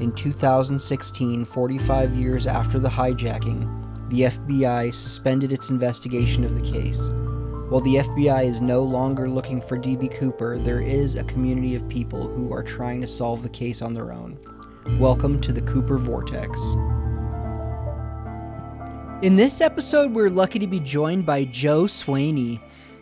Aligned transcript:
In 0.00 0.12
2016, 0.12 1.44
45 1.44 2.14
years 2.14 2.46
after 2.46 2.78
the 2.78 2.88
hijacking, 2.88 4.10
the 4.10 4.20
FBI 4.20 4.94
suspended 4.94 5.52
its 5.52 5.70
investigation 5.70 6.44
of 6.44 6.54
the 6.54 6.64
case. 6.64 7.08
While 7.68 7.80
the 7.80 7.96
FBI 7.96 8.44
is 8.44 8.60
no 8.60 8.84
longer 8.84 9.28
looking 9.28 9.60
for 9.60 9.76
DB 9.76 10.16
Cooper, 10.16 10.56
there 10.56 10.80
is 10.80 11.16
a 11.16 11.24
community 11.24 11.74
of 11.74 11.88
people 11.88 12.28
who 12.28 12.52
are 12.52 12.62
trying 12.62 13.00
to 13.00 13.08
solve 13.08 13.42
the 13.42 13.48
case 13.48 13.82
on 13.82 13.92
their 13.92 14.12
own. 14.12 14.38
Welcome 15.00 15.40
to 15.40 15.52
the 15.52 15.62
Cooper 15.62 15.98
Vortex. 15.98 16.76
In 19.24 19.34
this 19.34 19.60
episode, 19.60 20.12
we're 20.12 20.30
lucky 20.30 20.60
to 20.60 20.68
be 20.68 20.78
joined 20.78 21.26
by 21.26 21.42
Joe 21.42 21.86
Swaney. 21.86 22.60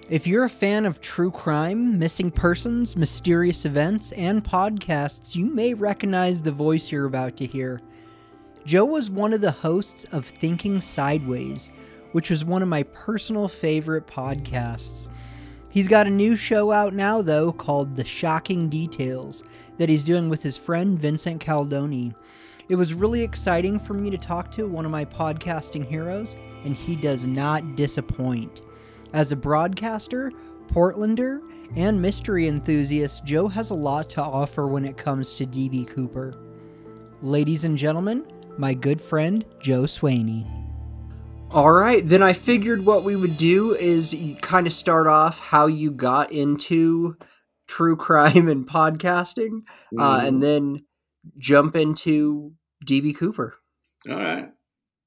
If 0.09 0.25
you're 0.25 0.45
a 0.45 0.49
fan 0.49 0.87
of 0.87 1.01
true 1.01 1.33
crime, 1.33 1.99
missing 1.99 2.31
persons, 2.31 2.95
mysterious 2.95 3.65
events, 3.65 4.13
and 4.13 4.45
podcasts, 4.45 5.35
you 5.35 5.47
may 5.47 5.75
recognize 5.75 6.41
the 6.41 6.53
voice 6.53 6.93
you're 6.93 7.07
about 7.07 7.37
to 7.39 7.47
hear. 7.47 7.81
Joe 8.65 8.85
was 8.85 9.11
one 9.11 9.33
of 9.33 9.41
the 9.41 9.51
hosts 9.51 10.05
of 10.13 10.25
Thinking 10.25 10.81
Sideways, 10.81 11.73
which 12.13 12.31
was 12.31 12.45
one 12.45 12.63
of 12.63 12.69
my 12.69 12.85
personal 12.85 13.49
favorite 13.49 14.07
podcasts. 14.07 15.09
He's 15.71 15.89
got 15.89 16.07
a 16.07 16.11
new 16.11 16.37
show 16.37 16.71
out 16.71 16.95
now, 16.95 17.21
though, 17.21 17.51
called 17.51 17.97
The 17.97 18.05
Shocking 18.05 18.69
Details, 18.69 19.43
that 19.77 19.89
he's 19.89 20.05
doing 20.05 20.29
with 20.29 20.41
his 20.41 20.57
friend 20.57 20.97
Vincent 20.97 21.41
Caldoni. 21.41 22.15
It 22.69 22.77
was 22.77 22.95
really 22.95 23.23
exciting 23.23 23.81
for 23.81 23.95
me 23.95 24.11
to 24.11 24.19
talk 24.19 24.53
to 24.53 24.69
one 24.69 24.85
of 24.85 24.93
my 24.93 25.05
podcasting 25.05 25.85
heroes, 25.85 26.37
and 26.65 26.77
he 26.77 26.95
does 26.95 27.27
not 27.27 27.75
disappoint. 27.75 28.63
As 29.17 29.33
a 29.33 29.37
broadcaster, 29.37 30.31
Portlander, 30.67 31.41
and 31.75 32.03
mystery 32.03 32.49
enthusiast, 32.49 33.25
Joe 33.25 33.49
has 33.49 33.71
a 33.71 33.75
lot 33.75 34.11
to 34.11 34.21
offer 34.21 34.67
when 34.67 34.85
it 34.85 34.99
comes 34.99 35.33
to 35.35 35.47
DB 35.47 35.89
Cooper. 35.89 36.35
Ladies 37.23 37.65
and 37.65 37.79
gentlemen, 37.79 38.31
my 38.59 38.75
good 38.75 39.01
friend 39.01 39.43
Joe 39.59 39.85
Swaney. 39.85 40.47
All 41.51 41.73
right, 41.73 42.07
then 42.07 42.23
I 42.23 42.35
figured 42.35 42.85
what 42.85 43.05
we 43.05 43.17
would 43.17 43.39
do 43.39 43.75
is 43.75 44.15
kind 44.43 44.67
of 44.67 44.75
start 44.75 45.07
off 45.07 45.39
how 45.39 45.65
you 45.65 45.93
got 45.93 46.31
into 46.31 47.17
true 47.67 47.97
crime 47.97 48.49
and 48.49 48.69
podcasting, 48.69 49.63
mm-hmm. 49.95 49.99
uh, 49.99 50.21
and 50.25 50.43
then 50.43 50.85
jump 51.39 51.75
into 51.75 52.53
DB 52.85 53.17
Cooper. 53.17 53.57
All 54.11 54.17
right. 54.17 54.51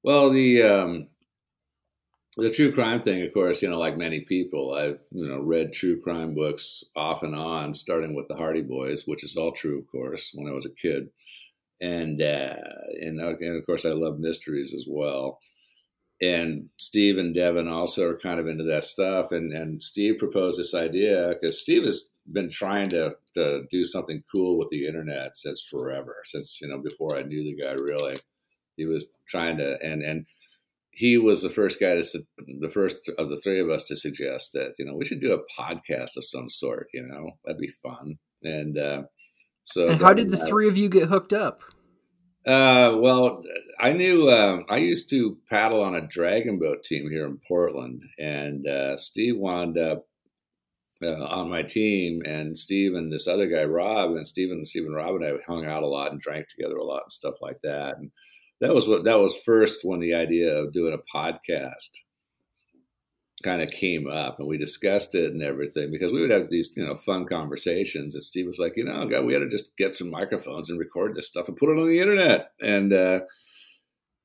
Well, 0.02 0.30
the 0.30 0.62
um, 0.64 1.09
the 2.36 2.50
true 2.50 2.72
crime 2.72 3.02
thing, 3.02 3.22
of 3.22 3.32
course, 3.34 3.62
you 3.62 3.68
know, 3.68 3.78
like 3.78 3.96
many 3.96 4.20
people, 4.20 4.74
I've 4.74 5.00
you 5.10 5.26
know 5.26 5.40
read 5.40 5.72
true 5.72 6.00
crime 6.00 6.34
books 6.34 6.84
off 6.96 7.22
and 7.22 7.34
on, 7.34 7.74
starting 7.74 8.14
with 8.14 8.28
the 8.28 8.36
Hardy 8.36 8.62
Boys, 8.62 9.04
which 9.06 9.24
is 9.24 9.36
all 9.36 9.52
true, 9.52 9.78
of 9.78 9.90
course, 9.90 10.32
when 10.34 10.48
I 10.48 10.54
was 10.54 10.66
a 10.66 10.74
kid, 10.74 11.10
and 11.80 12.20
uh, 12.22 12.56
and, 13.00 13.20
and 13.20 13.56
of 13.56 13.66
course 13.66 13.84
I 13.84 13.90
love 13.90 14.18
mysteries 14.18 14.74
as 14.74 14.86
well 14.88 15.40
and 16.20 16.68
Steve 16.76 17.16
and 17.18 17.34
Devin 17.34 17.68
also 17.68 18.08
are 18.08 18.18
kind 18.18 18.38
of 18.38 18.46
into 18.46 18.64
that 18.64 18.84
stuff. 18.84 19.32
And 19.32 19.52
and 19.52 19.82
Steve 19.82 20.18
proposed 20.18 20.58
this 20.58 20.74
idea 20.74 21.28
because 21.28 21.60
Steve 21.60 21.84
has 21.84 22.06
been 22.30 22.50
trying 22.50 22.88
to, 22.88 23.16
to 23.34 23.64
do 23.70 23.84
something 23.84 24.22
cool 24.30 24.58
with 24.58 24.68
the 24.68 24.86
internet 24.86 25.36
since 25.36 25.62
forever, 25.62 26.16
since 26.24 26.60
you 26.60 26.68
know 26.68 26.78
before 26.78 27.16
I 27.16 27.22
knew 27.22 27.42
the 27.44 27.62
guy 27.62 27.72
really. 27.72 28.16
He 28.76 28.86
was 28.86 29.18
trying 29.28 29.58
to 29.58 29.78
and 29.82 30.02
and 30.02 30.26
he 31.00 31.16
was 31.16 31.40
the 31.42 31.48
first 31.48 31.80
guy 31.80 31.94
to 31.94 32.04
the 32.60 32.68
first 32.68 33.10
of 33.18 33.30
the 33.30 33.38
three 33.38 33.58
of 33.58 33.70
us 33.70 33.84
to 33.84 33.96
suggest 33.96 34.52
that 34.52 34.74
you 34.78 34.84
know 34.84 34.94
we 34.94 35.06
should 35.06 35.20
do 35.20 35.32
a 35.32 35.60
podcast 35.60 36.16
of 36.16 36.24
some 36.24 36.50
sort. 36.50 36.88
You 36.92 37.06
know 37.06 37.32
that'd 37.44 37.58
be 37.58 37.72
fun. 37.82 38.18
And 38.42 38.76
uh, 38.78 39.02
so, 39.62 39.88
and 39.88 40.00
how 40.00 40.12
did 40.12 40.30
the 40.30 40.36
three 40.36 40.68
of 40.68 40.76
you 40.76 40.90
get 40.90 41.08
hooked 41.08 41.32
up? 41.32 41.62
Uh, 42.46 42.96
well, 42.96 43.42
I 43.80 43.92
knew 43.92 44.30
um, 44.30 44.64
I 44.68 44.76
used 44.76 45.08
to 45.10 45.38
paddle 45.48 45.82
on 45.82 45.94
a 45.94 46.06
dragon 46.06 46.58
boat 46.58 46.82
team 46.84 47.10
here 47.10 47.26
in 47.26 47.38
Portland, 47.48 48.02
and 48.18 48.66
uh, 48.66 48.96
Steve 48.98 49.36
wound 49.38 49.78
up 49.78 50.06
uh, 51.02 51.24
on 51.24 51.48
my 51.48 51.62
team, 51.62 52.20
and 52.26 52.58
Steve 52.58 52.94
and 52.94 53.10
this 53.10 53.26
other 53.26 53.46
guy 53.46 53.64
Rob, 53.64 54.10
and 54.10 54.26
Steve 54.26 54.50
and 54.50 54.68
Steve 54.68 54.84
and 54.84 54.94
Rob 54.94 55.16
and 55.16 55.24
I 55.24 55.32
hung 55.46 55.64
out 55.64 55.82
a 55.82 55.86
lot 55.86 56.12
and 56.12 56.20
drank 56.20 56.48
together 56.48 56.76
a 56.76 56.84
lot 56.84 57.04
and 57.04 57.12
stuff 57.12 57.36
like 57.40 57.60
that. 57.62 57.96
And 57.96 58.10
that 58.60 58.74
was 58.74 58.88
what 58.88 59.04
that 59.04 59.18
was 59.18 59.36
first 59.44 59.80
when 59.84 60.00
the 60.00 60.14
idea 60.14 60.54
of 60.54 60.72
doing 60.72 60.94
a 60.94 61.16
podcast 61.16 61.90
kind 63.42 63.62
of 63.62 63.70
came 63.70 64.06
up 64.06 64.38
and 64.38 64.46
we 64.46 64.58
discussed 64.58 65.14
it 65.14 65.32
and 65.32 65.42
everything 65.42 65.90
because 65.90 66.12
we 66.12 66.20
would 66.20 66.30
have 66.30 66.50
these 66.50 66.72
you 66.76 66.84
know 66.84 66.94
fun 66.94 67.26
conversations 67.26 68.14
and 68.14 68.22
steve 68.22 68.46
was 68.46 68.58
like 68.58 68.74
you 68.76 68.84
know 68.84 69.06
God, 69.06 69.24
we 69.24 69.32
had 69.32 69.40
to 69.40 69.48
just 69.48 69.76
get 69.76 69.94
some 69.94 70.10
microphones 70.10 70.68
and 70.68 70.78
record 70.78 71.14
this 71.14 71.26
stuff 71.26 71.48
and 71.48 71.56
put 71.56 71.70
it 71.70 71.80
on 71.80 71.88
the 71.88 72.00
internet. 72.00 72.50
And 72.60 72.92
uh 72.92 73.20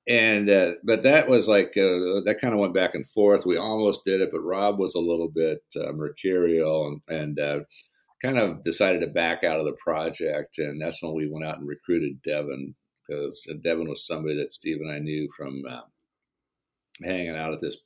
and 0.08 0.50
uh, 0.50 0.74
but 0.84 1.02
that 1.02 1.28
was 1.28 1.48
like 1.48 1.70
uh, 1.78 2.22
that 2.26 2.38
kind 2.40 2.54
of 2.54 2.60
went 2.60 2.76
back 2.76 2.94
and 2.94 3.10
forth. 3.10 3.44
We 3.44 3.58
almost 3.58 4.06
did 4.06 4.22
it 4.22 4.30
but 4.32 4.42
rob 4.42 4.78
was 4.78 4.94
a 4.94 5.00
little 5.00 5.30
bit 5.30 5.64
uh, 5.76 5.94
mercurial 5.94 7.02
and, 7.10 7.20
and 7.20 7.40
uh, 7.40 7.60
kind 8.22 8.38
of 8.38 8.62
decided 8.64 9.02
to 9.02 9.08
back 9.08 9.44
out 9.44 9.60
of 9.60 9.66
the 9.66 9.76
project 9.84 10.60
and 10.60 10.82
that's 10.82 11.02
when 11.02 11.16
we 11.16 11.28
went 11.28 11.46
out 11.46 11.58
and 11.58 11.68
recruited 11.68 12.22
devin 12.22 12.76
because 13.08 13.48
devin 13.62 13.88
was 13.88 14.06
somebody 14.06 14.36
that 14.36 14.52
steve 14.52 14.78
and 14.82 14.92
i 14.92 15.00
knew 15.00 15.30
from 15.36 15.64
uh, 15.70 15.82
hanging 17.04 17.36
out 17.36 17.54
at 17.54 17.62
this 17.62 17.78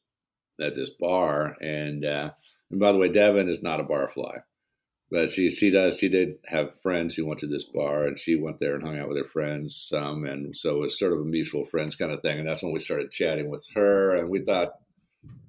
at 0.62 0.76
this 0.76 0.90
bar. 0.90 1.56
And 1.62 2.06
uh, 2.06 2.32
and 2.70 2.80
by 2.80 2.92
the 2.92 2.98
way, 2.98 3.10
Devin 3.10 3.50
is 3.50 3.64
not 3.64 3.80
a 3.80 3.84
barfly, 3.84 4.42
but 5.12 5.30
she 5.30 5.50
she 5.50 5.70
does 5.70 5.98
she 5.98 6.10
did 6.10 6.36
have 6.48 6.82
friends 6.82 7.16
who 7.16 7.26
went 7.26 7.40
to 7.40 7.48
this 7.48 7.66
bar, 7.66 8.06
and 8.06 8.20
she 8.20 8.36
went 8.36 8.60
there 8.60 8.76
and 8.76 8.84
hung 8.84 9.00
out 9.00 9.10
with 9.10 9.18
her 9.18 9.24
friends 9.24 9.76
some, 9.90 10.26
and 10.26 10.56
so 10.56 10.78
it 10.78 10.82
was 10.82 11.00
sort 11.00 11.14
of 11.14 11.20
a 11.20 11.26
mutual 11.26 11.66
friends 11.66 11.96
kind 11.96 12.12
of 12.12 12.22
thing. 12.22 12.40
And 12.40 12.48
that's 12.48 12.64
when 12.64 12.74
we 12.74 12.80
started 12.80 13.12
chatting 13.12 13.50
with 13.50 13.66
her, 13.76 14.16
and 14.16 14.30
we 14.30 14.44
thought. 14.44 14.74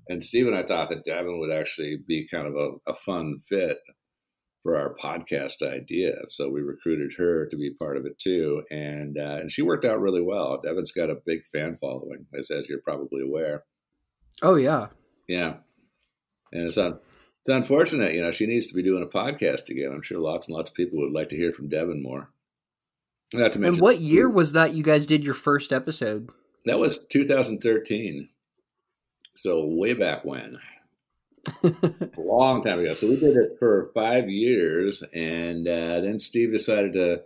And 0.08 0.24
Steve 0.24 0.48
and 0.48 0.56
I 0.56 0.64
thought 0.64 0.88
that 0.88 1.04
Devin 1.04 1.38
would 1.38 1.52
actually 1.52 1.96
be 1.96 2.26
kind 2.26 2.44
of 2.48 2.54
a, 2.56 2.90
a 2.90 2.94
fun 2.94 3.38
fit 3.38 3.78
for 4.62 4.76
our 4.76 4.94
podcast 4.94 5.62
idea. 5.62 6.12
So 6.26 6.48
we 6.50 6.60
recruited 6.60 7.14
her 7.18 7.46
to 7.46 7.56
be 7.56 7.70
part 7.70 7.96
of 7.96 8.06
it 8.06 8.18
too, 8.18 8.62
and 8.70 9.16
uh, 9.18 9.38
and 9.40 9.50
she 9.50 9.62
worked 9.62 9.84
out 9.84 10.00
really 10.00 10.22
well. 10.22 10.60
Devin's 10.62 10.92
got 10.92 11.10
a 11.10 11.20
big 11.24 11.44
fan 11.46 11.76
following, 11.76 12.26
as 12.38 12.50
as 12.50 12.68
you're 12.68 12.80
probably 12.80 13.22
aware. 13.22 13.64
Oh 14.42 14.56
yeah, 14.56 14.88
yeah, 15.28 15.54
and 16.52 16.66
it's 16.66 16.78
un- 16.78 16.98
it's 17.40 17.54
unfortunate. 17.54 18.14
You 18.14 18.22
know, 18.22 18.30
she 18.30 18.46
needs 18.46 18.66
to 18.68 18.74
be 18.74 18.82
doing 18.82 19.02
a 19.02 19.06
podcast 19.06 19.70
again. 19.70 19.92
I'm 19.92 20.02
sure 20.02 20.18
lots 20.18 20.48
and 20.48 20.56
lots 20.56 20.70
of 20.70 20.76
people 20.76 20.98
would 21.00 21.12
like 21.12 21.28
to 21.30 21.36
hear 21.36 21.52
from 21.52 21.68
Devin 21.68 22.02
more. 22.02 22.30
Not 23.32 23.52
to 23.52 23.58
mention, 23.58 23.74
and 23.74 23.82
what 23.82 24.00
year 24.00 24.28
was 24.28 24.52
that 24.52 24.74
you 24.74 24.82
guys 24.82 25.06
did 25.06 25.24
your 25.24 25.34
first 25.34 25.72
episode? 25.72 26.30
That 26.66 26.78
was 26.78 26.98
2013. 27.10 28.28
So 29.36 29.64
way 29.64 29.94
back 29.94 30.24
when. 30.24 30.58
a 31.62 32.20
long 32.20 32.62
time 32.62 32.80
ago. 32.80 32.92
So 32.94 33.08
we 33.08 33.16
did 33.16 33.36
it 33.36 33.56
for 33.58 33.90
five 33.94 34.28
years, 34.28 35.02
and 35.14 35.66
uh, 35.66 36.00
then 36.00 36.18
Steve 36.18 36.50
decided 36.50 36.92
to 36.94 37.22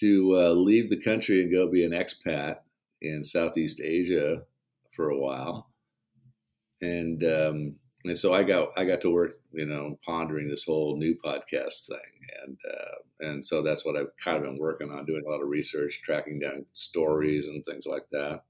to 0.00 0.36
uh, 0.36 0.52
leave 0.52 0.90
the 0.90 1.00
country 1.00 1.42
and 1.42 1.52
go 1.52 1.70
be 1.70 1.84
an 1.84 1.90
expat 1.92 2.58
in 3.00 3.24
Southeast 3.24 3.80
Asia 3.82 4.42
for 4.94 5.08
a 5.08 5.18
while. 5.18 5.70
And 6.80 7.22
um, 7.24 7.76
and 8.04 8.16
so 8.16 8.32
I 8.32 8.44
got 8.44 8.70
I 8.76 8.84
got 8.84 9.00
to 9.02 9.10
work, 9.10 9.34
you 9.52 9.66
know, 9.66 9.98
pondering 10.04 10.48
this 10.48 10.64
whole 10.64 10.96
new 10.96 11.16
podcast 11.24 11.86
thing, 11.88 11.98
and 12.44 12.58
uh, 12.70 13.28
and 13.28 13.44
so 13.44 13.62
that's 13.62 13.84
what 13.84 13.96
I've 13.96 14.12
kind 14.22 14.36
of 14.36 14.44
been 14.44 14.58
working 14.58 14.90
on, 14.90 15.04
doing 15.04 15.24
a 15.26 15.30
lot 15.30 15.42
of 15.42 15.48
research, 15.48 16.00
tracking 16.04 16.38
down 16.38 16.66
stories 16.72 17.48
and 17.48 17.64
things 17.64 17.86
like 17.86 18.08
that, 18.12 18.42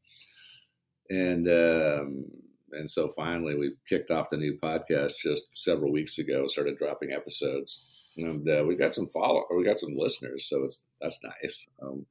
and 1.08 1.48
um, 1.48 2.26
and 2.72 2.90
so 2.90 3.12
finally 3.16 3.54
we 3.54 3.74
kicked 3.88 4.10
off 4.10 4.30
the 4.30 4.36
new 4.36 4.58
podcast 4.62 5.12
just 5.22 5.44
several 5.54 5.92
weeks 5.92 6.18
ago, 6.18 6.46
started 6.46 6.78
dropping 6.78 7.12
episodes, 7.12 7.84
and 8.16 8.48
uh, 8.48 8.64
we 8.66 8.76
got 8.76 8.94
some 8.94 9.08
follow, 9.08 9.44
we 9.56 9.64
got 9.64 9.78
some 9.78 9.94
listeners, 9.96 10.48
so 10.48 10.64
it's 10.64 10.84
that's 11.00 11.20
nice. 11.22 11.66
Um, 11.82 12.06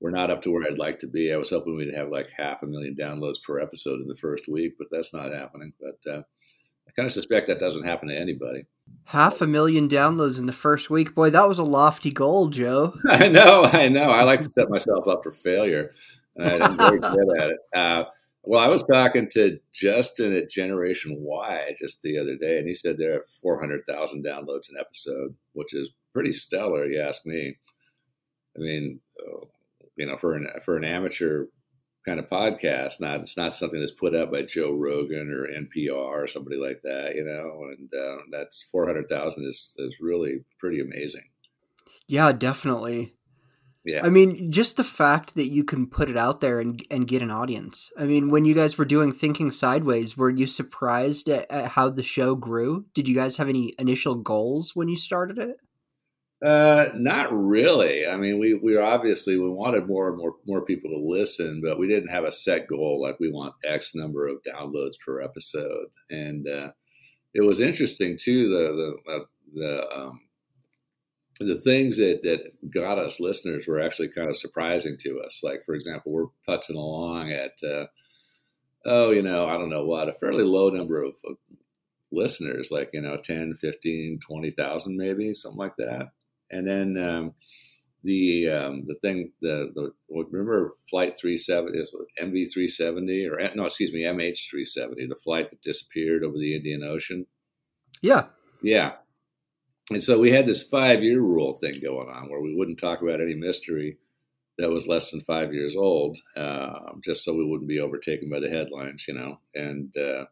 we're 0.00 0.10
not 0.10 0.30
up 0.30 0.42
to 0.42 0.50
where 0.50 0.66
I'd 0.66 0.78
like 0.78 0.98
to 1.00 1.06
be. 1.06 1.32
I 1.32 1.36
was 1.36 1.50
hoping 1.50 1.76
we'd 1.76 1.94
have 1.94 2.10
like 2.10 2.28
half 2.36 2.62
a 2.62 2.66
million 2.66 2.94
downloads 2.94 3.42
per 3.42 3.58
episode 3.58 4.00
in 4.00 4.08
the 4.08 4.16
first 4.16 4.46
week, 4.46 4.74
but 4.78 4.88
that's 4.90 5.14
not 5.14 5.32
happening. 5.32 5.72
But 5.80 6.10
uh, 6.10 6.22
I 6.86 6.92
kind 6.94 7.06
of 7.06 7.12
suspect 7.12 7.46
that 7.46 7.58
doesn't 7.58 7.84
happen 7.84 8.08
to 8.08 8.18
anybody. 8.18 8.66
Half 9.04 9.40
a 9.40 9.46
million 9.46 9.88
downloads 9.88 10.38
in 10.38 10.46
the 10.46 10.52
first 10.52 10.90
week. 10.90 11.14
Boy, 11.14 11.30
that 11.30 11.48
was 11.48 11.58
a 11.58 11.64
lofty 11.64 12.10
goal, 12.10 12.48
Joe. 12.48 12.94
I 13.08 13.28
know, 13.28 13.64
I 13.64 13.88
know. 13.88 14.10
I 14.10 14.22
like 14.22 14.40
to 14.40 14.50
set 14.50 14.68
myself 14.68 15.08
up 15.08 15.22
for 15.22 15.32
failure. 15.32 15.92
I'm 16.38 16.76
very 16.76 17.00
good 17.00 17.38
at 17.38 17.50
it. 17.50 17.58
Uh, 17.74 18.04
well, 18.46 18.60
I 18.60 18.68
was 18.68 18.84
talking 18.84 19.28
to 19.32 19.58
Justin 19.72 20.34
at 20.36 20.48
Generation 20.48 21.18
Why 21.20 21.74
just 21.78 22.00
the 22.02 22.16
other 22.16 22.36
day, 22.36 22.58
and 22.58 22.66
he 22.66 22.74
said 22.74 22.96
they're 22.96 23.16
at 23.16 23.30
400,000 23.42 24.24
downloads 24.24 24.70
an 24.70 24.76
episode, 24.78 25.34
which 25.52 25.74
is 25.74 25.90
pretty 26.14 26.32
stellar, 26.32 26.86
you 26.86 27.00
ask 27.00 27.26
me. 27.26 27.56
I 28.56 28.60
mean, 28.60 29.00
you 29.96 30.06
know, 30.06 30.16
for 30.16 30.34
an 30.34 30.48
for 30.64 30.76
an 30.76 30.84
amateur 30.84 31.46
kind 32.06 32.20
of 32.20 32.30
podcast, 32.30 33.00
not 33.00 33.20
it's 33.20 33.36
not 33.36 33.52
something 33.52 33.80
that's 33.80 33.92
put 33.92 34.14
up 34.14 34.30
by 34.30 34.42
Joe 34.42 34.72
Rogan 34.72 35.30
or 35.30 35.48
NPR 35.48 35.92
or 35.92 36.26
somebody 36.26 36.56
like 36.56 36.82
that, 36.84 37.16
you 37.16 37.24
know. 37.24 37.68
And 37.76 37.90
uh, 37.92 38.22
that's 38.30 38.66
400,000 38.70 39.44
is 39.44 39.74
is 39.78 39.96
really 40.00 40.44
pretty 40.58 40.80
amazing. 40.80 41.24
Yeah, 42.06 42.32
definitely. 42.32 43.15
Yeah. 43.86 44.00
I 44.04 44.10
mean, 44.10 44.50
just 44.50 44.76
the 44.76 44.84
fact 44.84 45.36
that 45.36 45.50
you 45.52 45.62
can 45.62 45.86
put 45.86 46.10
it 46.10 46.16
out 46.16 46.40
there 46.40 46.58
and 46.58 46.84
and 46.90 47.06
get 47.06 47.22
an 47.22 47.30
audience. 47.30 47.92
I 47.96 48.04
mean, 48.06 48.30
when 48.30 48.44
you 48.44 48.52
guys 48.52 48.76
were 48.76 48.84
doing 48.84 49.12
Thinking 49.12 49.52
Sideways, 49.52 50.16
were 50.16 50.28
you 50.28 50.48
surprised 50.48 51.28
at, 51.28 51.48
at 51.50 51.70
how 51.70 51.90
the 51.90 52.02
show 52.02 52.34
grew? 52.34 52.86
Did 52.94 53.08
you 53.08 53.14
guys 53.14 53.36
have 53.36 53.48
any 53.48 53.72
initial 53.78 54.16
goals 54.16 54.74
when 54.74 54.88
you 54.88 54.96
started 54.96 55.38
it? 55.38 55.56
Uh, 56.44 56.86
not 56.94 57.32
really. 57.32 58.06
I 58.06 58.16
mean, 58.16 58.40
we 58.40 58.54
we 58.54 58.76
obviously 58.76 59.38
we 59.38 59.48
wanted 59.48 59.86
more 59.86 60.08
and 60.08 60.18
more 60.18 60.34
more 60.46 60.64
people 60.64 60.90
to 60.90 60.98
listen, 60.98 61.62
but 61.64 61.78
we 61.78 61.86
didn't 61.86 62.10
have 62.10 62.24
a 62.24 62.32
set 62.32 62.66
goal 62.66 63.00
like 63.00 63.20
we 63.20 63.30
want 63.30 63.54
X 63.64 63.94
number 63.94 64.26
of 64.26 64.42
downloads 64.42 64.94
per 65.04 65.22
episode. 65.22 65.86
And 66.10 66.46
uh, 66.48 66.72
it 67.32 67.46
was 67.46 67.60
interesting 67.60 68.18
too. 68.20 68.48
The 68.48 68.96
the 69.06 69.12
uh, 69.12 69.24
the 69.54 69.96
um, 69.96 70.20
the 71.38 71.58
things 71.58 71.98
that, 71.98 72.20
that 72.22 72.52
got 72.72 72.98
us 72.98 73.20
listeners 73.20 73.66
were 73.66 73.80
actually 73.80 74.08
kind 74.08 74.30
of 74.30 74.36
surprising 74.36 74.96
to 75.00 75.20
us. 75.20 75.40
Like, 75.42 75.64
for 75.64 75.74
example, 75.74 76.12
we're 76.12 76.26
putzing 76.48 76.76
along 76.76 77.30
at, 77.30 77.52
uh, 77.66 77.86
oh, 78.86 79.10
you 79.10 79.22
know, 79.22 79.46
I 79.46 79.58
don't 79.58 79.70
know 79.70 79.84
what, 79.84 80.08
a 80.08 80.14
fairly 80.14 80.44
low 80.44 80.70
number 80.70 81.02
of, 81.02 81.14
of 81.26 81.36
listeners, 82.10 82.70
like, 82.70 82.90
you 82.94 83.02
know, 83.02 83.16
10, 83.16 83.54
15, 83.54 84.20
20,000 84.26 84.96
maybe, 84.96 85.34
something 85.34 85.58
like 85.58 85.76
that. 85.76 86.10
And 86.50 86.66
then 86.66 86.96
um, 86.96 87.34
the 88.04 88.48
um, 88.48 88.84
the 88.86 88.94
thing, 89.02 89.32
the, 89.42 89.72
the 89.74 89.92
remember 90.08 90.74
Flight 90.88 91.18
370, 91.18 91.76
is 91.76 91.94
MV 92.22 92.52
370, 92.52 93.26
or 93.26 93.50
no, 93.56 93.64
excuse 93.64 93.92
me, 93.92 94.04
MH 94.04 94.48
370, 94.48 95.06
the 95.06 95.16
flight 95.16 95.50
that 95.50 95.60
disappeared 95.60 96.22
over 96.22 96.38
the 96.38 96.54
Indian 96.54 96.84
Ocean? 96.84 97.26
Yeah. 98.00 98.26
Yeah 98.62 98.92
and 99.90 100.02
so 100.02 100.18
we 100.18 100.32
had 100.32 100.46
this 100.46 100.62
five 100.62 101.02
year 101.02 101.20
rule 101.20 101.54
thing 101.54 101.74
going 101.82 102.08
on 102.08 102.28
where 102.28 102.40
we 102.40 102.54
wouldn't 102.54 102.78
talk 102.78 103.02
about 103.02 103.20
any 103.20 103.34
mystery 103.34 103.98
that 104.58 104.70
was 104.70 104.86
less 104.86 105.10
than 105.10 105.20
five 105.20 105.52
years 105.52 105.76
old, 105.76 106.18
uh, 106.36 106.92
just 107.04 107.24
so 107.24 107.34
we 107.34 107.44
wouldn't 107.44 107.68
be 107.68 107.80
overtaken 107.80 108.30
by 108.30 108.40
the 108.40 108.48
headlines, 108.48 109.06
you 109.06 109.14
know. 109.14 109.40
And 109.54 109.94
uh, 109.96 110.24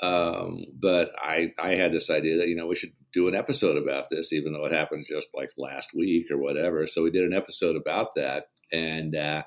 um, 0.00 0.64
but 0.80 1.10
I 1.20 1.52
I 1.58 1.74
had 1.74 1.92
this 1.92 2.10
idea 2.10 2.38
that 2.38 2.48
you 2.48 2.56
know 2.56 2.66
we 2.66 2.76
should 2.76 2.92
do 3.12 3.28
an 3.28 3.34
episode 3.34 3.76
about 3.76 4.06
this, 4.10 4.32
even 4.32 4.52
though 4.52 4.64
it 4.64 4.72
happened 4.72 5.06
just 5.08 5.28
like 5.34 5.50
last 5.58 5.90
week 5.94 6.30
or 6.30 6.38
whatever. 6.38 6.86
So 6.86 7.02
we 7.02 7.10
did 7.10 7.24
an 7.24 7.34
episode 7.34 7.76
about 7.76 8.14
that, 8.14 8.46
and 8.72 9.16
uh, 9.16 9.42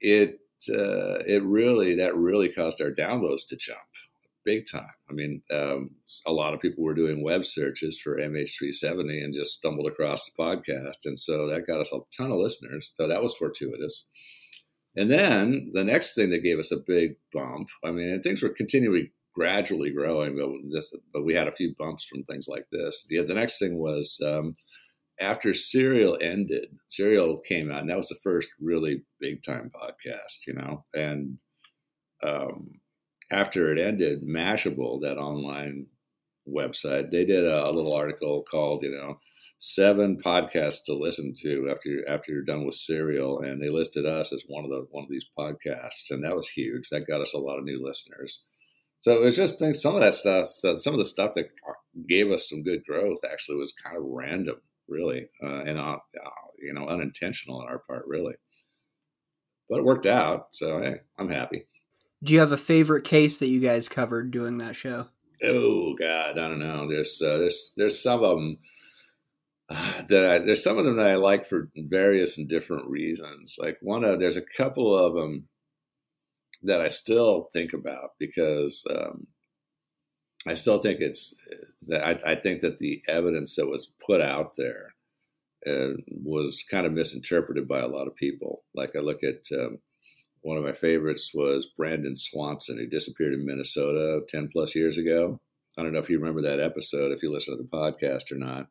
it 0.00 0.40
uh, 0.70 1.20
it 1.26 1.42
really 1.44 1.96
that 1.96 2.16
really 2.16 2.48
caused 2.48 2.80
our 2.80 2.90
downloads 2.90 3.46
to 3.48 3.56
jump 3.56 3.78
big 4.46 4.64
time. 4.70 4.94
I 5.10 5.12
mean, 5.12 5.42
um, 5.52 5.90
a 6.26 6.32
lot 6.32 6.54
of 6.54 6.60
people 6.60 6.84
were 6.84 6.94
doing 6.94 7.22
web 7.22 7.44
searches 7.44 8.00
for 8.00 8.16
MH370 8.16 9.22
and 9.22 9.34
just 9.34 9.52
stumbled 9.52 9.88
across 9.88 10.30
the 10.30 10.42
podcast. 10.42 11.04
And 11.04 11.18
so 11.18 11.46
that 11.48 11.66
got 11.66 11.80
us 11.80 11.92
a 11.92 11.98
ton 12.16 12.30
of 12.30 12.38
listeners. 12.38 12.92
So 12.94 13.06
that 13.08 13.22
was 13.22 13.34
fortuitous. 13.34 14.06
And 14.94 15.10
then 15.10 15.72
the 15.74 15.84
next 15.84 16.14
thing 16.14 16.30
that 16.30 16.44
gave 16.44 16.58
us 16.58 16.72
a 16.72 16.78
big 16.78 17.16
bump, 17.32 17.68
I 17.84 17.90
mean, 17.90 18.22
things 18.22 18.42
were 18.42 18.48
continually 18.48 19.12
gradually 19.34 19.90
growing, 19.90 20.36
but, 20.38 20.48
this, 20.72 20.94
but 21.12 21.24
we 21.24 21.34
had 21.34 21.48
a 21.48 21.54
few 21.54 21.74
bumps 21.78 22.04
from 22.04 22.22
things 22.22 22.46
like 22.48 22.66
this. 22.72 23.06
Yeah, 23.10 23.22
the 23.22 23.34
next 23.34 23.58
thing 23.58 23.76
was 23.76 24.18
um, 24.24 24.54
after 25.20 25.52
Serial 25.52 26.16
ended, 26.22 26.68
Serial 26.88 27.40
came 27.40 27.70
out, 27.70 27.80
and 27.80 27.90
that 27.90 27.98
was 27.98 28.08
the 28.08 28.18
first 28.22 28.48
really 28.58 29.02
big 29.20 29.42
time 29.42 29.70
podcast, 29.74 30.46
you 30.46 30.54
know, 30.54 30.84
and 30.94 31.36
um, 32.22 32.80
after 33.30 33.72
it 33.72 33.78
ended, 33.78 34.22
Mashable, 34.22 35.00
that 35.02 35.18
online 35.18 35.86
website, 36.48 37.10
they 37.10 37.24
did 37.24 37.44
a, 37.44 37.66
a, 37.66 37.72
little 37.72 37.94
article 37.94 38.44
called, 38.48 38.82
you 38.82 38.92
know, 38.92 39.18
seven 39.58 40.16
podcasts 40.16 40.84
to 40.84 40.94
listen 40.94 41.34
to 41.42 41.68
after 41.70 41.88
you're, 41.88 42.08
after 42.08 42.32
you're 42.32 42.44
done 42.44 42.64
with 42.64 42.74
Serial, 42.74 43.40
and 43.40 43.60
they 43.60 43.68
listed 43.68 44.06
us 44.06 44.32
as 44.32 44.44
one 44.46 44.64
of 44.64 44.70
the 44.70 44.86
one 44.90 45.04
of 45.04 45.10
these 45.10 45.26
podcasts, 45.38 46.10
and 46.10 46.24
that 46.24 46.36
was 46.36 46.50
huge. 46.50 46.88
That 46.90 47.06
got 47.06 47.20
us 47.20 47.34
a 47.34 47.38
lot 47.38 47.58
of 47.58 47.64
new 47.64 47.84
listeners. 47.84 48.44
So 49.00 49.12
it 49.12 49.22
was 49.22 49.36
just 49.36 49.58
some 49.76 49.94
of 49.94 50.00
that 50.00 50.14
stuff. 50.14 50.46
Some 50.46 50.94
of 50.94 50.98
the 50.98 51.04
stuff 51.04 51.32
that 51.34 51.48
gave 52.08 52.30
us 52.30 52.48
some 52.48 52.62
good 52.62 52.84
growth 52.86 53.18
actually 53.30 53.56
was 53.56 53.72
kind 53.72 53.96
of 53.96 54.04
random, 54.04 54.56
really, 54.88 55.28
uh, 55.42 55.62
and 55.62 55.78
uh, 55.78 55.98
you 56.58 56.72
know, 56.72 56.88
unintentional 56.88 57.60
on 57.60 57.68
our 57.68 57.78
part, 57.78 58.04
really. 58.06 58.34
But 59.68 59.80
it 59.80 59.84
worked 59.84 60.06
out, 60.06 60.48
so 60.52 60.80
hey, 60.80 61.00
I'm 61.18 61.28
happy. 61.28 61.66
Do 62.26 62.34
you 62.34 62.40
have 62.40 62.50
a 62.50 62.56
favorite 62.56 63.04
case 63.04 63.38
that 63.38 63.46
you 63.46 63.60
guys 63.60 63.88
covered 63.88 64.32
doing 64.32 64.58
that 64.58 64.74
show? 64.74 65.06
Oh 65.44 65.94
God, 65.94 66.32
I 66.36 66.48
don't 66.48 66.58
know. 66.58 66.88
There's 66.88 67.22
uh, 67.24 67.38
there's 67.38 67.72
there's 67.76 68.02
some 68.02 68.24
of 68.24 68.36
them 68.36 68.58
that 70.08 70.30
I, 70.32 70.38
there's 70.40 70.64
some 70.64 70.76
of 70.76 70.84
them 70.84 70.96
that 70.96 71.06
I 71.06 71.14
like 71.14 71.46
for 71.46 71.70
various 71.76 72.36
and 72.36 72.48
different 72.48 72.88
reasons. 72.90 73.56
Like 73.60 73.78
one 73.80 74.02
of 74.02 74.18
there's 74.18 74.36
a 74.36 74.42
couple 74.56 74.92
of 74.98 75.14
them 75.14 75.46
that 76.64 76.80
I 76.80 76.88
still 76.88 77.48
think 77.52 77.72
about 77.72 78.14
because 78.18 78.82
um, 78.90 79.28
I 80.48 80.54
still 80.54 80.78
think 80.78 80.98
it's 81.00 81.32
that 81.86 82.04
I, 82.04 82.32
I, 82.32 82.34
think 82.34 82.60
that 82.62 82.78
the 82.78 83.02
evidence 83.08 83.54
that 83.54 83.68
was 83.68 83.92
put 84.04 84.20
out 84.20 84.56
there 84.56 84.94
uh, 85.64 85.92
was 86.08 86.64
kind 86.68 86.86
of 86.86 86.92
misinterpreted 86.92 87.68
by 87.68 87.78
a 87.78 87.88
lot 87.88 88.08
of 88.08 88.16
people. 88.16 88.64
Like 88.74 88.96
I 88.96 89.00
look 89.00 89.20
at 89.22 89.44
um, 89.56 89.78
one 90.46 90.56
of 90.56 90.62
my 90.62 90.72
favorites 90.72 91.32
was 91.34 91.66
Brandon 91.76 92.14
Swanson, 92.14 92.78
who 92.78 92.86
disappeared 92.86 93.34
in 93.34 93.44
Minnesota 93.44 94.20
10 94.28 94.48
plus 94.52 94.76
years 94.76 94.96
ago. 94.96 95.40
I 95.76 95.82
don't 95.82 95.92
know 95.92 95.98
if 95.98 96.08
you 96.08 96.20
remember 96.20 96.40
that 96.42 96.60
episode, 96.60 97.10
if 97.10 97.20
you 97.20 97.32
listen 97.32 97.56
to 97.56 97.62
the 97.62 97.68
podcast 97.68 98.30
or 98.30 98.36
not. 98.36 98.68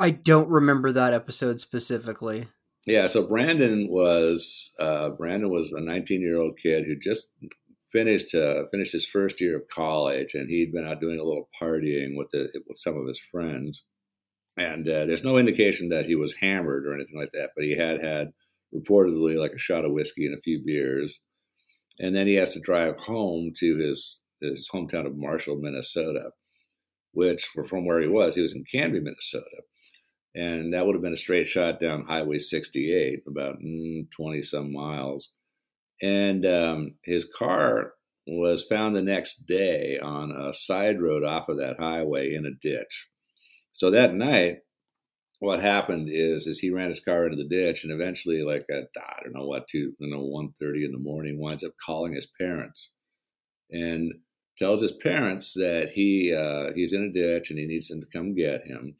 I 0.00 0.10
don't 0.10 0.48
remember 0.48 0.90
that 0.90 1.14
episode 1.14 1.60
specifically. 1.60 2.48
Yeah, 2.86 3.06
so 3.06 3.22
Brandon 3.22 3.86
was 3.88 4.72
uh, 4.80 5.10
Brandon 5.10 5.48
was 5.48 5.72
a 5.72 5.80
19 5.80 6.20
year 6.20 6.40
old 6.40 6.58
kid 6.60 6.86
who 6.86 6.96
just 6.96 7.28
finished 7.92 8.34
uh, 8.34 8.64
finished 8.72 8.92
his 8.92 9.06
first 9.06 9.40
year 9.40 9.56
of 9.58 9.68
college, 9.68 10.34
and 10.34 10.50
he'd 10.50 10.72
been 10.72 10.88
out 10.88 11.00
doing 11.00 11.20
a 11.20 11.24
little 11.24 11.48
partying 11.60 12.16
with 12.16 12.30
the, 12.32 12.50
with 12.66 12.76
some 12.76 12.96
of 12.96 13.06
his 13.06 13.20
friends. 13.20 13.84
And 14.56 14.88
uh, 14.88 15.06
there's 15.06 15.22
no 15.22 15.38
indication 15.38 15.88
that 15.90 16.06
he 16.06 16.16
was 16.16 16.34
hammered 16.40 16.84
or 16.84 16.94
anything 16.94 17.16
like 17.16 17.30
that, 17.30 17.50
but 17.54 17.64
he 17.64 17.76
had 17.76 18.02
had 18.02 18.32
reportedly 18.74 19.38
like 19.38 19.52
a 19.52 19.58
shot 19.58 19.84
of 19.84 19.92
whiskey 19.92 20.26
and 20.26 20.36
a 20.36 20.42
few 20.42 20.62
beers. 20.64 21.20
And 21.98 22.14
then 22.14 22.26
he 22.26 22.34
has 22.34 22.54
to 22.54 22.60
drive 22.60 22.98
home 23.00 23.52
to 23.58 23.76
his, 23.76 24.22
his 24.40 24.68
hometown 24.72 25.06
of 25.06 25.16
Marshall, 25.16 25.58
Minnesota, 25.60 26.30
which 27.12 27.48
from 27.68 27.86
where 27.86 28.00
he 28.00 28.08
was, 28.08 28.34
he 28.34 28.42
was 28.42 28.54
in 28.54 28.64
Canby, 28.70 29.00
Minnesota. 29.00 29.62
And 30.34 30.72
that 30.72 30.86
would 30.86 30.94
have 30.94 31.02
been 31.02 31.12
a 31.12 31.16
straight 31.16 31.46
shot 31.46 31.78
down 31.78 32.06
Highway 32.06 32.38
68, 32.38 33.20
about 33.28 33.58
mm, 33.60 34.10
20 34.16 34.42
some 34.42 34.72
miles. 34.72 35.34
And 36.00 36.46
um, 36.46 36.94
his 37.04 37.28
car 37.38 37.92
was 38.26 38.64
found 38.64 38.96
the 38.96 39.02
next 39.02 39.46
day 39.46 39.98
on 40.02 40.32
a 40.32 40.52
side 40.52 41.02
road 41.02 41.22
off 41.22 41.48
of 41.48 41.58
that 41.58 41.78
highway 41.78 42.32
in 42.32 42.46
a 42.46 42.50
ditch. 42.50 43.08
So 43.72 43.90
that 43.90 44.14
night, 44.14 44.58
what 45.42 45.60
happened 45.60 46.08
is 46.08 46.46
is 46.46 46.60
he 46.60 46.70
ran 46.70 46.88
his 46.88 47.00
car 47.00 47.26
into 47.26 47.36
the 47.36 47.48
ditch 47.48 47.82
and 47.82 47.92
eventually 47.92 48.44
like 48.44 48.64
at 48.70 48.84
I 48.96 49.24
don't 49.24 49.34
know 49.34 49.44
what 49.44 49.66
two 49.66 49.92
you 49.98 50.08
know 50.08 50.22
one 50.22 50.52
thirty 50.52 50.84
in 50.84 50.92
the 50.92 50.98
morning 50.98 51.40
winds 51.40 51.64
up 51.64 51.72
calling 51.84 52.12
his 52.12 52.30
parents 52.40 52.92
and 53.68 54.12
tells 54.56 54.82
his 54.82 54.92
parents 54.92 55.52
that 55.54 55.90
he 55.94 56.32
uh, 56.32 56.72
he's 56.76 56.92
in 56.92 57.02
a 57.02 57.12
ditch 57.12 57.50
and 57.50 57.58
he 57.58 57.66
needs 57.66 57.88
them 57.88 58.00
to 58.00 58.06
come 58.16 58.36
get 58.36 58.68
him 58.68 58.94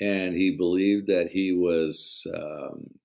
and 0.00 0.34
he 0.34 0.56
believed 0.56 1.06
that 1.06 1.30
he 1.30 1.52
was 1.52 2.26
um, 2.34 2.98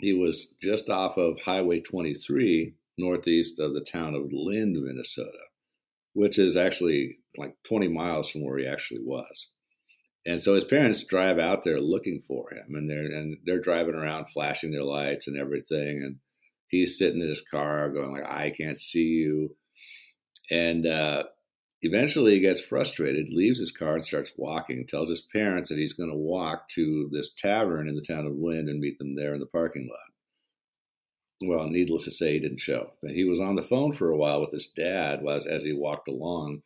he 0.00 0.12
was 0.12 0.52
just 0.60 0.90
off 0.90 1.16
of 1.16 1.42
Highway 1.42 1.78
23 1.78 2.74
northeast 2.98 3.60
of 3.60 3.72
the 3.72 3.80
town 3.80 4.16
of 4.16 4.32
Lynd, 4.32 4.76
Minnesota, 4.82 5.46
which 6.12 6.40
is 6.40 6.56
actually 6.56 7.18
like 7.36 7.54
20 7.68 7.86
miles 7.86 8.28
from 8.28 8.44
where 8.44 8.58
he 8.58 8.66
actually 8.66 9.00
was. 9.04 9.52
And 10.26 10.42
so 10.42 10.54
his 10.54 10.64
parents 10.64 11.04
drive 11.04 11.38
out 11.38 11.64
there 11.64 11.80
looking 11.80 12.22
for 12.26 12.52
him, 12.52 12.74
and 12.74 12.88
they're 12.88 13.04
and 13.04 13.38
they're 13.44 13.60
driving 13.60 13.94
around, 13.94 14.30
flashing 14.30 14.72
their 14.72 14.84
lights 14.84 15.28
and 15.28 15.38
everything, 15.38 16.02
and 16.02 16.16
he's 16.68 16.98
sitting 16.98 17.20
in 17.20 17.28
his 17.28 17.42
car 17.42 17.90
going 17.90 18.12
like, 18.12 18.26
"I 18.26 18.50
can't 18.50 18.78
see 18.78 19.04
you," 19.04 19.56
and 20.50 20.86
uh, 20.86 21.24
eventually 21.82 22.34
he 22.34 22.40
gets 22.40 22.60
frustrated, 22.60 23.32
leaves 23.32 23.58
his 23.58 23.70
car 23.70 23.94
and 23.94 24.04
starts 24.04 24.32
walking, 24.36 24.86
tells 24.86 25.10
his 25.10 25.20
parents 25.20 25.68
that 25.68 25.78
he's 25.78 25.92
going 25.92 26.10
to 26.10 26.16
walk 26.16 26.68
to 26.70 27.10
this 27.12 27.32
tavern 27.32 27.88
in 27.88 27.94
the 27.94 28.00
town 28.00 28.26
of 28.26 28.34
Lynd 28.34 28.68
and 28.68 28.80
meet 28.80 28.98
them 28.98 29.16
there 29.16 29.34
in 29.34 29.40
the 29.40 29.46
parking 29.46 29.88
lot. 29.88 30.14
Well, 31.46 31.68
needless 31.68 32.04
to 32.04 32.10
say, 32.10 32.34
he 32.34 32.40
didn't 32.40 32.60
show. 32.60 32.92
But 33.02 33.12
he 33.12 33.24
was 33.24 33.40
on 33.40 33.56
the 33.56 33.62
phone 33.62 33.92
for 33.92 34.10
a 34.10 34.16
while 34.16 34.40
with 34.40 34.52
his 34.52 34.66
dad 34.66 35.20
as, 35.28 35.46
as 35.46 35.64
he 35.64 35.72
walked 35.72 36.08
along. 36.08 36.62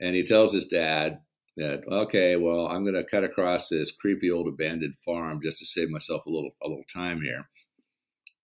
And 0.00 0.14
he 0.14 0.22
tells 0.22 0.52
his 0.52 0.64
dad 0.64 1.20
that, 1.56 1.84
okay, 1.88 2.36
well, 2.36 2.66
I'm 2.66 2.84
going 2.84 2.94
to 2.94 3.08
cut 3.08 3.24
across 3.24 3.68
this 3.68 3.90
creepy 3.90 4.30
old 4.30 4.48
abandoned 4.48 4.96
farm 5.04 5.40
just 5.42 5.58
to 5.58 5.66
save 5.66 5.88
myself 5.88 6.26
a 6.26 6.30
little, 6.30 6.50
a 6.62 6.68
little 6.68 6.84
time 6.92 7.22
here. 7.22 7.48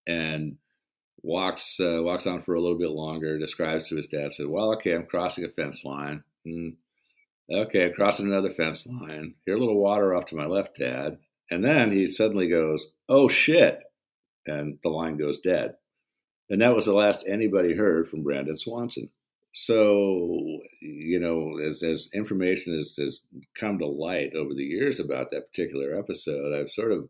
And 0.07 0.57
walks 1.23 1.78
uh, 1.78 2.00
walks 2.02 2.26
on 2.26 2.42
for 2.42 2.54
a 2.54 2.61
little 2.61 2.78
bit 2.78 2.90
longer. 2.90 3.38
Describes 3.38 3.88
to 3.88 3.97
his 3.97 4.09
dad, 4.09 4.33
said, 4.33 4.47
"Well, 4.49 4.73
okay, 4.75 4.95
I'm 4.95 5.07
crossing 5.07 5.45
a 5.45 5.49
fence 5.49 5.85
line. 5.85 6.25
Mm. 6.47 6.76
Okay, 7.50 7.87
I'm 7.87 7.92
crossing 7.92 8.26
another 8.26 8.50
fence 8.50 8.87
line. 8.87 9.35
Here, 9.45 9.54
a 9.54 9.59
little 9.59 9.81
water 9.81 10.14
off 10.14 10.26
to 10.26 10.37
my 10.37 10.47
left, 10.47 10.78
Dad." 10.78 11.19
And 11.50 11.64
then 11.64 11.92
he 11.92 12.07
suddenly 12.07 12.49
goes, 12.49 12.92
"Oh 13.09 13.28
shit!" 13.28 13.85
and 14.47 14.78
the 14.83 14.88
line 14.88 15.16
goes 15.16 15.38
dead. 15.38 15.76
And 16.50 16.61
that 16.61 16.75
was 16.75 16.87
the 16.87 16.95
last 16.95 17.25
anybody 17.26 17.76
heard 17.76 18.09
from 18.09 18.23
Brandon 18.23 18.57
Swanson. 18.57 19.11
So, 19.52 20.61
you 20.80 21.21
know, 21.21 21.59
as, 21.62 21.82
as 21.82 22.09
information 22.14 22.75
has, 22.75 22.97
has 22.97 23.26
come 23.54 23.78
to 23.78 23.87
light 23.87 24.32
over 24.35 24.54
the 24.54 24.64
years 24.64 24.99
about 24.99 25.30
that 25.30 25.47
particular 25.47 25.99
episode, 25.99 26.59
I've 26.59 26.71
sort 26.71 26.92
of 26.92 27.09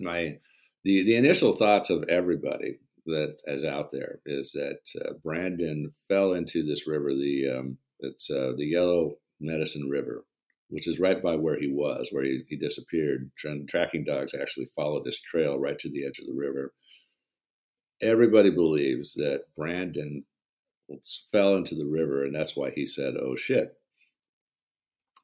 my 0.00 0.38
the 0.84 1.04
the 1.04 1.16
initial 1.16 1.54
thoughts 1.54 1.90
of 1.90 2.04
everybody 2.08 2.78
that 3.06 3.36
is 3.46 3.64
out 3.64 3.90
there 3.90 4.20
is 4.24 4.52
that 4.52 4.80
uh, 5.04 5.12
Brandon 5.22 5.92
fell 6.08 6.32
into 6.32 6.64
this 6.64 6.88
river, 6.88 7.12
the 7.14 7.58
um, 7.58 7.78
it's 7.98 8.30
uh, 8.30 8.52
the 8.56 8.66
Yellow 8.66 9.16
Medicine 9.40 9.88
River, 9.90 10.24
which 10.68 10.88
is 10.88 10.98
right 10.98 11.22
by 11.22 11.36
where 11.36 11.58
he 11.58 11.70
was, 11.70 12.08
where 12.10 12.24
he, 12.24 12.42
he 12.48 12.56
disappeared. 12.56 13.30
And 13.44 13.68
tracking 13.68 14.04
dogs 14.04 14.34
actually 14.34 14.70
followed 14.74 15.04
this 15.04 15.20
trail 15.20 15.58
right 15.58 15.78
to 15.78 15.90
the 15.90 16.06
edge 16.06 16.18
of 16.18 16.26
the 16.26 16.34
river. 16.34 16.72
Everybody 18.00 18.50
believes 18.50 19.12
that 19.14 19.42
Brandon 19.56 20.24
fell 21.30 21.56
into 21.56 21.74
the 21.74 21.86
river, 21.86 22.24
and 22.24 22.34
that's 22.34 22.56
why 22.56 22.70
he 22.70 22.84
said, 22.84 23.14
"Oh 23.20 23.36
shit." 23.36 23.76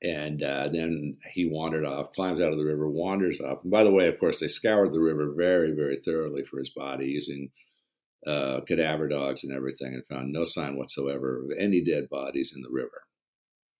And 0.02 0.42
uh, 0.42 0.68
then 0.68 1.16
he 1.32 1.46
wandered 1.46 1.86
off, 1.86 2.12
climbs 2.12 2.40
out 2.40 2.52
of 2.52 2.58
the 2.58 2.64
river, 2.64 2.88
wanders 2.88 3.40
off. 3.40 3.62
And 3.62 3.70
by 3.70 3.82
the 3.82 3.90
way, 3.90 4.08
of 4.08 4.20
course, 4.20 4.40
they 4.40 4.48
scoured 4.48 4.92
the 4.92 5.00
river 5.00 5.32
very, 5.34 5.72
very 5.72 5.96
thoroughly 5.96 6.44
for 6.44 6.58
his 6.58 6.68
body 6.68 7.06
using 7.06 7.50
uh, 8.26 8.60
cadaver 8.66 9.08
dogs 9.08 9.42
and 9.42 9.54
everything 9.54 9.94
and 9.94 10.04
found 10.06 10.32
no 10.32 10.44
sign 10.44 10.76
whatsoever 10.76 11.44
of 11.44 11.50
any 11.58 11.82
dead 11.82 12.10
bodies 12.10 12.52
in 12.54 12.62
the 12.62 12.70
river 12.70 13.04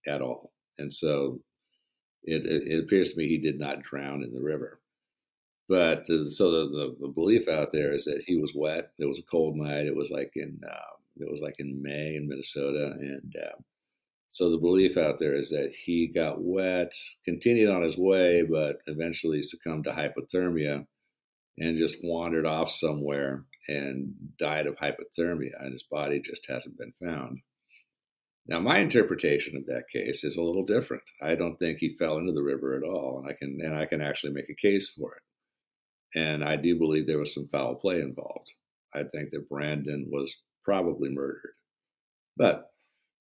at 0.06 0.22
all. 0.22 0.52
And 0.78 0.92
so 0.92 1.40
it, 2.22 2.46
it, 2.46 2.62
it 2.66 2.84
appears 2.84 3.10
to 3.10 3.18
me 3.18 3.28
he 3.28 3.38
did 3.38 3.58
not 3.58 3.82
drown 3.82 4.22
in 4.22 4.32
the 4.32 4.42
river. 4.42 4.80
But 5.68 6.08
uh, 6.08 6.30
so 6.30 6.50
the, 6.50 6.68
the, 6.68 6.96
the, 7.00 7.08
belief 7.08 7.48
out 7.48 7.72
there 7.72 7.92
is 7.92 8.04
that 8.04 8.24
he 8.26 8.36
was 8.36 8.54
wet. 8.54 8.92
It 8.98 9.06
was 9.06 9.18
a 9.18 9.24
cold 9.24 9.56
night. 9.56 9.86
It 9.86 9.96
was 9.96 10.10
like 10.10 10.32
in 10.36 10.60
uh, 10.64 10.96
it 11.16 11.30
was 11.30 11.40
like 11.40 11.56
in 11.58 11.82
May 11.82 12.16
in 12.16 12.28
Minnesota, 12.28 12.92
and 12.98 13.34
uh, 13.36 13.56
so 14.28 14.50
the 14.50 14.58
belief 14.58 14.96
out 14.96 15.18
there 15.18 15.34
is 15.34 15.50
that 15.50 15.74
he 15.84 16.06
got 16.06 16.42
wet, 16.42 16.92
continued 17.24 17.70
on 17.70 17.82
his 17.82 17.96
way, 17.96 18.42
but 18.42 18.82
eventually 18.86 19.40
succumbed 19.40 19.84
to 19.84 19.92
hypothermia 19.92 20.86
and 21.58 21.76
just 21.76 21.98
wandered 22.02 22.44
off 22.44 22.68
somewhere 22.68 23.44
and 23.68 24.14
died 24.38 24.66
of 24.66 24.76
hypothermia, 24.76 25.52
and 25.58 25.72
his 25.72 25.84
body 25.84 26.20
just 26.20 26.46
hasn't 26.48 26.76
been 26.76 26.92
found. 27.02 27.40
Now, 28.48 28.60
my 28.60 28.78
interpretation 28.78 29.56
of 29.56 29.66
that 29.66 29.88
case 29.92 30.22
is 30.22 30.36
a 30.36 30.42
little 30.42 30.64
different. 30.64 31.02
I 31.20 31.34
don't 31.34 31.56
think 31.56 31.78
he 31.78 31.96
fell 31.96 32.18
into 32.18 32.32
the 32.32 32.42
river 32.42 32.76
at 32.76 32.84
all, 32.84 33.18
and 33.18 33.28
I 33.28 33.32
can 33.32 33.58
and 33.60 33.74
I 33.74 33.86
can 33.86 34.00
actually 34.00 34.32
make 34.34 34.48
a 34.48 34.54
case 34.54 34.88
for 34.90 35.14
it. 35.14 36.18
And 36.18 36.44
I 36.44 36.56
do 36.56 36.78
believe 36.78 37.06
there 37.06 37.18
was 37.18 37.34
some 37.34 37.48
foul 37.48 37.74
play 37.74 38.00
involved. 38.00 38.54
I 38.94 39.02
think 39.02 39.30
that 39.30 39.48
Brandon 39.48 40.06
was 40.10 40.36
probably 40.66 41.08
murdered, 41.08 41.54
but 42.36 42.72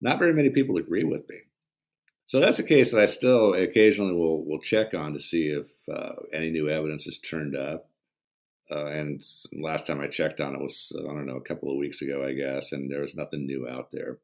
not 0.01 0.19
very 0.19 0.33
many 0.33 0.49
people 0.49 0.77
agree 0.77 1.03
with 1.03 1.29
me. 1.29 1.37
So 2.25 2.39
that's 2.39 2.57
a 2.57 2.63
case 2.63 2.91
that 2.91 2.99
I 2.99 3.05
still 3.05 3.53
occasionally 3.53 4.13
will 4.13 4.43
will 4.43 4.59
check 4.59 4.95
on 4.95 5.13
to 5.13 5.19
see 5.19 5.47
if 5.47 5.69
uh, 5.93 6.15
any 6.33 6.49
new 6.49 6.67
evidence 6.67 7.05
has 7.05 7.19
turned 7.19 7.55
up. 7.55 7.87
Uh, 8.69 8.87
and 8.87 9.21
last 9.53 9.85
time 9.85 10.01
I 10.01 10.07
checked 10.07 10.41
on 10.41 10.55
it 10.55 10.61
was 10.61 10.91
I 10.99 11.03
don't 11.03 11.27
know 11.27 11.37
a 11.37 11.41
couple 11.41 11.71
of 11.71 11.77
weeks 11.77 12.01
ago, 12.01 12.25
I 12.25 12.33
guess, 12.33 12.71
and 12.71 12.91
there 12.91 13.01
was 13.01 13.15
nothing 13.15 13.45
new 13.45 13.67
out 13.69 13.91
there. 13.91 14.17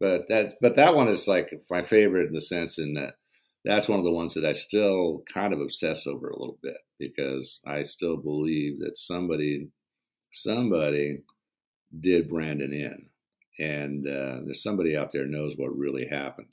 But 0.00 0.28
that 0.28 0.56
but 0.60 0.74
that 0.74 0.96
one 0.96 1.06
is 1.06 1.28
like 1.28 1.62
my 1.70 1.82
favorite 1.82 2.26
in 2.26 2.34
the 2.34 2.40
sense 2.40 2.76
in 2.76 2.94
that 2.94 3.14
that's 3.64 3.88
one 3.88 4.00
of 4.00 4.04
the 4.04 4.12
ones 4.12 4.34
that 4.34 4.44
I 4.44 4.52
still 4.52 5.22
kind 5.32 5.52
of 5.52 5.60
obsess 5.60 6.06
over 6.08 6.28
a 6.28 6.38
little 6.38 6.58
bit 6.60 6.78
because 6.98 7.60
I 7.64 7.82
still 7.82 8.16
believe 8.16 8.80
that 8.80 8.96
somebody 8.96 9.68
somebody 10.32 11.22
did 11.98 12.28
Brandon 12.28 12.72
in, 12.72 13.06
and 13.58 14.06
uh, 14.06 14.40
there's 14.44 14.62
somebody 14.62 14.96
out 14.96 15.12
there 15.12 15.26
knows 15.26 15.56
what 15.56 15.76
really 15.76 16.06
happened. 16.06 16.52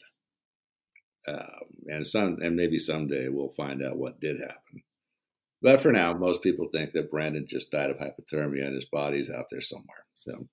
Um, 1.28 1.86
and 1.88 2.06
some 2.06 2.38
and 2.42 2.56
maybe 2.56 2.78
someday 2.78 3.28
we'll 3.30 3.50
find 3.50 3.84
out 3.84 3.98
what 3.98 4.20
did 4.20 4.40
happen. 4.40 4.84
But 5.62 5.82
for 5.82 5.92
now, 5.92 6.14
most 6.14 6.44
people 6.44 6.68
think 6.72 6.92
that 6.94 7.10
Brandon 7.10 7.46
just 7.48 7.72
died 7.72 7.90
of 7.90 7.98
hypothermia 7.98 8.66
and 8.66 8.76
his 8.76 8.86
body's 8.86 9.32
out 9.32 9.46
there 9.50 9.62
somewhere. 9.62 10.06
So 10.14 10.48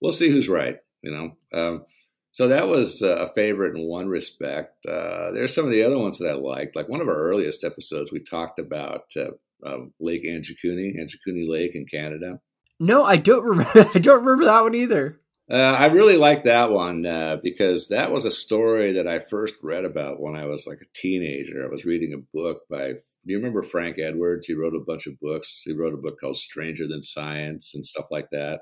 we'll 0.00 0.12
see 0.12 0.28
who's 0.30 0.48
right. 0.48 0.76
You 1.02 1.10
know. 1.10 1.58
Um, 1.58 1.84
so 2.32 2.46
that 2.46 2.68
was 2.68 3.02
a 3.02 3.28
favorite 3.34 3.76
in 3.76 3.88
one 3.88 4.06
respect. 4.06 4.86
Uh, 4.86 5.32
there's 5.32 5.54
some 5.54 5.64
of 5.64 5.72
the 5.72 5.82
other 5.82 5.98
ones 5.98 6.18
that 6.18 6.30
I 6.30 6.34
liked. 6.34 6.76
Like 6.76 6.88
one 6.88 7.00
of 7.00 7.08
our 7.08 7.16
earliest 7.16 7.64
episodes, 7.64 8.12
we 8.12 8.22
talked 8.22 8.60
about 8.60 9.06
uh, 9.16 9.30
uh, 9.66 9.86
Lake 9.98 10.24
Anjikuni, 10.24 10.92
Anjikuni 10.96 11.48
Lake 11.48 11.74
in 11.74 11.86
Canada. 11.86 12.40
No, 12.80 13.04
I 13.04 13.16
don't 13.16 13.44
remember. 13.44 13.90
I 13.94 13.98
don't 13.98 14.24
remember 14.24 14.46
that 14.46 14.62
one 14.62 14.74
either. 14.74 15.20
Uh, 15.50 15.76
I 15.78 15.86
really 15.86 16.16
like 16.16 16.44
that 16.44 16.70
one 16.70 17.04
uh, 17.04 17.36
because 17.42 17.88
that 17.88 18.12
was 18.12 18.24
a 18.24 18.30
story 18.30 18.92
that 18.92 19.08
I 19.08 19.18
first 19.18 19.56
read 19.62 19.84
about 19.84 20.20
when 20.20 20.36
I 20.36 20.46
was 20.46 20.66
like 20.66 20.80
a 20.80 20.92
teenager. 20.94 21.64
I 21.64 21.68
was 21.68 21.84
reading 21.84 22.14
a 22.14 22.36
book 22.36 22.62
by 22.70 22.94
do 23.26 23.32
you 23.32 23.36
remember 23.36 23.62
Frank 23.62 23.98
Edwards? 23.98 24.46
He 24.46 24.54
wrote 24.54 24.74
a 24.74 24.80
bunch 24.80 25.06
of 25.06 25.20
books. 25.20 25.62
He 25.64 25.72
wrote 25.72 25.92
a 25.92 25.98
book 25.98 26.18
called 26.18 26.36
Stranger 26.36 26.88
Than 26.88 27.02
Science 27.02 27.74
and 27.74 27.84
stuff 27.84 28.06
like 28.10 28.30
that. 28.30 28.60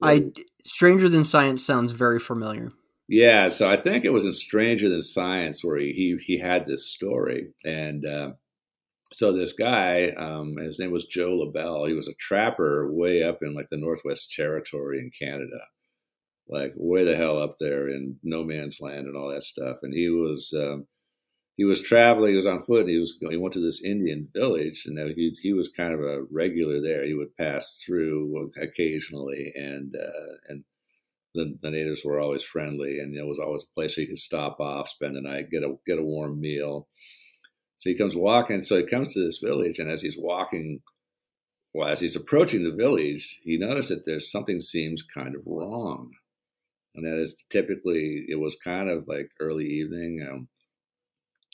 I 0.00 0.30
Stranger 0.64 1.08
Than 1.08 1.24
Science 1.24 1.64
sounds 1.64 1.92
very 1.92 2.20
familiar. 2.20 2.72
Yeah, 3.08 3.48
so 3.48 3.68
I 3.68 3.76
think 3.76 4.04
it 4.04 4.12
was 4.12 4.24
in 4.24 4.32
Stranger 4.32 4.88
Than 4.88 5.02
Science 5.02 5.64
where 5.64 5.78
he 5.78 5.92
he, 5.92 6.16
he 6.20 6.38
had 6.38 6.66
this 6.66 6.86
story, 6.86 7.54
and 7.64 8.06
uh, 8.06 8.32
so 9.12 9.32
this 9.32 9.52
guy, 9.52 10.10
um, 10.18 10.56
his 10.58 10.78
name 10.78 10.90
was 10.90 11.04
Joe 11.04 11.34
LaBelle. 11.36 11.86
He 11.86 11.94
was 11.94 12.08
a 12.08 12.14
trapper 12.14 12.92
way 12.92 13.22
up 13.22 13.38
in 13.42 13.54
like 13.54 13.68
the 13.70 13.76
Northwest 13.76 14.32
Territory 14.34 14.98
in 14.98 15.10
Canada, 15.10 15.60
like 16.48 16.72
way 16.76 17.04
the 17.04 17.16
hell 17.16 17.38
up 17.38 17.56
there 17.58 17.88
in 17.88 18.18
no 18.22 18.44
man's 18.44 18.80
land 18.80 19.06
and 19.06 19.16
all 19.16 19.30
that 19.30 19.42
stuff. 19.42 19.78
And 19.82 19.94
he 19.94 20.08
was 20.08 20.52
um, 20.56 20.86
he 21.56 21.64
was 21.64 21.80
traveling. 21.80 22.30
He 22.30 22.36
was 22.36 22.46
on 22.46 22.62
foot. 22.64 22.82
And 22.82 22.90
he 22.90 22.98
was 22.98 23.18
he 23.20 23.36
went 23.36 23.54
to 23.54 23.60
this 23.60 23.82
Indian 23.84 24.28
village, 24.34 24.84
and 24.86 24.98
he 25.16 25.34
he 25.40 25.52
was 25.52 25.68
kind 25.68 25.94
of 25.94 26.00
a 26.00 26.22
regular 26.30 26.80
there. 26.80 27.04
He 27.04 27.14
would 27.14 27.36
pass 27.36 27.80
through 27.84 28.50
occasionally, 28.60 29.52
and 29.54 29.94
uh, 29.94 30.36
and 30.48 30.64
the, 31.34 31.56
the 31.62 31.70
natives 31.70 32.02
were 32.04 32.20
always 32.20 32.42
friendly, 32.42 32.98
and 32.98 33.16
there 33.16 33.26
was 33.26 33.38
always 33.38 33.64
a 33.64 33.74
place 33.74 33.94
he 33.94 34.06
could 34.06 34.18
stop 34.18 34.60
off, 34.60 34.88
spend 34.88 35.16
the 35.16 35.20
night, 35.20 35.50
get 35.50 35.62
a 35.62 35.76
get 35.86 35.98
a 35.98 36.02
warm 36.02 36.40
meal. 36.40 36.88
So 37.82 37.90
he 37.90 37.96
comes 37.96 38.14
walking. 38.14 38.62
So 38.62 38.76
he 38.76 38.84
comes 38.84 39.12
to 39.12 39.24
this 39.24 39.38
village, 39.38 39.80
and 39.80 39.90
as 39.90 40.02
he's 40.02 40.16
walking, 40.16 40.82
well, 41.74 41.88
as 41.88 41.98
he's 41.98 42.14
approaching 42.14 42.62
the 42.62 42.70
village, 42.70 43.40
he 43.42 43.58
noticed 43.58 43.88
that 43.88 44.04
there's 44.04 44.30
something 44.30 44.60
seems 44.60 45.02
kind 45.02 45.34
of 45.34 45.42
wrong, 45.44 46.12
and 46.94 47.04
that 47.04 47.20
is 47.20 47.44
typically 47.50 48.24
it 48.28 48.38
was 48.38 48.54
kind 48.54 48.88
of 48.88 49.08
like 49.08 49.30
early 49.40 49.66
evening. 49.66 50.24
Um, 50.30 50.48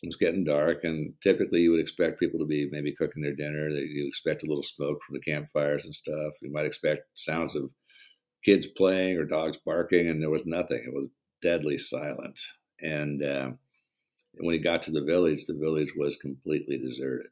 it 0.03 0.09
was 0.09 0.17
getting 0.17 0.45
dark, 0.45 0.85
and 0.85 1.15
typically 1.23 1.63
you 1.63 1.71
would 1.71 1.81
expect 1.81 2.21
people 2.21 2.39
to 2.41 2.47
be 2.47 2.69
maybe 2.71 2.95
cooking 2.95 3.23
their 3.23 3.35
dinner. 3.35 3.71
You 3.71 4.07
expect 4.07 4.43
a 4.43 4.47
little 4.47 4.63
smoke 4.63 4.99
from 5.07 5.15
the 5.15 5.21
campfires 5.21 5.87
and 5.87 5.95
stuff. 5.95 6.35
You 6.43 6.53
might 6.53 6.67
expect 6.67 7.07
sounds 7.15 7.57
of 7.57 7.71
kids 8.45 8.67
playing 8.67 9.17
or 9.17 9.25
dogs 9.25 9.57
barking, 9.57 10.07
and 10.07 10.21
there 10.21 10.29
was 10.29 10.45
nothing. 10.45 10.83
It 10.87 10.93
was 10.93 11.09
deadly 11.41 11.79
silent. 11.79 12.39
And 12.83 13.23
uh, 13.23 13.53
when 14.41 14.55
he 14.55 14.61
got 14.61 14.83
to 14.83 14.91
the 14.91 15.05
village, 15.05 15.47
the 15.47 15.55
village 15.55 15.95
was 15.97 16.17
completely 16.17 16.79
deserted. 16.79 17.29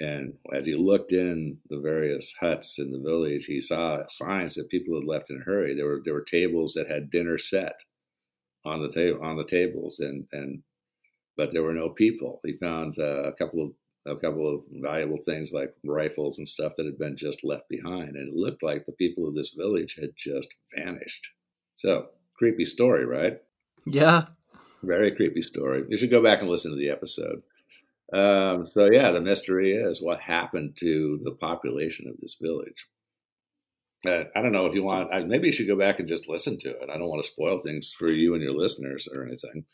And 0.00 0.34
as 0.52 0.66
he 0.66 0.74
looked 0.74 1.12
in 1.12 1.58
the 1.68 1.78
various 1.78 2.34
huts 2.40 2.78
in 2.78 2.90
the 2.90 2.98
village, 2.98 3.44
he 3.44 3.60
saw 3.60 4.06
signs 4.08 4.54
that 4.54 4.70
people 4.70 4.94
had 4.94 5.04
left 5.04 5.30
in 5.30 5.40
a 5.40 5.44
hurry. 5.44 5.74
There 5.74 5.86
were 5.86 6.00
there 6.02 6.14
were 6.14 6.24
tables 6.24 6.72
that 6.74 6.88
had 6.88 7.10
dinner 7.10 7.38
set 7.38 7.74
on 8.64 8.82
the 8.82 8.90
table 8.90 9.22
on 9.22 9.36
the 9.36 9.44
tables, 9.44 10.00
and 10.00 10.26
and 10.32 10.62
but 11.36 11.52
there 11.52 11.62
were 11.62 11.74
no 11.74 11.90
people. 11.90 12.40
He 12.42 12.54
found 12.54 12.94
uh, 12.98 13.24
a 13.24 13.32
couple 13.32 13.62
of 13.62 13.72
a 14.04 14.18
couple 14.18 14.52
of 14.52 14.62
valuable 14.72 15.18
things 15.24 15.52
like 15.52 15.74
rifles 15.84 16.38
and 16.38 16.48
stuff 16.48 16.72
that 16.76 16.86
had 16.86 16.98
been 16.98 17.16
just 17.16 17.44
left 17.44 17.68
behind, 17.68 18.16
and 18.16 18.28
it 18.28 18.34
looked 18.34 18.62
like 18.62 18.84
the 18.84 18.92
people 18.92 19.28
of 19.28 19.34
this 19.34 19.54
village 19.56 19.96
had 20.00 20.10
just 20.16 20.54
vanished. 20.74 21.28
So 21.74 22.08
creepy 22.36 22.64
story, 22.64 23.04
right? 23.04 23.38
Yeah. 23.86 24.26
Very 24.82 25.14
creepy 25.14 25.42
story. 25.42 25.84
You 25.88 25.96
should 25.96 26.10
go 26.10 26.22
back 26.22 26.40
and 26.40 26.50
listen 26.50 26.72
to 26.72 26.76
the 26.76 26.90
episode. 26.90 27.42
Um, 28.12 28.66
so 28.66 28.90
yeah, 28.90 29.10
the 29.10 29.20
mystery 29.20 29.72
is 29.72 30.02
what 30.02 30.20
happened 30.20 30.76
to 30.80 31.18
the 31.22 31.30
population 31.32 32.08
of 32.08 32.20
this 32.20 32.36
village. 32.40 32.88
Uh, 34.06 34.24
I 34.34 34.42
don't 34.42 34.52
know 34.52 34.66
if 34.66 34.74
you 34.74 34.82
want. 34.82 35.12
I, 35.12 35.22
maybe 35.22 35.46
you 35.46 35.52
should 35.52 35.68
go 35.68 35.76
back 35.76 35.98
and 35.98 36.08
just 36.08 36.28
listen 36.28 36.58
to 36.58 36.70
it. 36.70 36.90
I 36.92 36.98
don't 36.98 37.08
want 37.08 37.22
to 37.22 37.30
spoil 37.30 37.58
things 37.60 37.92
for 37.92 38.10
you 38.10 38.34
and 38.34 38.42
your 38.42 38.54
listeners 38.54 39.08
or 39.14 39.24
anything. 39.24 39.64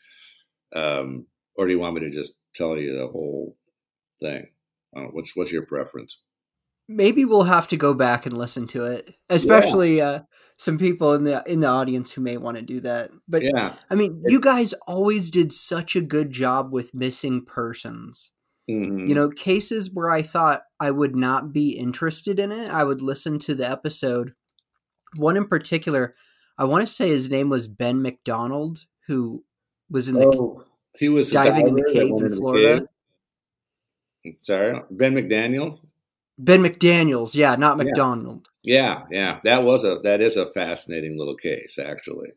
Um, 0.75 1.25
or 1.55 1.65
do 1.65 1.73
you 1.73 1.79
want 1.79 1.95
me 1.95 2.01
to 2.01 2.09
just 2.09 2.37
tell 2.53 2.77
you 2.77 2.95
the 2.95 3.07
whole 3.07 3.57
thing? 4.19 4.47
Uh, 4.95 5.07
what's 5.11 5.35
what's 5.35 5.51
your 5.51 5.65
preference? 5.65 6.23
Maybe 6.91 7.23
we'll 7.23 7.43
have 7.43 7.67
to 7.67 7.77
go 7.77 7.93
back 7.93 8.25
and 8.25 8.35
listen 8.35 8.65
to 8.67 8.85
it, 8.85 9.13
especially 9.29 9.97
yeah. 9.97 10.09
uh, 10.09 10.19
some 10.57 10.79
people 10.79 11.13
in 11.13 11.23
the 11.23 11.43
in 11.45 11.59
the 11.59 11.67
audience 11.67 12.11
who 12.11 12.21
may 12.21 12.35
want 12.37 12.57
to 12.57 12.63
do 12.63 12.79
that. 12.79 13.11
But 13.27 13.43
yeah, 13.43 13.75
I 13.91 13.95
mean, 13.95 14.23
you 14.27 14.41
guys 14.41 14.73
always 14.87 15.29
did 15.29 15.53
such 15.53 15.95
a 15.95 16.01
good 16.01 16.31
job 16.31 16.73
with 16.73 16.95
missing 16.95 17.45
persons. 17.45 18.31
Mm-hmm. 18.69 19.07
You 19.07 19.15
know, 19.15 19.29
cases 19.29 19.91
where 19.93 20.09
I 20.09 20.23
thought 20.23 20.63
I 20.79 20.91
would 20.91 21.15
not 21.15 21.53
be 21.53 21.77
interested 21.77 22.39
in 22.39 22.51
it, 22.51 22.69
I 22.69 22.83
would 22.83 23.01
listen 23.01 23.39
to 23.39 23.55
the 23.55 23.69
episode. 23.69 24.33
One 25.15 25.37
in 25.37 25.47
particular, 25.47 26.15
I 26.57 26.65
want 26.65 26.87
to 26.87 26.93
say 26.93 27.09
his 27.09 27.29
name 27.29 27.49
was 27.49 27.67
Ben 27.67 28.01
McDonald, 28.01 28.85
who 29.07 29.43
was 29.89 30.09
in 30.09 30.15
the 30.15 30.27
oh, 30.27 30.65
he 30.97 31.07
was 31.07 31.31
diving 31.31 31.67
in 31.67 31.75
the 31.75 31.91
cave 31.93 32.11
in 32.11 32.35
Florida. 32.35 32.87
Sorry, 34.37 34.81
Ben 34.91 35.13
McDaniel. 35.13 35.79
Ben 36.39 36.63
McDaniel's, 36.63 37.35
yeah, 37.35 37.55
not 37.57 37.77
McDonald. 37.77 38.47
Yeah, 38.63 39.03
yeah, 39.11 39.39
that 39.43 39.63
was 39.63 39.83
a 39.83 39.99
that 40.03 40.21
is 40.21 40.37
a 40.37 40.45
fascinating 40.45 41.17
little 41.17 41.35
case, 41.35 41.77
actually. 41.77 42.29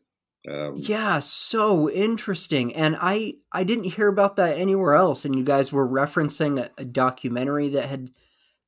Um, 0.47 0.73
yeah, 0.75 1.21
so 1.21 1.89
interesting, 1.89 2.75
and 2.75 2.97
I 2.99 3.35
I 3.53 3.63
didn't 3.63 3.85
hear 3.85 4.09
about 4.09 4.35
that 4.35 4.57
anywhere 4.57 4.93
else. 4.93 5.23
And 5.23 5.35
you 5.35 5.43
guys 5.43 5.71
were 5.71 5.87
referencing 5.87 6.59
a, 6.59 6.69
a 6.77 6.83
documentary 6.83 7.69
that 7.69 7.85
had 7.85 8.11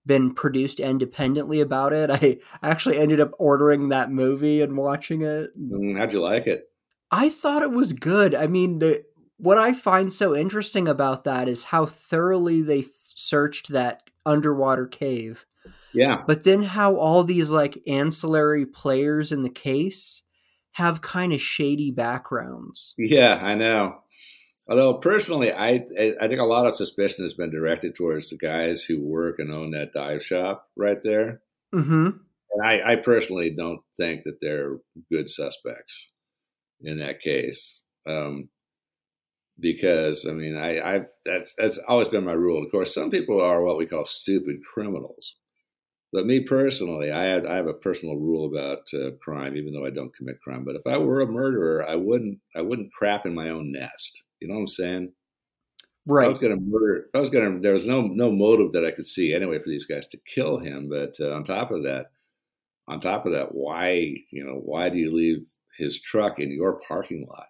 been 0.06 0.34
produced 0.34 0.80
independently 0.80 1.60
about 1.60 1.92
it. 1.92 2.10
I 2.10 2.40
actually 2.64 2.98
ended 2.98 3.20
up 3.20 3.32
ordering 3.38 3.90
that 3.90 4.12
movie 4.12 4.62
and 4.62 4.78
watching 4.78 5.22
it. 5.22 5.50
Mm, 5.60 5.98
how'd 5.98 6.14
you 6.14 6.22
like 6.22 6.48
it? 6.48 6.70
I 7.12 7.28
thought 7.28 7.62
it 7.62 7.72
was 7.72 7.92
good. 7.92 8.34
I 8.34 8.48
mean, 8.48 8.80
the 8.80 9.04
what 9.38 9.58
I 9.58 9.74
find 9.74 10.14
so 10.14 10.34
interesting 10.34 10.88
about 10.88 11.26
that 11.26 11.50
is 11.50 11.66
how 11.66 11.86
thoroughly 11.86 12.62
they 12.62 12.82
th- 12.84 12.92
searched 13.16 13.70
that 13.70 14.05
underwater 14.26 14.88
cave. 14.88 15.46
Yeah. 15.94 16.24
But 16.28 16.44
then 16.44 16.64
how 16.64 16.96
all 16.98 17.24
these 17.24 17.52
like 17.52 17.82
ancillary 17.88 18.66
players 18.66 19.32
in 19.32 19.44
the 19.44 19.50
case 19.50 20.24
have 20.74 21.02
kind 21.02 21.32
of 21.32 21.42
shady 21.42 21.92
backgrounds. 21.92 22.94
Yeah, 22.98 23.40
I 23.42 23.56
know. 23.56 24.02
Although 24.68 24.96
personally, 24.96 25.54
I 25.54 25.86
I 26.20 26.28
think 26.28 26.40
a 26.40 26.46
lot 26.46 26.66
of 26.66 26.76
suspicion 26.76 27.24
has 27.24 27.34
been 27.34 27.52
directed 27.52 27.96
towards 27.96 28.30
the 28.30 28.38
guys 28.38 28.84
who 28.84 29.00
work 29.02 29.40
and 29.40 29.54
own 29.54 29.72
that 29.72 29.94
dive 29.94 30.24
shop 30.24 30.70
right 30.76 31.02
there. 31.02 31.42
Mm-hmm. 31.74 32.08
And 32.52 32.66
I, 32.66 32.94
I 32.94 32.96
personally 32.96 33.52
don't 33.52 33.82
think 33.96 34.24
that 34.24 34.42
they're 34.42 34.78
good 35.12 35.30
suspects 35.30 36.12
in 36.82 36.98
that 36.98 37.20
case. 37.20 37.84
Um, 38.08 38.50
because 39.60 40.26
I 40.30 40.34
mean, 40.34 40.58
I, 40.58 40.96
I've 40.96 41.08
that's 41.26 41.54
that's 41.56 41.78
always 41.88 42.08
been 42.08 42.26
my 42.26 42.34
rule. 42.34 42.64
Of 42.64 42.72
course, 42.72 42.94
some 42.94 43.10
people 43.10 43.42
are 43.42 43.64
what 43.64 43.78
we 43.78 43.86
call 43.86 44.06
stupid 44.06 44.58
criminals, 44.74 45.36
but 46.12 46.26
me 46.26 46.42
personally, 46.42 47.12
I 47.12 47.26
have 47.26 47.46
I 47.46 47.56
have 47.56 47.68
a 47.68 47.74
personal 47.74 48.18
rule 48.18 48.46
about 48.48 48.88
uh, 48.94 49.12
crime, 49.22 49.56
even 49.56 49.74
though 49.74 49.86
I 49.86 49.90
don't 49.92 50.16
commit 50.16 50.42
crime. 50.42 50.64
But 50.64 50.76
if 50.76 50.88
I 50.88 50.98
were 50.98 51.22
a 51.22 51.28
murderer, 51.28 51.88
I 51.88 51.96
wouldn't 51.96 52.40
I 52.56 52.62
wouldn't 52.62 52.94
crap 52.94 53.26
in 53.26 53.36
my 53.36 53.50
own 53.50 53.72
nest. 53.72 54.24
You 54.40 54.48
know 54.48 54.56
what 54.56 54.62
I'm 54.62 54.68
saying? 54.68 55.12
Right. 56.08 56.24
If 56.24 56.28
I 56.28 56.30
was 56.30 56.40
going 56.40 56.56
to 56.56 56.62
murder. 56.64 57.06
I 57.16 57.20
was 57.20 57.30
going 57.30 57.56
to, 57.56 57.60
there 57.60 57.74
was 57.74 57.88
no 57.88 58.02
no 58.02 58.32
motive 58.32 58.72
that 58.74 58.86
I 58.86 58.92
could 58.92 59.08
see 59.08 59.34
anyway 59.34 59.60
for 59.60 59.70
these 59.70 59.86
guys 59.86 60.08
to 60.08 60.18
kill 60.26 60.58
him. 60.60 60.88
But 60.90 61.16
uh, 61.20 61.34
on 61.34 61.44
top 61.44 61.72
of 61.72 61.84
that, 61.84 62.12
on 62.88 63.00
top 63.00 63.26
of 63.26 63.32
that, 63.34 63.56
why 63.56 64.16
you 64.32 64.46
know 64.46 64.62
why 64.64 64.90
do 64.90 65.00
you 65.00 65.14
leave 65.14 65.48
his 65.78 66.00
truck 66.00 66.40
in 66.40 66.52
your 66.52 66.80
parking 66.88 67.26
lot? 67.28 67.48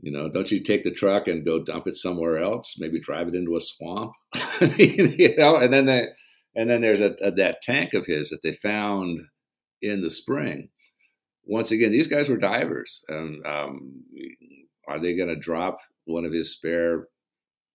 You 0.00 0.12
know, 0.12 0.28
don't 0.28 0.50
you 0.50 0.62
take 0.62 0.84
the 0.84 0.92
truck 0.92 1.26
and 1.26 1.44
go 1.44 1.62
dump 1.62 1.88
it 1.88 1.96
somewhere 1.96 2.38
else? 2.38 2.76
Maybe 2.78 3.00
drive 3.00 3.28
it 3.28 3.34
into 3.34 3.56
a 3.56 3.60
swamp. 3.60 4.12
you 4.78 5.34
know, 5.36 5.56
and 5.56 5.72
then 5.72 5.86
that, 5.86 6.10
and 6.54 6.70
then 6.70 6.82
there's 6.82 7.00
a, 7.00 7.16
a, 7.22 7.32
that 7.32 7.62
tank 7.62 7.94
of 7.94 8.06
his 8.06 8.30
that 8.30 8.42
they 8.42 8.52
found 8.52 9.18
in 9.82 10.02
the 10.02 10.10
spring. 10.10 10.68
Once 11.44 11.70
again, 11.70 11.90
these 11.90 12.06
guys 12.06 12.28
were 12.28 12.36
divers. 12.36 13.02
And 13.08 13.44
um, 13.44 14.04
are 14.86 15.00
they 15.00 15.16
going 15.16 15.28
to 15.28 15.36
drop 15.36 15.78
one 16.04 16.24
of 16.24 16.32
his 16.32 16.52
spare 16.52 17.08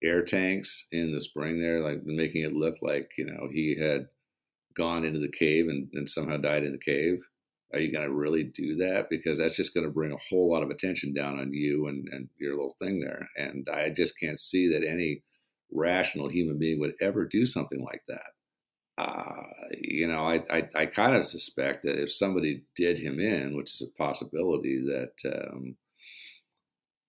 air 0.03 0.23
tanks 0.23 0.85
in 0.91 1.13
the 1.13 1.21
spring 1.21 1.61
there, 1.61 1.81
like 1.81 2.03
making 2.03 2.43
it 2.43 2.53
look 2.53 2.75
like 2.81 3.11
you 3.17 3.25
know 3.25 3.47
he 3.51 3.77
had 3.79 4.07
gone 4.75 5.05
into 5.05 5.19
the 5.19 5.31
cave 5.31 5.67
and, 5.67 5.89
and 5.93 6.09
somehow 6.09 6.37
died 6.37 6.63
in 6.63 6.71
the 6.71 6.77
cave? 6.77 7.19
Are 7.73 7.79
you 7.79 7.91
going 7.91 8.07
to 8.07 8.13
really 8.13 8.43
do 8.43 8.75
that? 8.75 9.09
Because 9.09 9.39
that's 9.39 9.55
just 9.55 9.73
going 9.73 9.85
to 9.85 9.91
bring 9.91 10.11
a 10.11 10.17
whole 10.29 10.51
lot 10.51 10.61
of 10.61 10.69
attention 10.69 11.13
down 11.13 11.39
on 11.39 11.51
you 11.53 11.87
and, 11.87 12.07
and 12.11 12.29
your 12.37 12.51
little 12.51 12.75
thing 12.79 12.99
there. 12.99 13.29
And 13.35 13.67
I 13.67 13.89
just 13.89 14.19
can't 14.19 14.39
see 14.39 14.69
that 14.69 14.87
any 14.87 15.23
rational 15.71 16.29
human 16.29 16.59
being 16.59 16.79
would 16.79 16.93
ever 17.01 17.25
do 17.25 17.45
something 17.45 17.83
like 17.83 18.03
that. 18.07 18.27
Uh, 18.95 19.47
you 19.81 20.05
know, 20.05 20.19
I, 20.19 20.43
I, 20.51 20.69
I, 20.75 20.85
kind 20.85 21.15
of 21.15 21.25
suspect 21.25 21.81
that 21.81 21.99
if 21.99 22.11
somebody 22.11 22.61
did 22.75 22.99
him 22.99 23.19
in, 23.19 23.57
which 23.57 23.71
is 23.71 23.81
a 23.81 23.97
possibility, 23.97 24.79
that 24.85 25.13
um, 25.25 25.77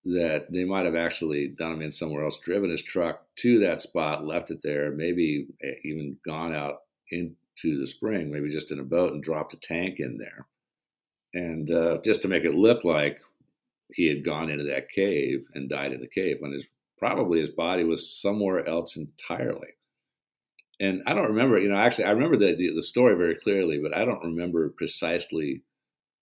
that 0.03 0.51
they 0.51 0.65
might 0.65 0.85
have 0.85 0.95
actually 0.95 1.47
done 1.47 1.73
him 1.73 1.83
in 1.83 1.91
somewhere 1.91 2.23
else, 2.23 2.39
driven 2.39 2.71
his 2.71 2.81
truck 2.81 3.27
to 3.35 3.59
that 3.59 3.81
spot, 3.81 4.25
left 4.25 4.49
it 4.49 4.61
there, 4.63 4.89
maybe 4.89 5.45
eh, 5.61 5.73
even 5.83 6.17
gone 6.25 6.55
out 6.55 6.77
into 7.11 7.77
the 7.79 7.85
spring, 7.85 8.31
maybe 8.31 8.49
just 8.49 8.71
in 8.71 8.79
a 8.79 8.83
boat 8.83 9.13
and 9.13 9.21
dropped 9.21 9.53
a 9.53 9.59
tank 9.59 9.99
in 9.99 10.17
there 10.17 10.47
and 11.35 11.69
uh, 11.69 11.97
just 12.03 12.21
to 12.23 12.27
make 12.27 12.45
it 12.45 12.55
look 12.55 12.83
like 12.83 13.19
he 13.93 14.07
had 14.07 14.23
gone 14.23 14.49
into 14.49 14.63
that 14.63 14.89
cave 14.89 15.45
and 15.53 15.69
died 15.69 15.91
in 15.91 16.01
the 16.01 16.07
cave 16.07 16.37
when 16.39 16.53
his 16.53 16.67
probably 16.97 17.39
his 17.39 17.49
body 17.49 17.83
was 17.83 18.09
somewhere 18.09 18.67
else 18.67 18.95
entirely. 18.95 19.67
And 20.79 21.03
I 21.05 21.13
don't 21.13 21.27
remember, 21.27 21.59
you 21.59 21.69
know, 21.69 21.75
actually 21.75 22.05
I 22.05 22.11
remember 22.11 22.37
the, 22.37 22.55
the, 22.55 22.73
the 22.73 22.81
story 22.81 23.15
very 23.15 23.35
clearly, 23.35 23.79
but 23.81 23.95
I 23.95 24.05
don't 24.05 24.23
remember 24.23 24.69
precisely 24.69 25.63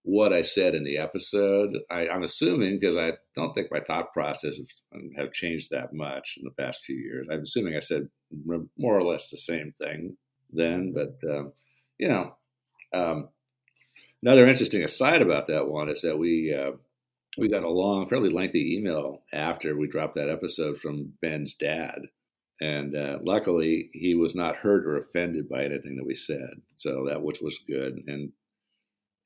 what 0.02 0.34
I 0.34 0.41
said 0.41 0.76
in 0.76 0.84
the 0.84 0.97
episode. 0.97 1.78
I, 1.89 2.08
am 2.08 2.23
assuming 2.23 2.80
because 2.80 2.97
I 2.97 3.13
don't 3.36 3.54
think 3.54 3.71
my 3.71 3.80
thought 3.80 4.13
process 4.13 4.58
have, 4.58 5.02
have, 5.15 5.32
changed 5.32 5.69
that 5.69 5.93
much 5.93 6.38
in 6.38 6.43
the 6.43 6.63
past 6.63 6.84
few 6.84 6.97
years. 6.97 7.28
I'm 7.32 7.41
assuming 7.41 7.76
I 7.76 7.80
said 7.80 8.10
more 8.45 8.97
or 8.97 9.04
less 9.04 9.30
the 9.30 9.38
same 9.38 9.73
thing 9.80 10.17
then, 10.52 10.93
but 10.93 11.17
um, 11.32 11.54
you 11.97 12.10
know, 12.10 12.36
um, 12.93 13.30
Another 14.23 14.47
interesting 14.47 14.83
aside 14.83 15.21
about 15.21 15.47
that 15.47 15.67
one 15.67 15.89
is 15.89 16.01
that 16.01 16.17
we 16.17 16.53
uh, 16.53 16.71
we 17.38 17.49
got 17.49 17.63
a 17.63 17.69
long, 17.69 18.07
fairly 18.07 18.29
lengthy 18.29 18.75
email 18.77 19.23
after 19.33 19.75
we 19.75 19.88
dropped 19.88 20.15
that 20.15 20.29
episode 20.29 20.79
from 20.79 21.13
Ben's 21.21 21.53
dad, 21.55 21.99
and 22.62 22.95
uh, 22.95 23.17
luckily 23.21 23.89
he 23.91 24.15
was 24.15 24.33
not 24.33 24.55
hurt 24.55 24.86
or 24.86 24.95
offended 24.95 25.49
by 25.49 25.65
anything 25.65 25.97
that 25.97 26.05
we 26.05 26.13
said. 26.13 26.62
So 26.77 27.05
that 27.09 27.21
which 27.21 27.41
was 27.41 27.59
good, 27.67 28.01
and 28.07 28.31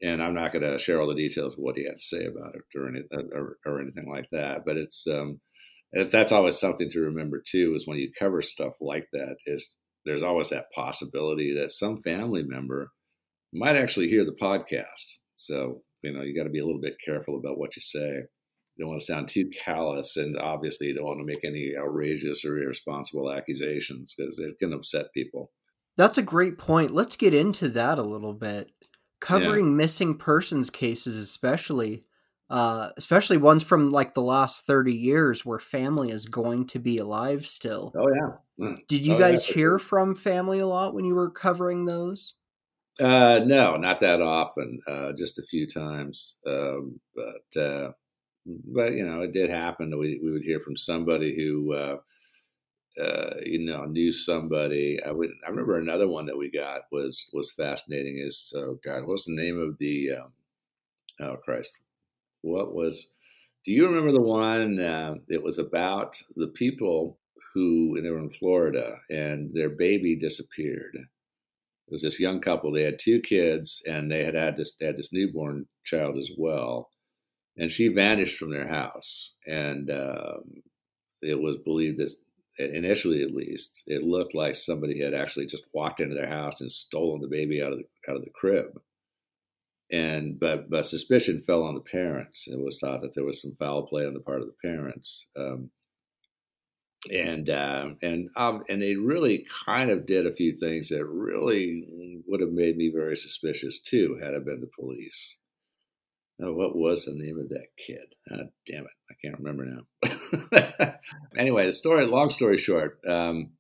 and 0.02 0.24
I'm 0.24 0.34
not 0.34 0.52
going 0.52 0.64
to 0.64 0.80
share 0.80 1.00
all 1.00 1.08
the 1.08 1.14
details 1.14 1.54
of 1.54 1.60
what 1.60 1.78
he 1.78 1.86
had 1.86 1.98
to 1.98 2.02
say 2.02 2.26
about 2.26 2.56
it 2.56 2.62
or, 2.78 2.88
any, 2.88 3.02
or, 3.34 3.58
or 3.66 3.82
anything 3.82 4.10
like 4.12 4.30
that. 4.32 4.64
But 4.66 4.78
it's, 4.78 5.08
um, 5.08 5.40
it's 5.92 6.12
that's 6.12 6.32
always 6.32 6.60
something 6.60 6.90
to 6.90 7.02
remember 7.02 7.42
too. 7.46 7.74
Is 7.76 7.88
when 7.88 7.98
you 7.98 8.12
cover 8.18 8.42
stuff 8.42 8.74
like 8.82 9.10
that, 9.14 9.38
is 9.46 9.76
there's 10.06 10.24
always 10.24 10.50
that 10.50 10.72
possibility 10.74 11.54
that 11.54 11.72
some 11.72 12.02
family 12.02 12.44
member 12.44 12.92
might 13.58 13.76
actually 13.76 14.10
hear 14.10 14.26
the 14.26 14.38
podcast. 14.40 15.20
So, 15.36 15.82
you 16.02 16.14
know, 16.14 16.22
you 16.22 16.36
got 16.36 16.44
to 16.44 16.50
be 16.50 16.60
a 16.60 16.66
little 16.66 16.82
bit 16.82 16.98
careful 17.04 17.38
about 17.38 17.58
what 17.58 17.76
you 17.76 17.82
say. 17.82 18.24
You 18.76 18.86
don't 18.86 18.90
want 18.90 19.00
to 19.02 19.06
sound 19.06 19.28
too 19.28 19.50
callous, 19.50 20.18
and 20.18 20.38
obviously, 20.38 20.88
you 20.88 20.96
don't 20.96 21.06
want 21.06 21.20
to 21.20 21.26
make 21.26 21.44
any 21.44 21.74
outrageous 21.78 22.46
or 22.46 22.58
irresponsible 22.60 23.32
accusations 23.32 24.14
because 24.16 24.38
it 24.38 24.60
can 24.60 24.72
upset 24.72 25.14
people. 25.14 25.52
That's 25.98 26.20
a 26.20 26.24
great 26.24 26.60
point. 26.60 26.92
Let's 26.92 27.16
get 27.16 27.34
into 27.34 27.70
that 27.70 27.98
a 27.98 28.04
little 28.04 28.34
bit. 28.34 28.72
Covering 29.20 29.66
yeah. 29.66 29.72
missing 29.72 30.16
persons 30.16 30.70
cases, 30.70 31.16
especially, 31.16 32.04
uh, 32.52 32.90
especially 32.98 33.38
ones 33.38 33.64
from 33.64 33.90
like 33.90 34.14
the 34.14 34.22
last 34.22 34.68
30 34.68 34.94
years 34.94 35.44
where 35.44 35.58
family 35.58 36.12
is 36.12 36.28
going 36.28 36.68
to 36.68 36.80
be 36.80 37.00
alive 37.00 37.48
still. 37.48 37.92
Oh, 37.98 38.08
yeah. 38.14 38.76
Did 38.88 39.08
you 39.08 39.16
oh, 39.16 39.20
guys 39.20 39.48
yeah. 39.48 39.56
hear 39.56 39.80
from 39.80 40.14
family 40.14 40.60
a 40.60 40.68
lot 40.68 40.94
when 40.94 41.04
you 41.04 41.16
were 41.16 41.32
covering 41.32 41.86
those? 41.86 42.36
Uh, 43.00 43.42
no, 43.46 43.78
not 43.78 44.00
that 44.00 44.22
often. 44.22 44.80
Uh, 44.88 45.14
just 45.14 45.38
a 45.38 45.44
few 45.44 45.68
times. 45.68 46.38
Um, 46.48 47.00
but 47.16 47.62
uh, 47.62 47.92
but 48.46 48.94
you 48.94 49.06
know, 49.06 49.22
it 49.22 49.34
did 49.34 49.50
happen 49.50 49.98
we 50.00 50.20
we 50.24 50.32
would 50.32 50.44
hear 50.44 50.60
from 50.60 50.78
somebody 50.78 51.36
who 51.36 51.74
uh, 51.74 51.98
uh, 53.02 53.36
you 53.46 53.60
know 53.60 53.86
knew 53.86 54.12
somebody. 54.12 55.00
I 55.06 55.12
would. 55.12 55.30
I 55.46 55.50
remember 55.50 55.78
another 55.78 56.08
one 56.08 56.26
that 56.28 56.38
we 56.38 56.50
got 56.50 56.82
was 56.92 57.28
was 57.34 57.52
fascinating. 57.52 58.18
Is 58.20 58.54
oh 58.56 58.80
God, 58.84 59.06
what's 59.06 59.26
the 59.26 59.36
name 59.36 59.60
of 59.60 59.78
the? 59.80 60.12
Um, 60.22 60.32
oh 61.22 61.38
Christ, 61.38 61.72
what 62.42 62.74
was? 62.74 63.10
Do 63.66 63.74
you 63.74 63.88
remember 63.88 64.12
the 64.14 64.22
one? 64.22 64.80
Uh, 64.80 65.16
it 65.30 65.44
was 65.44 65.60
about 65.60 66.22
the 66.36 66.48
people 66.50 67.20
who 67.54 67.96
and 67.98 68.06
they 68.06 68.12
were 68.12 68.20
in 68.20 68.32
Florida 68.32 69.00
and 69.10 69.54
their 69.54 69.70
baby 69.70 70.16
disappeared. 70.18 70.98
It 71.88 71.92
was 71.92 72.02
this 72.02 72.20
young 72.20 72.42
couple. 72.42 72.72
They 72.72 72.84
had 72.84 73.00
two 73.00 73.22
kids 73.22 73.82
and 73.88 74.12
they 74.12 74.24
had 74.26 74.36
had 74.36 74.56
this 74.58 74.74
they 74.80 74.86
had 74.86 74.98
this 74.98 75.14
newborn 75.14 75.68
child 75.84 76.18
as 76.18 76.32
well, 76.38 76.90
and 77.56 77.72
she 77.72 77.88
vanished 77.88 78.38
from 78.38 78.52
their 78.52 78.68
house. 78.68 79.36
And 79.46 79.90
um, 79.90 80.64
it 81.22 81.40
was 81.40 81.58
believed 81.58 81.98
that 81.98 82.12
initially, 82.60 83.22
at 83.22 83.34
least, 83.34 83.84
it 83.88 84.04
looked 84.04 84.36
like 84.36 84.56
somebody 84.56 85.00
had 85.02 85.14
actually 85.14 85.46
just 85.46 85.66
walked 85.74 86.00
into 86.00 86.16
their 86.16 86.30
house 86.30 86.60
and 86.60 86.72
stolen 86.72 87.22
the 87.22 87.28
baby 87.28 87.62
out 87.64 87.72
of 87.72 87.80
the 87.80 87.86
out 88.10 88.18
of 88.18 88.24
the 88.24 88.32
crib 88.32 88.80
and 89.92 90.40
but 90.40 90.70
but 90.70 90.86
suspicion 90.86 91.40
fell 91.40 91.64
on 91.64 91.76
the 91.76 91.82
parents. 91.82 92.48
It 92.48 92.60
was 92.60 92.80
thought 92.80 93.02
that 93.02 93.14
there 93.14 93.24
was 93.24 93.42
some 93.42 93.56
foul 93.58 93.84
play 93.88 94.06
on 94.06 94.14
the 94.14 94.20
part 94.20 94.42
of 94.42 94.48
the 94.48 94.68
parents, 94.68 95.28
um, 95.38 95.72
and 97.12 97.50
uh, 97.50 97.90
and 98.02 98.30
um, 98.36 98.64
and 98.70 98.82
they 98.82 98.96
really 98.96 99.46
kind 99.66 99.90
of 99.90 100.06
did 100.06 100.26
a 100.26 100.34
few 100.34 100.54
things 100.54 100.90
that 100.90 101.06
really 101.06 102.22
would 102.28 102.42
have 102.42 102.52
made 102.52 102.78
me 102.78 102.92
very 102.94 103.16
suspicious 103.16 103.80
too, 103.80 104.18
had 104.22 104.34
I 104.34 104.40
been 104.40 104.62
the 104.62 104.70
police. 104.80 105.38
Now, 106.40 106.54
what 106.54 106.76
was 106.76 107.06
the 107.06 107.16
name 107.16 107.40
of 107.40 107.50
that 107.50 107.68
kid? 107.78 108.14
Oh, 108.32 108.50
damn 108.68 108.84
it, 108.84 108.92
I 109.10 109.16
can't 109.24 109.40
remember 109.40 109.66
now. 109.66 110.96
anyway, 111.38 111.66
the 111.66 111.74
story. 111.74 112.06
Long 112.06 112.30
story 112.30 112.58
short, 112.58 113.00
um, 113.08 113.52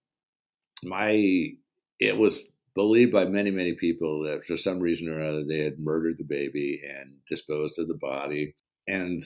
my 0.83 1.53
it 1.99 2.17
was 2.17 2.43
believed 2.75 3.11
by 3.11 3.25
many, 3.25 3.49
many 3.49 3.73
people 3.73 4.23
that 4.23 4.45
for 4.45 4.55
some 4.55 4.79
reason 4.79 5.09
or 5.09 5.25
other 5.25 5.43
they 5.43 5.59
had 5.59 5.79
murdered 5.79 6.17
the 6.19 6.23
baby 6.23 6.79
and 6.87 7.15
disposed 7.27 7.79
of 7.79 7.87
the 7.87 7.95
body. 7.95 8.53
And 8.87 9.23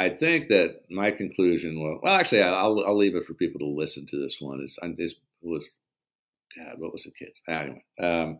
I 0.00 0.08
think 0.08 0.48
that 0.48 0.82
my 0.90 1.10
conclusion 1.10 1.78
was 1.78 2.00
well, 2.02 2.14
actually, 2.14 2.42
I'll, 2.42 2.82
I'll 2.86 2.96
leave 2.96 3.14
it 3.14 3.26
for 3.26 3.34
people 3.34 3.58
to 3.60 3.66
listen 3.66 4.06
to 4.06 4.18
this 4.18 4.38
one. 4.40 4.60
It's, 4.62 4.78
it 4.82 5.16
was, 5.42 5.78
God, 6.56 6.76
what 6.78 6.92
was 6.92 7.04
the 7.04 7.12
kids? 7.12 7.42
Anyway, 7.46 7.84
um, 8.02 8.38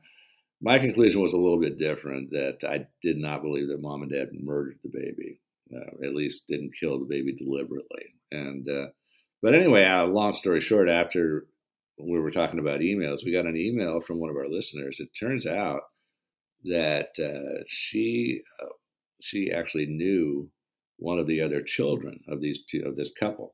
my 0.63 0.79
conclusion 0.79 1.21
was 1.21 1.35
a 1.35 1.39
little 1.39 1.61
bit 1.61 1.77
different 1.79 2.31
that 2.31 2.65
I 2.67 2.87
did 3.03 3.19
not 3.19 3.43
believe 3.43 3.69
that 3.69 3.83
mom 3.83 4.01
and 4.01 4.11
dad 4.11 4.29
murdered 4.33 4.79
the 4.83 4.89
baby, 4.89 5.41
uh, 5.75 6.07
at 6.07 6.15
least 6.15 6.49
didn't 6.49 6.77
kill 6.79 6.99
the 6.99 7.05
baby 7.05 7.35
deliberately. 7.35 8.15
And, 8.33 8.67
uh, 8.67 8.87
but 9.43 9.55
anyway, 9.55 9.85
uh, 9.85 10.07
long 10.07 10.33
story 10.33 10.61
short, 10.61 10.89
after 10.89 11.47
we 11.99 12.21
were 12.21 12.31
talking 12.31 12.59
about 12.59 12.81
emails, 12.81 13.23
we 13.23 13.33
got 13.33 13.47
an 13.47 13.57
email 13.57 14.01
from 14.01 14.19
one 14.19 14.31
of 14.31 14.37
our 14.37 14.49
listeners. 14.49 14.99
It 14.99 15.11
turns 15.19 15.47
out 15.47 15.83
that 16.65 17.11
uh, 17.19 17.65
she 17.69 18.43
uh, 18.63 18.67
she 19.21 19.51
actually 19.51 19.87
knew 19.87 20.51
one 21.01 21.19
of 21.19 21.27
the 21.27 21.41
other 21.41 21.63
children 21.63 22.21
of 22.29 22.41
these 22.41 22.63
two 22.63 22.83
of 22.87 22.95
this 22.95 23.11
couple, 23.11 23.53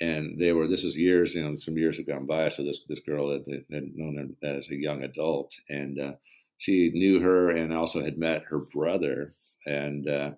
and 0.00 0.38
they 0.40 0.52
were. 0.52 0.66
This 0.66 0.84
is 0.84 0.96
years, 0.96 1.34
you 1.34 1.44
know, 1.44 1.56
some 1.56 1.76
years 1.76 1.98
have 1.98 2.06
gone 2.06 2.26
by. 2.26 2.48
So 2.48 2.64
this 2.64 2.82
this 2.88 3.00
girl 3.00 3.30
had, 3.32 3.44
had 3.72 3.84
known 3.94 4.36
her 4.42 4.48
as 4.48 4.70
a 4.70 4.76
young 4.76 5.02
adult, 5.02 5.54
and 5.68 5.98
uh, 6.00 6.12
she 6.56 6.90
knew 6.94 7.20
her, 7.20 7.50
and 7.50 7.72
also 7.72 8.02
had 8.02 8.16
met 8.16 8.44
her 8.48 8.58
brother, 8.58 9.34
and 9.66 10.08
uh, 10.08 10.30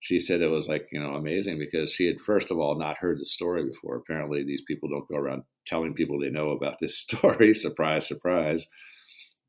she 0.00 0.18
said 0.18 0.40
it 0.40 0.50
was 0.50 0.68
like 0.68 0.88
you 0.92 1.00
know 1.00 1.14
amazing 1.14 1.58
because 1.58 1.92
she 1.92 2.06
had 2.06 2.20
first 2.20 2.50
of 2.50 2.58
all 2.58 2.78
not 2.78 2.98
heard 2.98 3.20
the 3.20 3.24
story 3.24 3.64
before. 3.64 3.96
Apparently 3.96 4.42
these 4.42 4.62
people 4.62 4.88
don't 4.88 5.08
go 5.08 5.16
around 5.16 5.44
telling 5.66 5.94
people 5.94 6.18
they 6.18 6.30
know 6.30 6.50
about 6.50 6.80
this 6.80 6.98
story. 6.98 7.54
Surprise 7.54 8.06
surprise. 8.06 8.66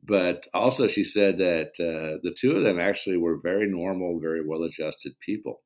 But 0.04 0.48
also 0.54 0.88
she 0.88 1.04
said 1.04 1.38
that 1.38 1.74
uh, 1.80 2.18
the 2.24 2.36
two 2.36 2.54
of 2.54 2.64
them 2.64 2.80
actually 2.80 3.18
were 3.18 3.40
very 3.42 3.68
normal 3.68 4.20
very 4.20 4.46
well 4.46 4.64
adjusted 4.64 5.14
people 5.20 5.62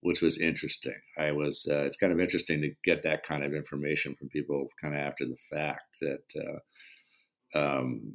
which 0.00 0.22
was 0.22 0.38
interesting 0.38 1.00
i 1.18 1.30
was 1.30 1.66
uh, 1.70 1.82
it's 1.82 1.96
kind 1.96 2.12
of 2.12 2.20
interesting 2.20 2.60
to 2.60 2.70
get 2.84 3.02
that 3.02 3.22
kind 3.22 3.42
of 3.42 3.54
information 3.54 4.14
from 4.14 4.28
people 4.28 4.68
kind 4.80 4.94
of 4.94 5.00
after 5.00 5.24
the 5.24 5.36
fact 5.50 5.98
that 6.00 6.24
uh, 7.54 7.58
um, 7.58 8.14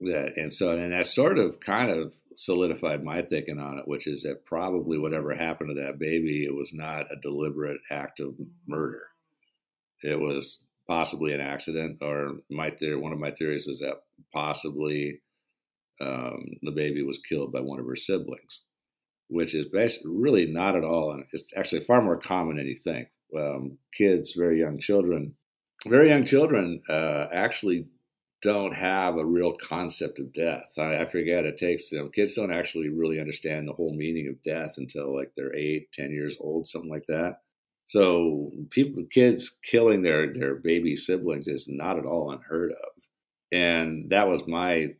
that 0.00 0.32
and 0.36 0.52
so 0.52 0.72
and 0.72 0.92
that 0.92 1.06
sort 1.06 1.38
of 1.38 1.60
kind 1.60 1.90
of 1.90 2.12
solidified 2.36 3.04
my 3.04 3.22
thinking 3.22 3.58
on 3.58 3.78
it, 3.78 3.86
which 3.86 4.06
is 4.06 4.22
that 4.22 4.46
probably 4.46 4.98
whatever 4.98 5.34
happened 5.34 5.74
to 5.74 5.82
that 5.82 5.98
baby, 5.98 6.44
it 6.44 6.54
was 6.54 6.72
not 6.72 7.12
a 7.12 7.20
deliberate 7.20 7.80
act 7.90 8.20
of 8.20 8.36
murder. 8.66 9.08
It 10.02 10.20
was 10.20 10.64
possibly 10.88 11.32
an 11.32 11.40
accident, 11.40 11.98
or 12.00 12.38
my 12.50 12.70
theory, 12.70 12.96
one 12.96 13.12
of 13.12 13.18
my 13.18 13.30
theories 13.30 13.66
is 13.66 13.80
that 13.80 14.02
possibly 14.32 15.20
um, 16.00 16.44
the 16.62 16.72
baby 16.72 17.02
was 17.02 17.18
killed 17.18 17.52
by 17.52 17.60
one 17.60 17.78
of 17.78 17.86
her 17.86 17.96
siblings, 17.96 18.64
which 19.32 19.54
is 19.54 19.66
basically 19.66 20.12
really 20.14 20.46
not 20.46 20.76
at 20.76 20.84
all, 20.84 21.12
and 21.12 21.24
it's 21.32 21.52
actually 21.56 21.82
far 21.82 22.02
more 22.02 22.18
common 22.18 22.56
than 22.56 22.66
you 22.66 22.76
think. 22.76 23.08
Um, 23.36 23.78
kids, 23.96 24.34
very 24.36 24.60
young 24.60 24.78
children, 24.78 25.34
very 25.86 26.10
young 26.10 26.24
children 26.24 26.82
uh, 26.88 27.26
actually 27.32 27.86
don't 28.42 28.74
have 28.74 29.16
a 29.16 29.24
real 29.24 29.52
concept 29.52 30.18
of 30.18 30.32
death. 30.32 30.74
I, 30.76 30.98
I 30.98 31.04
forget 31.06 31.46
it 31.46 31.56
takes 31.56 31.88
them. 31.88 32.10
Kids 32.10 32.34
don't 32.34 32.52
actually 32.52 32.90
really 32.90 33.20
understand 33.20 33.66
the 33.66 33.72
whole 33.72 33.94
meaning 33.96 34.28
of 34.28 34.42
death 34.42 34.74
until 34.76 35.16
like 35.16 35.32
they're 35.34 35.56
eight, 35.56 35.92
ten 35.92 36.10
years 36.10 36.36
old, 36.38 36.66
something 36.66 36.90
like 36.90 37.06
that. 37.06 37.38
So 37.86 38.50
people, 38.70 39.04
kids 39.10 39.58
killing 39.64 40.02
their 40.02 40.30
their 40.30 40.56
baby 40.56 40.94
siblings 40.94 41.48
is 41.48 41.68
not 41.68 41.98
at 41.98 42.04
all 42.04 42.32
unheard 42.32 42.72
of, 42.72 43.02
and 43.50 44.10
that 44.10 44.28
was 44.28 44.46
my 44.46 44.94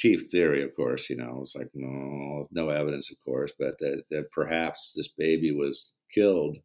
chief 0.00 0.30
theory. 0.30 0.62
Of 0.62 0.74
course, 0.74 1.10
you 1.10 1.16
know, 1.16 1.40
it's 1.42 1.54
like 1.54 1.70
no, 1.74 2.44
no 2.50 2.70
evidence, 2.70 3.10
of 3.10 3.18
course, 3.22 3.52
but 3.58 3.78
that, 3.80 4.04
that 4.10 4.30
perhaps 4.30 4.94
this 4.96 5.08
baby 5.08 5.52
was 5.52 5.92
killed 6.12 6.58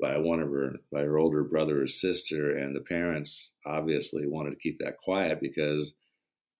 by 0.00 0.18
one 0.18 0.40
of 0.40 0.50
her 0.50 0.74
by 0.92 1.00
her 1.00 1.16
older 1.16 1.42
brother 1.42 1.82
or 1.82 1.86
sister 1.86 2.54
and 2.54 2.76
the 2.76 2.80
parents 2.80 3.54
obviously 3.64 4.26
wanted 4.26 4.50
to 4.50 4.60
keep 4.60 4.78
that 4.78 4.98
quiet 4.98 5.40
because 5.40 5.94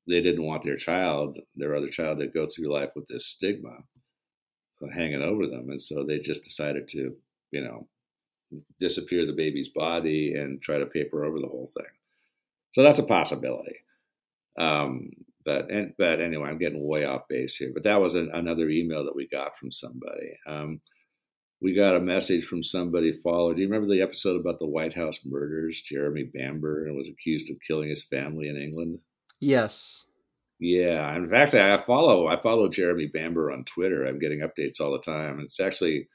they 0.09 0.23
didn't 0.23 0.47
want 0.47 0.62
their 0.62 0.77
child 0.77 1.38
their 1.55 1.77
other 1.77 1.88
child 1.88 2.19
to 2.19 2.27
go 2.27 2.47
through 2.47 2.73
life 2.73 2.92
with 2.97 3.07
this 3.09 3.27
stigma 3.27 3.81
hanging 4.95 5.21
over 5.21 5.47
them 5.47 5.69
and 5.69 5.81
so 5.81 6.03
they 6.03 6.19
just 6.19 6.45
decided 6.45 6.88
to 6.88 7.14
you 7.51 7.61
know 7.61 7.87
disappear 8.81 9.27
the 9.27 9.35
baby's 9.35 9.69
body 9.69 10.33
and 10.35 10.62
try 10.62 10.79
to 10.79 10.87
paper 10.87 11.23
over 11.23 11.38
the 11.38 11.49
whole 11.49 11.71
thing 11.77 11.92
so 12.71 12.83
that's 12.83 12.99
a 12.99 13.03
possibility 13.03 13.81
um, 14.59 15.11
but 15.47 15.71
and 15.71 15.95
but 15.97 16.21
anyway 16.21 16.51
i'm 16.51 16.59
getting 16.59 16.87
way 16.87 17.07
off 17.07 17.23
base 17.29 17.57
here 17.57 17.71
but 17.73 17.85
that 17.85 18.01
was 18.01 18.15
an, 18.15 18.29
another 18.35 18.69
email 18.69 19.05
that 19.05 19.17
we 19.17 19.27
got 19.27 19.57
from 19.57 19.73
somebody 19.73 20.37
um, 20.47 20.81
we 21.61 21.75
got 21.75 21.97
a 21.97 22.01
message 22.01 22.45
from 22.45 22.63
somebody 22.63 23.13
followed. 23.13 23.57
Do 23.57 23.63
you 23.63 23.69
remember 23.69 23.93
the 23.93 24.03
episode 24.03 24.39
about 24.39 24.59
the 24.59 24.67
White 24.67 24.95
House 24.95 25.21
murders? 25.25 25.81
Jeremy 25.81 26.25
Bamber 26.25 26.85
and 26.85 26.97
was 26.97 27.09
accused 27.09 27.51
of 27.51 27.57
killing 27.67 27.89
his 27.89 28.05
family 28.05 28.49
in 28.49 28.57
England. 28.57 28.99
Yes. 29.41 30.07
Yeah. 30.59 31.15
In 31.17 31.29
fact, 31.29 31.55
I 31.55 31.77
follow 31.79 32.27
I 32.27 32.41
follow 32.41 32.69
Jeremy 32.69 33.11
Bamber 33.13 33.51
on 33.51 33.65
Twitter. 33.65 34.05
I'm 34.05 34.19
getting 34.19 34.41
updates 34.41 34.81
all 34.81 34.93
the 34.93 34.99
time. 34.99 35.41
It's 35.41 35.61
actually 35.61 36.09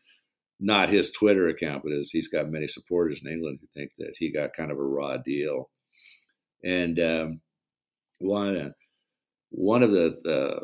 not 0.60 0.89
his 0.89 1.12
Twitter 1.12 1.48
account, 1.48 1.84
but 1.84 1.91
his, 1.91 2.12
he's 2.12 2.28
got 2.28 2.50
many 2.50 2.67
supporters 2.67 3.22
in 3.24 3.32
England 3.32 3.60
who 3.62 3.67
think 3.74 3.91
that 3.98 4.15
he 4.20 4.32
got 4.32 4.54
kind 4.54 4.72
of 4.72 4.78
a 4.78 4.84
raw 4.84 5.17
deal. 5.17 5.70
And 6.63 7.00
um, 7.00 7.41
one 8.20 8.74
one 9.51 9.83
of 9.83 9.91
the, 9.91 10.59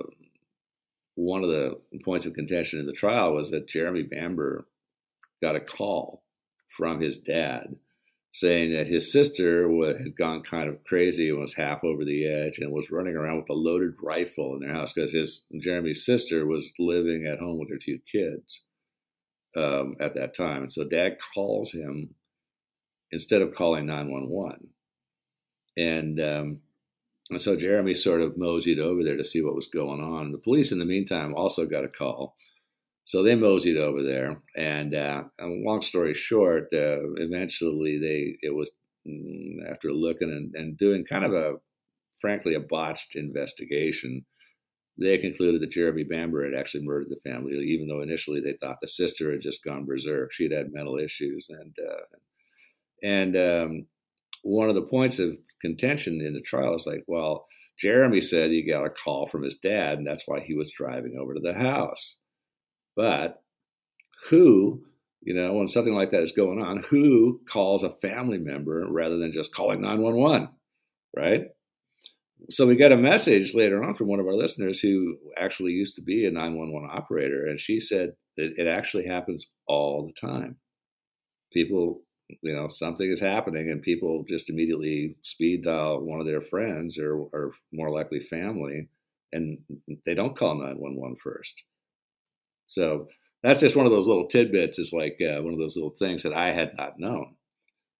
one 1.16 1.44
of 1.44 1.50
the 1.50 1.80
points 2.04 2.26
of 2.26 2.34
contention 2.34 2.80
in 2.80 2.86
the 2.86 2.94
trial 2.94 3.34
was 3.34 3.52
that 3.52 3.68
Jeremy 3.68 4.04
Bamber 4.04 4.66
got 5.42 5.56
a 5.56 5.60
call 5.60 6.24
from 6.76 7.00
his 7.00 7.18
dad 7.18 7.76
saying 8.32 8.72
that 8.72 8.88
his 8.88 9.12
sister 9.12 9.68
had 9.98 10.16
gone 10.16 10.44
kind 10.44 10.70
of 10.70 10.84
crazy 10.84 11.30
and 11.30 11.40
was 11.40 11.56
half 11.56 11.84
over 11.84 12.06
the 12.06 12.28
edge 12.28 12.60
and 12.60 12.72
was 12.72 12.92
running 12.92 13.16
around 13.16 13.38
with 13.38 13.50
a 13.50 13.54
loaded 13.54 13.96
rifle 14.02 14.54
in 14.54 14.60
their 14.60 14.74
house 14.74 14.94
because 14.94 15.12
his 15.12 15.46
Jeremy's 15.60 16.06
sister 16.06 16.46
was 16.46 16.72
living 16.78 17.26
at 17.26 17.40
home 17.40 17.58
with 17.58 17.70
her 17.72 17.80
two 17.84 18.00
kids 18.12 18.64
um, 19.56 19.96
at 20.00 20.14
that 20.14 20.36
time. 20.36 20.64
And 20.64 20.72
so 20.72 20.84
dad 20.88 21.18
calls 21.34 21.72
him 21.72 22.14
instead 23.12 23.42
of 23.42 23.56
calling 23.56 23.88
911. 23.88 24.68
And 25.76 26.20
um, 26.20 26.60
and 27.30 27.42
so 27.42 27.56
Jeremy 27.56 27.94
sort 27.94 28.22
of 28.22 28.38
moseyed 28.38 28.80
over 28.80 29.04
there 29.04 29.18
to 29.18 29.24
see 29.24 29.42
what 29.42 29.56
was 29.56 29.68
going 29.68 30.02
on. 30.02 30.32
The 30.32 30.38
police, 30.38 30.72
in 30.72 30.80
the 30.80 30.86
meantime, 30.86 31.34
also 31.36 31.66
got 31.66 31.84
a 31.84 31.90
call. 31.90 32.36
So 33.04 33.24
they 33.24 33.36
moseyed 33.36 33.78
over 33.78 34.04
there, 34.04 34.42
and, 34.58 34.94
uh, 34.94 35.24
and 35.40 35.64
long 35.64 35.82
story 35.82 36.14
short, 36.14 36.68
uh, 36.74 37.14
eventually 37.16 37.98
they 37.98 38.38
it 38.46 38.54
was 38.54 38.72
mm, 39.08 39.70
after 39.70 39.92
looking 39.94 40.30
and, 40.30 40.54
and 40.56 40.78
doing 40.78 41.06
kind 41.06 41.24
of 41.24 41.34
a, 41.34 41.54
frankly, 42.20 42.54
a 42.54 42.60
botched 42.60 43.16
investigation. 43.16 44.26
They 45.00 45.18
concluded 45.20 45.62
that 45.62 45.72
Jeremy 45.72 46.04
Bamber 46.04 46.44
had 46.44 46.60
actually 46.60 46.84
murdered 46.84 47.10
the 47.10 47.30
family, 47.30 47.54
even 47.60 47.88
though 47.88 48.02
initially 48.02 48.42
they 48.42 48.58
thought 48.60 48.78
the 48.82 48.88
sister 48.88 49.32
had 49.32 49.42
just 49.42 49.64
gone 49.64 49.86
berserk. 49.86 50.34
She 50.34 50.44
had 50.44 50.52
had 50.52 50.74
mental 50.74 50.98
issues, 50.98 51.50
and 51.50 51.76
uh, 51.80 52.18
and 53.04 53.38
um, 53.38 53.88
one 54.48 54.70
of 54.70 54.76
the 54.76 54.82
points 54.82 55.20
of 55.20 55.38
contention 55.62 56.22
in 56.22 56.34
the 56.34 56.40
trial 56.40 56.76
is 56.76 56.88
like, 56.88 57.04
well, 57.08 57.48
Jeremy 57.78 58.22
said 58.22 58.50
he 58.50 58.66
got 58.66 58.86
a 58.86 58.90
call 58.90 59.28
from 59.28 59.44
his 59.44 59.56
dad, 59.56 59.98
and 59.98 60.08
that's 60.08 60.24
why 60.26 60.40
he 60.40 60.56
was 60.56 60.72
driving 60.72 61.18
over 61.20 61.34
to 61.34 61.40
the 61.40 61.54
house. 61.54 62.20
But 62.96 63.44
who, 64.30 64.84
you 65.22 65.34
know, 65.36 65.54
when 65.54 65.68
something 65.68 65.94
like 65.94 66.12
that 66.12 66.24
is 66.24 66.32
going 66.32 66.62
on, 66.62 66.84
who 66.90 67.42
calls 67.52 67.84
a 67.84 67.92
family 68.02 68.38
member 68.38 68.88
rather 68.90 69.18
than 69.18 69.32
just 69.32 69.54
calling 69.54 69.82
911, 69.82 70.50
right? 71.16 71.42
So 72.50 72.66
we 72.66 72.76
got 72.76 72.92
a 72.92 72.98
message 72.98 73.54
later 73.54 73.84
on 73.84 73.96
from 73.96 74.08
one 74.08 74.20
of 74.20 74.28
our 74.28 74.36
listeners 74.36 74.80
who 74.80 75.18
actually 75.38 75.74
used 75.74 75.96
to 75.98 76.02
be 76.02 76.26
a 76.26 76.32
911 76.32 76.90
operator, 76.92 77.46
and 77.46 77.60
she 77.60 77.80
said 77.80 78.14
that 78.38 78.54
it 78.58 78.68
actually 78.68 79.08
happens 79.08 79.54
all 79.68 80.06
the 80.06 80.28
time. 80.28 80.58
People, 81.52 82.04
you 82.42 82.54
know, 82.54 82.68
something 82.68 83.10
is 83.10 83.20
happening, 83.20 83.70
and 83.70 83.82
people 83.82 84.26
just 84.28 84.50
immediately 84.50 85.16
speed 85.22 85.64
dial 85.64 86.02
one 86.02 86.20
of 86.20 86.26
their 86.26 86.42
friends 86.42 87.00
or, 87.00 87.16
or 87.16 87.54
more 87.72 87.90
likely 87.90 88.20
family, 88.20 88.90
and 89.32 89.60
they 90.06 90.14
don't 90.14 90.38
call 90.38 90.56
911 90.56 91.18
first. 91.22 91.64
So 92.68 93.08
that's 93.44 93.60
just 93.60 93.76
one 93.76 93.86
of 93.86 93.92
those 93.92 94.08
little 94.08 94.28
tidbits. 94.28 94.80
Is 94.80 94.94
like 94.94 95.18
uh, 95.22 95.42
one 95.42 95.54
of 95.54 95.60
those 95.60 95.76
little 95.76 95.96
things 95.98 96.24
that 96.24 96.34
I 96.34 96.52
had 96.52 96.72
not 96.78 97.00
known. 97.00 97.36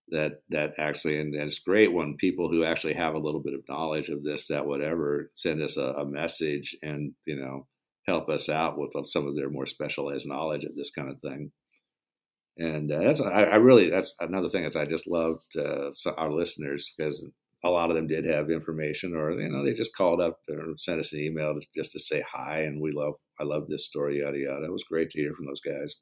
That 0.10 0.42
that 0.50 0.74
actually, 0.78 1.20
and 1.20 1.34
it's 1.36 1.60
great 1.60 1.94
when 1.94 2.16
people 2.16 2.50
who 2.50 2.64
actually 2.64 2.94
have 2.94 3.14
a 3.14 3.20
little 3.20 3.42
bit 3.42 3.54
of 3.54 3.68
knowledge 3.68 4.10
of 4.10 4.24
this, 4.24 4.48
that 4.48 4.66
whatever, 4.66 5.30
send 5.34 5.62
us 5.62 5.78
a, 5.78 5.94
a 5.94 6.06
message 6.06 6.78
and 6.82 7.14
you 7.26 7.36
know 7.36 7.68
help 8.06 8.30
us 8.30 8.48
out 8.50 8.78
with 8.78 8.94
some 9.06 9.28
of 9.28 9.36
their 9.36 9.50
more 9.50 9.66
specialized 9.66 10.28
knowledge 10.28 10.64
of 10.64 10.76
this 10.76 10.90
kind 10.90 11.10
of 11.10 11.20
thing. 11.20 11.52
And 12.58 12.92
uh, 12.92 13.00
that's 13.00 13.22
I, 13.22 13.44
I, 13.44 13.56
really 13.56 13.90
that's 13.90 14.16
another 14.20 14.50
thing 14.50 14.64
that 14.64 14.76
I 14.76 14.86
just 14.86 15.08
loved 15.08 15.56
uh, 15.58 15.92
our 16.18 16.32
listeners 16.32 16.92
because 16.98 17.30
a 17.64 17.70
lot 17.70 17.90
of 17.90 17.96
them 17.96 18.08
did 18.08 18.26
have 18.26 18.50
information 18.50 19.16
or 19.16 19.32
you 19.32 19.50
know 19.50 19.64
they 19.64 19.74
just 19.74 19.96
called 19.96 20.20
up 20.20 20.40
or 20.50 20.74
sent 20.76 21.00
us 21.00 21.14
an 21.14 21.20
email 21.20 21.54
just, 21.54 21.74
just 21.76 21.92
to 21.92 22.00
say 22.00 22.24
hi 22.32 22.62
and 22.62 22.82
we 22.82 22.92
love 22.92 23.14
I 23.40 23.44
love 23.44 23.68
this 23.68 23.86
story 23.86 24.22
yada 24.22 24.40
yada. 24.40 24.66
It 24.66 24.72
was 24.72 24.84
great 24.84 25.12
to 25.12 25.20
hear 25.20 25.34
from 25.34 25.46
those 25.46 25.62
guys. 25.62 25.98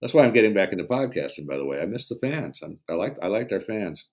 That's 0.00 0.14
why 0.14 0.24
I'm 0.24 0.32
getting 0.32 0.54
back 0.54 0.72
into 0.72 0.84
podcasting. 0.84 1.46
By 1.46 1.58
the 1.58 1.66
way, 1.66 1.80
I 1.80 1.86
miss 1.86 2.08
the 2.08 2.16
fans. 2.16 2.60
I'm, 2.62 2.78
I 2.88 2.94
liked 2.94 3.18
I 3.22 3.26
liked 3.26 3.52
our 3.52 3.60
fans. 3.60 4.08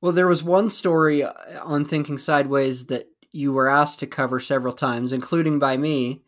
Well, 0.00 0.12
there 0.12 0.28
was 0.28 0.42
one 0.42 0.70
story 0.70 1.24
uh, 1.24 1.32
on 1.62 1.84
Thinking 1.84 2.18
Sideways 2.18 2.86
that 2.86 3.06
you 3.32 3.52
were 3.52 3.68
asked 3.68 3.98
to 3.98 4.06
cover 4.06 4.38
several 4.38 4.74
times, 4.74 5.12
including 5.12 5.58
by 5.58 5.76
me, 5.76 6.22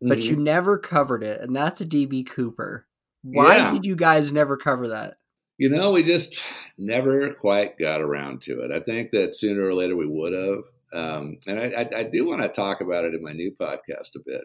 but 0.00 0.18
mm-hmm. 0.18 0.30
you 0.30 0.36
never 0.36 0.78
covered 0.78 1.22
it, 1.22 1.40
and 1.40 1.54
that's 1.54 1.80
a 1.80 1.86
DB 1.86 2.26
Cooper. 2.26 2.87
Why 3.32 3.56
yeah. 3.56 3.72
did 3.72 3.84
you 3.84 3.96
guys 3.96 4.32
never 4.32 4.56
cover 4.56 4.88
that? 4.88 5.18
You 5.58 5.68
know, 5.68 5.92
we 5.92 6.02
just 6.02 6.44
never 6.78 7.34
quite 7.34 7.78
got 7.78 8.00
around 8.00 8.42
to 8.42 8.60
it. 8.60 8.70
I 8.70 8.80
think 8.80 9.10
that 9.10 9.34
sooner 9.34 9.64
or 9.64 9.74
later 9.74 9.96
we 9.96 10.06
would 10.06 10.32
have. 10.32 10.64
Um, 10.92 11.38
and 11.46 11.58
I, 11.58 11.82
I, 11.82 11.98
I 11.98 12.02
do 12.04 12.26
want 12.26 12.42
to 12.42 12.48
talk 12.48 12.80
about 12.80 13.04
it 13.04 13.14
in 13.14 13.22
my 13.22 13.32
new 13.32 13.52
podcast 13.60 14.14
a 14.16 14.20
bit. 14.24 14.44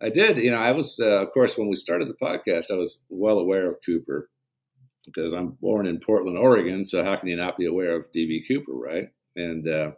I 0.00 0.10
did, 0.10 0.38
you 0.38 0.50
know, 0.50 0.58
I 0.58 0.72
was, 0.72 1.00
uh, 1.00 1.22
of 1.22 1.32
course, 1.32 1.58
when 1.58 1.68
we 1.68 1.76
started 1.76 2.08
the 2.08 2.14
podcast, 2.14 2.70
I 2.70 2.76
was 2.76 3.02
well 3.08 3.38
aware 3.38 3.68
of 3.70 3.78
Cooper 3.84 4.30
because 5.04 5.32
I'm 5.32 5.56
born 5.60 5.86
in 5.86 6.00
Portland, 6.00 6.38
Oregon. 6.38 6.84
So 6.84 7.04
how 7.04 7.16
can 7.16 7.28
you 7.28 7.36
not 7.36 7.56
be 7.56 7.66
aware 7.66 7.96
of 7.96 8.10
DB 8.12 8.40
Cooper, 8.46 8.72
right? 8.72 9.08
And 9.36 9.66
uh, 9.66 9.92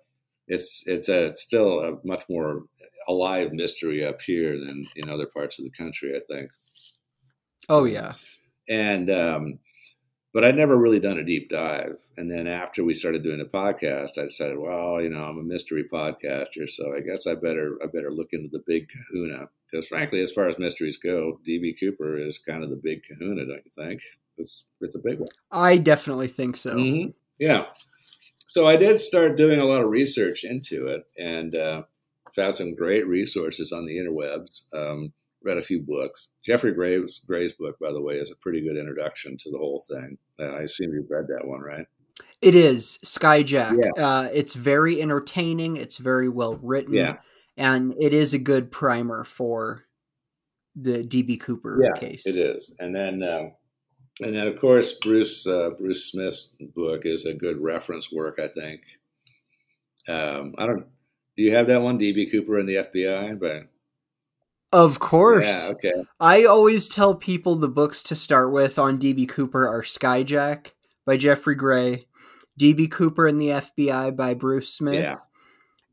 it's 0.49 0.85
it's 0.87 1.09
a, 1.09 1.27
it's 1.27 1.43
still 1.43 1.81
a 1.81 1.99
much 2.05 2.25
more 2.29 2.63
alive 3.09 3.53
mystery 3.53 4.05
up 4.05 4.21
here 4.21 4.59
than 4.59 4.87
in 4.97 5.09
other 5.09 5.27
parts 5.27 5.59
of 5.59 5.65
the 5.65 5.71
country, 5.71 6.17
I 6.17 6.21
think. 6.33 6.51
Oh 7.69 7.85
yeah, 7.85 8.15
and 8.69 9.11
um, 9.11 9.59
but 10.37 10.45
I'd 10.45 10.55
never 10.55 10.77
really 10.77 11.01
done 11.01 11.19
a 11.19 11.25
deep 11.25 11.49
dive. 11.49 11.97
And 12.19 12.31
then 12.31 12.47
after 12.47 12.85
we 12.85 12.93
started 12.93 13.23
doing 13.23 13.39
the 13.39 13.47
podcast, 13.47 14.19
I 14.19 14.25
decided, 14.25 14.59
well, 14.59 15.01
you 15.01 15.09
know, 15.09 15.25
I'm 15.25 15.39
a 15.39 15.43
mystery 15.43 15.85
podcaster, 15.91 16.69
so 16.69 16.95
I 16.95 17.01
guess 17.01 17.27
I 17.27 17.35
better 17.35 17.79
I 17.83 17.87
better 17.87 18.13
look 18.13 18.35
into 18.35 18.51
the 18.53 18.63
big 18.67 18.89
Kahuna 18.91 19.49
because, 19.71 19.89
frankly, 19.89 20.21
as 20.21 20.31
far 20.31 20.47
as 20.47 20.59
mysteries 20.59 20.99
go, 20.99 21.41
DB 21.49 21.73
Cooper 21.81 22.19
is 22.19 22.39
kind 22.39 22.63
of 22.63 22.69
the 22.69 22.77
big 22.77 23.05
Kahuna, 23.05 23.47
don't 23.47 23.65
you 23.65 23.71
think? 23.75 24.03
It's 24.37 24.67
it's 24.83 24.95
a 24.95 24.99
big 24.99 25.21
one. 25.21 25.29
I 25.51 25.79
definitely 25.79 26.29
think 26.29 26.57
so. 26.57 26.77
Mm-hmm. 26.77 27.11
Yeah. 27.39 27.69
So 28.47 28.67
I 28.67 28.77
did 28.77 29.01
start 29.01 29.39
doing 29.39 29.59
a 29.59 29.65
lot 29.65 29.83
of 29.83 29.89
research 29.89 30.45
into 30.45 30.87
it, 30.89 31.07
and 31.17 31.57
uh, 31.57 31.83
found 32.35 32.57
some 32.57 32.75
great 32.75 33.07
resources 33.07 33.73
on 33.73 33.87
the 33.87 33.97
interwebs. 33.97 34.67
Um, 34.75 35.15
read 35.47 35.59
a 35.59 35.63
few 35.63 35.81
books. 35.81 36.31
Geoffrey 36.45 36.73
Gray's, 36.73 37.21
Gray's 37.27 37.53
book, 37.53 37.77
by 37.81 37.93
the 37.93 38.03
way, 38.03 38.15
is 38.15 38.31
a 38.31 38.37
pretty 38.37 38.61
good 38.61 38.77
introduction 38.77 39.37
to 39.39 39.51
the 39.51 39.59
whole 39.59 39.85
thing. 39.89 40.19
Uh, 40.39 40.57
I 40.57 40.63
assume 40.63 40.93
you've 40.93 41.11
read 41.11 41.27
that 41.29 41.47
one, 41.47 41.61
right? 41.61 41.87
It 42.43 42.55
is 42.55 42.99
Skyjack. 43.05 43.79
Yeah. 43.83 44.03
Uh, 44.03 44.29
it's 44.33 44.55
very 44.55 45.01
entertaining. 45.01 45.77
It's 45.77 45.99
very 45.99 46.29
well 46.29 46.59
written. 46.63 46.95
Yeah. 46.95 47.17
And 47.57 47.95
it 47.99 48.13
is 48.13 48.35
a 48.35 48.39
good 48.39 48.71
primer 48.71 49.25
for 49.25 49.85
the 50.75 51.03
DB 51.03 51.41
Cooper 51.41 51.81
yeah, 51.83 51.99
case. 51.99 52.27
It 52.27 52.37
is. 52.37 52.75
And 52.79 52.95
then, 52.95 53.23
uh, 53.23 53.51
and 54.21 54.35
then 54.35 54.47
of 54.47 54.61
course, 54.61 54.95
Bruce 54.95 55.47
uh, 55.47 55.71
Bruce 55.79 56.11
Smith's 56.11 56.53
book 56.75 57.03
is 57.05 57.25
a 57.25 57.33
good 57.33 57.59
reference 57.61 58.13
work. 58.13 58.39
I 58.39 58.49
think. 58.49 58.83
Um, 60.09 60.55
I 60.59 60.67
don't. 60.67 60.87
Do 61.37 61.43
you 61.43 61.55
have 61.55 61.67
that 61.67 61.83
one, 61.83 61.99
DB 61.99 62.31
Cooper 62.31 62.59
and 62.59 62.69
the 62.69 62.77
FBI? 62.77 63.39
But 63.39 63.69
of 64.73 64.99
course. 64.99 65.47
Yeah, 65.47 65.73
okay. 65.73 65.93
I 66.21 66.45
always 66.45 66.89
tell 66.89 67.15
people 67.15 67.57
the 67.57 67.69
books 67.69 68.03
to 68.05 68.17
start 68.17 68.53
with 68.53 68.79
on 68.79 68.99
DB 68.99 69.29
Cooper 69.29 69.67
are 69.67 69.83
Skyjack 69.83 70.73
by 71.05 71.17
Geoffrey 71.17 71.55
Gray, 71.55 72.07
DB 72.59 72.91
Cooper 72.91 73.27
and 73.27 73.41
the 73.41 73.49
FBI 73.49 74.17
by 74.17 74.35
Bruce 74.35 74.69
Smith, 74.69 75.05
yeah. 75.05 75.19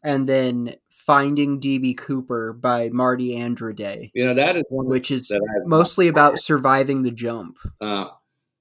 and 0.04 0.28
then 0.28 0.76
Finding 0.90 1.60
DB 1.60 1.98
Cooper 1.98 2.54
by 2.54 2.90
Marty 2.90 3.36
Andrade. 3.36 4.12
You 4.14 4.26
know, 4.26 4.34
that 4.34 4.56
is 4.56 4.64
one 4.70 4.88
which 4.88 5.12
is 5.12 5.32
mostly 5.66 6.08
about 6.08 6.40
surviving 6.40 7.02
the 7.02 7.12
jump. 7.12 7.58
Uh, 7.82 8.08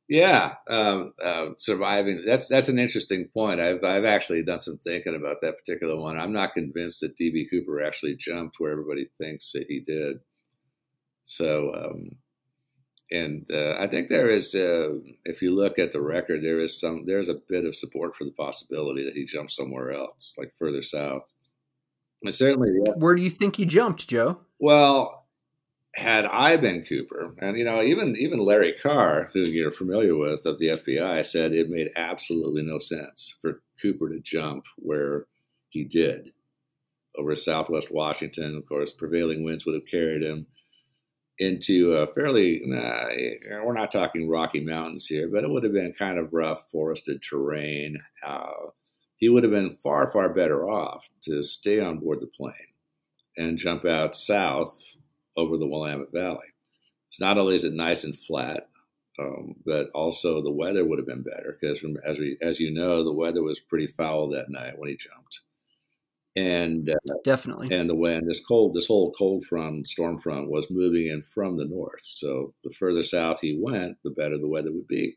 yeah, 0.09 0.57
um, 0.69 1.15
uh, 1.23 1.51
surviving. 1.57 2.23
That's 2.27 2.49
that's 2.49 2.69
an 2.69 2.79
interesting 2.79 3.29
point. 3.33 3.61
I've 3.61 3.83
I've 3.85 4.05
actually 4.05 4.43
done 4.43 4.61
some 4.61 4.79
thinking 4.79 5.15
about 5.15 5.41
that 5.43 5.59
particular 5.59 5.99
one. 5.99 6.19
I'm 6.19 6.33
not 6.33 6.55
convinced 6.55 7.01
that 7.01 7.17
DB 7.17 7.49
Cooper 7.49 7.83
actually 7.83 8.17
jumped 8.17 8.57
where 8.59 8.73
everybody 8.73 9.09
thinks 9.19 9.53
that 9.53 9.67
he 9.69 9.81
did. 9.81 10.19
So, 11.25 11.73
um, 11.73 12.17
and 13.11 13.47
uh, 13.53 13.77
I 13.79 13.87
think 13.87 14.09
there 14.09 14.31
is, 14.31 14.55
uh, 14.55 14.95
if 15.25 15.43
you 15.43 15.55
look 15.55 15.79
at 15.79 15.93
the 15.93 16.01
record, 16.01 16.43
there 16.43 16.61
is 16.61 16.79
some 16.79 17.05
there's 17.05 17.29
a 17.29 17.41
bit 17.49 17.65
of 17.65 17.75
support 17.75 18.17
for 18.17 18.25
the 18.25 18.33
possibility 18.33 19.05
that 19.05 19.15
he 19.15 19.25
jumped 19.25 19.53
somewhere 19.53 19.93
else, 19.93 20.35
like 20.37 20.53
further 20.59 20.83
south. 20.83 21.33
And 22.23 22.35
certainly, 22.35 22.71
yeah. 22.85 22.93
where 22.97 23.15
do 23.15 23.23
you 23.23 23.31
think 23.31 23.57
he 23.57 23.67
jumped, 23.67 24.09
Joe? 24.09 24.41
Well, 24.59 25.22
had 25.95 26.25
I 26.25 26.57
been 26.57 26.85
Cooper, 26.85 27.35
and 27.39 27.59
you 27.59 27.65
know, 27.65 27.83
even 27.83 28.17
even 28.17 28.39
Larry 28.39 28.73
Carr, 28.73 29.31
who 29.33 29.41
you're 29.41 29.73
familiar 29.73 30.17
with 30.17 30.47
of 30.47 30.59
the 30.59 30.69
FBI, 30.69 31.25
said 31.25 31.53
it 31.53 31.69
made 31.69 31.91
absolutely 31.97 32.63
no 32.63 32.79
sense 32.79 33.37
for 33.43 33.63
Cooper 33.81 34.09
to 34.09 34.21
jump 34.21 34.65
where 34.77 35.27
he 35.69 35.85
did 35.85 36.33
over 37.19 37.37
Southwest 37.37 37.93
Washington. 37.93 38.57
Of 38.57 38.67
course, 38.67 38.93
prevailing 38.93 39.45
winds 39.45 39.67
would 39.67 39.75
have 39.75 39.87
carried 39.87 40.23
him 40.23 40.47
into 41.39 41.93
a 41.93 42.07
fairly. 42.07 42.63
Nah, 42.65 43.09
we're 43.63 43.75
not 43.75 43.93
talking 43.93 44.31
Rocky 44.31 44.61
Mountains 44.61 45.07
here, 45.07 45.29
but 45.29 45.45
it 45.45 45.51
would 45.51 45.63
have 45.63 45.75
been 45.75 45.93
kind 45.93 46.19
of 46.19 46.33
rough 46.33 46.71
forested 46.71 47.23
terrain. 47.23 47.99
Uh, 48.27 48.71
he 49.17 49.29
would 49.29 49.43
have 49.43 49.53
been 49.53 49.77
far 49.83 50.11
far 50.11 50.33
better 50.33 50.71
off 50.71 51.11
to 51.25 51.43
stay 51.43 51.81
on 51.81 51.99
board 51.99 52.21
the 52.21 52.27
plane 52.27 52.55
and 53.37 53.59
jump 53.59 53.85
out 53.85 54.15
south 54.15 54.97
over 55.37 55.57
the 55.57 55.67
Willamette 55.67 56.13
Valley. 56.13 56.47
It's 57.09 57.21
not 57.21 57.39
only 57.39 57.55
is 57.55 57.65
it 57.65 57.75
nice 57.75 58.05
and 58.05 58.17
flat, 58.17 58.69
um, 59.19 59.55
but 59.67 59.91
also 59.95 60.43
the 60.43 60.53
weather 60.53 60.85
would 60.85 60.99
have 60.99 61.07
been 61.07 61.23
better 61.23 61.59
because, 61.61 61.85
as 62.07 62.19
we 62.19 62.39
as 62.41 62.59
you 62.59 62.73
know, 62.73 63.05
the 63.05 63.13
weather 63.13 63.43
was 63.43 63.61
pretty 63.61 63.87
foul 63.87 64.31
that 64.31 64.51
night 64.51 64.79
when 64.79 64.89
he 64.89 64.97
jumped, 64.97 65.43
and 66.35 66.89
uh, 66.89 67.15
definitely, 67.23 67.69
and 67.71 67.91
the 67.91 67.95
wind, 67.95 68.27
this 68.27 68.41
cold, 68.41 68.73
this 68.73 68.87
whole 68.87 69.13
cold 69.13 69.45
front, 69.45 69.87
storm 69.87 70.19
front 70.19 70.51
was 70.51 70.71
moving 70.71 71.09
in 71.09 71.23
from 71.23 71.59
the 71.59 71.67
north. 71.67 72.01
So 72.03 72.55
the 72.65 72.71
further 72.71 73.03
south 73.03 73.41
he 73.41 73.59
went, 73.61 73.99
the 74.03 74.11
better 74.11 74.39
the 74.39 74.49
weather 74.49 74.73
would 74.73 74.89
be. 74.89 75.17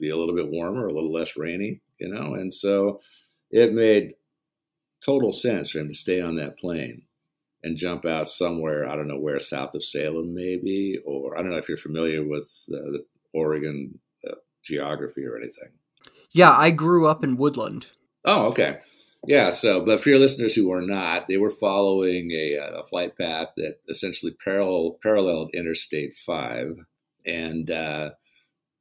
Be 0.00 0.10
a 0.10 0.16
little 0.16 0.36
bit 0.36 0.48
warmer, 0.48 0.86
a 0.86 0.92
little 0.92 1.12
less 1.12 1.36
rainy, 1.36 1.80
you 1.98 2.08
know, 2.08 2.34
and 2.34 2.54
so 2.54 3.00
it 3.50 3.72
made 3.72 4.14
total 5.04 5.32
sense 5.32 5.70
for 5.70 5.80
him 5.80 5.88
to 5.88 5.94
stay 5.94 6.20
on 6.20 6.36
that 6.36 6.56
plane 6.56 7.02
and 7.62 7.76
jump 7.76 8.04
out 8.04 8.28
somewhere, 8.28 8.88
I 8.88 8.96
don't 8.96 9.08
know 9.08 9.18
where, 9.18 9.40
south 9.40 9.74
of 9.74 9.82
Salem, 9.82 10.34
maybe, 10.34 10.98
or 11.04 11.36
I 11.36 11.42
don't 11.42 11.50
know 11.50 11.58
if 11.58 11.68
you're 11.68 11.76
familiar 11.76 12.26
with 12.26 12.64
uh, 12.72 12.76
the 12.92 13.04
Oregon 13.32 13.98
uh, 14.28 14.36
geography 14.62 15.24
or 15.24 15.36
anything. 15.36 15.70
Yeah, 16.30 16.56
I 16.56 16.70
grew 16.70 17.06
up 17.06 17.24
in 17.24 17.36
Woodland. 17.36 17.86
Oh, 18.24 18.46
okay. 18.46 18.78
Yeah, 19.26 19.50
so, 19.50 19.84
but 19.84 20.00
for 20.00 20.10
your 20.10 20.18
listeners 20.18 20.54
who 20.54 20.72
are 20.72 20.82
not, 20.82 21.26
they 21.26 21.38
were 21.38 21.50
following 21.50 22.30
a, 22.30 22.54
a 22.54 22.84
flight 22.84 23.18
path 23.18 23.48
that 23.56 23.78
essentially 23.88 24.32
parallel, 24.32 24.96
paralleled 25.02 25.50
Interstate 25.54 26.14
5. 26.14 26.76
And 27.26 27.70
uh, 27.70 28.10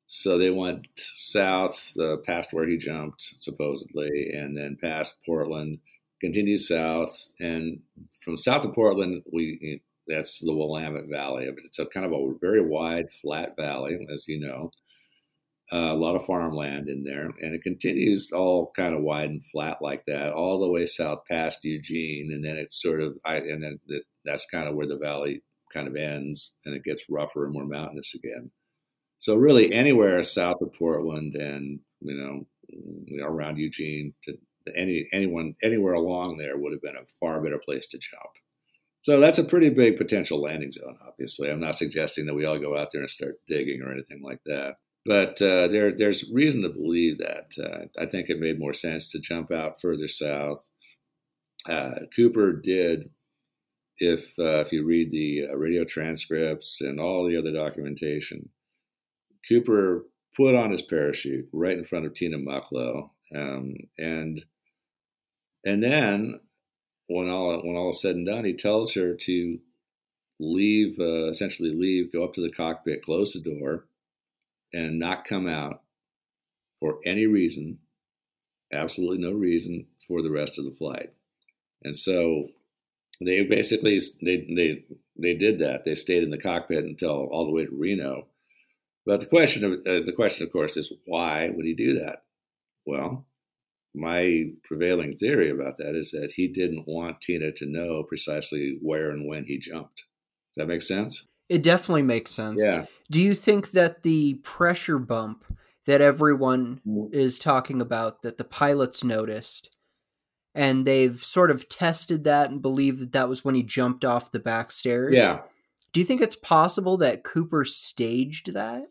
so 0.06 0.38
they 0.38 0.52
went 0.52 0.88
south 0.96 1.98
uh, 2.00 2.18
past 2.18 2.54
where 2.54 2.68
he 2.68 2.78
jumped, 2.78 3.36
supposedly, 3.40 4.30
and 4.32 4.56
then 4.56 4.78
past 4.80 5.18
Portland 5.26 5.80
continues 6.22 6.68
south, 6.68 7.32
and 7.40 7.80
from 8.22 8.38
south 8.38 8.66
of 8.66 8.74
Portland, 8.74 9.24
we 9.32 9.82
That's 10.08 10.40
the 10.40 10.56
Willamette 10.56 11.10
Valley. 11.10 11.46
It's 11.46 11.80
a 11.80 11.86
kind 11.86 12.06
of 12.06 12.14
a 12.14 12.34
very 12.40 12.62
wide, 12.62 13.12
flat 13.12 13.56
valley, 13.58 14.08
as 14.12 14.28
you 14.28 14.40
know. 14.40 14.72
Uh, 15.70 15.92
a 15.92 15.96
lot 15.96 16.16
of 16.16 16.26
farmland 16.26 16.88
in 16.88 17.04
there, 17.04 17.30
and 17.42 17.54
it 17.54 17.62
continues 17.62 18.32
all 18.32 18.72
kind 18.74 18.96
of 18.96 19.02
wide 19.02 19.30
and 19.30 19.44
flat 19.44 19.82
like 19.82 20.06
that, 20.08 20.32
all 20.32 20.62
the 20.62 20.72
way 20.72 20.86
south 20.86 21.26
past 21.30 21.66
Eugene, 21.66 22.32
and 22.32 22.46
then 22.46 22.56
it's 22.56 22.82
sort 22.82 23.02
of, 23.02 23.18
I, 23.26 23.36
and 23.36 23.62
then 23.62 23.80
the, 23.86 24.02
that's 24.24 24.46
kind 24.46 24.70
of 24.70 24.76
where 24.76 24.88
the 24.88 24.98
valley 24.98 25.44
kind 25.74 25.90
of 25.90 25.98
ends, 25.98 26.54
and 26.64 26.74
it 26.74 26.86
gets 26.86 27.10
rougher 27.10 27.44
and 27.44 27.54
more 27.54 27.66
mountainous 27.66 28.16
again. 28.16 28.52
So 29.18 29.36
really, 29.36 29.74
anywhere 29.74 30.24
south 30.24 30.62
of 30.62 30.74
Portland 30.74 31.36
and 31.36 31.80
you 32.00 32.16
know 32.16 33.26
around 33.26 33.58
Eugene 33.58 34.14
to 34.24 34.38
any 34.76 35.08
anyone 35.12 35.56
anywhere 35.64 35.94
along 35.94 36.38
there 36.38 36.58
would 36.58 36.72
have 36.72 36.82
been 36.82 36.96
a 36.96 37.06
far 37.20 37.42
better 37.42 37.60
place 37.60 37.88
to 37.88 37.98
jump. 37.98 38.32
So 39.02 39.20
that's 39.20 39.40
a 39.40 39.44
pretty 39.44 39.70
big 39.70 39.96
potential 39.96 40.42
landing 40.42 40.72
zone. 40.72 40.98
Obviously, 41.08 41.50
I'm 41.50 41.62
not 41.62 41.76
suggesting 41.76 42.26
that 42.26 42.34
we 42.34 42.46
all 42.46 42.60
go 42.60 42.78
out 42.78 42.90
there 42.92 43.02
and 43.02 43.10
start 43.10 43.40
digging 43.48 43.82
or 43.82 43.92
anything 43.92 44.22
like 44.22 44.42
that. 44.46 44.78
But 45.06 45.42
uh, 45.42 45.70
there, 45.70 45.96
there's 45.96 46.30
reason 46.34 46.64
to 46.64 46.70
believe 46.70 47.18
that. 47.20 47.52
Uh, 47.58 48.02
I 48.02 48.06
think 48.06 48.30
it 48.30 48.40
made 48.40 48.60
more 48.60 48.74
sense 48.74 49.10
to 49.12 49.20
jump 49.20 49.52
out 49.52 49.80
further 49.80 50.08
south. 50.08 50.70
Uh, 51.66 51.92
Cooper 52.14 52.52
did, 52.52 53.12
if 54.00 54.38
uh, 54.38 54.60
if 54.60 54.74
you 54.74 54.86
read 54.86 55.12
the 55.12 55.48
uh, 55.50 55.56
radio 55.56 55.86
transcripts 55.86 56.82
and 56.82 57.00
all 57.00 57.26
the 57.26 57.38
other 57.38 57.54
documentation, 57.54 58.50
Cooper 59.48 60.06
put 60.36 60.56
on 60.56 60.72
his 60.72 60.82
parachute 60.82 61.48
right 61.54 61.78
in 61.78 61.86
front 61.86 62.06
of 62.06 62.14
Tina 62.14 62.38
Mucklow, 62.38 63.12
um, 63.34 63.76
and 63.98 64.44
and 65.68 65.84
then 65.84 66.40
when 67.08 67.30
all 67.30 67.60
when 67.62 67.76
all 67.76 67.90
is 67.90 68.02
said 68.02 68.16
and 68.16 68.26
done, 68.26 68.46
he 68.46 68.54
tells 68.54 68.94
her 68.94 69.14
to 69.14 69.60
leave, 70.40 70.98
uh, 70.98 71.28
essentially 71.28 71.72
leave, 71.72 72.14
go 72.14 72.24
up 72.24 72.34
to 72.34 72.42
the 72.42 72.50
cockpit, 72.50 73.04
close 73.04 73.34
the 73.34 73.42
door, 73.42 73.86
and 74.72 74.98
not 74.98 75.26
come 75.26 75.46
out 75.46 75.82
for 76.80 77.00
any 77.06 77.26
reason, 77.26 77.80
absolutely 78.72 79.18
no 79.18 79.34
reason 79.34 79.88
for 80.08 80.22
the 80.22 80.32
rest 80.32 80.58
of 80.58 80.64
the 80.64 80.72
flight. 80.72 81.12
And 81.84 81.98
so 81.98 82.48
they 83.20 83.44
basically 83.44 84.00
they 84.22 84.48
they 84.56 84.86
they 85.18 85.34
did 85.34 85.60
that. 85.60 85.84
They 85.84 85.96
stayed 85.96 86.24
in 86.24 86.30
the 86.30 86.38
cockpit 86.38 86.86
until 86.86 87.28
all 87.30 87.46
the 87.46 87.52
way 87.52 87.66
to 87.66 87.76
Reno. 87.76 88.28
But 89.06 89.20
the 89.20 89.26
question 89.26 89.66
of 89.66 89.72
uh, 89.86 90.06
the 90.06 90.14
question, 90.16 90.48
of 90.48 90.54
course, 90.54 90.78
is 90.78 90.94
why 91.06 91.50
would 91.50 91.66
he 91.66 91.74
do 91.74 92.00
that? 92.00 92.24
Well, 92.86 93.26
my 93.96 94.46
prevailing 94.64 95.16
theory 95.18 95.50
about 95.50 95.78
that 95.78 95.96
is 95.96 96.12
that 96.12 96.34
he 96.36 96.48
didn't 96.48 96.86
want 96.88 97.22
Tina 97.22 97.52
to 97.54 97.66
know 97.66 98.04
precisely 98.04 98.78
where 98.82 99.10
and 99.10 99.28
when 99.28 99.46
he 99.46 99.58
jumped. 99.58 100.06
Does 100.54 100.64
that 100.64 100.68
make 100.68 100.82
sense? 100.82 101.26
It 101.50 101.64
definitely 101.64 102.04
makes 102.04 102.32
sense. 102.32 102.62
Yeah. 102.62 102.86
Do 103.10 103.22
you 103.22 103.34
think 103.34 103.72
that 103.72 104.04
the 104.04 104.36
pressure 104.44 105.00
bump 105.00 105.46
that 105.86 106.02
everyone 106.02 106.82
is 107.14 107.40
talking 107.40 107.82
about, 107.82 108.22
that 108.22 108.38
the 108.38 108.44
pilots 108.44 109.04
noticed, 109.04 109.76
and 110.54 110.86
they've 110.86 111.18
sort 111.18 111.50
of 111.50 111.70
tested 111.70 112.26
that 112.26 112.50
and 112.50 112.62
believe 112.62 113.00
that 113.00 113.14
that 113.14 113.30
was 113.30 113.46
when 113.46 113.56
he 113.56 113.64
jumped 113.64 114.04
off 114.04 114.32
the 114.32 114.40
back 114.40 114.72
stairs? 114.72 115.16
Yeah. 115.16 115.42
Do 115.94 116.02
you 116.02 116.06
think 116.06 116.22
it's 116.22 116.36
possible 116.36 116.98
that 116.98 117.24
Cooper 117.24 117.64
staged 117.64 118.54
that? 118.54 118.88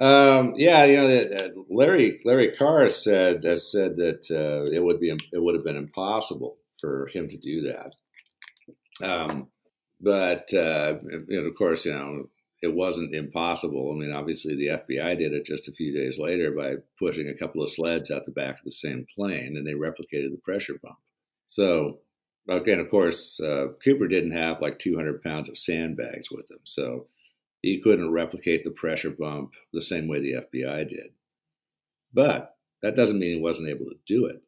Um, 0.00 0.54
yeah, 0.56 0.84
you 0.84 0.96
know, 0.96 1.06
uh, 1.06 1.48
Larry 1.70 2.20
Larry 2.24 2.50
Carr 2.52 2.88
said 2.88 3.44
has 3.44 3.70
said 3.70 3.96
that 3.96 4.30
uh, 4.30 4.70
it 4.70 4.82
would 4.82 5.00
be 5.00 5.10
it 5.10 5.42
would 5.42 5.54
have 5.54 5.64
been 5.64 5.76
impossible 5.76 6.56
for 6.80 7.08
him 7.12 7.28
to 7.28 7.36
do 7.36 7.62
that. 7.62 7.94
Um, 9.06 9.48
but 10.00 10.52
uh, 10.54 10.98
and 11.10 11.46
of 11.46 11.54
course, 11.56 11.84
you 11.86 11.92
know, 11.92 12.28
it 12.62 12.74
wasn't 12.74 13.14
impossible. 13.14 13.92
I 13.92 13.98
mean, 13.98 14.12
obviously, 14.12 14.54
the 14.54 14.78
FBI 14.78 15.18
did 15.18 15.32
it 15.32 15.44
just 15.44 15.68
a 15.68 15.72
few 15.72 15.92
days 15.92 16.18
later 16.18 16.52
by 16.52 16.76
pushing 16.98 17.28
a 17.28 17.36
couple 17.36 17.62
of 17.62 17.68
sleds 17.68 18.10
out 18.10 18.24
the 18.24 18.32
back 18.32 18.58
of 18.58 18.64
the 18.64 18.70
same 18.70 19.06
plane, 19.14 19.56
and 19.56 19.66
they 19.66 19.72
replicated 19.72 20.30
the 20.30 20.40
pressure 20.42 20.78
bump. 20.82 20.98
So, 21.44 21.98
again, 22.48 22.80
of 22.80 22.88
course, 22.88 23.40
uh, 23.40 23.68
Cooper 23.84 24.08
didn't 24.08 24.32
have 24.32 24.60
like 24.60 24.78
200 24.78 25.22
pounds 25.22 25.48
of 25.48 25.58
sandbags 25.58 26.30
with 26.30 26.50
him, 26.50 26.60
so 26.62 27.08
he 27.62 27.80
couldn't 27.80 28.10
replicate 28.10 28.64
the 28.64 28.70
pressure 28.70 29.10
bump 29.10 29.54
the 29.72 29.80
same 29.80 30.08
way 30.08 30.20
the 30.20 30.34
FBI 30.34 30.88
did. 30.88 31.12
But 32.12 32.56
that 32.82 32.96
doesn't 32.96 33.18
mean 33.18 33.36
he 33.36 33.40
wasn't 33.40 33.70
able 33.70 33.86
to 33.86 33.96
do 34.04 34.26
it. 34.26 34.42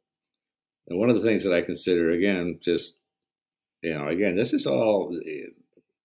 And 0.88 0.98
one 0.98 1.08
of 1.08 1.16
the 1.16 1.26
things 1.26 1.44
that 1.44 1.54
I 1.54 1.62
consider, 1.62 2.10
again, 2.10 2.58
just, 2.60 2.98
you 3.82 3.94
know, 3.94 4.08
again, 4.08 4.36
this 4.36 4.52
is 4.52 4.66
all 4.66 5.16
eh, 5.26 5.46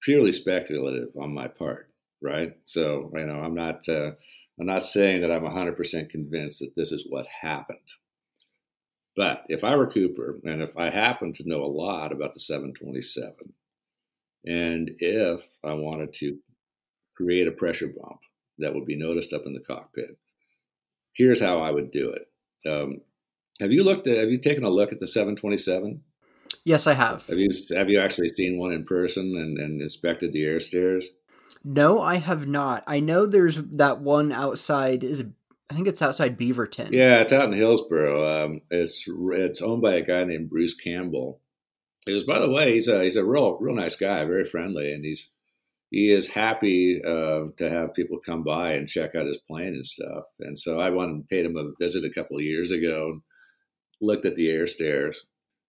purely 0.01 0.31
speculative 0.31 1.09
on 1.19 1.33
my 1.33 1.47
part, 1.47 1.91
right? 2.21 2.53
So, 2.63 3.11
you 3.15 3.25
know, 3.25 3.41
I'm 3.41 3.55
not, 3.55 3.89
uh, 3.89 4.11
I'm 4.59 4.67
not 4.67 4.83
saying 4.83 5.21
that 5.21 5.31
I'm 5.31 5.43
100% 5.43 6.09
convinced 6.09 6.59
that 6.59 6.75
this 6.75 6.91
is 6.91 7.05
what 7.09 7.25
happened. 7.41 7.79
But 9.15 9.43
if 9.49 9.63
I 9.63 9.75
were 9.75 9.89
Cooper, 9.89 10.39
and 10.45 10.61
if 10.61 10.77
I 10.77 10.91
happen 10.91 11.33
to 11.33 11.49
know 11.49 11.63
a 11.63 11.65
lot 11.65 12.11
about 12.11 12.33
the 12.33 12.39
727, 12.39 13.33
and 14.45 14.91
if 14.99 15.47
I 15.63 15.73
wanted 15.73 16.13
to 16.13 16.37
create 17.19 17.47
a 17.47 17.51
pressure 17.51 17.87
bump 17.87 18.19
that 18.59 18.73
would 18.73 18.85
be 18.85 18.95
noticed 18.95 19.33
up 19.33 19.45
in 19.45 19.53
the 19.53 19.59
cockpit. 19.59 20.17
Here's 21.13 21.41
how 21.41 21.59
I 21.59 21.71
would 21.71 21.91
do 21.91 22.11
it. 22.11 22.27
Um, 22.69 23.01
have 23.59 23.71
you 23.71 23.83
looked 23.83 24.07
at? 24.07 24.17
Have 24.17 24.29
you 24.29 24.37
taken 24.37 24.63
a 24.63 24.69
look 24.69 24.91
at 24.91 24.99
the 24.99 25.07
727? 25.07 26.01
Yes, 26.63 26.87
I 26.87 26.93
have. 26.93 27.27
Have 27.27 27.37
you 27.37 27.49
have 27.75 27.89
you 27.89 27.99
actually 27.99 28.29
seen 28.29 28.57
one 28.57 28.71
in 28.71 28.83
person 28.83 29.35
and, 29.35 29.57
and 29.57 29.81
inspected 29.81 30.31
the 30.31 30.45
air 30.45 30.59
stairs? 30.59 31.07
No, 31.63 31.99
I 32.01 32.15
have 32.15 32.47
not. 32.47 32.83
I 32.87 32.99
know 32.99 33.25
there's 33.25 33.57
that 33.57 33.99
one 33.99 34.31
outside. 34.31 35.03
Is 35.03 35.21
it, 35.21 35.27
I 35.69 35.73
think 35.73 35.87
it's 35.87 36.01
outside 36.01 36.39
Beaverton. 36.39 36.91
Yeah, 36.91 37.19
it's 37.19 37.33
out 37.33 37.51
in 37.51 37.57
Hillsboro. 37.57 38.45
Um, 38.45 38.61
it's 38.69 39.05
it's 39.07 39.61
owned 39.61 39.81
by 39.81 39.95
a 39.95 40.01
guy 40.01 40.23
named 40.23 40.49
Bruce 40.49 40.73
Campbell. 40.73 41.41
It 42.07 42.13
was, 42.13 42.23
by 42.23 42.39
the 42.39 42.49
way, 42.49 42.73
he's 42.73 42.87
a 42.87 43.03
he's 43.03 43.17
a 43.17 43.25
real 43.25 43.57
real 43.59 43.75
nice 43.75 43.95
guy, 43.95 44.23
very 44.25 44.45
friendly, 44.45 44.93
and 44.93 45.03
he's 45.03 45.31
he 45.89 46.11
is 46.11 46.27
happy 46.27 47.01
uh, 47.03 47.45
to 47.57 47.69
have 47.69 47.93
people 47.93 48.19
come 48.23 48.43
by 48.43 48.73
and 48.73 48.87
check 48.87 49.15
out 49.15 49.25
his 49.25 49.39
plane 49.39 49.73
and 49.73 49.85
stuff. 49.85 50.25
And 50.39 50.57
so 50.57 50.79
I 50.79 50.89
went 50.91 51.11
and 51.11 51.27
paid 51.27 51.45
him 51.45 51.57
a 51.57 51.71
visit 51.79 52.05
a 52.05 52.13
couple 52.13 52.37
of 52.37 52.43
years 52.43 52.71
ago, 52.71 53.07
and 53.07 53.21
looked 54.01 54.25
at 54.25 54.35
the 54.35 54.49
air 54.49 54.67
stairs. 54.67 55.25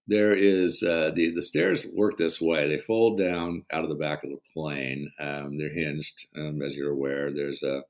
There 0.06 0.34
is 0.34 0.82
uh, 0.82 1.12
the 1.14 1.32
the 1.34 1.42
stairs 1.42 1.86
work 1.94 2.16
this 2.16 2.40
way. 2.40 2.68
They 2.68 2.78
fold 2.78 3.16
down 3.16 3.64
out 3.72 3.84
of 3.84 3.90
the 3.90 3.96
back 3.96 4.24
of 4.24 4.30
the 4.30 4.40
plane. 4.52 5.12
Um, 5.20 5.56
they're 5.58 5.72
hinged, 5.72 6.26
um, 6.36 6.62
as 6.62 6.76
you're 6.76 6.90
aware. 6.92 7.32
There's 7.32 7.62
a 7.62 7.82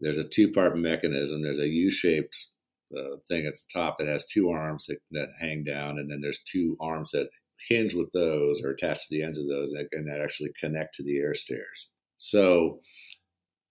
there's 0.00 0.18
a 0.18 0.24
two 0.24 0.50
part 0.50 0.76
mechanism. 0.78 1.42
There's 1.42 1.58
a 1.58 1.68
U 1.68 1.90
shaped 1.90 2.48
uh, 2.96 3.16
thing 3.28 3.46
at 3.46 3.54
the 3.54 3.66
top 3.72 3.98
that 3.98 4.08
has 4.08 4.24
two 4.24 4.48
arms 4.50 4.86
that, 4.86 4.98
that 5.10 5.28
hang 5.40 5.64
down, 5.64 5.98
and 5.98 6.10
then 6.10 6.20
there's 6.22 6.42
two 6.42 6.76
arms 6.80 7.10
that 7.12 7.28
hinge 7.68 7.94
with 7.94 8.10
those 8.12 8.62
or 8.62 8.70
attached 8.70 9.08
to 9.08 9.08
the 9.10 9.22
ends 9.22 9.38
of 9.38 9.48
those 9.48 9.72
and 9.72 10.06
that 10.06 10.20
actually 10.22 10.50
connect 10.58 10.94
to 10.94 11.02
the 11.02 11.18
air 11.18 11.34
stairs. 11.34 11.90
So 12.16 12.80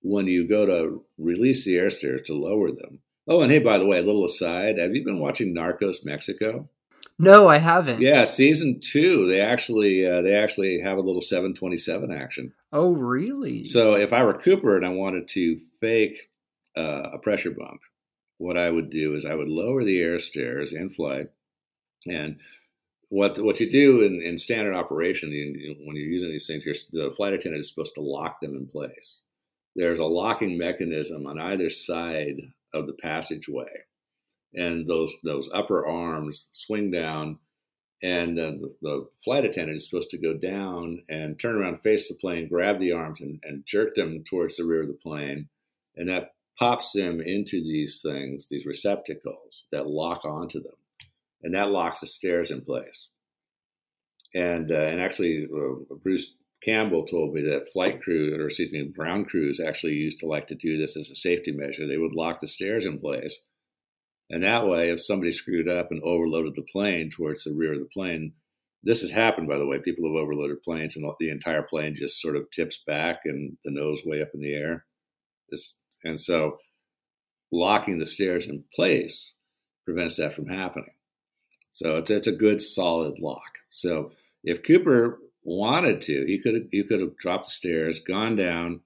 when 0.01 0.27
you 0.27 0.47
go 0.47 0.65
to 0.65 1.03
release 1.17 1.65
the 1.65 1.77
air 1.77 1.89
stairs 1.89 2.21
to 2.23 2.33
lower 2.33 2.71
them. 2.71 2.99
Oh, 3.27 3.41
and 3.41 3.51
hey, 3.51 3.59
by 3.59 3.77
the 3.77 3.85
way, 3.85 3.99
a 3.99 4.03
little 4.03 4.23
aside, 4.23 4.77
have 4.77 4.95
you 4.95 5.03
been 5.03 5.19
watching 5.19 5.53
Narcos 5.53 6.05
Mexico? 6.05 6.69
No, 7.19 7.47
I 7.47 7.57
haven't. 7.57 7.99
Yeah, 7.99 8.25
season 8.25 8.79
two, 8.79 9.27
they 9.27 9.41
actually 9.41 10.07
uh, 10.07 10.21
they 10.21 10.35
actually 10.35 10.79
have 10.81 10.97
a 10.97 11.01
little 11.01 11.21
727 11.21 12.11
action. 12.11 12.53
Oh, 12.71 12.91
really? 12.91 13.63
So 13.63 13.95
if 13.95 14.13
I 14.13 14.23
were 14.23 14.35
Cooper 14.35 14.77
and 14.77 14.85
I 14.85 14.89
wanted 14.89 15.27
to 15.29 15.57
fake 15.81 16.29
uh, 16.77 17.09
a 17.13 17.17
pressure 17.17 17.51
bump, 17.51 17.81
what 18.37 18.55
I 18.55 18.69
would 18.69 18.91
do 18.91 19.15
is 19.15 19.25
I 19.25 19.33
would 19.33 19.47
lower 19.47 19.83
the 19.83 19.99
air 19.99 20.19
stairs 20.19 20.71
in 20.71 20.91
flight 20.91 21.29
and 22.07 22.39
what 23.09 23.39
what 23.39 23.59
you 23.59 23.69
do 23.69 24.01
in, 24.01 24.21
in 24.21 24.37
standard 24.37 24.75
operation 24.75 25.31
you, 25.31 25.53
you, 25.57 25.75
when 25.85 25.95
you're 25.95 26.05
using 26.05 26.29
these 26.29 26.47
things, 26.47 26.63
the 26.91 27.11
flight 27.11 27.33
attendant 27.33 27.61
is 27.61 27.69
supposed 27.69 27.95
to 27.95 28.01
lock 28.01 28.41
them 28.41 28.55
in 28.55 28.67
place. 28.67 29.23
There's 29.75 29.99
a 29.99 30.05
locking 30.05 30.57
mechanism 30.57 31.25
on 31.25 31.39
either 31.39 31.69
side 31.69 32.41
of 32.73 32.87
the 32.87 32.93
passageway, 32.93 33.85
and 34.53 34.87
those 34.87 35.17
those 35.23 35.49
upper 35.53 35.87
arms 35.87 36.49
swing 36.51 36.91
down, 36.91 37.39
and 38.01 38.39
uh, 38.39 38.51
the, 38.51 38.75
the, 38.81 39.07
flight 39.23 39.45
attendant 39.45 39.77
is 39.77 39.89
supposed 39.89 40.09
to 40.09 40.17
go 40.17 40.33
down 40.33 41.03
and 41.09 41.39
turn 41.39 41.55
around, 41.55 41.81
face 41.81 42.09
the 42.09 42.15
plane, 42.15 42.49
grab 42.49 42.79
the 42.79 42.91
arms, 42.91 43.21
and, 43.21 43.39
and 43.43 43.65
jerk 43.65 43.95
them 43.95 44.23
towards 44.23 44.57
the 44.57 44.65
rear 44.65 44.81
of 44.81 44.87
the 44.87 44.93
plane, 44.93 45.47
and 45.95 46.09
that 46.09 46.33
pops 46.59 46.91
them 46.91 47.21
into 47.21 47.61
these 47.61 48.01
things, 48.01 48.47
these 48.49 48.65
receptacles 48.65 49.67
that 49.71 49.87
lock 49.87 50.25
onto 50.25 50.61
them 50.61 50.73
and 51.43 51.53
that 51.53 51.69
locks 51.69 51.99
the 51.99 52.07
stairs 52.07 52.51
in 52.51 52.61
place. 52.61 53.09
And 54.33 54.71
uh, 54.71 54.75
and 54.75 55.01
actually, 55.01 55.47
uh, 55.53 55.95
Bruce 56.03 56.35
Campbell 56.63 57.05
told 57.05 57.33
me 57.33 57.41
that 57.43 57.69
flight 57.71 58.01
crew, 58.01 58.35
or 58.35 58.47
excuse 58.47 58.71
me, 58.71 58.91
ground 58.95 59.27
crews 59.27 59.59
actually 59.59 59.93
used 59.93 60.19
to 60.19 60.27
like 60.27 60.47
to 60.47 60.55
do 60.55 60.77
this 60.77 60.97
as 60.97 61.09
a 61.09 61.15
safety 61.15 61.51
measure. 61.51 61.87
They 61.87 61.97
would 61.97 62.15
lock 62.15 62.41
the 62.41 62.47
stairs 62.47 62.85
in 62.85 62.99
place, 62.99 63.45
and 64.29 64.43
that 64.43 64.67
way, 64.67 64.89
if 64.89 64.99
somebody 64.99 65.31
screwed 65.31 65.69
up 65.69 65.91
and 65.91 66.01
overloaded 66.03 66.55
the 66.55 66.67
plane 66.71 67.09
towards 67.09 67.43
the 67.43 67.53
rear 67.53 67.73
of 67.73 67.79
the 67.79 67.85
plane, 67.85 68.33
this 68.83 69.01
has 69.01 69.11
happened, 69.11 69.47
by 69.47 69.57
the 69.57 69.65
way. 69.65 69.79
People 69.79 70.07
have 70.07 70.21
overloaded 70.21 70.61
planes, 70.61 70.97
and 70.97 71.09
the 71.19 71.29
entire 71.29 71.63
plane 71.63 71.95
just 71.95 72.21
sort 72.21 72.35
of 72.35 72.51
tips 72.51 72.83
back, 72.85 73.21
and 73.25 73.57
the 73.63 73.71
nose 73.71 74.03
way 74.05 74.21
up 74.21 74.29
in 74.33 74.41
the 74.41 74.53
air. 74.53 74.85
This, 75.49 75.79
and 76.03 76.19
so, 76.19 76.57
locking 77.51 77.99
the 77.99 78.05
stairs 78.05 78.47
in 78.47 78.65
place 78.73 79.35
prevents 79.85 80.17
that 80.17 80.33
from 80.33 80.47
happening. 80.47 80.96
So 81.77 81.97
it's 81.97 82.09
it's 82.09 82.25
a 82.25 82.31
good 82.31 82.59
solid 82.59 83.19
lock. 83.19 83.59
So 83.69 84.11
if 84.43 84.63
Cooper 84.63 85.19
wanted 85.43 86.01
to, 86.01 86.25
he 86.25 86.41
could 86.41 86.55
have 86.55 86.63
he 86.71 86.83
could 86.83 86.99
have 86.99 87.15
dropped 87.17 87.45
the 87.45 87.51
stairs, 87.51 87.99
gone 87.99 88.35
down, 88.35 88.81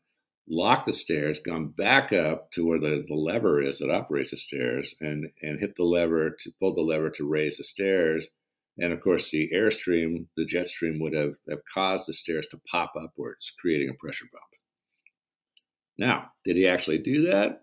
locked 0.50 0.88
the 0.88 0.92
stairs, 0.92 1.40
gone 1.40 1.70
back 1.70 2.12
up 2.12 2.52
to 2.52 2.68
where 2.68 2.80
the, 2.80 3.06
the 3.08 3.16
lever 3.16 3.62
is 3.62 3.80
that 3.80 3.90
operates 3.90 4.32
the 4.32 4.38
stairs, 4.38 4.94
and 5.00 5.30
and 5.42 5.62
hit 5.62 5.78
the 5.78 5.86
lever 5.86 6.32
to 6.32 6.52
pull 6.60 6.74
the 6.74 6.82
lever 6.82 7.10
to 7.12 7.26
raise 7.26 7.56
the 7.56 7.64
stairs. 7.64 8.32
And 8.78 8.92
of 8.92 9.00
course, 9.00 9.32
the 9.32 9.50
airstream, 9.56 10.26
the 10.36 10.44
jet 10.44 10.66
stream 10.66 11.00
would 11.00 11.14
have, 11.14 11.36
have 11.50 11.62
caused 11.74 12.10
the 12.10 12.14
stairs 12.14 12.48
to 12.48 12.60
pop 12.70 12.92
upwards, 13.02 13.54
creating 13.58 13.90
a 13.90 13.94
pressure 13.94 14.26
bump. 14.30 14.44
Now, 15.98 16.32
did 16.44 16.58
he 16.58 16.68
actually 16.68 16.98
do 16.98 17.32
that? 17.32 17.62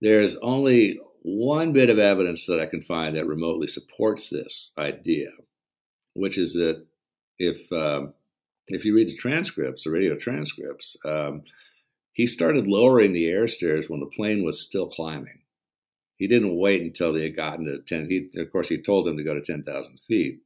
There's 0.00 0.36
only 0.36 1.00
one 1.36 1.72
bit 1.72 1.90
of 1.90 1.98
evidence 1.98 2.46
that 2.46 2.60
I 2.60 2.66
can 2.66 2.80
find 2.80 3.16
that 3.16 3.26
remotely 3.26 3.66
supports 3.66 4.30
this 4.30 4.72
idea, 4.78 5.30
which 6.14 6.38
is 6.38 6.54
that 6.54 6.86
if 7.38 7.70
um, 7.72 8.14
if 8.66 8.84
you 8.84 8.94
read 8.94 9.08
the 9.08 9.16
transcripts, 9.16 9.84
the 9.84 9.90
radio 9.90 10.16
transcripts, 10.16 10.96
um, 11.04 11.42
he 12.12 12.26
started 12.26 12.66
lowering 12.66 13.12
the 13.12 13.26
air 13.26 13.46
stairs 13.46 13.88
when 13.88 14.00
the 14.00 14.06
plane 14.06 14.44
was 14.44 14.60
still 14.60 14.88
climbing. 14.88 15.40
He 16.16 16.26
didn't 16.26 16.56
wait 16.56 16.82
until 16.82 17.12
they 17.12 17.22
had 17.22 17.36
gotten 17.36 17.64
to 17.66 17.78
10. 17.78 18.08
He, 18.08 18.28
of 18.40 18.50
course, 18.50 18.68
he 18.68 18.78
told 18.78 19.06
them 19.06 19.16
to 19.16 19.22
go 19.22 19.34
to 19.34 19.40
10,000 19.40 20.00
feet, 20.00 20.40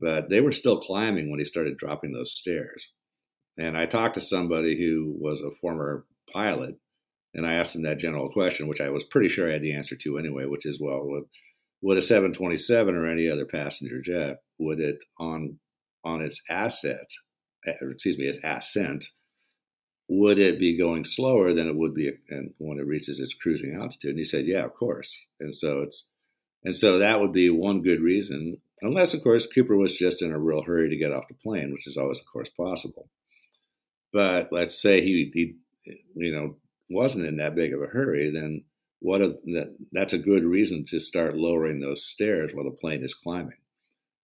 but 0.00 0.28
they 0.28 0.40
were 0.40 0.52
still 0.52 0.80
climbing 0.80 1.30
when 1.30 1.40
he 1.40 1.44
started 1.44 1.76
dropping 1.76 2.12
those 2.12 2.32
stairs. 2.32 2.92
And 3.58 3.76
I 3.76 3.86
talked 3.86 4.14
to 4.14 4.20
somebody 4.20 4.78
who 4.78 5.12
was 5.18 5.42
a 5.42 5.50
former 5.50 6.06
pilot, 6.32 6.76
and 7.38 7.46
I 7.46 7.54
asked 7.54 7.76
him 7.76 7.82
that 7.82 8.00
general 8.00 8.28
question, 8.28 8.66
which 8.66 8.80
I 8.80 8.88
was 8.88 9.04
pretty 9.04 9.28
sure 9.28 9.48
I 9.48 9.52
had 9.52 9.62
the 9.62 9.72
answer 9.72 9.94
to 9.94 10.18
anyway, 10.18 10.46
which 10.46 10.66
is, 10.66 10.80
well, 10.80 11.00
would, 11.04 11.22
would 11.80 11.96
a 11.96 12.02
727 12.02 12.96
or 12.96 13.06
any 13.06 13.30
other 13.30 13.46
passenger 13.46 14.00
jet, 14.00 14.38
would 14.58 14.80
it 14.80 15.04
on 15.20 15.60
on 16.04 16.20
its 16.20 16.42
asset, 16.50 17.08
eh, 17.64 17.74
excuse 17.90 18.18
me, 18.18 18.24
its 18.24 18.40
ascent, 18.42 19.06
would 20.08 20.38
it 20.38 20.58
be 20.58 20.76
going 20.76 21.04
slower 21.04 21.54
than 21.54 21.68
it 21.68 21.76
would 21.76 21.94
be 21.94 22.10
when 22.58 22.78
it 22.78 22.86
reaches 22.86 23.20
its 23.20 23.34
cruising 23.34 23.74
altitude? 23.74 24.10
And 24.10 24.18
he 24.18 24.24
said, 24.24 24.46
yeah, 24.46 24.64
of 24.64 24.74
course. 24.74 25.26
And 25.38 25.54
so 25.54 25.78
it's, 25.78 26.08
and 26.64 26.74
so 26.74 26.98
that 26.98 27.20
would 27.20 27.32
be 27.32 27.50
one 27.50 27.82
good 27.82 28.00
reason, 28.00 28.56
unless 28.82 29.14
of 29.14 29.22
course 29.22 29.46
Cooper 29.46 29.76
was 29.76 29.96
just 29.96 30.22
in 30.22 30.32
a 30.32 30.38
real 30.38 30.62
hurry 30.62 30.88
to 30.88 30.96
get 30.96 31.12
off 31.12 31.28
the 31.28 31.34
plane, 31.34 31.70
which 31.72 31.86
is 31.86 31.96
always 31.96 32.18
of 32.18 32.26
course 32.32 32.48
possible. 32.48 33.10
But 34.12 34.48
let's 34.50 34.80
say 34.80 35.02
he, 35.02 35.30
he 35.32 35.56
you 36.16 36.32
know, 36.34 36.56
wasn't 36.90 37.26
in 37.26 37.36
that 37.36 37.54
big 37.54 37.72
of 37.72 37.80
a 37.82 37.86
hurry, 37.86 38.30
then 38.30 38.64
what 39.00 39.20
a, 39.20 39.34
that, 39.46 39.76
that's 39.92 40.12
a 40.12 40.18
good 40.18 40.44
reason 40.44 40.84
to 40.88 41.00
start 41.00 41.36
lowering 41.36 41.80
those 41.80 42.04
stairs 42.04 42.52
while 42.54 42.64
the 42.64 42.70
plane 42.70 43.04
is 43.04 43.14
climbing 43.14 43.58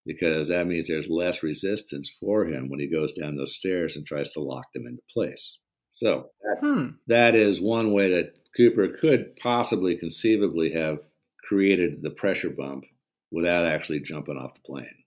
because 0.07 0.49
that 0.49 0.67
means 0.67 0.89
there's 0.89 1.09
less 1.09 1.43
resistance 1.43 2.11
for 2.21 2.47
him 2.47 2.69
when 2.69 2.81
he 2.81 2.91
goes 2.91 3.13
down 3.13 3.37
those 3.37 3.57
stairs 3.57 3.97
and 3.97 4.07
tries 4.07 4.31
to 4.31 4.41
lock 4.41 4.73
them 4.73 4.87
into 4.87 5.03
place. 5.13 5.59
So 5.93 6.31
that, 6.43 6.59
hmm. 6.61 6.89
that 7.07 7.35
is 7.35 7.61
one 7.61 7.93
way 7.93 8.11
that 8.13 8.37
Cooper 8.57 8.89
could 8.89 9.37
possibly 9.37 9.97
conceivably 9.97 10.73
have 10.73 10.99
created 11.49 12.03
the 12.03 12.11
pressure 12.11 12.51
bump 12.51 12.85
without 13.31 13.65
actually 13.65 14.01
jumping 14.01 14.37
off 14.37 14.55
the 14.55 14.61
plane. 14.61 15.05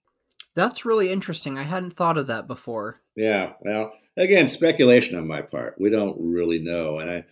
That's 0.54 0.84
really 0.84 1.10
interesting. 1.12 1.56
I 1.56 1.62
hadn't 1.62 1.92
thought 1.92 2.18
of 2.18 2.26
that 2.26 2.46
before. 2.46 3.00
Yeah. 3.14 3.52
Well, 3.60 3.92
again, 4.16 4.48
speculation 4.48 5.16
on 5.16 5.28
my 5.28 5.42
part. 5.42 5.76
We 5.78 5.90
don't 5.90 6.16
really 6.18 6.58
know, 6.58 6.98
and 6.98 7.10
I, 7.10 7.24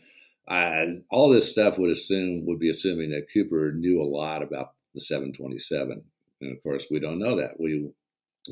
I 0.49 0.99
all 1.11 1.29
this 1.29 1.51
stuff 1.51 1.79
would 1.79 1.91
assume 1.91 2.47
would 2.47 2.59
be 2.59 2.71
assuming 2.71 3.11
that 3.11 3.27
Cooper 3.33 3.73
knew 3.73 4.01
a 4.01 4.05
lot 4.05 4.43
about 4.43 4.75
the 4.95 5.01
727, 5.01 6.03
and 6.41 6.53
of 6.57 6.63
course 6.63 6.87
we 6.91 7.01
don't 7.01 7.19
know 7.19 7.37
that. 7.37 7.59
We 7.59 7.91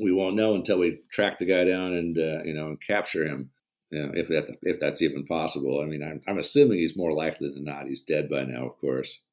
we 0.01 0.11
won't 0.11 0.35
know 0.35 0.55
until 0.55 0.79
we 0.79 0.99
track 1.11 1.37
the 1.37 1.45
guy 1.45 1.63
down 1.63 1.93
and 1.93 2.17
uh, 2.17 2.43
you 2.43 2.53
know 2.53 2.67
and 2.67 2.81
capture 2.81 3.25
him 3.25 3.51
you 3.91 4.03
know, 4.03 4.11
if 4.13 4.27
that 4.27 4.57
if 4.63 4.79
that's 4.79 5.01
even 5.01 5.25
possible. 5.25 5.81
I 5.81 5.85
mean, 5.85 6.03
I'm, 6.03 6.21
I'm 6.27 6.37
assuming 6.37 6.79
he's 6.79 6.97
more 6.97 7.13
likely 7.13 7.49
than 7.49 7.63
not 7.63 7.87
he's 7.87 8.01
dead 8.01 8.29
by 8.29 8.43
now, 8.43 8.65
of 8.65 8.79
course, 8.79 9.23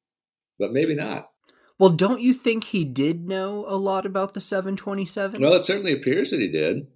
but 0.59 0.71
maybe 0.71 0.95
not. 0.95 1.29
Well, 1.79 1.89
don't 1.89 2.21
you 2.21 2.33
think 2.33 2.65
he 2.65 2.85
did 2.85 3.27
know 3.27 3.65
a 3.67 3.75
lot 3.75 4.05
about 4.05 4.33
the 4.33 4.41
727? 4.41 5.41
Well, 5.41 5.53
it 5.53 5.65
certainly 5.65 5.91
appears 5.91 6.31
that 6.31 6.39
he 6.39 6.47
did. 6.47 6.87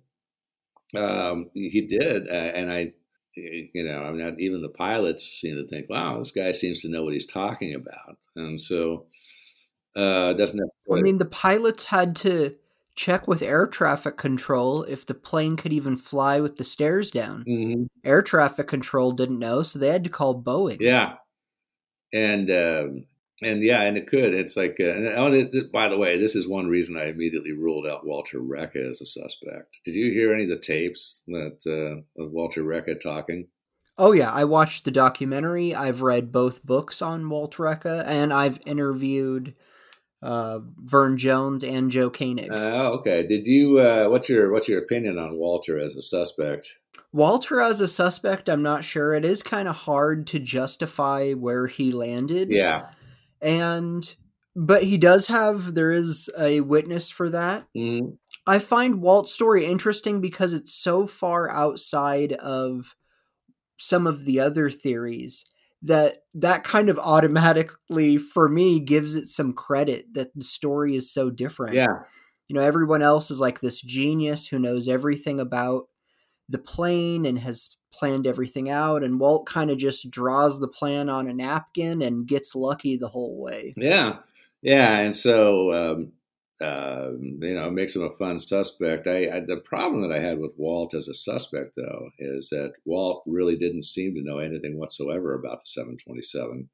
Um, 0.96 1.50
he 1.54 1.82
did, 1.82 2.30
uh, 2.30 2.32
and 2.32 2.72
I, 2.72 2.94
you 3.38 3.84
know, 3.84 4.04
I 4.04 4.12
mean, 4.12 4.26
not 4.26 4.40
even 4.40 4.62
the 4.62 4.70
pilots 4.70 5.24
seem 5.24 5.56
to 5.56 5.68
think, 5.68 5.90
"Wow, 5.90 6.18
this 6.18 6.32
guy 6.32 6.52
seems 6.52 6.82
to 6.82 6.90
know 6.90 7.04
what 7.04 7.14
he's 7.14 7.26
talking 7.26 7.74
about," 7.74 8.18
and 8.36 8.60
so 8.60 9.06
uh, 9.96 10.34
doesn't. 10.34 10.62
I 10.92 11.02
mean, 11.02 11.18
the 11.18 11.26
pilots 11.26 11.86
had 11.86 12.16
to 12.18 12.56
check 12.96 13.28
with 13.28 13.42
air 13.42 13.68
traffic 13.68 14.18
control 14.18 14.84
if 14.84 15.06
the 15.06 15.14
plane 15.14 15.56
could 15.56 15.72
even 15.72 15.96
fly 15.96 16.40
with 16.40 16.58
the 16.58 16.64
stairs 16.64 17.12
down. 17.12 17.46
Mm-hmm. 17.48 17.84
Air 18.04 18.22
traffic 18.22 18.68
control 18.68 19.12
didn't 19.12 19.40
know, 19.40 19.64
so 19.64 19.80
they 19.80 19.92
had 19.92 20.04
to 20.04 20.10
call 20.10 20.42
Boeing. 20.42 20.78
Yeah, 20.80 21.16
and 22.14 22.50
um, 22.50 23.06
and 23.42 23.62
yeah, 23.62 23.82
and 23.82 23.98
it 23.98 24.08
could. 24.08 24.34
It's 24.34 24.58
like, 24.58 24.78
uh, 24.80 24.86
and 24.86 25.08
oh, 25.08 25.30
this, 25.30 25.50
by 25.72 25.90
the 25.90 25.98
way, 25.98 26.18
this 26.18 26.36
is 26.36 26.48
one 26.48 26.68
reason 26.68 26.98
I 26.98 27.08
immediately 27.08 27.54
ruled 27.54 27.86
out 27.86 28.06
Walter 28.06 28.40
Reca 28.40 28.78
as 28.78 29.02
a 29.02 29.06
suspect. 29.06 29.82
Did 29.86 29.96
you 29.96 30.12
hear 30.12 30.34
any 30.34 30.44
of 30.44 30.50
the 30.50 30.58
tapes 30.58 31.24
that 31.28 31.60
uh, 31.68 32.22
of 32.22 32.32
Walter 32.32 32.64
Reca 32.64 33.00
talking? 33.00 33.48
Oh 33.98 34.12
yeah, 34.12 34.32
I 34.32 34.46
watched 34.46 34.86
the 34.86 34.92
documentary. 34.92 35.74
I've 35.74 36.02
read 36.02 36.32
both 36.32 36.66
books 36.66 37.02
on 37.02 37.30
Walter 37.30 37.64
Reca, 37.64 38.04
and 38.06 38.32
I've 38.32 38.60
interviewed 38.66 39.56
uh, 40.22 40.60
Vern 40.84 41.18
Jones 41.18 41.64
and 41.64 41.92
Joe 41.92 42.10
Koenig. 42.10 42.50
Oh, 42.52 42.94
okay. 43.00 43.26
Did 43.26 43.46
you? 43.46 43.80
Uh, 43.80 44.08
what's 44.08 44.30
your 44.30 44.52
What's 44.52 44.68
your 44.68 44.80
opinion 44.80 45.18
on 45.18 45.38
Walter 45.38 45.80
as 45.80 45.96
a 45.96 46.02
suspect? 46.02 46.80
Walter 47.14 47.62
as 47.62 47.80
a 47.80 47.88
suspect, 47.88 48.50
I'm 48.50 48.62
not 48.62 48.84
sure. 48.84 49.14
It 49.14 49.24
is 49.24 49.42
kind 49.42 49.68
of 49.68 49.76
hard 49.76 50.28
to 50.28 50.40
justify 50.40 51.34
where 51.34 51.68
he 51.68 51.92
landed. 51.92 52.52
Yeah, 52.52 52.90
and 53.42 54.16
but 54.56 54.84
he 54.84 54.98
does 54.98 55.28
have. 55.28 55.76
There 55.76 55.92
is 55.92 56.30
a 56.38 56.62
witness 56.62 57.10
for 57.10 57.30
that. 57.30 57.68
Mm-hmm. 57.78 58.16
I 58.48 58.60
find 58.60 59.02
Walt's 59.02 59.34
story 59.34 59.66
interesting 59.66 60.22
because 60.22 60.54
it's 60.54 60.74
so 60.74 61.06
far 61.06 61.50
outside 61.50 62.34
of 62.34 62.96
some 63.78 64.08
of 64.08 64.26
the 64.26 64.40
other 64.40 64.70
theories 64.70 65.46
that 65.84 66.24
that 66.34 66.64
kind 66.64 66.90
of 66.90 66.98
automatically 66.98 68.18
for 68.18 68.48
me 68.48 68.80
gives 68.80 69.16
it 69.16 69.28
some 69.28 69.54
credit 69.54 70.06
that 70.14 70.34
the 70.34 70.44
story 70.44 70.96
is 70.96 71.12
so 71.12 71.30
different. 71.30 71.76
Yeah. 71.76 72.00
You 72.48 72.56
know, 72.56 72.62
everyone 72.62 73.02
else 73.02 73.30
is 73.30 73.40
like 73.40 73.60
this 73.60 73.82
genius 73.82 74.48
who 74.48 74.58
knows 74.58 74.88
everything 74.88 75.40
about 75.40 75.84
the 76.50 76.58
plane 76.58 77.26
and 77.26 77.40
has 77.40 77.78
planned 77.92 78.28
everything 78.28 78.70
out 78.70 79.04
and 79.04 79.20
Walt 79.20 79.48
kind 79.48 79.72
of 79.72 79.78
just 79.78 80.10
draws 80.12 80.60
the 80.60 80.68
plan 80.68 81.10
on 81.10 81.28
a 81.28 81.34
napkin 81.34 82.02
and 82.02 82.28
gets 82.28 82.56
lucky 82.56 82.96
the 82.96 83.10
whole 83.10 83.42
way. 83.42 83.74
Yeah. 83.76 84.18
Yeah, 84.62 85.00
and 85.00 85.16
so 85.16 85.72
um, 85.72 86.12
uh, 86.60 87.12
you 87.20 87.54
know, 87.54 87.70
makes 87.70 87.96
him 87.96 88.04
a 88.04 88.16
fun 88.18 88.40
suspect. 88.40 89.06
I, 89.08 89.30
I, 89.30 89.40
the 89.42 89.62
problem 89.64 90.02
that 90.02 90.16
I 90.16 90.20
had 90.20 90.40
with 90.40 90.56
Walt 90.58 90.94
as 90.94 91.08
a 91.08 91.14
suspect, 91.14 91.76
though, 91.76 92.10
is 92.18 92.50
that 92.50 92.74
Walt 92.86 93.24
really 93.28 93.56
didn't 93.56 93.84
seem 93.84 94.16
to 94.16 94.24
know 94.24 94.40
anything 94.40 94.80
whatsoever 94.80 95.36
about 95.36 95.60
the 95.60 95.68
727. 95.68 96.70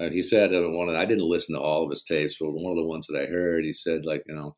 Uh, 0.00 0.08
he 0.08 0.22
said 0.22 0.52
one 0.52 0.88
of, 0.88 0.94
I 0.94 1.04
didn't 1.04 1.28
listen 1.28 1.54
to 1.54 1.60
all 1.60 1.84
of 1.84 1.90
his 1.90 2.02
tapes, 2.02 2.36
but 2.40 2.50
one 2.50 2.72
of 2.72 2.78
the 2.78 2.86
ones 2.86 3.06
that 3.06 3.20
I 3.20 3.26
heard, 3.26 3.64
he 3.64 3.72
said 3.72 4.06
like, 4.06 4.24
you 4.26 4.34
know, 4.34 4.56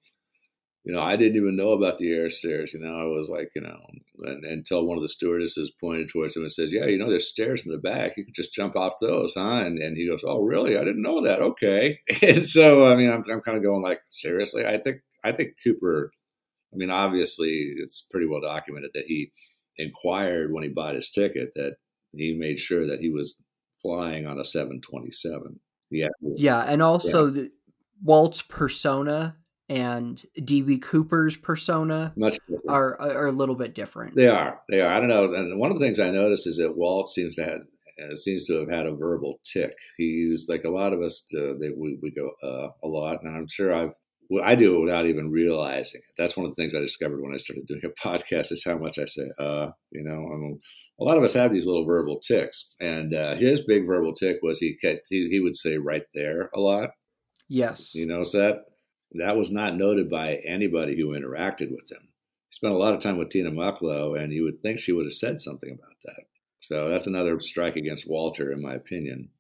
you 0.87 0.95
know, 0.95 1.03
I 1.03 1.17
didn't 1.17 1.35
even 1.35 1.57
know 1.57 1.73
about 1.73 1.99
the 1.99 2.13
air 2.13 2.31
stairs. 2.31 2.73
You 2.73 2.79
know, 2.79 2.95
I 2.95 3.05
was 3.07 3.29
like, 3.29 3.51
you 3.57 3.63
know, 3.63 3.77
and, 4.21 4.45
until 4.45 4.87
one 4.87 4.97
of 4.97 5.03
the 5.03 5.09
stewardesses 5.09 5.73
pointed 5.81 6.09
towards 6.09 6.37
him 6.37 6.43
and 6.43 6.53
says, 6.53 6.73
"Yeah, 6.73 6.87
you 6.87 6.97
know, 6.97 7.11
there's 7.11 7.29
stairs 7.29 7.67
in 7.67 7.73
the 7.73 7.79
back. 7.79 8.13
You 8.17 8.25
could 8.25 8.37
just 8.37 8.55
jump 8.55 8.77
off 8.77 9.01
those, 9.01 9.35
huh?" 9.37 9.65
And 9.67 9.79
and 9.79 9.97
he 9.97 10.09
goes, 10.09 10.23
"Oh, 10.25 10.43
really? 10.43 10.79
I 10.79 10.85
didn't 10.85 11.03
know 11.03 11.23
that. 11.25 11.43
Okay." 11.43 11.99
And 12.23 12.49
so, 12.49 12.87
I 12.87 12.95
mean, 12.95 13.11
I'm 13.11 13.23
I'm 13.29 13.41
kind 13.41 13.59
of 13.59 13.65
going 13.65 13.83
like, 13.83 14.01
seriously, 14.09 14.65
I 14.65 14.79
think 14.79 14.99
I 15.25 15.33
think 15.33 15.55
Cooper. 15.63 16.13
I 16.73 16.77
mean, 16.77 16.91
obviously, 16.91 17.73
it's 17.77 18.07
pretty 18.09 18.27
well 18.29 18.41
documented 18.41 18.91
that 18.95 19.07
he 19.07 19.33
inquired 19.79 20.53
when 20.53 20.63
he 20.63 20.69
bought 20.69 20.95
his 20.95 21.11
ticket 21.11 21.51
that 21.57 21.77
he 22.13 22.37
made 22.39 22.61
sure 22.61 22.87
that 22.87 23.01
he 23.01 23.11
was 23.11 23.37
flying 23.83 24.27
on 24.27 24.39
a 24.39 24.45
727. 24.45 25.59
Yeah, 25.91 26.09
yeah, 26.37 26.63
and 26.63 26.81
also 26.81 27.27
yeah. 27.27 27.33
the 27.33 27.51
Walt's 28.05 28.43
persona 28.43 29.37
and 29.69 30.23
DB 30.39 30.81
Cooper's 30.81 31.37
persona 31.37 32.15
are 32.69 33.01
are 33.01 33.27
a 33.27 33.33
little 33.33 33.57
bit 33.57 33.75
different. 33.75 34.15
They 34.15 34.29
are. 34.29 34.61
They 34.71 34.81
are. 34.81 34.93
I 34.93 35.01
don't 35.01 35.09
know. 35.09 35.33
And 35.35 35.59
one 35.59 35.73
of 35.73 35.79
the 35.79 35.85
things 35.85 35.99
I 35.99 36.11
noticed 36.11 36.47
is 36.47 36.59
that 36.59 36.77
Walt 36.77 37.09
seems 37.09 37.35
to 37.37 37.45
have 37.45 37.61
uh, 38.03 38.15
seems 38.15 38.47
to 38.47 38.61
have 38.61 38.71
had 38.71 38.87
a 38.87 38.95
verbal 38.95 39.41
tick. 39.45 39.73
He 39.97 40.05
used 40.05 40.49
like 40.49 40.65
a 40.65 40.71
lot 40.71 40.93
of 40.93 41.01
us. 41.01 41.25
They, 41.33 41.71
we 41.71 41.99
we 42.01 42.11
go 42.11 42.31
uh, 42.43 42.69
a 42.85 42.89
lot, 42.89 43.23
and 43.23 43.37
I'm 43.37 43.49
sure 43.49 43.75
I've 43.75 43.95
I 44.43 44.55
do 44.55 44.77
it 44.77 44.81
without 44.81 45.07
even 45.07 45.31
realizing 45.31 46.01
it. 46.01 46.13
That's 46.19 46.37
one 46.37 46.47
of 46.47 46.55
the 46.55 46.61
things 46.61 46.75
I 46.75 46.81
discovered 46.81 47.23
when 47.23 47.33
I 47.33 47.39
started 47.39 47.67
doing 47.67 47.83
a 47.85 47.89
podcast 48.09 48.53
is 48.53 48.65
how 48.65 48.77
much 48.77 48.99
I 48.99 49.05
say, 49.05 49.31
uh, 49.39 49.69
you 49.93 50.03
know, 50.03 50.15
I'm, 50.33 50.61
a 50.99 51.05
lot 51.05 51.17
of 51.17 51.23
us 51.23 51.35
have 51.35 51.53
these 51.53 51.67
little 51.67 51.85
verbal 51.85 52.21
ticks, 52.21 52.69
and 52.81 53.15
uh, 53.15 53.35
his 53.35 53.65
big 53.65 53.87
verbal 53.87 54.15
tick 54.15 54.39
was 54.43 54.61
he, 54.61 54.77
kept, 54.77 55.07
he 55.11 55.29
he 55.29 55.41
would 55.41 55.57
say 55.57 55.77
right 55.77 56.05
there 56.15 56.51
a 56.55 56.61
lot. 56.61 56.91
Yes, 57.49 57.95
you 57.95 58.07
notice 58.07 58.33
that 58.33 58.65
that 59.13 59.37
was 59.37 59.51
not 59.51 59.77
noted 59.77 60.11
by 60.11 60.41
anybody 60.45 60.97
who 60.97 61.19
interacted 61.19 61.71
with 61.71 61.91
him. 61.91 62.09
He 62.49 62.53
spent 62.53 62.75
a 62.75 62.79
lot 62.79 62.95
of 62.95 63.01
time 63.01 63.19
with 63.19 63.31
Tina 63.31 63.51
Mucklow, 63.51 64.21
and 64.21 64.33
you 64.33 64.45
would 64.45 64.63
think 64.63 64.79
she 64.79 64.93
would 64.93 65.07
have 65.07 65.13
said 65.13 65.41
something 65.41 65.71
about 65.71 65.97
that. 66.05 66.25
So 66.61 66.89
that's 66.89 67.07
another 67.07 67.39
strike 67.41 67.77
against 67.77 68.09
Walter, 68.09 68.51
in 68.53 68.63
my 68.63 68.75
opinion. 68.75 69.31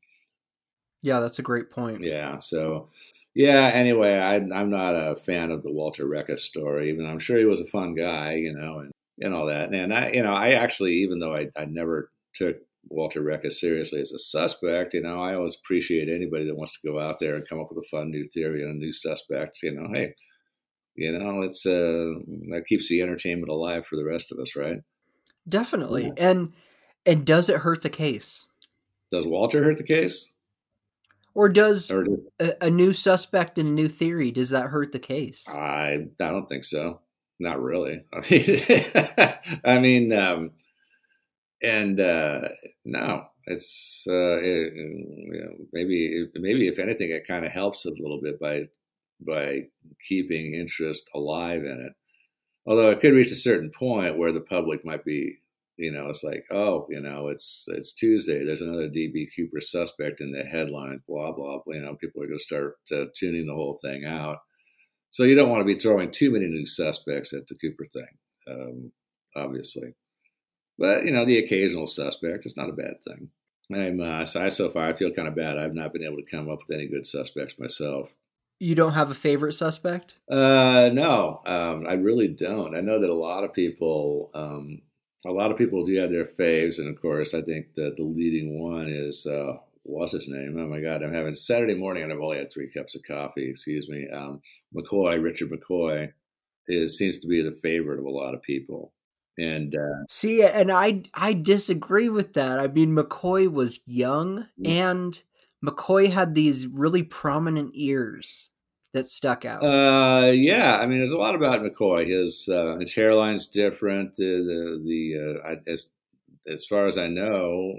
Yeah, 1.02 1.20
that's 1.20 1.38
a 1.38 1.42
great 1.42 1.70
point. 1.70 2.02
Yeah. 2.02 2.38
So, 2.38 2.88
yeah. 3.34 3.70
Anyway, 3.72 4.14
I, 4.14 4.36
am 4.36 4.70
not 4.70 4.94
a 4.94 5.16
fan 5.16 5.50
of 5.50 5.62
the 5.62 5.72
Walter 5.72 6.06
Reca's 6.06 6.44
story. 6.44 6.88
Even 6.88 7.06
I'm 7.06 7.18
sure 7.18 7.38
he 7.38 7.44
was 7.44 7.60
a 7.60 7.66
fun 7.66 7.94
guy, 7.94 8.34
you 8.34 8.54
know, 8.54 8.80
and 8.80 8.92
and 9.20 9.34
all 9.34 9.46
that. 9.46 9.72
And 9.72 9.94
I, 9.94 10.10
you 10.10 10.22
know, 10.22 10.34
I 10.34 10.50
actually, 10.50 10.94
even 10.96 11.18
though 11.18 11.34
I, 11.34 11.48
I 11.56 11.64
never 11.64 12.10
took 12.34 12.58
Walter 12.88 13.22
Rekas 13.22 13.52
seriously 13.52 14.00
as 14.00 14.12
a 14.12 14.18
suspect, 14.18 14.94
you 14.94 15.02
know, 15.02 15.20
I 15.20 15.34
always 15.34 15.56
appreciate 15.56 16.08
anybody 16.08 16.46
that 16.46 16.56
wants 16.56 16.78
to 16.78 16.88
go 16.88 16.98
out 16.98 17.16
there 17.20 17.34
and 17.34 17.48
come 17.48 17.60
up 17.60 17.68
with 17.70 17.84
a 17.84 17.88
fun 17.88 18.10
new 18.10 18.24
theory 18.24 18.62
and 18.62 18.70
a 18.70 18.78
new 18.78 18.92
suspect. 18.92 19.58
You 19.62 19.72
know, 19.72 19.88
hey, 19.92 20.14
you 20.94 21.16
know, 21.16 21.42
it's 21.42 21.66
uh, 21.66 22.14
that 22.50 22.64
keeps 22.66 22.88
the 22.88 23.02
entertainment 23.02 23.50
alive 23.50 23.86
for 23.86 23.96
the 23.96 24.04
rest 24.04 24.32
of 24.32 24.38
us, 24.38 24.56
right? 24.56 24.78
Definitely. 25.48 26.06
Yeah. 26.06 26.30
And 26.30 26.52
and 27.04 27.24
does 27.24 27.48
it 27.48 27.58
hurt 27.58 27.82
the 27.82 27.90
case? 27.90 28.46
Does 29.10 29.26
Walter 29.26 29.62
hurt 29.62 29.76
the 29.76 29.84
case? 29.84 30.32
Or 31.34 31.48
does 31.48 31.90
or 31.90 32.06
a, 32.40 32.54
a, 32.62 32.70
new 32.70 32.94
suspect 32.94 33.58
and 33.58 33.68
a 33.68 33.72
new 33.72 33.88
theory 33.88 34.30
does 34.30 34.50
that 34.50 34.68
hurt 34.68 34.92
the 34.92 34.98
case? 34.98 35.46
I 35.48 36.06
I 36.20 36.30
don't 36.30 36.48
think 36.48 36.64
so. 36.64 37.00
Not 37.38 37.60
really. 37.60 38.02
I 38.12 38.20
mean, 38.30 39.60
I 39.64 39.78
mean, 39.78 40.12
um, 40.12 40.52
and 41.62 41.98
uh, 42.00 42.48
no, 42.84 43.26
it's 43.44 44.04
uh, 44.08 44.38
it, 44.38 44.72
you 44.74 45.44
know, 45.44 45.66
maybe 45.72 46.26
maybe 46.34 46.68
if 46.68 46.78
anything, 46.78 47.10
it 47.10 47.26
kind 47.26 47.44
of 47.44 47.52
helps 47.52 47.86
a 47.86 47.90
little 47.90 48.20
bit 48.22 48.38
by 48.40 48.64
by 49.20 49.62
keeping 50.06 50.54
interest 50.54 51.08
alive 51.14 51.64
in 51.64 51.86
it. 51.86 51.92
Although 52.66 52.90
it 52.90 53.00
could 53.00 53.14
reach 53.14 53.30
a 53.30 53.36
certain 53.36 53.70
point 53.70 54.18
where 54.18 54.32
the 54.32 54.40
public 54.40 54.84
might 54.84 55.04
be, 55.04 55.36
you 55.76 55.92
know, 55.92 56.06
it's 56.08 56.24
like, 56.24 56.44
oh, 56.50 56.86
you 56.90 57.00
know, 57.00 57.28
it's 57.28 57.66
it's 57.68 57.92
Tuesday. 57.92 58.44
There's 58.44 58.62
another 58.62 58.88
DB 58.88 59.26
Cooper 59.34 59.60
suspect 59.60 60.20
in 60.20 60.32
the 60.32 60.42
headlines. 60.42 61.02
Blah 61.08 61.32
blah. 61.32 61.60
blah. 61.64 61.74
You 61.74 61.82
know, 61.82 61.94
people 61.94 62.22
are 62.22 62.26
going 62.26 62.38
to 62.38 62.44
start 62.44 62.76
uh, 62.92 63.06
tuning 63.14 63.46
the 63.46 63.54
whole 63.54 63.78
thing 63.82 64.04
out. 64.04 64.38
So 65.10 65.24
you 65.24 65.34
don't 65.34 65.48
want 65.48 65.60
to 65.60 65.64
be 65.64 65.78
throwing 65.78 66.10
too 66.10 66.30
many 66.32 66.46
new 66.46 66.66
suspects 66.66 67.32
at 67.32 67.46
the 67.46 67.54
Cooper 67.54 67.84
thing, 67.86 68.18
um, 68.48 68.92
obviously. 69.34 69.94
But 70.78 71.04
you 71.04 71.12
know, 71.12 71.24
the 71.24 71.38
occasional 71.38 71.86
suspect, 71.86 72.46
it's 72.46 72.56
not 72.56 72.68
a 72.68 72.74
bad 72.74 73.02
thing. 73.06 73.30
I'm 73.72 74.00
uh, 74.00 74.24
so, 74.24 74.44
I, 74.44 74.48
so 74.48 74.70
far 74.70 74.88
I 74.88 74.92
feel 74.92 75.10
kind 75.10 75.28
of 75.28 75.34
bad. 75.34 75.58
I've 75.58 75.74
not 75.74 75.92
been 75.92 76.04
able 76.04 76.18
to 76.18 76.30
come 76.30 76.48
up 76.48 76.60
with 76.66 76.76
any 76.76 76.86
good 76.86 77.06
suspects 77.06 77.58
myself. 77.58 78.14
You 78.58 78.74
don't 78.74 78.92
have 78.92 79.10
a 79.10 79.14
favorite 79.14 79.52
suspect? 79.52 80.16
Uh, 80.30 80.88
no, 80.92 81.42
um, 81.44 81.86
I 81.86 81.94
really 81.94 82.28
don't. 82.28 82.74
I 82.74 82.80
know 82.80 83.00
that 83.00 83.10
a 83.10 83.14
lot 83.14 83.44
of 83.44 83.52
people, 83.52 84.30
um, 84.34 84.80
a 85.26 85.30
lot 85.30 85.50
of 85.50 85.58
people 85.58 85.84
do 85.84 85.96
have 86.00 86.10
their 86.10 86.24
faves, 86.24 86.78
and 86.78 86.88
of 86.88 87.00
course, 87.00 87.34
I 87.34 87.42
think 87.42 87.74
that 87.74 87.96
the 87.96 88.04
leading 88.04 88.62
one 88.62 88.88
is 88.88 89.26
uh, 89.26 89.58
what's 89.82 90.12
his 90.12 90.28
name? 90.28 90.56
Oh 90.58 90.66
my 90.66 90.80
God, 90.80 91.02
I'm 91.02 91.12
having 91.12 91.34
Saturday 91.34 91.74
morning, 91.74 92.02
and 92.02 92.12
I've 92.12 92.20
only 92.20 92.38
had 92.38 92.50
three 92.50 92.70
cups 92.70 92.94
of 92.94 93.02
coffee. 93.02 93.50
Excuse 93.50 93.88
me. 93.88 94.08
Um, 94.08 94.40
McCoy, 94.74 95.22
Richard 95.22 95.50
McCoy, 95.50 96.12
is 96.66 96.96
seems 96.96 97.18
to 97.20 97.28
be 97.28 97.42
the 97.42 97.56
favorite 97.62 97.98
of 97.98 98.06
a 98.06 98.10
lot 98.10 98.34
of 98.34 98.42
people. 98.42 98.92
And 99.38 99.74
uh, 99.74 100.06
see, 100.08 100.42
and 100.42 100.72
I 100.72 101.02
I 101.14 101.34
disagree 101.34 102.08
with 102.08 102.32
that. 102.34 102.58
I 102.58 102.68
mean, 102.68 102.96
McCoy 102.96 103.52
was 103.52 103.80
young, 103.86 104.46
mm. 104.58 104.66
and 104.68 105.22
McCoy 105.64 106.10
had 106.10 106.34
these 106.34 106.66
really 106.66 107.02
prominent 107.02 107.72
ears 107.74 108.48
that 108.94 109.06
stuck 109.06 109.44
out. 109.44 109.62
Uh, 109.62 110.30
yeah, 110.30 110.78
I 110.78 110.86
mean, 110.86 110.98
there's 110.98 111.12
a 111.12 111.18
lot 111.18 111.34
about 111.34 111.60
McCoy. 111.60 112.06
His 112.06 112.48
uh, 112.48 112.78
his 112.80 112.94
hairline's 112.94 113.46
different. 113.46 114.16
The 114.16 114.24
the, 114.24 114.82
the 114.84 115.40
uh, 115.44 115.48
I, 115.48 115.70
as 115.70 115.90
as 116.48 116.66
far 116.66 116.86
as 116.86 116.96
I 116.96 117.08
know, 117.08 117.74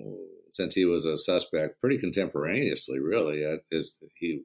since 0.54 0.76
he 0.76 0.86
was 0.86 1.06
a 1.06 1.18
suspect, 1.18 1.82
pretty 1.82 1.98
contemporaneously, 1.98 3.00
really. 3.00 3.44
As 3.72 4.00
he 4.16 4.44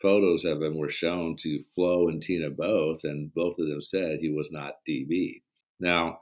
photos 0.00 0.44
of 0.44 0.62
him 0.62 0.76
were 0.76 0.88
shown 0.88 1.36
to 1.36 1.62
Flo 1.74 2.08
and 2.08 2.22
Tina 2.22 2.50
both, 2.50 3.04
and 3.04 3.32
both 3.34 3.58
of 3.58 3.68
them 3.68 3.82
said 3.82 4.18
he 4.20 4.30
was 4.30 4.50
not 4.50 4.74
DB. 4.88 5.42
Now, 5.80 6.20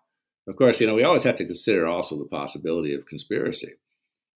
of 0.49 0.57
course, 0.57 0.81
you 0.81 0.87
know, 0.87 0.95
we 0.95 1.05
always 1.05 1.25
have 1.25 1.37
to 1.37 1.45
consider 1.45 1.87
also 1.87 2.19
the 2.19 2.29
possibility 2.29 2.95
of 2.95 3.07
conspiracy. 3.07 3.75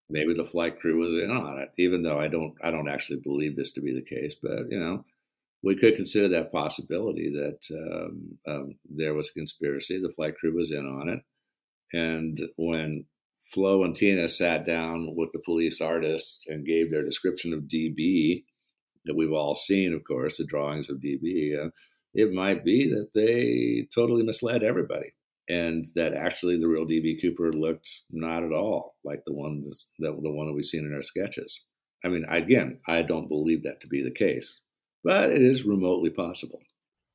Maybe 0.08 0.34
the 0.34 0.44
flight 0.44 0.80
crew 0.80 0.98
was 0.98 1.14
in 1.14 1.30
on 1.30 1.58
it, 1.60 1.70
even 1.78 2.02
though 2.02 2.18
I 2.18 2.26
don't 2.26 2.54
I 2.62 2.70
don't 2.70 2.88
actually 2.88 3.20
believe 3.20 3.54
this 3.54 3.72
to 3.72 3.80
be 3.80 3.94
the 3.94 4.02
case, 4.02 4.34
but 4.34 4.70
you 4.70 4.78
know, 4.78 5.04
we 5.62 5.76
could 5.76 5.94
consider 5.94 6.28
that 6.28 6.52
possibility 6.52 7.30
that 7.30 7.60
um, 7.70 8.38
um, 8.46 8.74
there 8.88 9.14
was 9.14 9.28
a 9.30 9.34
conspiracy. 9.34 10.00
The 10.00 10.12
flight 10.12 10.36
crew 10.36 10.54
was 10.54 10.72
in 10.72 10.86
on 10.86 11.08
it. 11.08 11.20
And 11.92 12.38
when 12.56 13.04
Flo 13.52 13.84
and 13.84 13.94
Tina 13.94 14.28
sat 14.28 14.64
down 14.64 15.14
with 15.16 15.32
the 15.32 15.40
police 15.40 15.80
artists 15.80 16.46
and 16.46 16.66
gave 16.66 16.90
their 16.90 17.04
description 17.04 17.52
of 17.52 17.64
DB, 17.64 18.44
that 19.04 19.16
we've 19.16 19.32
all 19.32 19.54
seen, 19.54 19.92
of 19.92 20.04
course, 20.04 20.36
the 20.36 20.44
drawings 20.44 20.88
of 20.88 20.98
DB, 20.98 21.58
uh, 21.58 21.70
it 22.14 22.32
might 22.32 22.64
be 22.64 22.90
that 22.90 23.10
they 23.14 23.86
totally 23.94 24.22
misled 24.22 24.62
everybody 24.62 25.12
and 25.48 25.86
that 25.94 26.14
actually 26.14 26.56
the 26.56 26.68
real 26.68 26.86
DB 26.86 27.20
Cooper 27.20 27.52
looked 27.52 28.02
not 28.10 28.44
at 28.44 28.52
all 28.52 28.96
like 29.04 29.22
the 29.26 29.34
one 29.34 29.62
that 29.62 30.20
the 30.22 30.30
one 30.30 30.46
that 30.46 30.54
we've 30.54 30.64
seen 30.64 30.86
in 30.86 30.94
our 30.94 31.02
sketches. 31.02 31.64
I 32.04 32.08
mean, 32.08 32.24
again, 32.28 32.78
I 32.88 33.02
don't 33.02 33.28
believe 33.28 33.64
that 33.64 33.80
to 33.80 33.88
be 33.88 34.02
the 34.02 34.12
case, 34.12 34.62
but 35.04 35.30
it 35.30 35.42
is 35.42 35.64
remotely 35.64 36.10
possible. 36.10 36.60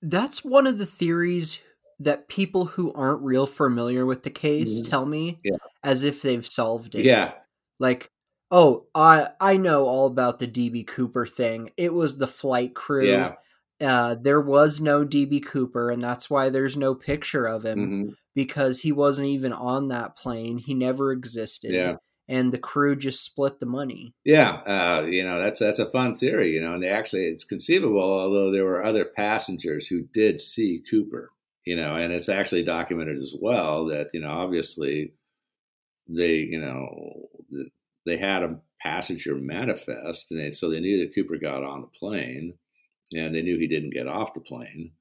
That's 0.02 0.46
one 0.46 0.68
of 0.68 0.78
the 0.78 0.86
theories 0.86 1.60
that 2.00 2.28
people 2.28 2.66
who 2.66 2.94
aren't 2.94 3.24
real 3.24 3.48
familiar 3.48 4.06
with 4.06 4.24
the 4.24 4.30
case 4.30 4.82
mm-hmm. 4.82 4.90
tell 4.90 5.06
me 5.06 5.40
yeah. 5.44 5.56
as 5.84 6.04
if 6.04 6.22
they've 6.22 6.46
solved 6.46 6.94
it. 6.96 7.06
Yeah. 7.06 7.34
Like, 7.80 8.12
oh, 8.52 8.88
I 8.94 9.30
I 9.40 9.58
know 9.58 9.86
all 9.86 10.08
about 10.08 10.40
the 10.40 10.48
DB 10.48 10.86
Cooper 10.86 11.26
thing. 11.26 11.72
It 11.78 11.94
was 11.94 12.18
the 12.18 12.28
flight 12.28 12.76
crew. 12.76 13.10
Yeah. 13.10 13.36
Uh, 13.82 14.16
there 14.16 14.42
was 14.42 14.80
no 14.80 15.06
DB 15.06 15.46
Cooper, 15.46 15.92
and 15.92 16.02
that's 16.02 16.30
why 16.30 16.50
there's 16.50 16.78
no 16.78 16.96
picture 16.96 17.46
of 17.46 17.66
him 17.66 17.80
mm-hmm. 17.80 18.10
because 18.34 18.82
he 18.82 18.92
wasn't 18.92 19.28
even 19.28 19.52
on 19.52 19.90
that 19.90 20.16
plane. 20.16 20.58
He 20.58 20.74
never 20.74 21.12
existed. 21.12 21.72
Yeah. 21.72 21.96
And 22.28 22.52
the 22.52 22.58
crew 22.58 22.96
just 22.96 23.24
split 23.24 23.60
the 23.60 23.68
money. 23.68 24.16
Yeah, 24.24 24.54
uh, 24.66 25.06
you 25.06 25.24
know 25.24 25.40
that's 25.40 25.60
that's 25.60 25.78
a 25.78 25.90
fun 25.92 26.16
theory, 26.16 26.54
you 26.54 26.62
know, 26.62 26.74
and 26.74 26.82
they 26.82 26.90
actually 26.90 27.26
it's 27.26 27.44
conceivable, 27.44 28.02
although 28.02 28.52
there 28.52 28.66
were 28.66 28.84
other 28.84 29.06
passengers 29.06 29.88
who 29.88 30.08
did 30.12 30.40
see 30.40 30.82
Cooper, 30.90 31.30
you 31.66 31.76
know, 31.76 31.96
and 31.96 32.12
it's 32.12 32.30
actually 32.30 32.64
documented 32.64 33.18
as 33.18 33.36
well 33.40 33.86
that 33.88 34.08
you 34.12 34.22
know 34.22 34.32
obviously 34.32 35.14
they 36.08 36.38
you 36.38 36.60
know 36.60 37.28
they 38.08 38.18
had 38.18 38.42
a 38.42 38.58
passenger 38.82 39.36
manifest, 39.36 40.32
and 40.32 40.40
they, 40.40 40.50
so 40.50 40.70
they 40.70 40.80
knew 40.80 40.98
that 41.00 41.14
Cooper 41.14 41.38
got 41.38 41.64
on 41.64 41.82
the 41.82 41.88
plane 41.88 42.56
and 43.18 43.34
they 43.34 43.42
knew 43.42 43.58
he 43.58 43.68
didn't 43.68 43.94
get 43.94 44.08
off 44.08 44.34
the 44.34 44.42
plane. 44.42 44.92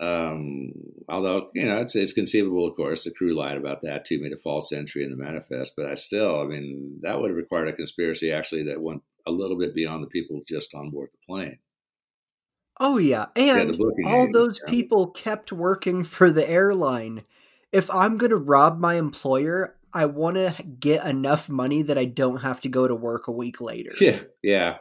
Um, 0.00 0.72
although 1.08 1.50
you 1.54 1.64
know 1.64 1.78
it's, 1.78 1.94
it's 1.94 2.12
conceivable, 2.12 2.66
of 2.66 2.76
course, 2.76 3.04
the 3.04 3.12
crew 3.12 3.32
lied 3.32 3.56
about 3.56 3.82
that 3.82 4.04
too, 4.04 4.20
made 4.20 4.32
a 4.32 4.36
false 4.36 4.72
entry 4.72 5.04
in 5.04 5.10
the 5.10 5.16
manifest. 5.16 5.74
But 5.76 5.86
I 5.86 5.94
still, 5.94 6.40
I 6.40 6.44
mean, 6.44 6.98
that 7.02 7.20
would 7.20 7.30
have 7.30 7.36
required 7.36 7.68
a 7.68 7.72
conspiracy 7.72 8.32
actually 8.32 8.64
that 8.64 8.82
went 8.82 9.02
a 9.26 9.30
little 9.30 9.58
bit 9.58 9.74
beyond 9.74 10.02
the 10.02 10.08
people 10.08 10.42
just 10.46 10.74
on 10.74 10.90
board 10.90 11.10
the 11.12 11.26
plane. 11.26 11.58
Oh 12.80 12.98
yeah, 12.98 13.26
and 13.36 13.76
all 14.04 14.28
those 14.32 14.60
people 14.66 15.06
kept 15.06 15.52
working 15.52 16.02
for 16.02 16.30
the 16.30 16.48
airline. 16.48 17.22
If 17.70 17.88
I'm 17.92 18.18
going 18.18 18.30
to 18.30 18.36
rob 18.36 18.78
my 18.78 18.94
employer, 18.94 19.76
I 19.92 20.06
want 20.06 20.36
to 20.36 20.60
get 20.62 21.06
enough 21.06 21.48
money 21.48 21.82
that 21.82 21.96
I 21.96 22.04
don't 22.04 22.38
have 22.38 22.60
to 22.62 22.68
go 22.68 22.88
to 22.88 22.94
work 22.94 23.28
a 23.28 23.32
week 23.32 23.60
later. 23.60 23.90
Yeah, 24.00 24.18
yeah. 24.42 24.76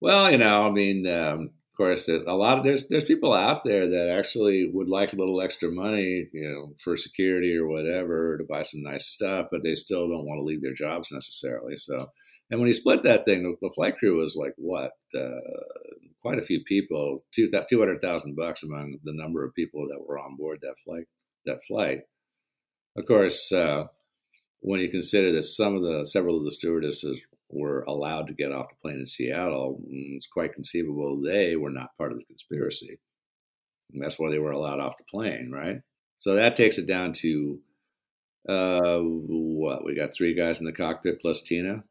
Well, 0.00 0.30
you 0.30 0.38
know, 0.38 0.66
I 0.66 0.70
mean, 0.70 1.06
um, 1.06 1.50
of 1.74 1.76
course, 1.76 2.08
a 2.08 2.34
lot 2.34 2.58
of 2.58 2.62
there's 2.62 2.86
there's 2.86 3.04
people 3.04 3.32
out 3.32 3.64
there 3.64 3.88
that 3.88 4.08
actually 4.08 4.70
would 4.72 4.88
like 4.88 5.12
a 5.12 5.16
little 5.16 5.40
extra 5.40 5.72
money, 5.72 6.28
you 6.32 6.48
know, 6.48 6.76
for 6.78 6.96
security 6.96 7.56
or 7.56 7.66
whatever 7.66 8.38
to 8.38 8.44
buy 8.44 8.62
some 8.62 8.84
nice 8.84 9.06
stuff, 9.06 9.48
but 9.50 9.64
they 9.64 9.74
still 9.74 10.06
don't 10.06 10.24
want 10.24 10.38
to 10.38 10.44
leave 10.44 10.62
their 10.62 10.72
jobs 10.72 11.10
necessarily. 11.10 11.76
So, 11.76 12.12
and 12.48 12.60
when 12.60 12.68
he 12.68 12.72
split 12.72 13.02
that 13.02 13.24
thing, 13.24 13.42
the, 13.42 13.56
the 13.60 13.74
flight 13.74 13.98
crew 13.98 14.18
was 14.18 14.36
like 14.36 14.54
what, 14.56 14.92
uh, 15.18 15.40
quite 16.22 16.38
a 16.38 16.42
few 16.42 16.62
people, 16.62 17.24
two 17.34 17.50
two 17.68 17.80
hundred 17.80 18.00
thousand 18.00 18.36
bucks 18.36 18.62
among 18.62 18.98
the 19.02 19.12
number 19.12 19.44
of 19.44 19.52
people 19.56 19.88
that 19.88 20.06
were 20.06 20.16
on 20.16 20.36
board 20.36 20.60
that 20.62 20.76
flight. 20.84 21.06
That 21.44 21.64
flight, 21.66 22.02
of 22.96 23.04
course, 23.04 23.50
uh, 23.50 23.88
when 24.60 24.78
you 24.78 24.88
consider 24.88 25.32
that 25.32 25.42
some 25.42 25.74
of 25.74 25.82
the 25.82 26.06
several 26.06 26.38
of 26.38 26.44
the 26.44 26.52
stewardesses 26.52 27.20
were 27.54 27.82
allowed 27.82 28.26
to 28.26 28.34
get 28.34 28.52
off 28.52 28.68
the 28.68 28.74
plane 28.76 28.98
in 28.98 29.06
Seattle, 29.06 29.80
mm, 29.80 30.16
it's 30.16 30.26
quite 30.26 30.52
conceivable 30.52 31.20
they 31.20 31.56
were 31.56 31.70
not 31.70 31.96
part 31.96 32.12
of 32.12 32.18
the 32.18 32.24
conspiracy. 32.24 32.98
And 33.92 34.02
that's 34.02 34.18
why 34.18 34.30
they 34.30 34.38
were 34.38 34.50
allowed 34.50 34.80
off 34.80 34.96
the 34.96 35.04
plane, 35.04 35.50
right? 35.52 35.80
So 36.16 36.34
that 36.34 36.56
takes 36.56 36.78
it 36.78 36.86
down 36.86 37.12
to 37.14 37.60
uh, 38.48 39.00
what? 39.00 39.84
We 39.84 39.94
got 39.94 40.14
three 40.14 40.34
guys 40.34 40.60
in 40.60 40.66
the 40.66 40.72
cockpit 40.72 41.20
plus 41.20 41.40
Tina. 41.40 41.84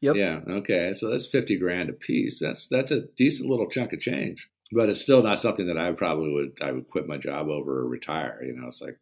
Yep. 0.00 0.16
Yeah. 0.16 0.40
Okay. 0.48 0.92
So 0.92 1.10
that's 1.10 1.26
fifty 1.26 1.58
grand 1.58 1.90
a 1.90 1.92
piece. 1.92 2.40
That's 2.40 2.66
that's 2.66 2.90
a 2.90 3.02
decent 3.16 3.48
little 3.48 3.68
chunk 3.68 3.92
of 3.92 4.00
change. 4.00 4.48
But 4.72 4.88
it's 4.88 5.00
still 5.00 5.22
not 5.22 5.38
something 5.38 5.66
that 5.66 5.78
I 5.78 5.92
probably 5.92 6.32
would 6.32 6.58
I 6.62 6.72
would 6.72 6.88
quit 6.88 7.06
my 7.06 7.16
job 7.16 7.48
over 7.48 7.80
or 7.80 7.88
retire. 7.88 8.42
You 8.42 8.54
know, 8.54 8.68
it's 8.68 8.82
like 8.82 8.98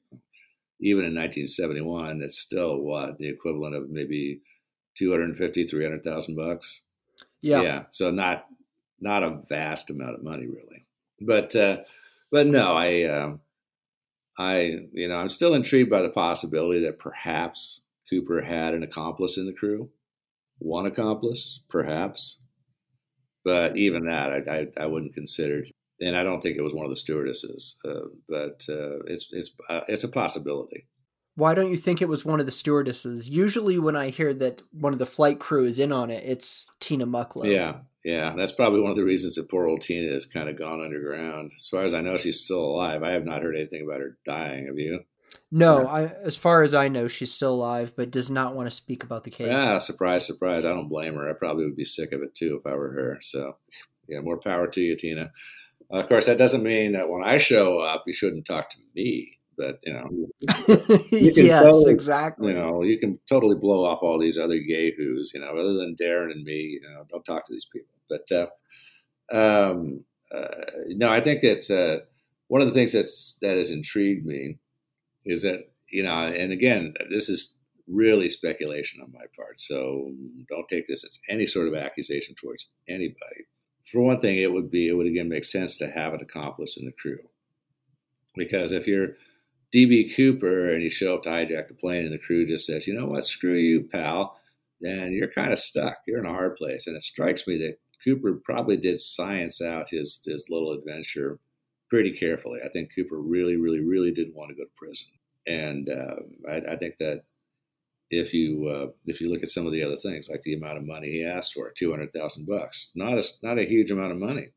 even 0.80 1.04
in 1.04 1.14
1971, 1.14 2.22
it's 2.22 2.38
still 2.38 2.78
what 2.78 3.18
the 3.18 3.28
equivalent 3.28 3.74
of 3.74 3.90
maybe 3.90 4.40
250, 4.98 5.64
300,000 5.64 6.34
bucks. 6.34 6.82
Yeah. 7.40 7.62
Yeah. 7.62 7.82
So 7.90 8.10
not 8.10 8.46
not 9.00 9.22
a 9.22 9.40
vast 9.48 9.90
amount 9.90 10.16
of 10.16 10.22
money 10.22 10.46
really. 10.46 10.86
But 11.20 11.54
uh, 11.54 11.78
but 12.30 12.46
no, 12.46 12.72
I 12.74 13.04
um, 13.04 13.40
I 14.38 14.80
you 14.92 15.08
know 15.08 15.16
I'm 15.16 15.28
still 15.28 15.54
intrigued 15.54 15.90
by 15.90 16.02
the 16.02 16.10
possibility 16.10 16.80
that 16.84 16.98
perhaps 16.98 17.82
Cooper 18.08 18.42
had 18.42 18.74
an 18.74 18.82
accomplice 18.82 19.36
in 19.36 19.46
the 19.46 19.52
crew, 19.52 19.90
one 20.58 20.86
accomplice, 20.86 21.60
perhaps. 21.68 22.38
But 23.44 23.76
even 23.76 24.06
that, 24.06 24.48
I, 24.48 24.58
I, 24.58 24.66
I 24.84 24.86
wouldn't 24.86 25.14
consider, 25.14 25.64
and 26.00 26.16
I 26.16 26.22
don't 26.22 26.42
think 26.42 26.56
it 26.56 26.62
was 26.62 26.74
one 26.74 26.84
of 26.84 26.90
the 26.90 26.96
stewardesses. 26.96 27.76
Uh, 27.84 28.08
but 28.28 28.66
uh, 28.68 29.00
it's 29.06 29.28
it's 29.32 29.52
uh, 29.68 29.80
it's 29.88 30.04
a 30.04 30.08
possibility. 30.08 30.86
Why 31.38 31.54
don't 31.54 31.70
you 31.70 31.76
think 31.76 32.02
it 32.02 32.08
was 32.08 32.24
one 32.24 32.40
of 32.40 32.46
the 32.46 32.52
stewardesses? 32.52 33.28
Usually, 33.28 33.78
when 33.78 33.94
I 33.94 34.10
hear 34.10 34.34
that 34.34 34.60
one 34.72 34.92
of 34.92 34.98
the 34.98 35.06
flight 35.06 35.38
crew 35.38 35.66
is 35.66 35.78
in 35.78 35.92
on 35.92 36.10
it, 36.10 36.24
it's 36.26 36.66
Tina 36.80 37.06
Mucklow. 37.06 37.44
Yeah, 37.44 37.74
yeah, 38.04 38.34
that's 38.36 38.50
probably 38.50 38.80
one 38.80 38.90
of 38.90 38.96
the 38.96 39.04
reasons 39.04 39.36
that 39.36 39.48
poor 39.48 39.68
old 39.68 39.82
Tina 39.82 40.12
has 40.12 40.26
kind 40.26 40.48
of 40.48 40.58
gone 40.58 40.82
underground. 40.82 41.52
As 41.56 41.68
far 41.68 41.84
as 41.84 41.94
I 41.94 42.00
know, 42.00 42.16
she's 42.16 42.40
still 42.40 42.64
alive. 42.64 43.04
I 43.04 43.12
have 43.12 43.24
not 43.24 43.42
heard 43.42 43.54
anything 43.54 43.84
about 43.86 44.00
her 44.00 44.18
dying. 44.26 44.66
Have 44.66 44.80
you? 44.80 45.04
No, 45.52 45.86
I, 45.86 46.06
as 46.24 46.36
far 46.36 46.64
as 46.64 46.74
I 46.74 46.88
know, 46.88 47.06
she's 47.06 47.32
still 47.32 47.54
alive, 47.54 47.92
but 47.94 48.10
does 48.10 48.28
not 48.28 48.56
want 48.56 48.68
to 48.68 48.74
speak 48.74 49.04
about 49.04 49.22
the 49.22 49.30
case. 49.30 49.46
Yeah, 49.46 49.78
surprise, 49.78 50.26
surprise. 50.26 50.64
I 50.64 50.70
don't 50.70 50.88
blame 50.88 51.14
her. 51.14 51.30
I 51.30 51.34
probably 51.34 51.66
would 51.66 51.76
be 51.76 51.84
sick 51.84 52.10
of 52.10 52.20
it 52.20 52.34
too 52.34 52.58
if 52.58 52.66
I 52.66 52.74
were 52.74 52.90
her. 52.94 53.18
So, 53.20 53.58
yeah, 54.08 54.18
more 54.22 54.40
power 54.40 54.66
to 54.66 54.80
you, 54.80 54.96
Tina. 54.96 55.30
Uh, 55.88 55.98
of 55.98 56.08
course, 56.08 56.26
that 56.26 56.36
doesn't 56.36 56.64
mean 56.64 56.92
that 56.92 57.08
when 57.08 57.22
I 57.22 57.38
show 57.38 57.78
up, 57.78 58.02
you 58.08 58.12
shouldn't 58.12 58.44
talk 58.44 58.70
to 58.70 58.78
me. 58.96 59.37
But 59.58 59.80
you 59.82 59.92
know, 59.92 60.08
you 61.10 61.32
yes, 61.34 61.62
totally, 61.62 61.92
exactly. 61.92 62.52
You 62.52 62.58
know, 62.58 62.82
you 62.82 62.98
can 62.98 63.18
totally 63.28 63.56
blow 63.56 63.84
off 63.84 64.02
all 64.02 64.18
these 64.18 64.38
other 64.38 64.54
yahoos. 64.54 65.32
You 65.34 65.40
know, 65.40 65.50
other 65.50 65.74
than 65.74 65.96
Darren 66.00 66.30
and 66.30 66.44
me. 66.44 66.78
You 66.80 66.82
know, 66.82 67.04
don't 67.10 67.24
talk 67.24 67.44
to 67.46 67.52
these 67.52 67.68
people. 67.70 67.94
But 68.08 68.30
uh, 68.32 68.46
um, 69.36 70.04
uh, 70.32 70.46
no, 70.88 71.10
I 71.10 71.20
think 71.20 71.42
it's 71.42 71.70
uh, 71.70 71.98
one 72.48 72.60
of 72.60 72.68
the 72.68 72.74
things 72.74 72.92
that's 72.92 73.38
that 73.42 73.56
has 73.56 73.70
intrigued 73.70 74.24
me 74.24 74.58
is 75.24 75.42
that 75.42 75.70
you 75.90 76.02
know, 76.02 76.14
and 76.14 76.52
again, 76.52 76.94
this 77.10 77.28
is 77.28 77.54
really 77.86 78.28
speculation 78.28 79.00
on 79.02 79.12
my 79.12 79.24
part. 79.34 79.58
So 79.58 80.12
don't 80.48 80.68
take 80.68 80.86
this 80.86 81.04
as 81.04 81.18
any 81.28 81.46
sort 81.46 81.68
of 81.68 81.74
accusation 81.74 82.34
towards 82.34 82.70
anybody. 82.88 83.46
For 83.90 84.02
one 84.02 84.20
thing, 84.20 84.38
it 84.38 84.52
would 84.52 84.70
be 84.70 84.88
it 84.88 84.94
would 84.94 85.06
again 85.06 85.28
make 85.28 85.44
sense 85.44 85.78
to 85.78 85.90
have 85.90 86.12
an 86.12 86.20
accomplice 86.20 86.76
in 86.76 86.84
the 86.84 86.92
crew, 86.92 87.18
because 88.34 88.70
if 88.72 88.86
you're 88.86 89.16
DB 89.74 90.14
Cooper 90.14 90.72
and 90.72 90.82
you 90.82 90.90
show 90.90 91.14
up 91.14 91.22
to 91.24 91.30
hijack 91.30 91.68
the 91.68 91.74
plane 91.74 92.04
and 92.04 92.12
the 92.12 92.18
crew 92.18 92.46
just 92.46 92.66
says, 92.66 92.86
you 92.86 92.94
know 92.94 93.06
what, 93.06 93.26
screw 93.26 93.54
you, 93.54 93.82
pal, 93.82 94.38
then 94.80 95.12
you're 95.12 95.30
kind 95.30 95.52
of 95.52 95.58
stuck. 95.58 95.98
You're 96.06 96.20
in 96.20 96.26
a 96.26 96.32
hard 96.32 96.56
place. 96.56 96.86
And 96.86 96.96
it 96.96 97.02
strikes 97.02 97.46
me 97.46 97.58
that 97.58 97.78
Cooper 98.04 98.40
probably 98.44 98.76
did 98.76 99.00
science 99.00 99.60
out 99.60 99.90
his 99.90 100.20
his 100.24 100.46
little 100.48 100.72
adventure 100.72 101.38
pretty 101.90 102.12
carefully. 102.12 102.60
I 102.64 102.68
think 102.68 102.94
Cooper 102.94 103.18
really, 103.18 103.56
really, 103.56 103.80
really 103.80 104.12
didn't 104.12 104.36
want 104.36 104.50
to 104.50 104.54
go 104.54 104.64
to 104.64 104.70
prison, 104.76 105.08
and 105.46 105.88
uh, 105.90 106.50
I, 106.50 106.72
I, 106.72 106.76
think 106.76 106.98
that 106.98 107.24
if 108.10 108.32
you 108.32 108.68
uh, 108.68 108.92
if 109.06 109.20
you 109.20 109.30
look 109.30 109.42
at 109.42 109.48
some 109.48 109.66
of 109.66 109.72
the 109.72 109.82
other 109.82 109.96
things, 109.96 110.28
like 110.28 110.42
the 110.42 110.54
amount 110.54 110.78
of 110.78 110.86
money 110.86 111.10
he 111.10 111.24
asked 111.24 111.54
for, 111.54 111.70
two 111.70 111.90
hundred 111.90 112.12
thousand 112.12 112.46
bucks, 112.46 112.90
not 112.94 113.18
a 113.18 113.24
not 113.42 113.58
a 113.58 113.68
huge 113.68 113.90
amount 113.90 114.12
of 114.12 114.18
money. 114.18 114.50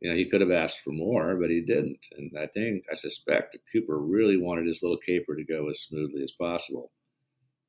You 0.00 0.10
know, 0.10 0.16
he 0.16 0.28
could 0.28 0.40
have 0.40 0.50
asked 0.50 0.80
for 0.80 0.92
more, 0.92 1.34
but 1.36 1.50
he 1.50 1.60
didn't. 1.60 2.06
And 2.16 2.30
I 2.38 2.46
think 2.46 2.84
I 2.90 2.94
suspect 2.94 3.52
that 3.52 3.62
Cooper 3.72 3.98
really 3.98 4.36
wanted 4.36 4.66
his 4.66 4.82
little 4.82 4.98
caper 4.98 5.34
to 5.34 5.44
go 5.44 5.68
as 5.68 5.80
smoothly 5.80 6.22
as 6.22 6.30
possible. 6.30 6.92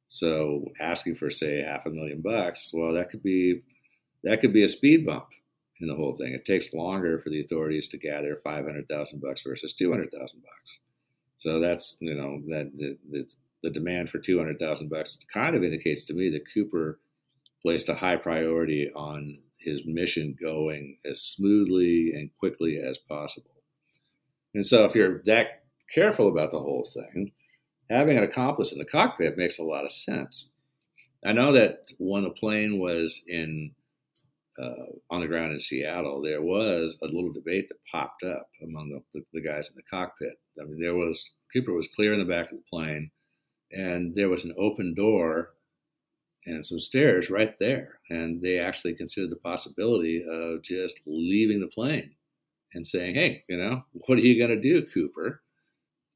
So 0.05 0.65
asking 0.79 1.15
for 1.15 1.29
say 1.29 1.61
half 1.61 1.85
a 1.85 1.91
million 1.91 2.21
bucks, 2.21 2.71
well, 2.73 2.93
that 2.93 3.09
could 3.09 3.23
be 3.23 3.61
that 4.23 4.41
could 4.41 4.53
be 4.53 4.63
a 4.63 4.67
speed 4.67 5.05
bump 5.05 5.27
in 5.79 5.87
the 5.87 5.95
whole 5.95 6.13
thing. 6.13 6.33
It 6.33 6.45
takes 6.45 6.73
longer 6.73 7.19
for 7.19 7.29
the 7.29 7.39
authorities 7.39 7.87
to 7.89 7.97
gather 7.97 8.35
five 8.35 8.65
hundred 8.65 8.87
thousand 8.87 9.21
bucks 9.21 9.43
versus 9.43 9.73
two 9.73 9.91
hundred 9.91 10.11
thousand 10.11 10.41
bucks. 10.41 10.81
So 11.35 11.59
that's 11.59 11.95
you 11.99 12.15
know 12.15 12.41
that 12.49 12.71
the, 12.75 12.97
the, 13.09 13.27
the 13.63 13.69
demand 13.69 14.09
for 14.09 14.19
two 14.19 14.37
hundred 14.37 14.59
thousand 14.59 14.89
bucks 14.89 15.17
kind 15.31 15.55
of 15.55 15.63
indicates 15.63 16.05
to 16.05 16.13
me 16.13 16.29
that 16.31 16.51
Cooper 16.53 16.99
placed 17.61 17.89
a 17.89 17.95
high 17.95 18.17
priority 18.17 18.91
on 18.95 19.39
his 19.59 19.83
mission 19.85 20.35
going 20.39 20.97
as 21.05 21.21
smoothly 21.21 22.11
and 22.13 22.29
quickly 22.39 22.77
as 22.77 22.97
possible. 22.97 23.63
And 24.53 24.65
so, 24.65 24.85
if 24.85 24.95
you're 24.95 25.21
that 25.25 25.63
careful 25.93 26.27
about 26.27 26.51
the 26.51 26.59
whole 26.59 26.83
thing, 26.83 27.31
having 27.89 28.17
an 28.17 28.23
accomplice 28.23 28.71
in 28.71 28.79
the 28.79 28.85
cockpit 28.85 29.37
makes 29.37 29.59
a 29.59 29.63
lot 29.63 29.83
of 29.83 29.91
sense. 29.91 30.49
I 31.25 31.33
know 31.33 31.51
that 31.53 31.91
when 31.97 32.23
the 32.23 32.29
plane 32.29 32.79
was 32.79 33.21
in 33.27 33.71
uh, 34.57 34.91
on 35.09 35.21
the 35.21 35.27
ground 35.27 35.53
in 35.53 35.59
Seattle, 35.59 36.21
there 36.21 36.41
was 36.41 36.97
a 37.01 37.05
little 37.05 37.31
debate 37.31 37.69
that 37.69 37.85
popped 37.89 38.23
up 38.23 38.49
among 38.61 38.89
the, 38.89 39.01
the, 39.13 39.25
the, 39.31 39.41
guys 39.41 39.69
in 39.69 39.75
the 39.75 39.83
cockpit. 39.83 40.33
I 40.59 40.65
mean, 40.65 40.81
there 40.81 40.95
was 40.95 41.33
Cooper 41.53 41.73
was 41.73 41.87
clear 41.87 42.13
in 42.13 42.19
the 42.19 42.25
back 42.25 42.51
of 42.51 42.57
the 42.57 42.63
plane, 42.69 43.11
and 43.71 44.15
there 44.15 44.27
was 44.27 44.43
an 44.43 44.53
open 44.57 44.93
door 44.95 45.51
and 46.49 46.65
some 46.65 46.79
stairs 46.79 47.29
right 47.29 47.57
there. 47.59 47.99
And 48.09 48.41
they 48.41 48.59
actually 48.59 48.95
considered 48.95 49.29
the 49.29 49.37
possibility 49.37 50.23
of 50.27 50.61
just 50.63 51.01
leaving 51.05 51.61
the 51.61 51.67
plane 51.67 52.11
and 52.73 52.85
saying, 52.85 53.15
"Hey, 53.15 53.43
you 53.47 53.57
know, 53.57 53.83
what 54.07 54.17
are 54.17 54.21
you 54.21 54.37
going 54.37 54.59
to 54.59 54.59
do, 54.59 54.85
Cooper?" 54.85 55.41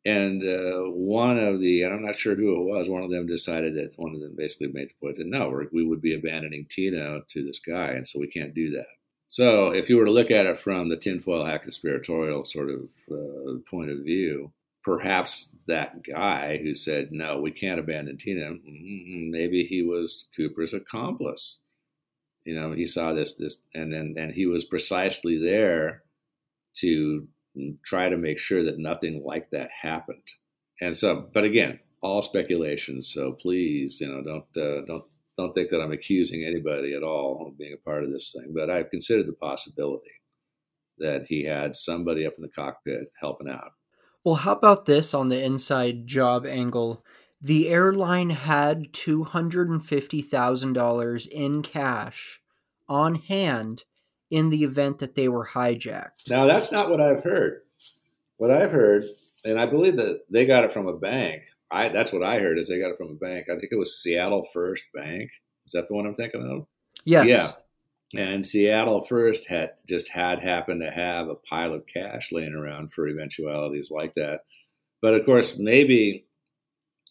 And 0.05 0.43
uh, 0.43 0.89
one 0.91 1.39
of 1.39 1.59
the, 1.59 1.83
and 1.83 1.93
I'm 1.93 2.03
not 2.03 2.17
sure 2.17 2.35
who 2.35 2.59
it 2.59 2.65
was, 2.65 2.89
one 2.89 3.03
of 3.03 3.09
them 3.09 3.25
decided 3.25 3.75
that 3.75 3.93
one 3.97 4.13
of 4.13 4.19
them 4.19 4.35
basically 4.35 4.67
made 4.67 4.89
the 4.89 4.95
point 5.01 5.15
that 5.15 5.27
no, 5.27 5.63
we 5.71 5.85
would 5.85 6.01
be 6.01 6.13
abandoning 6.13 6.65
Tina 6.69 7.21
to 7.29 7.43
this 7.45 7.59
guy, 7.59 7.91
and 7.91 8.05
so 8.05 8.19
we 8.19 8.27
can't 8.27 8.53
do 8.53 8.69
that. 8.71 8.87
So 9.29 9.71
if 9.71 9.89
you 9.89 9.97
were 9.97 10.05
to 10.05 10.11
look 10.11 10.29
at 10.29 10.45
it 10.45 10.59
from 10.59 10.89
the 10.89 10.97
tinfoil 10.97 11.45
hat 11.45 11.63
conspiratorial 11.63 12.43
sort 12.43 12.69
of 12.69 12.89
uh, 13.09 13.59
point 13.69 13.91
of 13.91 13.99
view, 13.99 14.51
perhaps 14.83 15.55
that 15.67 16.03
guy 16.03 16.59
who 16.61 16.75
said, 16.75 17.09
no, 17.11 17.39
we 17.39 17.51
can't 17.51 17.79
abandon 17.79 18.17
Tina, 18.17 18.51
mm-hmm, 18.51 19.31
maybe 19.31 19.63
he 19.63 19.81
was 19.81 20.27
Cooper's 20.35 20.73
accomplice. 20.73 21.59
You 22.45 22.59
know, 22.59 22.73
he 22.73 22.85
saw 22.85 23.13
this, 23.13 23.35
this, 23.35 23.61
and 23.73 23.91
then, 23.91 24.15
and 24.17 24.33
he 24.33 24.45
was 24.45 24.65
precisely 24.65 25.37
there 25.37 26.03
to 26.77 27.27
try 27.85 28.09
to 28.09 28.17
make 28.17 28.37
sure 28.37 28.63
that 28.63 28.79
nothing 28.79 29.23
like 29.25 29.49
that 29.51 29.69
happened. 29.81 30.27
And 30.81 30.95
so, 30.95 31.29
but 31.33 31.43
again, 31.43 31.79
all 32.01 32.21
speculation. 32.21 33.01
So 33.01 33.31
please, 33.31 34.01
you 34.01 34.07
know, 34.07 34.21
don't 34.21 34.57
uh, 34.57 34.85
don't 34.85 35.05
don't 35.37 35.53
think 35.53 35.69
that 35.69 35.81
I'm 35.81 35.91
accusing 35.91 36.43
anybody 36.43 36.93
at 36.93 37.03
all 37.03 37.47
of 37.47 37.57
being 37.57 37.73
a 37.73 37.89
part 37.89 38.03
of 38.03 38.11
this 38.11 38.35
thing. 38.35 38.53
But 38.53 38.69
I've 38.69 38.89
considered 38.89 39.27
the 39.27 39.33
possibility 39.33 40.11
that 40.97 41.27
he 41.27 41.45
had 41.45 41.75
somebody 41.75 42.25
up 42.25 42.33
in 42.37 42.43
the 42.43 42.49
cockpit 42.49 43.11
helping 43.19 43.49
out. 43.49 43.71
Well, 44.23 44.35
how 44.35 44.53
about 44.53 44.85
this 44.85 45.13
on 45.13 45.29
the 45.29 45.43
inside 45.43 46.07
job 46.07 46.45
angle? 46.45 47.03
The 47.41 47.67
airline 47.67 48.29
had 48.29 48.93
two 48.93 49.25
hundred 49.25 49.69
and 49.69 49.85
fifty 49.85 50.21
thousand 50.21 50.73
dollars 50.73 51.25
in 51.27 51.61
cash 51.61 52.39
on 52.87 53.15
hand 53.15 53.83
in 54.31 54.49
the 54.49 54.63
event 54.63 54.99
that 54.99 55.15
they 55.15 55.27
were 55.27 55.49
hijacked. 55.53 56.29
Now, 56.29 56.45
that's 56.45 56.71
not 56.71 56.89
what 56.89 57.01
I've 57.01 57.23
heard. 57.23 57.61
What 58.37 58.49
I've 58.49 58.71
heard, 58.71 59.05
and 59.43 59.59
I 59.59 59.65
believe 59.65 59.97
that 59.97 60.21
they 60.29 60.45
got 60.45 60.63
it 60.63 60.73
from 60.73 60.87
a 60.87 60.97
bank. 60.97 61.43
I 61.69 61.89
that's 61.89 62.13
what 62.13 62.23
I 62.23 62.39
heard 62.39 62.57
is 62.57 62.69
they 62.69 62.79
got 62.79 62.91
it 62.91 62.97
from 62.97 63.09
a 63.09 63.15
bank. 63.15 63.47
I 63.49 63.55
think 63.55 63.69
it 63.71 63.79
was 63.79 64.01
Seattle 64.01 64.43
First 64.53 64.85
Bank. 64.93 65.29
Is 65.65 65.73
that 65.73 65.87
the 65.87 65.95
one 65.95 66.05
I'm 66.05 66.15
thinking 66.15 66.49
of? 66.49 66.67
Yes. 67.03 67.27
Yeah. 67.27 67.49
And 68.15 68.45
Seattle 68.45 69.01
First 69.03 69.49
had 69.49 69.71
just 69.87 70.09
had 70.09 70.39
happened 70.39 70.81
to 70.81 70.91
have 70.91 71.27
a 71.29 71.35
pile 71.35 71.73
of 71.73 71.87
cash 71.87 72.31
laying 72.31 72.53
around 72.53 72.93
for 72.93 73.07
eventualities 73.07 73.89
like 73.91 74.13
that. 74.15 74.41
But 75.01 75.15
of 75.15 75.25
course, 75.25 75.57
maybe 75.57 76.27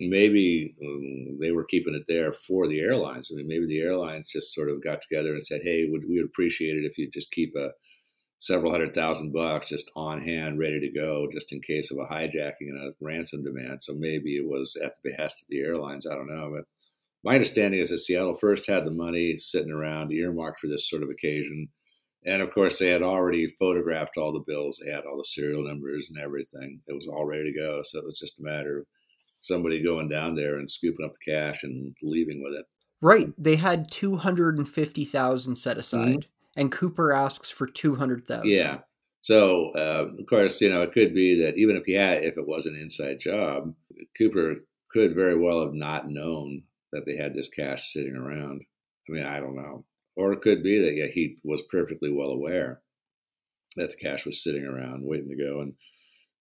maybe 0.01 0.75
um, 0.83 1.39
they 1.41 1.51
were 1.53 1.65
keeping 1.65 1.95
it 1.95 2.05
there 2.09 2.33
for 2.33 2.67
the 2.67 2.81
airlines. 2.81 3.31
I 3.31 3.37
mean, 3.37 3.49
maybe 3.49 3.67
the 3.67 3.81
airlines 3.81 4.31
just 4.33 4.55
sort 4.55 4.71
of 4.71 4.83
got 4.83 5.01
together 5.01 5.33
and 5.33 5.45
said, 5.45 5.63
"Hey, 5.65 5.87
would 5.89 6.03
we 6.09 6.17
would 6.17 6.27
appreciate 6.27 6.77
it 6.77 6.85
if 6.85 6.99
you 6.99 7.11
just 7.11 7.33
keep 7.33 7.55
a 7.57 7.71
several 8.39 8.73
hundred 8.73 8.95
thousand 8.95 9.33
bucks 9.33 9.69
just 9.69 9.91
on 9.97 10.21
hand, 10.23 10.59
ready 10.59 10.81
to 10.81 10.91
go, 10.91 11.29
just 11.33 11.53
in 11.53 11.61
case 11.61 11.91
of 11.91 11.99
a 11.99 12.13
hijacking 12.13 12.69
and 12.69 12.79
a 12.79 12.93
ransom 13.01 13.43
demand." 13.45 13.83
So 13.83 13.95
maybe 13.95 14.37
it 14.37 14.47
was 14.47 14.77
at 14.83 14.95
the 15.03 15.11
behest 15.11 15.43
of 15.43 15.49
the 15.49 15.61
airlines. 15.61 16.07
I 16.07 16.15
don't 16.15 16.29
know, 16.35 16.53
but 16.55 16.65
my 17.25 17.35
understanding 17.35 17.81
is 17.81 17.91
that 17.91 17.99
Seattle 17.99 18.35
first 18.35 18.69
had 18.69 18.85
the 18.85 18.91
money 18.91 19.37
sitting 19.37 19.71
around 19.71 20.13
earmarked 20.13 20.61
for 20.61 20.67
this 20.67 20.89
sort 20.89 21.03
of 21.03 21.09
occasion. 21.09 21.69
And 22.25 22.43
of 22.43 22.53
course, 22.53 22.79
they 22.79 22.89
had 22.89 23.03
already 23.03 23.47
photographed 23.59 24.17
all 24.17 24.33
the 24.33 24.45
bills. 24.47 24.81
They 24.85 24.93
had 24.93 25.05
all 25.05 25.19
the 25.19 25.25
serial 25.25 25.65
numbers 25.65 26.09
and 26.09 26.23
everything. 26.23 26.81
It 26.87 26.95
was 26.95 27.07
all 27.07 27.25
ready 27.25 27.53
to 27.53 27.59
go. 27.59 27.81
So 27.83 27.99
it 27.99 28.05
was 28.05 28.19
just 28.19 28.39
a 28.39 28.43
matter 28.43 28.79
of 28.79 28.87
somebody 29.41 29.83
going 29.83 30.09
down 30.09 30.37
there 30.37 30.57
and 30.57 30.71
scooping 30.71 31.05
up 31.05 31.13
the 31.13 31.33
cash 31.33 31.65
and 31.65 31.97
leaving 32.03 32.43
with 32.43 32.59
it. 32.59 32.67
Right. 33.01 33.33
They 33.37 33.57
had 33.57 33.91
250,000 33.91 35.57
set 35.57 35.77
aside 35.77 36.09
mm-hmm. 36.09 36.61
and 36.61 36.73
Cooper 36.73 37.13
asks 37.13 37.51
for 37.51 37.67
200,000. 37.67 38.47
Yeah. 38.47 38.79
So, 39.21 39.71
uh, 39.77 40.09
of 40.19 40.27
course, 40.29 40.61
you 40.61 40.71
know, 40.71 40.83
it 40.83 40.93
could 40.93 41.15
be 41.15 41.41
that 41.43 41.57
even 41.57 41.77
if 41.77 41.85
he 41.87 41.93
had, 41.93 42.25
if 42.25 42.37
it 42.37 42.47
was 42.47 42.67
an 42.67 42.77
inside 42.77 43.21
job, 43.21 43.75
Cooper 44.19 44.57
could 44.91 45.15
very 45.15 45.37
well 45.37 45.63
have 45.63 45.75
not 45.75 46.09
known 46.09 46.65
that 46.93 47.05
they 47.07 47.17
had 47.17 47.35
this 47.35 47.49
cash 47.49 47.93
sitting 47.93 48.17
around. 48.17 48.63
I 49.09 49.13
mean, 49.13 49.25
I 49.25 49.41
don't 49.41 49.57
know. 49.57 49.85
Or 50.17 50.33
it 50.33 50.43
could 50.43 50.63
be 50.63 50.79
that 50.81 50.95
yeah, 50.95 51.07
he 51.07 51.39
was 51.43 51.63
perfectly 51.63 52.13
well 52.13 52.31
aware 52.31 52.83
that 53.77 53.91
the 53.91 53.97
cash 53.97 54.27
was 54.27 54.43
sitting 54.43 54.65
around 54.65 55.05
waiting 55.05 55.31
to 55.31 55.37
go, 55.37 55.61
and 55.61 55.75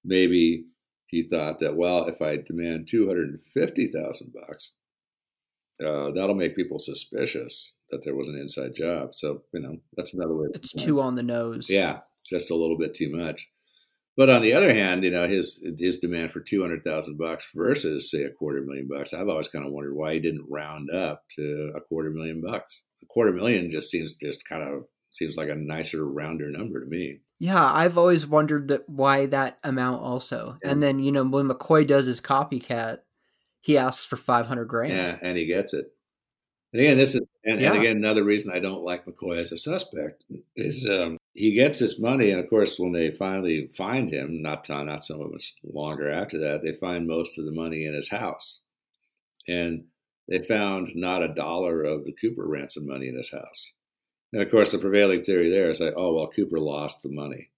maybe 0.03 0.65
he 1.07 1.23
thought 1.23 1.59
that 1.59 1.77
well, 1.77 2.05
if 2.07 2.21
I 2.21 2.37
demand 2.37 2.87
two 2.87 3.07
hundred 3.07 3.29
and 3.29 3.39
fifty 3.53 3.87
thousand 3.87 4.33
bucks, 4.33 4.73
uh, 5.83 6.11
that'll 6.11 6.35
make 6.35 6.55
people 6.55 6.79
suspicious 6.79 7.75
that 7.89 8.03
there 8.03 8.15
was 8.15 8.27
an 8.27 8.37
inside 8.37 8.75
job. 8.75 9.15
So 9.15 9.43
you 9.53 9.61
know 9.61 9.77
that's 9.95 10.13
another 10.13 10.35
way. 10.35 10.47
It's 10.53 10.73
too 10.73 10.99
on 10.99 11.15
the 11.15 11.23
nose. 11.23 11.69
Yeah, 11.69 11.99
just 12.29 12.51
a 12.51 12.55
little 12.55 12.77
bit 12.77 12.93
too 12.93 13.11
much. 13.15 13.49
But 14.17 14.29
on 14.29 14.41
the 14.41 14.53
other 14.53 14.73
hand, 14.73 15.03
you 15.03 15.11
know 15.11 15.27
his 15.27 15.63
his 15.79 15.97
demand 15.97 16.31
for 16.31 16.41
two 16.41 16.61
hundred 16.61 16.83
thousand 16.83 17.17
bucks 17.17 17.49
versus 17.55 18.11
say 18.11 18.23
a 18.23 18.29
quarter 18.29 18.61
million 18.61 18.87
bucks. 18.87 19.13
I've 19.13 19.29
always 19.29 19.47
kind 19.47 19.65
of 19.65 19.71
wondered 19.71 19.95
why 19.95 20.13
he 20.13 20.19
didn't 20.19 20.47
round 20.49 20.89
up 20.91 21.23
to 21.35 21.71
a 21.75 21.81
quarter 21.81 22.09
million 22.09 22.41
bucks. 22.41 22.83
A 23.01 23.05
quarter 23.05 23.31
million 23.31 23.71
just 23.71 23.89
seems 23.89 24.13
just 24.15 24.47
kind 24.47 24.63
of 24.63 24.83
seems 25.11 25.37
like 25.37 25.49
a 25.49 25.55
nicer 25.55 26.05
rounder 26.05 26.49
number 26.49 26.83
to 26.83 26.89
me. 26.89 27.19
Yeah, 27.39 27.63
I've 27.63 27.97
always 27.97 28.27
wondered 28.27 28.67
that 28.67 28.87
why 28.87 29.25
that 29.27 29.57
amount 29.63 30.03
also. 30.03 30.57
And, 30.61 30.73
and 30.73 30.83
then 30.83 30.99
you 30.99 31.11
know 31.11 31.23
when 31.23 31.47
McCoy 31.47 31.87
does 31.87 32.05
his 32.05 32.19
copycat, 32.19 32.99
he 33.61 33.77
asks 33.77 34.05
for 34.05 34.17
five 34.17 34.47
hundred 34.47 34.65
grand. 34.65 34.93
Yeah, 34.93 35.17
and 35.21 35.37
he 35.37 35.45
gets 35.45 35.73
it. 35.73 35.85
And 36.73 36.81
again, 36.81 36.97
this 36.97 37.15
is 37.15 37.21
and, 37.43 37.61
yeah. 37.61 37.71
and, 37.71 37.79
again 37.79 37.97
another 37.97 38.23
reason 38.23 38.51
I 38.51 38.59
don't 38.59 38.83
like 38.83 39.05
McCoy 39.05 39.39
as 39.39 39.51
a 39.51 39.57
suspect 39.57 40.23
is 40.55 40.85
um, 40.85 41.17
he 41.33 41.53
gets 41.53 41.79
this 41.79 41.99
money, 41.99 42.29
and 42.29 42.39
of 42.39 42.49
course, 42.49 42.77
when 42.77 42.91
they 42.91 43.11
finally 43.11 43.67
find 43.77 44.11
him, 44.11 44.41
not 44.41 44.67
not 44.69 45.03
so 45.03 45.29
much 45.31 45.53
longer 45.63 46.09
after 46.09 46.37
that, 46.39 46.61
they 46.61 46.73
find 46.73 47.07
most 47.07 47.39
of 47.39 47.45
the 47.45 47.51
money 47.51 47.85
in 47.85 47.93
his 47.93 48.09
house, 48.09 48.61
and 49.47 49.85
they 50.27 50.39
found 50.39 50.89
not 50.95 51.23
a 51.23 51.33
dollar 51.33 51.83
of 51.83 52.03
the 52.03 52.13
Cooper 52.13 52.45
ransom 52.47 52.87
money 52.87 53.07
in 53.07 53.15
his 53.15 53.31
house. 53.31 53.73
And 54.33 54.41
of 54.41 54.51
course, 54.51 54.71
the 54.71 54.77
prevailing 54.77 55.23
theory 55.23 55.49
there 55.49 55.69
is 55.69 55.79
like, 55.79 55.93
oh 55.95 56.13
well, 56.13 56.27
Cooper 56.27 56.59
lost 56.59 57.01
the 57.01 57.09
money. 57.09 57.51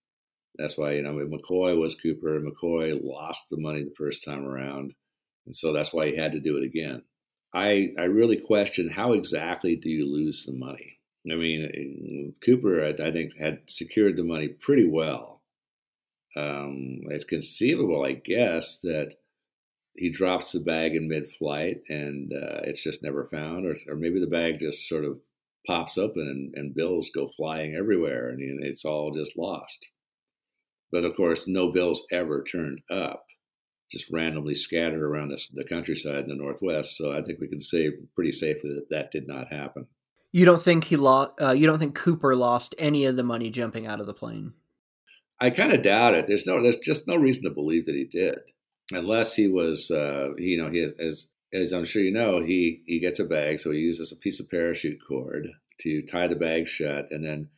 That's 0.55 0.78
why 0.78 0.93
you 0.93 1.01
know 1.01 1.13
McCoy 1.13 1.80
was 1.80 1.95
Cooper, 1.95 2.36
and 2.36 2.51
McCoy 2.51 2.99
lost 3.03 3.49
the 3.49 3.59
money 3.59 3.84
the 3.84 3.95
first 3.97 4.24
time 4.24 4.45
around, 4.45 4.93
and 5.45 5.55
so 5.55 5.74
that's 5.74 5.93
why 5.93 6.07
he 6.07 6.17
had 6.17 6.34
to 6.34 6.39
do 6.39 6.57
it 6.57 6.63
again. 6.63 7.03
I 7.53 7.89
I 7.97 8.03
really 8.03 8.38
question 8.38 8.89
how 8.89 9.13
exactly 9.13 9.76
do 9.76 9.89
you 9.89 10.11
lose 10.11 10.45
the 10.45 10.53
money 10.53 10.99
I 11.32 11.36
mean, 11.36 12.34
Cooper, 12.43 12.84
I 12.84 13.11
think, 13.11 13.38
had 13.38 13.61
secured 13.67 14.17
the 14.17 14.24
money 14.24 14.49
pretty 14.49 14.88
well. 14.88 15.41
Um, 16.36 17.01
it's 17.09 17.24
conceivable, 17.24 18.03
I 18.03 18.13
guess, 18.13 18.80
that 18.80 19.13
he 19.95 20.09
drops 20.09 20.51
the 20.51 20.59
bag 20.59 20.95
in 20.95 21.07
mid-flight 21.07 21.82
and 21.88 22.34
uh, 22.34 22.61
it's 22.63 22.84
just 22.84 23.03
never 23.03 23.26
found, 23.26 23.65
or, 23.65 23.76
or 23.88 23.95
maybe 23.95 24.19
the 24.19 24.28
bag 24.28 24.59
just 24.59 24.89
sort 24.89 25.05
of 25.05 25.19
pops 25.65 25.97
open 25.97 26.24
and, 26.24 26.53
and 26.55 26.76
bills 26.76 27.09
go 27.13 27.28
flying 27.28 27.76
everywhere, 27.76 28.28
and 28.28 28.39
you 28.39 28.55
know, 28.55 28.67
it's 28.67 28.84
all 28.84 29.11
just 29.11 29.38
lost. 29.38 29.91
But 30.91 31.05
of 31.05 31.15
course, 31.15 31.47
no 31.47 31.71
bills 31.71 32.05
ever 32.11 32.43
turned 32.43 32.82
up, 32.91 33.26
just 33.89 34.11
randomly 34.11 34.55
scattered 34.55 35.01
around 35.01 35.30
the, 35.30 35.41
the 35.53 35.63
countryside 35.63 36.24
in 36.24 36.30
the 36.30 36.36
Northwest. 36.36 36.97
So 36.97 37.13
I 37.13 37.21
think 37.21 37.39
we 37.39 37.47
can 37.47 37.61
say 37.61 37.91
pretty 38.15 38.32
safely 38.32 38.71
that 38.71 38.89
that 38.89 39.11
did 39.11 39.28
not 39.28 39.53
happen. 39.53 39.88
You 40.34 40.45
don't 40.45 40.61
think 40.61 40.86
he 40.86 40.97
lost? 40.97 41.31
Uh, 41.39 41.51
you 41.51 41.67
don't 41.67 41.77
think 41.77 41.93
Cooper 41.93 42.36
lost 42.36 42.73
any 42.79 43.05
of 43.05 43.15
the 43.15 43.23
money 43.23 43.51
jumping 43.51 43.86
out 43.86 44.01
of 44.01 44.07
the 44.07 44.15
plane? 44.15 44.53
I 45.39 45.51
kind 45.51 45.71
of 45.71 45.84
doubt 45.84 46.15
it. 46.15 46.25
There's 46.25 46.47
no, 46.47 46.61
there's 46.61 46.79
just 46.79 47.07
no 47.07 47.15
reason 47.15 47.43
to 47.43 47.51
believe 47.51 47.86
that 47.86 47.95
he 47.95 48.05
did, 48.05 48.39
unless 48.91 49.36
he 49.36 49.47
was, 49.47 49.91
uh, 49.91 50.29
you 50.38 50.61
know, 50.61 50.71
he 50.71 50.89
as 50.99 51.29
as 51.53 51.71
I'm 51.71 51.86
sure 51.86 52.01
you 52.01 52.11
know, 52.11 52.39
he 52.39 52.81
he 52.88 52.99
gets 52.99 53.19
a 53.19 53.25
bag, 53.25 53.59
so 53.59 53.71
he 53.71 53.79
uses 53.79 54.11
a 54.11 54.17
piece 54.17 54.39
of 54.39 54.49
parachute 54.49 54.99
cord 55.07 55.49
to 55.81 56.01
tie 56.01 56.27
the 56.27 56.36
bag 56.36 56.67
shut, 56.67 57.09
and 57.11 57.23
then 57.23 57.49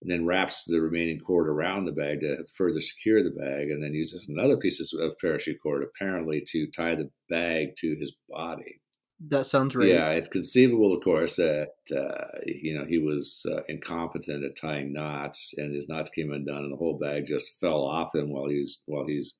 and 0.00 0.10
then 0.10 0.24
wraps 0.24 0.64
the 0.64 0.80
remaining 0.80 1.20
cord 1.20 1.48
around 1.48 1.84
the 1.84 1.92
bag 1.92 2.20
to 2.20 2.44
further 2.56 2.80
secure 2.80 3.22
the 3.22 3.30
bag, 3.30 3.70
and 3.70 3.82
then 3.82 3.92
uses 3.92 4.26
another 4.26 4.56
piece 4.56 4.80
of 4.94 5.18
parachute 5.20 5.58
cord 5.62 5.82
apparently 5.82 6.42
to 6.48 6.66
tie 6.68 6.94
the 6.94 7.10
bag 7.28 7.76
to 7.76 7.94
his 8.00 8.14
body. 8.30 8.80
That 9.28 9.46
sounds 9.46 9.76
right. 9.76 9.88
Yeah, 9.88 10.10
it's 10.10 10.28
conceivable, 10.28 10.92
of 10.92 11.04
course, 11.04 11.36
that 11.36 11.74
uh, 11.94 12.38
you 12.44 12.76
know 12.76 12.84
he 12.84 12.98
was 12.98 13.46
uh, 13.50 13.62
incompetent 13.68 14.44
at 14.44 14.56
tying 14.56 14.92
knots, 14.92 15.54
and 15.56 15.74
his 15.74 15.88
knots 15.88 16.10
came 16.10 16.32
undone, 16.32 16.64
and 16.64 16.72
the 16.72 16.76
whole 16.76 16.98
bag 16.98 17.26
just 17.26 17.60
fell 17.60 17.84
off 17.84 18.14
him 18.14 18.30
while 18.30 18.48
he's 18.48 18.82
while 18.86 19.06
he's 19.06 19.34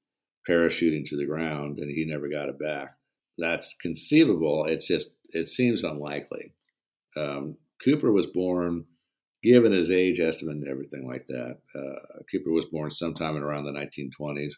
parachuting 0.48 1.04
to 1.06 1.16
the 1.16 1.26
ground, 1.26 1.78
and 1.78 1.90
he 1.90 2.04
never 2.04 2.28
got 2.28 2.48
it 2.48 2.58
back. 2.58 2.96
That's 3.38 3.74
conceivable. 3.80 4.66
It's 4.66 4.86
just 4.86 5.14
it 5.30 5.48
seems 5.48 5.82
unlikely. 5.82 6.52
Um, 7.16 7.56
Cooper 7.82 8.12
was 8.12 8.26
born, 8.26 8.84
given 9.42 9.72
his 9.72 9.90
age 9.90 10.20
estimate 10.20 10.56
and 10.56 10.68
everything 10.68 11.08
like 11.08 11.26
that. 11.26 11.58
Uh, 11.74 12.22
Cooper 12.30 12.52
was 12.52 12.66
born 12.66 12.90
sometime 12.90 13.36
in 13.36 13.42
around 13.42 13.64
the 13.64 13.72
1920s, 13.72 14.54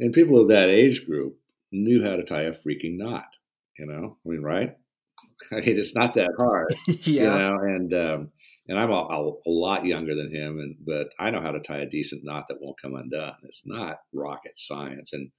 and 0.00 0.14
people 0.14 0.40
of 0.40 0.48
that 0.48 0.70
age 0.70 1.04
group 1.04 1.36
knew 1.72 2.02
how 2.02 2.16
to 2.16 2.24
tie 2.24 2.42
a 2.42 2.52
freaking 2.52 2.96
knot 2.96 3.35
you 3.78 3.86
know, 3.86 4.16
I 4.24 4.28
mean, 4.28 4.42
right? 4.42 4.76
I 5.52 5.56
mean, 5.56 5.78
it's 5.78 5.94
not 5.94 6.14
that 6.14 6.32
hard. 6.38 6.74
yeah. 6.86 7.32
You 7.32 7.38
know, 7.38 7.58
and 7.62 7.94
um, 7.94 8.30
and 8.68 8.78
I'm 8.78 8.90
a, 8.90 8.94
a, 8.94 9.30
a, 9.30 9.50
lot 9.50 9.86
younger 9.86 10.14
than 10.14 10.34
him, 10.34 10.58
and 10.58 10.76
but 10.84 11.12
I 11.18 11.30
know 11.30 11.40
how 11.40 11.52
to 11.52 11.60
tie 11.60 11.78
a 11.78 11.86
decent 11.86 12.24
knot 12.24 12.46
that 12.48 12.60
won't 12.60 12.80
come 12.80 12.94
undone. 12.94 13.36
It's 13.44 13.62
not 13.64 13.98
rocket 14.12 14.58
science, 14.58 15.12
and 15.12 15.30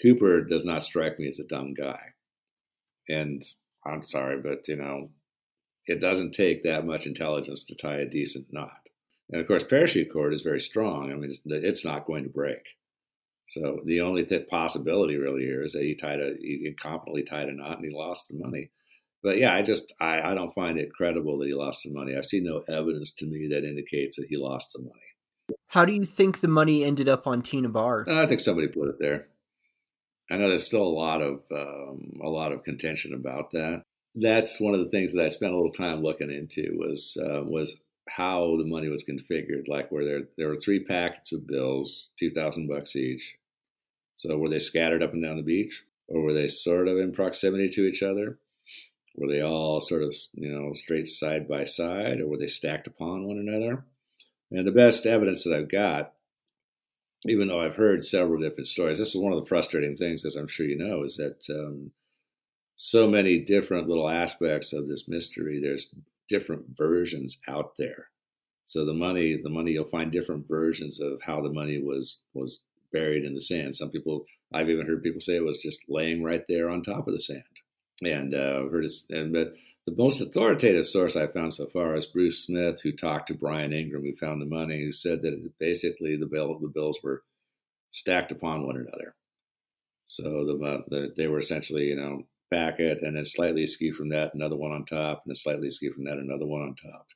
Cooper 0.00 0.44
does 0.44 0.64
not 0.64 0.82
strike 0.82 1.18
me 1.18 1.28
as 1.28 1.38
a 1.38 1.46
dumb 1.46 1.74
guy. 1.74 2.00
And 3.08 3.42
I'm 3.86 4.04
sorry, 4.04 4.40
but 4.40 4.68
you 4.68 4.76
know, 4.76 5.10
it 5.86 6.00
doesn't 6.00 6.32
take 6.32 6.62
that 6.64 6.86
much 6.86 7.06
intelligence 7.06 7.64
to 7.64 7.76
tie 7.76 7.96
a 7.96 8.06
decent 8.06 8.46
knot. 8.52 8.88
And 9.30 9.40
of 9.40 9.46
course, 9.46 9.64
parachute 9.64 10.12
cord 10.12 10.32
is 10.32 10.42
very 10.42 10.60
strong. 10.60 11.10
I 11.10 11.14
mean, 11.14 11.30
it's, 11.30 11.40
it's 11.44 11.84
not 11.84 12.06
going 12.06 12.24
to 12.24 12.30
break. 12.30 12.76
So 13.48 13.80
the 13.84 14.02
only 14.02 14.24
th- 14.24 14.48
possibility 14.48 15.16
really 15.16 15.42
here 15.42 15.62
is 15.62 15.72
that 15.72 15.82
he 15.82 15.94
tied 15.94 16.20
a 16.20 16.34
he 16.38 16.70
incompetently 16.70 17.26
tied 17.26 17.48
a 17.48 17.52
knot 17.52 17.78
and 17.78 17.84
he 17.84 17.96
lost 17.96 18.28
the 18.28 18.36
money. 18.36 18.70
But 19.22 19.38
yeah, 19.38 19.54
I 19.54 19.62
just 19.62 19.92
I, 20.00 20.20
I 20.20 20.34
don't 20.34 20.54
find 20.54 20.78
it 20.78 20.92
credible 20.92 21.38
that 21.38 21.48
he 21.48 21.54
lost 21.54 21.82
the 21.82 21.92
money. 21.92 22.14
I 22.16 22.20
see 22.20 22.40
no 22.40 22.62
evidence 22.68 23.10
to 23.14 23.26
me 23.26 23.48
that 23.48 23.64
indicates 23.64 24.16
that 24.16 24.26
he 24.28 24.36
lost 24.36 24.74
the 24.74 24.82
money. 24.82 25.56
How 25.68 25.86
do 25.86 25.94
you 25.94 26.04
think 26.04 26.40
the 26.40 26.48
money 26.48 26.84
ended 26.84 27.08
up 27.08 27.26
on 27.26 27.40
Tena 27.40 27.72
Bar? 27.72 28.04
I 28.08 28.26
think 28.26 28.40
somebody 28.40 28.68
put 28.68 28.88
it 28.88 28.98
there. 29.00 29.28
I 30.30 30.36
know 30.36 30.48
there's 30.48 30.66
still 30.66 30.82
a 30.82 30.88
lot 30.88 31.22
of 31.22 31.40
um, 31.50 32.20
a 32.22 32.28
lot 32.28 32.52
of 32.52 32.64
contention 32.64 33.14
about 33.14 33.52
that. 33.52 33.82
That's 34.14 34.60
one 34.60 34.74
of 34.74 34.80
the 34.80 34.90
things 34.90 35.14
that 35.14 35.24
I 35.24 35.28
spent 35.28 35.54
a 35.54 35.56
little 35.56 35.72
time 35.72 36.02
looking 36.02 36.30
into 36.30 36.76
was 36.78 37.16
uh, 37.18 37.44
was 37.44 37.80
how 38.10 38.56
the 38.58 38.66
money 38.66 38.88
was 38.88 39.04
configured. 39.04 39.68
Like 39.68 39.90
where 39.90 40.04
there 40.04 40.22
there 40.36 40.48
were 40.48 40.56
three 40.56 40.84
packets 40.84 41.32
of 41.32 41.46
bills, 41.46 42.12
two 42.18 42.28
thousand 42.28 42.68
bucks 42.68 42.94
each. 42.94 43.37
So 44.18 44.36
were 44.36 44.48
they 44.48 44.58
scattered 44.58 45.00
up 45.00 45.12
and 45.12 45.22
down 45.22 45.36
the 45.36 45.44
beach, 45.44 45.84
or 46.08 46.20
were 46.20 46.32
they 46.32 46.48
sort 46.48 46.88
of 46.88 46.98
in 46.98 47.12
proximity 47.12 47.68
to 47.68 47.86
each 47.86 48.02
other? 48.02 48.40
Were 49.14 49.28
they 49.28 49.40
all 49.40 49.78
sort 49.78 50.02
of 50.02 50.12
you 50.34 50.50
know 50.50 50.72
straight 50.72 51.06
side 51.06 51.46
by 51.46 51.62
side, 51.62 52.20
or 52.20 52.26
were 52.26 52.36
they 52.36 52.48
stacked 52.48 52.88
upon 52.88 53.28
one 53.28 53.38
another? 53.38 53.84
And 54.50 54.66
the 54.66 54.72
best 54.72 55.06
evidence 55.06 55.44
that 55.44 55.54
I've 55.54 55.68
got, 55.68 56.14
even 57.26 57.46
though 57.46 57.60
I've 57.60 57.76
heard 57.76 58.04
several 58.04 58.40
different 58.40 58.66
stories, 58.66 58.98
this 58.98 59.14
is 59.14 59.20
one 59.20 59.32
of 59.32 59.38
the 59.40 59.46
frustrating 59.46 59.94
things, 59.94 60.24
as 60.24 60.34
I'm 60.34 60.48
sure 60.48 60.66
you 60.66 60.76
know, 60.76 61.04
is 61.04 61.16
that 61.18 61.48
um, 61.48 61.92
so 62.74 63.06
many 63.06 63.38
different 63.38 63.88
little 63.88 64.10
aspects 64.10 64.72
of 64.72 64.88
this 64.88 65.06
mystery. 65.06 65.60
There's 65.60 65.94
different 66.28 66.76
versions 66.76 67.40
out 67.46 67.76
there. 67.78 68.08
So 68.64 68.84
the 68.84 68.94
money, 68.94 69.40
the 69.40 69.48
money, 69.48 69.70
you'll 69.70 69.84
find 69.84 70.10
different 70.10 70.48
versions 70.48 71.00
of 71.00 71.22
how 71.22 71.40
the 71.40 71.52
money 71.52 71.80
was 71.80 72.22
was 72.34 72.64
buried 72.92 73.24
in 73.24 73.34
the 73.34 73.40
sand. 73.40 73.74
Some 73.74 73.90
people, 73.90 74.24
I've 74.52 74.70
even 74.70 74.86
heard 74.86 75.02
people 75.02 75.20
say 75.20 75.36
it 75.36 75.44
was 75.44 75.58
just 75.58 75.84
laying 75.88 76.22
right 76.22 76.44
there 76.48 76.70
on 76.70 76.82
top 76.82 77.06
of 77.06 77.12
the 77.12 77.20
sand. 77.20 77.42
And 78.04 78.34
uh, 78.34 78.68
heard 78.70 78.84
it, 78.84 78.92
and 79.10 79.32
but 79.32 79.54
the 79.84 79.94
most 79.96 80.20
authoritative 80.20 80.86
source 80.86 81.16
I 81.16 81.26
found 81.26 81.54
so 81.54 81.66
far 81.66 81.94
is 81.94 82.06
Bruce 82.06 82.44
Smith, 82.44 82.82
who 82.82 82.92
talked 82.92 83.28
to 83.28 83.34
Brian 83.34 83.72
Ingram, 83.72 84.02
who 84.02 84.14
found 84.14 84.40
the 84.40 84.46
money, 84.46 84.82
who 84.82 84.92
said 84.92 85.22
that 85.22 85.52
basically 85.58 86.16
the 86.16 86.26
bill 86.26 86.58
the 86.58 86.68
bills 86.68 87.00
were 87.02 87.22
stacked 87.90 88.30
upon 88.30 88.66
one 88.66 88.76
another. 88.76 89.14
So 90.06 90.22
the, 90.22 90.84
the 90.88 91.12
they 91.16 91.26
were 91.26 91.38
essentially, 91.38 91.84
you 91.84 91.96
know, 91.96 92.22
packet, 92.52 93.02
and 93.02 93.16
then 93.16 93.24
slightly 93.24 93.62
askew 93.62 93.92
from 93.92 94.10
that, 94.10 94.34
another 94.34 94.56
one 94.56 94.72
on 94.72 94.84
top, 94.84 95.22
and 95.24 95.30
then 95.30 95.34
slightly 95.34 95.68
askew 95.68 95.92
from 95.92 96.04
that, 96.04 96.18
another 96.18 96.46
one 96.46 96.62
on 96.62 96.74
top. 96.74 97.06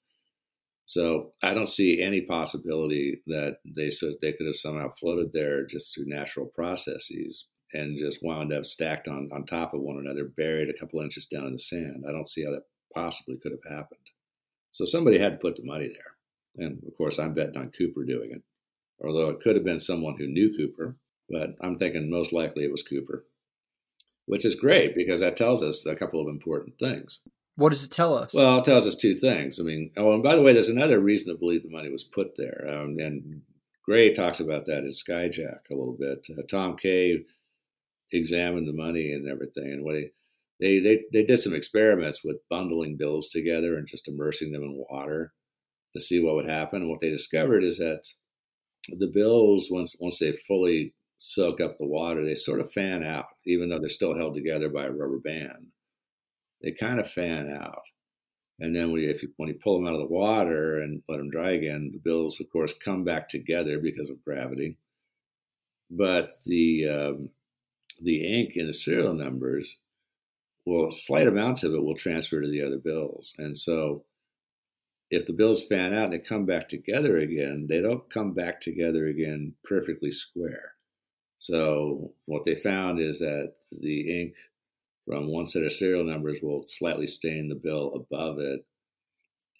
So 0.87 1.33
I 1.43 1.55
don't 1.55 1.69
see 1.69 2.03
any 2.03 2.23
possibility 2.23 3.23
that 3.27 3.59
they 3.65 3.91
so 3.91 4.15
they 4.21 4.33
could 4.33 4.47
have 4.47 4.57
somehow 4.57 4.91
floated 4.91 5.33
there 5.33 5.65
just 5.65 5.95
through 5.95 6.07
natural 6.07 6.47
processes 6.47 7.47
and 7.73 7.97
just 7.97 8.23
wound 8.23 8.53
up 8.53 8.67
stacked 8.67 9.09
on 9.09 9.31
on 9.33 9.45
top 9.45 9.75
of 9.75 9.81
one 9.81 9.99
another, 9.99 10.25
buried 10.25 10.69
a 10.69 10.79
couple 10.79 11.01
inches 11.01 11.27
down 11.27 11.47
in 11.47 11.53
the 11.53 11.59
sand. 11.59 12.05
I 12.07 12.13
don't 12.13 12.29
see 12.29 12.45
how 12.45 12.51
that 12.51 12.65
possibly 12.93 13.37
could 13.37 13.53
have 13.53 13.73
happened. 13.73 14.11
So 14.71 14.85
somebody 14.85 15.19
had 15.19 15.33
to 15.33 15.39
put 15.39 15.57
the 15.57 15.65
money 15.65 15.89
there, 15.89 16.67
and 16.67 16.83
of 16.87 16.97
course 16.97 17.19
I'm 17.19 17.35
betting 17.35 17.57
on 17.57 17.71
Cooper 17.71 18.05
doing 18.05 18.31
it. 18.33 18.43
Although 19.05 19.31
it 19.31 19.41
could 19.41 19.57
have 19.57 19.65
been 19.65 19.81
someone 19.81 20.17
who 20.19 20.27
knew 20.27 20.55
Cooper, 20.57 20.97
but 21.29 21.57
I'm 21.61 21.79
thinking 21.79 22.11
most 22.11 22.33
likely 22.33 22.65
it 22.65 22.71
was 22.71 22.83
Cooper, 22.83 23.25
which 24.27 24.45
is 24.45 24.55
great 24.55 24.95
because 24.95 25.21
that 25.21 25.37
tells 25.37 25.63
us 25.63 25.87
a 25.87 25.97
couple 25.97 26.21
of 26.21 26.29
important 26.29 26.79
things. 26.79 27.21
What 27.57 27.71
does 27.71 27.85
it 27.85 27.91
tell 27.91 28.17
us? 28.17 28.33
Well, 28.33 28.59
it 28.59 28.65
tells 28.65 28.87
us 28.87 28.97
two 28.97 29.15
things. 29.15 29.61
I 29.61 29.63
mean, 29.63 29.91
oh, 29.97 30.15
and 30.15 30.23
by 30.23 30.37
the 30.37 30.43
way, 30.43 30.53
there's 30.53 30.71
another 30.71 30.99
reason 30.99 31.33
to 31.33 31.39
believe 31.39 31.63
the 31.63 31.71
money 31.71 31.91
was 31.91 32.05
put 32.05 32.37
there. 32.37 32.67
Um, 32.69 32.97
and 32.99 33.43
Gray 33.85 34.13
talks 34.13 34.41
about 34.41 34.65
that 34.67 34.79
in 34.79 34.89
Skyjack 34.89 35.71
a 35.71 35.77
little 35.77 35.97
bit. 35.99 36.27
Uh, 36.31 36.43
Tom 36.49 36.77
Kaye 36.77 37.25
examined 38.11 38.69
the 38.69 38.73
money 38.73 39.13
and 39.13 39.29
everything, 39.29 39.71
and 39.71 39.85
what 39.85 39.97
he, 39.97 40.09
they, 40.61 40.79
they 40.79 41.03
they 41.13 41.25
did 41.25 41.39
some 41.39 41.55
experiments 41.55 42.23
with 42.25 42.49
bundling 42.49 42.97
bills 42.97 43.29
together 43.29 43.77
and 43.77 43.87
just 43.87 44.09
immersing 44.09 44.53
them 44.53 44.63
in 44.63 44.85
water 44.89 45.33
to 45.93 46.01
see 46.01 46.23
what 46.23 46.37
would 46.37 46.49
happen. 46.49 46.83
And 46.83 46.91
what 46.91 47.01
they 47.01 47.11
discovered 47.11 47.65
is 47.65 47.79
that 47.79 48.05
the 48.89 49.11
bills, 49.13 49.69
once 49.71 49.95
once 50.01 50.21
they 50.21 50.33
fully 50.33 50.95
soak 51.19 51.61
up 51.61 51.77
the 51.77 51.87
water, 51.87 52.25
they 52.25 52.35
sort 52.35 52.61
of 52.61 52.73
fan 52.73 53.05
out, 53.05 53.27
even 53.47 53.69
though 53.69 53.79
they're 53.79 53.89
still 53.91 54.17
held 54.17 54.35
together 54.35 54.71
by 54.71 54.85
a 54.85 54.91
rubber 54.91 55.19
band 55.19 55.72
they 56.63 56.73
kind 56.73 57.01
of 57.01 57.11
fan 57.11 57.51
out. 57.51 57.83
And 58.61 58.77
then 58.77 58.91
you, 58.91 59.11
if 59.11 59.23
you, 59.23 59.31
when 59.37 59.49
you 59.49 59.55
pull 59.55 59.79
them 59.79 59.89
out 59.89 59.95
of 59.95 60.01
the 60.01 60.15
water 60.15 60.79
and 60.79 61.03
let 61.09 61.19
them 61.19 61.31
dry 61.31 61.53
again, 61.53 61.91
the 61.93 61.99
bills, 61.99 62.41
of 62.41 62.51
course, 62.51 62.73
come 62.73 63.03
back 63.03 63.29
together 63.29 63.79
because 63.81 64.09
of 64.09 64.25
gravity. 64.25 64.77
But 65.91 66.31
the 66.47 66.89
um, 66.89 67.31
the 68.01 68.41
ink 68.41 68.53
in 68.55 68.67
the 68.67 68.73
serial 68.73 69.15
numbers, 69.15 69.79
well, 70.65 70.91
slight 70.91 71.27
amounts 71.27 71.63
of 71.65 71.75
it 71.75 71.83
will 71.83 71.97
transfer 71.97 72.41
to 72.41 72.49
the 72.49 72.63
other 72.63 72.79
bills. 72.79 73.35
And 73.39 73.57
so 73.57 74.05
if 75.11 75.27
the 75.27 75.33
bills 75.33 75.65
fan 75.65 75.93
out 75.93 76.05
and 76.05 76.13
they 76.15 76.19
come 76.19 76.47
back 76.47 76.69
together 76.69 77.19
again, 77.19 77.67
they 77.69 77.81
don't 77.81 78.09
come 78.09 78.33
back 78.33 78.61
together 78.61 79.07
again 79.07 79.55
perfectly 79.63 80.11
square. 80.11 80.75
So 81.37 82.15
what 82.27 82.45
they 82.45 82.55
found 82.55 83.01
is 83.01 83.19
that 83.19 83.55
the 83.73 84.23
ink 84.23 84.35
from 85.07 85.31
one 85.31 85.47
set 85.47 85.65
of 85.65 85.73
serial 85.73 86.05
numbers 86.05 86.41
will 86.43 86.65
slightly 86.67 87.07
stain 87.07 87.49
the 87.49 87.55
bill 87.55 87.93
above 87.95 88.39
it 88.39 88.65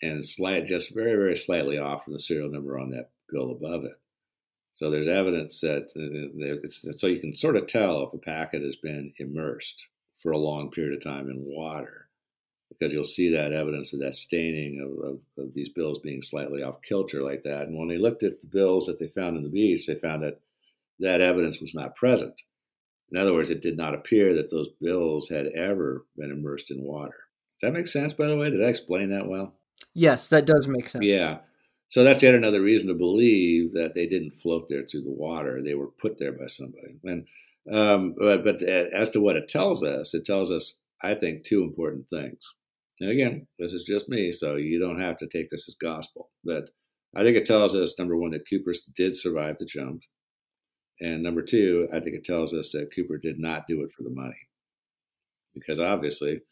and 0.01 0.25
slight 0.25 0.67
just 0.67 0.95
very 0.95 1.15
very 1.15 1.37
slightly 1.37 1.79
off 1.79 2.05
from 2.05 2.13
the 2.13 2.19
serial 2.19 2.51
number 2.51 2.79
on 2.79 2.91
that 2.91 3.11
bill 3.31 3.51
above 3.51 3.85
it. 3.85 3.99
So 4.73 4.91
there's 4.91 5.09
evidence 5.09 5.61
that 5.61 5.91
uh, 5.97 6.93
so 6.93 7.07
you 7.07 7.21
can 7.21 7.35
sort 7.35 7.57
of 7.57 7.67
tell 7.67 8.03
if 8.03 8.13
a 8.13 8.19
packet 8.19 8.63
has 8.63 8.77
been 8.77 9.13
immersed 9.19 9.89
for 10.17 10.33
a 10.33 10.39
long 10.39 10.71
period 10.71 10.95
of 10.95 11.03
time 11.03 11.29
in 11.29 11.45
water 11.45 12.09
because 12.69 12.93
you'll 12.93 13.05
see 13.05 13.31
that 13.31 13.53
evidence 13.53 13.93
of 13.93 14.01
that 14.01 14.15
staining 14.15 14.81
of, 14.81 15.13
of, 15.13 15.47
of 15.47 15.55
these 15.55 15.69
bills 15.69 15.99
being 15.99 16.23
slightly 16.23 16.63
off 16.63 16.81
kilter 16.83 17.23
like 17.23 17.43
that. 17.43 17.63
And 17.63 17.77
when 17.77 17.89
they 17.89 17.99
looked 17.99 18.23
at 18.23 18.41
the 18.41 18.47
bills 18.47 18.87
that 18.87 18.99
they 18.99 19.09
found 19.09 19.37
in 19.37 19.43
the 19.43 19.51
beach 19.51 19.87
they 19.87 19.95
found 19.95 20.23
that 20.23 20.41
that 21.01 21.21
evidence 21.21 21.61
was 21.61 21.75
not 21.75 21.97
present 21.97 22.43
in 23.11 23.19
other 23.19 23.35
words, 23.35 23.51
it 23.51 23.61
did 23.61 23.77
not 23.77 23.95
appear 23.95 24.35
that 24.35 24.51
those 24.51 24.69
bills 24.81 25.29
had 25.29 25.47
ever 25.49 26.07
been 26.17 26.31
immersed 26.31 26.71
in 26.71 26.83
water. 26.83 27.25
Does 27.59 27.69
that 27.69 27.73
make 27.73 27.87
sense, 27.87 28.13
by 28.13 28.29
the 28.29 28.37
way? 28.37 28.51
Did 28.51 28.63
I 28.63 28.69
explain 28.69 29.11
that 29.11 29.29
well? 29.29 29.55
Yes, 29.95 30.29
that 30.29 30.47
does 30.47 30.67
make 30.67 30.89
sense. 30.89 31.05
Yeah. 31.05 31.39
So 31.89 32.05
that's 32.05 32.23
yet 32.23 32.35
another 32.35 32.63
reason 32.63 32.89
to 32.89 32.95
believe 32.95 33.73
that 33.73 33.95
they 33.95 34.07
didn't 34.07 34.41
float 34.41 34.69
there 34.69 34.85
through 34.87 35.03
the 35.03 35.13
water. 35.13 35.61
They 35.63 35.75
were 35.75 35.89
put 35.89 36.19
there 36.19 36.33
by 36.33 36.47
somebody. 36.47 36.99
And 37.05 37.27
um, 37.71 38.15
but, 38.19 38.43
but 38.43 38.63
as 38.63 39.11
to 39.11 39.21
what 39.21 39.37
it 39.37 39.47
tells 39.47 39.83
us, 39.85 40.15
it 40.15 40.25
tells 40.25 40.51
us, 40.51 40.81
I 41.03 41.15
think, 41.15 41.45
two 41.45 41.63
important 41.63 42.09
things. 42.09 42.55
And 42.99 43.11
again, 43.11 43.47
this 43.59 43.73
is 43.73 43.85
just 43.85 44.09
me, 44.09 44.33
so 44.33 44.57
you 44.57 44.81
don't 44.81 45.01
have 45.01 45.17
to 45.19 45.27
take 45.27 45.49
this 45.49 45.69
as 45.69 45.75
gospel. 45.75 46.31
But 46.45 46.71
I 47.15 47.23
think 47.23 47.37
it 47.37 47.45
tells 47.45 47.75
us, 47.75 47.99
number 47.99 48.17
one, 48.17 48.31
that 48.31 48.49
Cooper 48.49 48.73
did 48.97 49.15
survive 49.15 49.59
the 49.59 49.67
jump. 49.67 50.03
And 51.03 51.21
number 51.21 51.43
two, 51.43 51.89
I 51.93 51.99
think 51.99 52.15
it 52.15 52.25
tells 52.25 52.55
us 52.55 52.71
that 52.73 52.95
Cooper 52.95 53.19
did 53.19 53.41
not 53.41 53.67
do 53.67 53.83
it 53.83 53.91
for 53.91 54.05
the 54.05 54.15
money, 54.15 54.49
because 55.53 55.81
obviously 55.81 56.43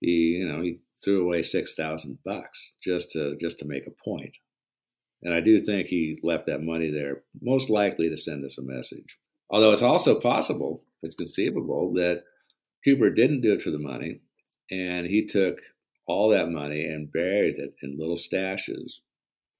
he, 0.00 0.38
you 0.38 0.46
know, 0.48 0.62
he 0.62 0.78
threw 1.02 1.26
away 1.26 1.42
six 1.42 1.74
thousand 1.74 2.18
bucks 2.24 2.74
just 2.80 3.10
to 3.10 3.36
just 3.40 3.58
to 3.58 3.66
make 3.66 3.88
a 3.88 4.04
point. 4.08 4.36
And 5.20 5.34
I 5.34 5.40
do 5.40 5.58
think 5.58 5.88
he 5.88 6.20
left 6.22 6.46
that 6.46 6.62
money 6.62 6.90
there, 6.90 7.22
most 7.40 7.70
likely 7.70 8.08
to 8.08 8.16
send 8.16 8.44
us 8.44 8.56
a 8.56 8.62
message. 8.62 9.18
Although 9.50 9.72
it's 9.72 9.82
also 9.82 10.20
possible, 10.20 10.84
it's 11.02 11.16
conceivable 11.16 11.92
that 11.94 12.22
Cooper 12.84 13.10
didn't 13.10 13.40
do 13.40 13.52
it 13.52 13.62
for 13.62 13.70
the 13.70 13.78
money, 13.78 14.20
and 14.70 15.08
he 15.08 15.26
took 15.26 15.58
all 16.06 16.28
that 16.30 16.50
money 16.50 16.86
and 16.86 17.12
buried 17.12 17.56
it 17.58 17.74
in 17.82 17.98
little 17.98 18.16
stashes 18.16 19.00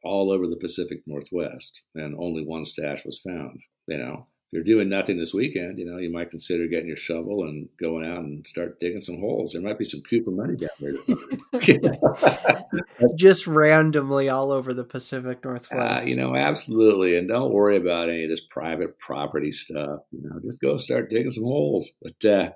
all 0.05 0.31
over 0.31 0.47
the 0.47 0.57
Pacific 0.57 1.03
Northwest, 1.07 1.83
and 1.95 2.15
only 2.17 2.45
one 2.45 2.65
stash 2.65 3.05
was 3.05 3.21
found. 3.21 3.61
You 3.87 3.99
know, 3.99 4.27
if 4.53 4.57
you're 4.57 4.77
doing 4.77 4.91
nothing 4.91 5.19
this 5.19 5.33
weekend, 5.33 5.79
you 5.79 5.87
know, 5.87 5.97
you 5.97 6.13
might 6.13 6.31
consider 6.31 6.67
getting 6.67 6.87
your 6.87 6.97
shovel 6.97 7.45
and 7.45 7.69
going 7.81 8.07
out 8.07 8.19
and 8.19 8.47
start 8.47 8.79
digging 8.79 9.01
some 9.01 9.19
holes. 9.19 9.53
There 9.53 9.63
might 9.63 9.79
be 9.79 9.85
some 9.85 10.03
Cooper 10.03 10.31
money 10.31 10.57
down 10.57 10.71
there. 10.79 12.53
Just 13.17 13.47
randomly 13.47 14.29
all 14.29 14.53
over 14.53 14.75
the 14.75 14.85
Pacific 14.85 15.43
Northwest. 15.43 16.03
Uh, 16.03 16.05
you 16.05 16.17
know, 16.17 16.37
absolutely. 16.37 17.17
And 17.17 17.29
don't 17.29 17.53
worry 17.53 17.77
about 17.77 18.11
any 18.11 18.25
of 18.25 18.31
this 18.31 18.43
private 18.43 18.99
property 18.99 19.53
stuff. 19.53 20.01
You 20.11 20.23
know, 20.23 20.39
just 20.45 20.61
go 20.61 20.77
start 20.77 21.09
digging 21.09 21.33
some 21.33 21.45
holes. 21.45 21.91
But 22.03 22.31
uh, 22.31 22.51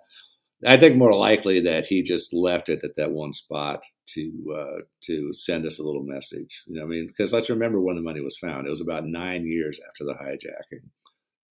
I 0.66 0.76
think 0.76 0.96
more 0.96 1.14
likely 1.14 1.60
that 1.60 1.86
he 1.86 2.02
just 2.02 2.34
left 2.34 2.68
it 2.68 2.84
at 2.84 2.94
that 2.96 3.12
one 3.12 3.32
spot 3.32 3.82
to 4.08 4.32
uh, 4.54 4.80
to 5.04 5.32
send 5.32 5.64
us 5.64 5.78
a 5.78 5.82
little 5.82 6.04
message. 6.04 6.62
You 6.66 6.78
know, 6.78 6.84
I 6.84 6.86
mean, 6.86 7.06
because 7.06 7.32
let's 7.32 7.48
remember 7.50 7.80
when 7.80 7.96
the 7.96 8.02
money 8.02 8.20
was 8.20 8.36
found. 8.36 8.66
It 8.66 8.70
was 8.70 8.80
about 8.82 9.06
nine 9.06 9.46
years 9.46 9.80
after 9.88 10.04
the 10.04 10.14
hijacking. 10.14 10.90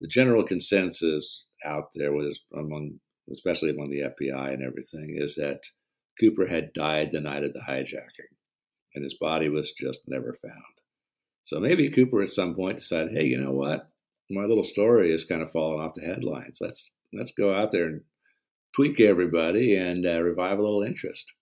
The 0.06 0.10
general 0.10 0.44
consensus 0.44 1.48
out 1.66 1.94
there 1.96 2.14
was 2.14 2.42
among, 2.56 3.00
especially 3.32 3.72
among 3.72 3.90
the 3.90 4.02
FBI 4.02 4.54
and 4.54 4.62
everything, 4.62 5.16
is 5.18 5.34
that 5.34 5.62
Cooper 6.20 6.46
had 6.46 6.74
died 6.74 7.10
the 7.12 7.20
night 7.20 7.44
of 7.44 7.54
the 7.54 7.64
hijacking, 7.68 8.36
and 8.94 9.04
his 9.04 9.16
body 9.16 9.50
was 9.50 9.72
just 9.72 10.02
never 10.06 10.32
found. 10.32 10.76
So 11.42 11.60
maybe 11.60 11.90
Cooper 11.90 12.22
at 12.22 12.28
some 12.28 12.54
point 12.54 12.78
decided, 12.78 13.18
hey, 13.18 13.26
you 13.26 13.42
know 13.42 13.54
what? 13.54 13.90
My 14.30 14.44
little 14.44 14.64
story 14.64 15.12
is 15.12 15.26
kind 15.26 15.42
of 15.42 15.52
falling 15.52 15.82
off 15.82 15.96
the 15.96 16.06
headlines. 16.06 16.60
Let's 16.62 16.92
let's 17.12 17.32
go 17.32 17.56
out 17.56 17.72
there 17.72 17.88
and 17.88 18.02
tweak 18.76 19.00
everybody 19.00 19.76
and 19.76 20.06
uh, 20.06 20.22
revive 20.22 20.60
a 20.60 20.62
little 20.62 20.84
interest. 20.84 21.34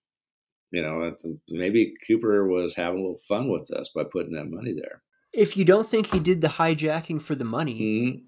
You 0.70 0.80
know, 0.80 1.14
maybe 1.50 1.92
Cooper 2.06 2.48
was 2.48 2.76
having 2.76 3.00
a 3.00 3.02
little 3.02 3.20
fun 3.28 3.50
with 3.50 3.70
us 3.70 3.90
by 3.94 4.04
putting 4.04 4.32
that 4.32 4.50
money 4.50 4.72
there. 4.72 5.02
If 5.34 5.54
you 5.54 5.66
don't 5.66 5.86
think 5.86 6.06
he 6.06 6.18
did 6.18 6.40
the 6.40 6.48
hijacking 6.48 7.20
for 7.20 7.34
the 7.34 7.44
money, 7.44 7.78
mm-hmm. 7.78 8.24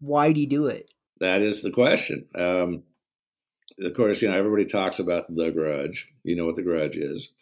Why 0.00 0.28
did 0.28 0.36
he 0.36 0.46
do 0.46 0.66
it? 0.66 0.90
That 1.20 1.42
is 1.42 1.62
the 1.62 1.70
question. 1.70 2.26
Um, 2.34 2.84
of 3.80 3.94
course, 3.94 4.22
you 4.22 4.30
know, 4.30 4.36
everybody 4.36 4.64
talks 4.64 4.98
about 4.98 5.34
the 5.34 5.50
grudge. 5.50 6.08
You 6.22 6.36
know 6.36 6.46
what 6.46 6.56
the 6.56 6.62
grudge 6.62 6.96
is. 6.96 7.32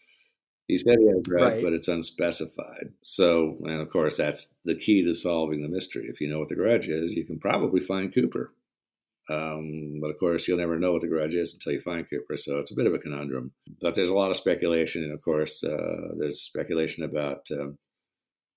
He 0.66 0.76
said 0.76 0.96
he 0.98 1.06
had 1.06 1.18
a 1.18 1.22
grudge, 1.22 1.54
right. 1.54 1.62
but 1.62 1.72
it's 1.72 1.86
unspecified. 1.86 2.92
So, 3.00 3.58
and 3.62 3.80
of 3.80 3.90
course, 3.90 4.16
that's 4.16 4.50
the 4.64 4.74
key 4.74 5.04
to 5.04 5.14
solving 5.14 5.62
the 5.62 5.68
mystery. 5.68 6.06
If 6.08 6.20
you 6.20 6.28
know 6.28 6.40
what 6.40 6.48
the 6.48 6.56
grudge 6.56 6.88
is, 6.88 7.14
you 7.14 7.24
can 7.24 7.38
probably 7.38 7.80
find 7.80 8.12
Cooper. 8.12 8.52
Um, 9.28 9.98
but 10.00 10.10
of 10.10 10.18
course, 10.18 10.46
you'll 10.46 10.58
never 10.58 10.78
know 10.78 10.92
what 10.92 11.02
the 11.02 11.08
grudge 11.08 11.34
is 11.34 11.52
until 11.52 11.72
you 11.72 11.80
find 11.80 12.08
Cooper. 12.08 12.36
So 12.36 12.58
it's 12.58 12.72
a 12.72 12.76
bit 12.76 12.86
of 12.86 12.94
a 12.94 12.98
conundrum. 12.98 13.52
But 13.80 13.94
there's 13.94 14.08
a 14.08 14.14
lot 14.14 14.30
of 14.30 14.36
speculation. 14.36 15.04
And 15.04 15.12
of 15.12 15.22
course, 15.22 15.62
uh, 15.62 16.14
there's 16.18 16.40
speculation 16.40 17.04
about 17.04 17.46
um, 17.52 17.78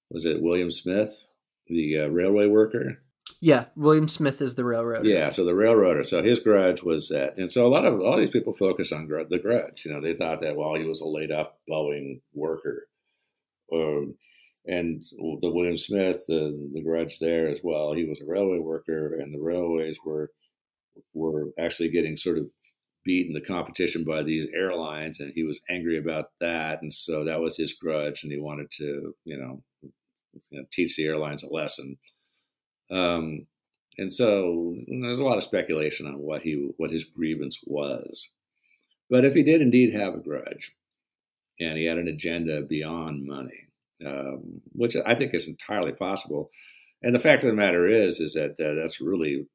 was 0.09 0.25
it 0.25 0.41
William 0.41 0.71
Smith, 0.71 1.25
the 1.67 1.99
uh, 1.99 2.07
railway 2.07 2.47
worker? 2.47 3.03
Yeah, 3.41 3.65
William 3.75 4.07
Smith 4.07 4.41
is 4.41 4.55
the 4.55 4.65
railroader. 4.65 5.07
Yeah, 5.07 5.29
so 5.29 5.45
the 5.45 5.55
railroader. 5.55 6.03
So 6.03 6.21
his 6.21 6.39
grudge 6.39 6.83
was 6.83 7.09
that, 7.09 7.37
and 7.37 7.51
so 7.51 7.65
a 7.65 7.69
lot 7.69 7.85
of 7.85 8.01
all 8.01 8.17
these 8.17 8.29
people 8.29 8.53
focus 8.53 8.91
on 8.91 9.07
the 9.07 9.39
grudge. 9.39 9.85
You 9.85 9.93
know, 9.93 10.01
they 10.01 10.13
thought 10.13 10.41
that 10.41 10.55
well, 10.55 10.75
he 10.75 10.83
was 10.83 11.01
a 11.01 11.07
laid 11.07 11.31
off 11.31 11.51
Boeing 11.69 12.21
worker, 12.33 12.87
um, 13.73 14.15
and 14.65 15.01
the 15.41 15.51
William 15.51 15.77
Smith, 15.77 16.25
the 16.27 16.69
the 16.71 16.81
grudge 16.81 17.19
there 17.19 17.47
as 17.47 17.61
well. 17.63 17.93
He 17.93 18.05
was 18.05 18.21
a 18.21 18.25
railway 18.25 18.59
worker, 18.59 19.15
and 19.19 19.33
the 19.33 19.41
railways 19.41 19.97
were 20.05 20.31
were 21.13 21.49
actually 21.57 21.89
getting 21.89 22.17
sort 22.17 22.37
of 22.37 22.47
beaten 23.05 23.33
the 23.33 23.41
competition 23.41 24.03
by 24.03 24.21
these 24.23 24.47
airlines, 24.53 25.19
and 25.19 25.31
he 25.33 25.43
was 25.43 25.61
angry 25.69 25.97
about 25.97 26.31
that, 26.39 26.81
and 26.81 26.91
so 26.91 27.23
that 27.23 27.39
was 27.39 27.57
his 27.57 27.73
grudge, 27.73 28.23
and 28.23 28.31
he 28.31 28.39
wanted 28.39 28.69
to, 28.71 29.15
you 29.23 29.37
know, 29.37 29.63
you 29.81 30.59
know 30.59 30.65
teach 30.71 30.95
the 30.95 31.05
airlines 31.05 31.43
a 31.43 31.47
lesson. 31.47 31.97
Um, 32.91 33.47
and 33.97 34.11
so 34.11 34.75
there's 34.87 35.19
a 35.19 35.25
lot 35.25 35.37
of 35.37 35.43
speculation 35.43 36.07
on 36.07 36.19
what 36.19 36.43
he 36.43 36.71
what 36.77 36.91
his 36.91 37.03
grievance 37.03 37.59
was. 37.65 38.29
But 39.09 39.25
if 39.25 39.33
he 39.33 39.43
did 39.43 39.61
indeed 39.61 39.93
have 39.93 40.13
a 40.13 40.19
grudge, 40.19 40.75
and 41.59 41.77
he 41.77 41.85
had 41.85 41.97
an 41.97 42.07
agenda 42.07 42.61
beyond 42.61 43.25
money, 43.25 43.67
um, 44.05 44.61
which 44.71 44.95
I 45.05 45.15
think 45.15 45.33
is 45.33 45.47
entirely 45.47 45.91
possible, 45.91 46.49
and 47.01 47.13
the 47.13 47.19
fact 47.19 47.43
of 47.43 47.49
the 47.49 47.55
matter 47.55 47.87
is, 47.87 48.19
is 48.19 48.33
that 48.33 48.59
uh, 48.59 48.75
that's 48.75 49.01
really 49.01 49.47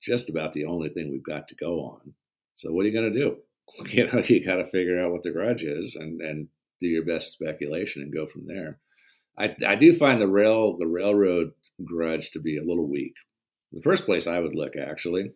just 0.00 0.28
about 0.28 0.52
the 0.52 0.64
only 0.64 0.88
thing 0.88 1.10
we've 1.10 1.22
got 1.22 1.48
to 1.48 1.54
go 1.54 1.80
on. 1.80 2.14
So 2.54 2.72
what 2.72 2.84
are 2.84 2.88
you 2.88 2.94
going 2.94 3.12
to 3.12 3.18
do? 3.18 3.36
You 3.88 4.06
know, 4.06 4.20
you 4.24 4.44
got 4.44 4.56
to 4.56 4.64
figure 4.64 5.00
out 5.00 5.12
what 5.12 5.22
the 5.22 5.30
grudge 5.30 5.62
is 5.62 5.96
and 5.96 6.20
and 6.20 6.48
do 6.80 6.88
your 6.88 7.04
best 7.04 7.32
speculation 7.32 8.02
and 8.02 8.12
go 8.12 8.26
from 8.26 8.46
there. 8.46 8.80
I, 9.38 9.54
I 9.66 9.76
do 9.76 9.94
find 9.94 10.20
the 10.20 10.28
rail 10.28 10.76
the 10.76 10.86
railroad 10.86 11.52
grudge 11.84 12.30
to 12.32 12.40
be 12.40 12.56
a 12.56 12.64
little 12.64 12.88
weak. 12.88 13.14
The 13.72 13.82
first 13.82 14.04
place 14.04 14.26
I 14.26 14.38
would 14.38 14.54
look 14.54 14.76
actually 14.76 15.32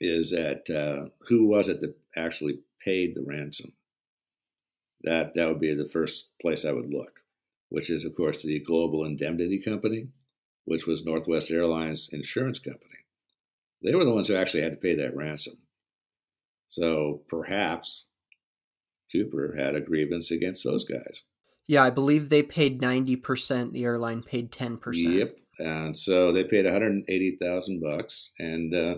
is 0.00 0.32
at 0.32 0.68
uh, 0.70 1.06
who 1.28 1.46
was 1.46 1.68
it 1.68 1.80
that 1.80 1.94
actually 2.16 2.60
paid 2.84 3.14
the 3.14 3.24
ransom. 3.24 3.72
That 5.02 5.34
that 5.34 5.48
would 5.48 5.60
be 5.60 5.74
the 5.74 5.88
first 5.88 6.30
place 6.40 6.64
I 6.64 6.72
would 6.72 6.92
look, 6.92 7.20
which 7.68 7.90
is 7.90 8.04
of 8.04 8.16
course 8.16 8.42
the 8.42 8.58
Global 8.60 9.04
Indemnity 9.04 9.60
Company, 9.60 10.08
which 10.64 10.86
was 10.86 11.04
Northwest 11.04 11.50
Airlines 11.50 12.10
insurance 12.12 12.58
company. 12.58 12.84
They 13.82 13.94
were 13.94 14.04
the 14.04 14.12
ones 14.12 14.26
who 14.26 14.34
actually 14.34 14.64
had 14.64 14.72
to 14.72 14.76
pay 14.76 14.96
that 14.96 15.16
ransom. 15.16 15.58
So 16.66 17.22
perhaps 17.28 18.06
Cooper 19.10 19.54
had 19.56 19.74
a 19.74 19.80
grievance 19.80 20.30
against 20.30 20.64
those 20.64 20.84
guys. 20.84 21.22
Yeah, 21.68 21.84
I 21.84 21.90
believe 21.90 22.28
they 22.28 22.42
paid 22.42 22.80
90%, 22.80 23.72
the 23.72 23.84
airline 23.84 24.22
paid 24.22 24.50
10%. 24.50 24.80
Yep. 24.94 25.38
And 25.60 25.96
so 25.96 26.32
they 26.32 26.42
paid 26.42 26.64
180,000 26.64 27.80
bucks 27.80 28.32
and 28.38 28.74
uh, 28.74 28.94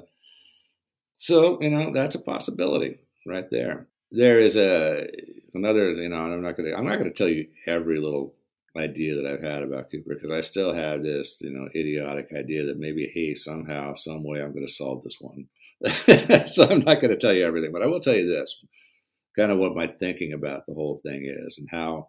so, 1.17 1.61
you 1.61 1.69
know, 1.69 1.93
that's 1.93 2.15
a 2.15 2.23
possibility 2.23 3.01
right 3.27 3.45
there. 3.51 3.89
There 4.11 4.39
is 4.39 4.57
a 4.57 5.07
another, 5.53 5.91
you 5.93 6.09
know, 6.09 6.17
I'm 6.17 6.43
not 6.43 6.57
going 6.57 6.73
to 6.73 6.79
I'm 6.79 6.87
not 6.87 6.99
going 6.99 7.13
to 7.13 7.17
tell 7.17 7.29
you 7.29 7.47
every 7.67 8.01
little 8.01 8.35
idea 8.77 9.17
that 9.17 9.27
I've 9.27 9.43
had 9.43 9.63
about 9.63 9.91
Cooper 9.91 10.15
because 10.15 10.31
I 10.31 10.41
still 10.41 10.73
have 10.73 11.03
this, 11.03 11.41
you 11.43 11.51
know, 11.51 11.69
idiotic 11.75 12.33
idea 12.33 12.65
that 12.67 12.79
maybe, 12.79 13.11
hey, 13.13 13.35
somehow, 13.35 13.95
some 13.95 14.25
way, 14.25 14.41
I'm 14.41 14.53
going 14.53 14.67
to 14.67 14.73
solve 14.73 15.03
this 15.03 15.19
one. 15.21 15.49
so 16.47 16.69
I'm 16.69 16.79
not 16.79 17.01
going 17.01 17.11
to 17.11 17.19
tell 17.19 17.35
you 17.35 17.45
everything, 17.45 17.73
but 17.73 17.83
I 17.83 17.87
will 17.87 18.01
tell 18.01 18.15
you 18.15 18.29
this, 18.29 18.65
kind 19.37 19.53
of 19.53 19.59
what 19.59 19.75
my 19.75 19.89
thinking 19.89 20.33
about 20.33 20.67
the 20.67 20.75
whole 20.75 21.01
thing 21.03 21.25
is, 21.27 21.59
and 21.59 21.69
how 21.71 22.09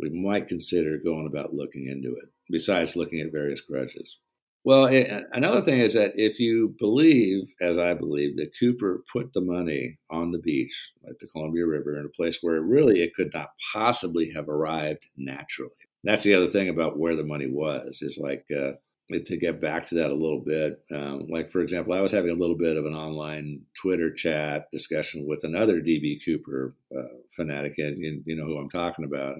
we 0.00 0.10
might 0.10 0.48
consider 0.48 0.98
going 0.98 1.26
about 1.26 1.54
looking 1.54 1.88
into 1.88 2.14
it. 2.14 2.28
Besides 2.50 2.96
looking 2.96 3.20
at 3.20 3.32
various 3.32 3.60
grudges. 3.60 4.18
Well, 4.64 4.86
another 5.32 5.62
thing 5.62 5.80
is 5.80 5.94
that 5.94 6.12
if 6.16 6.40
you 6.40 6.74
believe, 6.78 7.54
as 7.60 7.78
I 7.78 7.94
believe, 7.94 8.36
that 8.36 8.58
Cooper 8.58 9.02
put 9.10 9.32
the 9.32 9.40
money 9.40 9.98
on 10.10 10.30
the 10.30 10.38
beach 10.38 10.92
at 11.08 11.18
the 11.18 11.26
Columbia 11.26 11.66
River 11.66 11.98
in 11.98 12.04
a 12.04 12.10
place 12.10 12.38
where 12.42 12.60
really 12.60 13.02
it 13.02 13.14
could 13.14 13.32
not 13.32 13.50
possibly 13.72 14.30
have 14.34 14.48
arrived 14.48 15.06
naturally, 15.16 15.70
that's 16.04 16.24
the 16.24 16.34
other 16.34 16.48
thing 16.48 16.68
about 16.68 16.98
where 16.98 17.16
the 17.16 17.24
money 17.24 17.46
was 17.46 18.02
is 18.02 18.18
like 18.18 18.44
uh, 18.56 18.72
to 19.24 19.36
get 19.36 19.60
back 19.60 19.82
to 19.84 19.94
that 19.94 20.10
a 20.10 20.14
little 20.14 20.40
bit 20.40 20.82
um, 20.92 21.26
like 21.30 21.50
for 21.50 21.60
example 21.60 21.94
i 21.94 22.00
was 22.00 22.12
having 22.12 22.30
a 22.30 22.34
little 22.34 22.56
bit 22.56 22.76
of 22.76 22.84
an 22.84 22.94
online 22.94 23.60
twitter 23.74 24.12
chat 24.12 24.70
discussion 24.70 25.26
with 25.26 25.44
another 25.44 25.80
db 25.80 26.22
cooper 26.22 26.74
uh, 26.96 27.02
fanatic 27.34 27.78
as 27.78 27.98
you, 27.98 28.22
you, 28.26 28.36
know 28.36 28.44
who 28.44 28.58
i'm 28.58 28.68
talking 28.68 29.06
about 29.06 29.36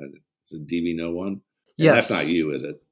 it's 0.50 0.54
a 0.54 0.74
db 0.74 0.96
no 0.96 1.10
one 1.10 1.40
Yeah, 1.76 1.92
that's 1.92 2.10
not 2.10 2.26
you 2.26 2.52
is 2.52 2.62
it 2.62 2.82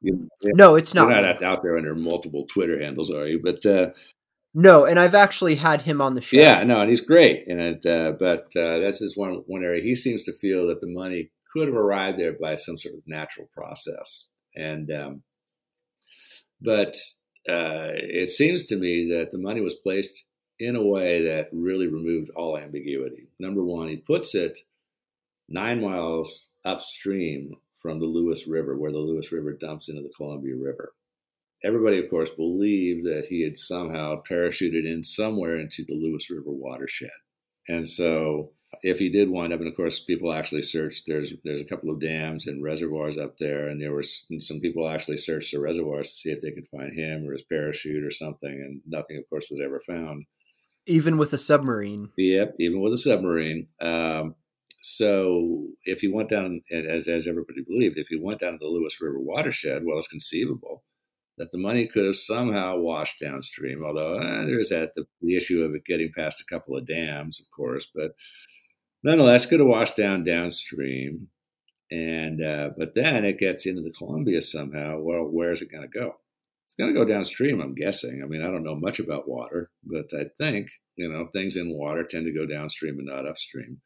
you, 0.00 0.28
no 0.42 0.74
it's 0.74 0.94
not 0.94 1.10
you're 1.10 1.22
not 1.22 1.42
out 1.42 1.62
there 1.62 1.76
under 1.76 1.94
multiple 1.94 2.46
twitter 2.46 2.80
handles 2.80 3.10
are 3.10 3.26
you 3.26 3.40
but 3.42 3.64
uh, 3.66 3.90
no, 4.54 4.86
and 4.86 4.98
I've 4.98 5.14
actually 5.14 5.56
had 5.56 5.82
him 5.82 6.00
on 6.00 6.14
the 6.14 6.22
show. 6.22 6.36
Yeah, 6.36 6.64
no, 6.64 6.80
and 6.80 6.88
he's 6.88 7.02
great. 7.02 7.46
And 7.46 7.60
it, 7.60 7.86
uh, 7.86 8.12
but 8.18 8.46
uh, 8.56 8.78
that's 8.78 8.98
just 8.98 9.16
one 9.16 9.42
one 9.46 9.62
area. 9.62 9.82
He 9.82 9.94
seems 9.94 10.22
to 10.24 10.32
feel 10.32 10.66
that 10.66 10.80
the 10.80 10.92
money 10.92 11.30
could 11.52 11.68
have 11.68 11.76
arrived 11.76 12.18
there 12.18 12.32
by 12.32 12.54
some 12.54 12.76
sort 12.76 12.94
of 12.94 13.02
natural 13.06 13.48
process. 13.54 14.28
And 14.56 14.90
um, 14.90 15.22
but 16.60 16.96
uh, 17.48 17.94
it 17.94 18.28
seems 18.30 18.66
to 18.66 18.76
me 18.76 19.08
that 19.12 19.30
the 19.30 19.38
money 19.38 19.60
was 19.60 19.74
placed 19.74 20.26
in 20.58 20.74
a 20.74 20.84
way 20.84 21.24
that 21.24 21.50
really 21.52 21.86
removed 21.86 22.30
all 22.34 22.58
ambiguity. 22.58 23.28
Number 23.38 23.62
one, 23.62 23.88
he 23.88 23.96
puts 23.96 24.34
it 24.34 24.58
nine 25.48 25.80
miles 25.80 26.50
upstream 26.64 27.54
from 27.80 28.00
the 28.00 28.06
Lewis 28.06 28.46
River, 28.46 28.76
where 28.76 28.92
the 28.92 28.98
Lewis 28.98 29.32
River 29.32 29.52
dumps 29.52 29.88
into 29.88 30.02
the 30.02 30.12
Columbia 30.16 30.54
River. 30.56 30.92
Everybody, 31.64 31.98
of 31.98 32.10
course, 32.10 32.30
believed 32.30 33.04
that 33.04 33.26
he 33.30 33.42
had 33.42 33.56
somehow 33.56 34.22
parachuted 34.28 34.84
in 34.84 35.02
somewhere 35.02 35.58
into 35.58 35.84
the 35.84 35.94
Lewis 35.94 36.30
River 36.30 36.52
watershed. 36.52 37.10
And 37.68 37.88
so 37.88 38.52
if 38.82 38.98
he 38.98 39.08
did 39.08 39.30
wind 39.30 39.52
up, 39.52 39.60
and 39.60 39.68
of 39.68 39.76
course, 39.76 40.00
people 40.00 40.32
actually 40.32 40.62
searched. 40.62 41.04
There's 41.06 41.34
there's 41.44 41.60
a 41.60 41.64
couple 41.64 41.90
of 41.90 42.00
dams 42.00 42.46
and 42.46 42.62
reservoirs 42.62 43.18
up 43.18 43.38
there, 43.38 43.68
and 43.68 43.80
there 43.80 43.92
were 43.92 44.02
some 44.02 44.60
people 44.60 44.88
actually 44.88 45.16
searched 45.16 45.52
the 45.52 45.60
reservoirs 45.60 46.10
to 46.10 46.16
see 46.16 46.30
if 46.30 46.40
they 46.40 46.50
could 46.50 46.68
find 46.68 46.98
him 46.98 47.26
or 47.26 47.32
his 47.32 47.42
parachute 47.42 48.04
or 48.04 48.10
something, 48.10 48.50
and 48.50 48.80
nothing, 48.86 49.16
of 49.16 49.28
course, 49.28 49.48
was 49.50 49.60
ever 49.60 49.80
found. 49.80 50.26
Even 50.86 51.18
with 51.18 51.32
a 51.32 51.38
submarine. 51.38 52.10
Yep, 52.16 52.56
even 52.58 52.80
with 52.80 52.92
a 52.94 52.98
submarine. 52.98 53.68
Um, 53.80 54.34
so 54.80 55.68
if 55.84 56.02
you 56.02 56.14
went 56.14 56.28
down, 56.28 56.62
as 56.72 57.08
as 57.08 57.26
everybody 57.26 57.62
believed, 57.66 57.98
if 57.98 58.10
you 58.10 58.22
went 58.22 58.40
down 58.40 58.52
to 58.52 58.58
the 58.60 58.66
Lewis 58.66 59.00
River 59.00 59.20
watershed, 59.20 59.82
well, 59.84 59.98
it's 59.98 60.08
conceivable 60.08 60.84
that 61.38 61.52
the 61.52 61.58
money 61.58 61.86
could 61.86 62.04
have 62.04 62.16
somehow 62.16 62.76
washed 62.76 63.20
downstream. 63.20 63.84
Although 63.84 64.18
eh, 64.18 64.44
there's 64.44 64.68
that 64.70 64.94
the, 64.94 65.06
the 65.20 65.36
issue 65.36 65.62
of 65.62 65.74
it 65.74 65.84
getting 65.84 66.12
past 66.14 66.40
a 66.40 66.52
couple 66.52 66.76
of 66.76 66.86
dams, 66.86 67.40
of 67.40 67.46
course, 67.54 67.88
but 67.92 68.12
nonetheless, 69.02 69.46
could 69.46 69.60
have 69.60 69.68
washed 69.68 69.96
down 69.96 70.24
downstream. 70.24 71.28
And 71.90 72.44
uh, 72.44 72.70
but 72.76 72.94
then 72.94 73.24
it 73.24 73.38
gets 73.38 73.66
into 73.66 73.82
the 73.82 73.94
Columbia 73.96 74.42
somehow. 74.42 74.98
Well, 75.00 75.22
where's 75.22 75.62
it 75.62 75.72
going 75.72 75.88
to 75.90 75.98
go? 75.98 76.16
It's 76.64 76.74
going 76.74 76.92
to 76.92 76.98
go 76.98 77.06
downstream. 77.06 77.60
I'm 77.62 77.74
guessing. 77.74 78.20
I 78.22 78.26
mean, 78.26 78.42
I 78.42 78.48
don't 78.48 78.62
know 78.62 78.76
much 78.76 79.00
about 79.00 79.28
water, 79.28 79.70
but 79.82 80.10
I 80.12 80.26
think 80.36 80.68
you 80.96 81.08
know 81.08 81.28
things 81.32 81.56
in 81.56 81.76
water 81.76 82.04
tend 82.04 82.26
to 82.26 82.32
go 82.32 82.46
downstream 82.46 82.98
and 82.98 83.06
not 83.06 83.26
upstream. 83.26 83.80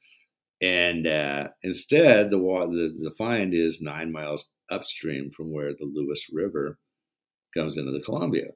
And 0.63 1.07
uh, 1.09 1.49
instead, 1.63 2.31
the, 2.31 2.39
the 2.39 2.95
the 2.97 3.15
find 3.19 3.53
is 3.53 3.83
nine 3.83 4.13
miles 4.13 4.49
upstream 4.71 5.31
from 5.31 5.53
where 5.53 5.73
the 5.73 5.91
Lewis 5.93 6.29
River 6.33 6.79
comes 7.53 7.77
into 7.77 7.91
the 7.91 8.01
Columbia. 8.01 8.53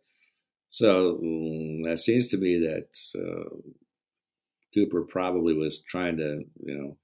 So 0.69 1.19
mm, 1.23 1.85
that 1.85 1.99
seems 1.99 2.29
to 2.29 2.39
me 2.39 2.59
that 2.61 2.97
uh, 3.19 3.57
Cooper 4.73 5.03
probably 5.03 5.53
was 5.53 5.83
trying 5.83 6.17
to, 6.19 6.45
you 6.65 6.79
know, 6.79 6.97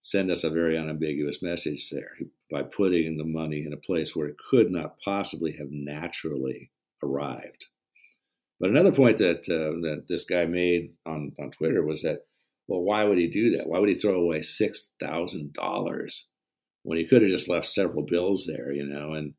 send 0.00 0.30
us 0.30 0.44
a 0.44 0.50
very 0.50 0.78
unambiguous 0.78 1.42
message 1.42 1.90
there 1.90 2.16
by 2.50 2.62
putting 2.62 3.16
the 3.16 3.24
money 3.24 3.64
in 3.66 3.72
a 3.72 3.76
place 3.76 4.14
where 4.14 4.28
it 4.28 4.36
could 4.50 4.70
not 4.70 4.98
possibly 5.04 5.52
have 5.58 5.70
naturally 5.70 6.70
arrived. 7.02 7.66
But 8.58 8.70
another 8.70 8.92
point 8.92 9.18
that 9.18 9.48
uh, 9.50 9.80
that 9.82 10.04
this 10.08 10.24
guy 10.24 10.46
made 10.46 10.92
on, 11.04 11.32
on 11.38 11.50
Twitter 11.50 11.84
was 11.84 12.02
that, 12.02 12.26
well, 12.68 12.82
why 12.82 13.04
would 13.04 13.18
he 13.18 13.28
do 13.28 13.56
that? 13.56 13.68
Why 13.68 13.78
would 13.78 13.88
he 13.88 13.94
throw 13.94 14.14
away 14.14 14.42
six 14.42 14.90
thousand 15.00 15.52
dollars 15.52 16.28
when 16.82 16.98
he 16.98 17.06
could 17.06 17.22
have 17.22 17.30
just 17.30 17.48
left 17.48 17.66
several 17.66 18.04
bills 18.04 18.46
there, 18.46 18.72
you 18.72 18.84
know? 18.86 19.12
And 19.12 19.34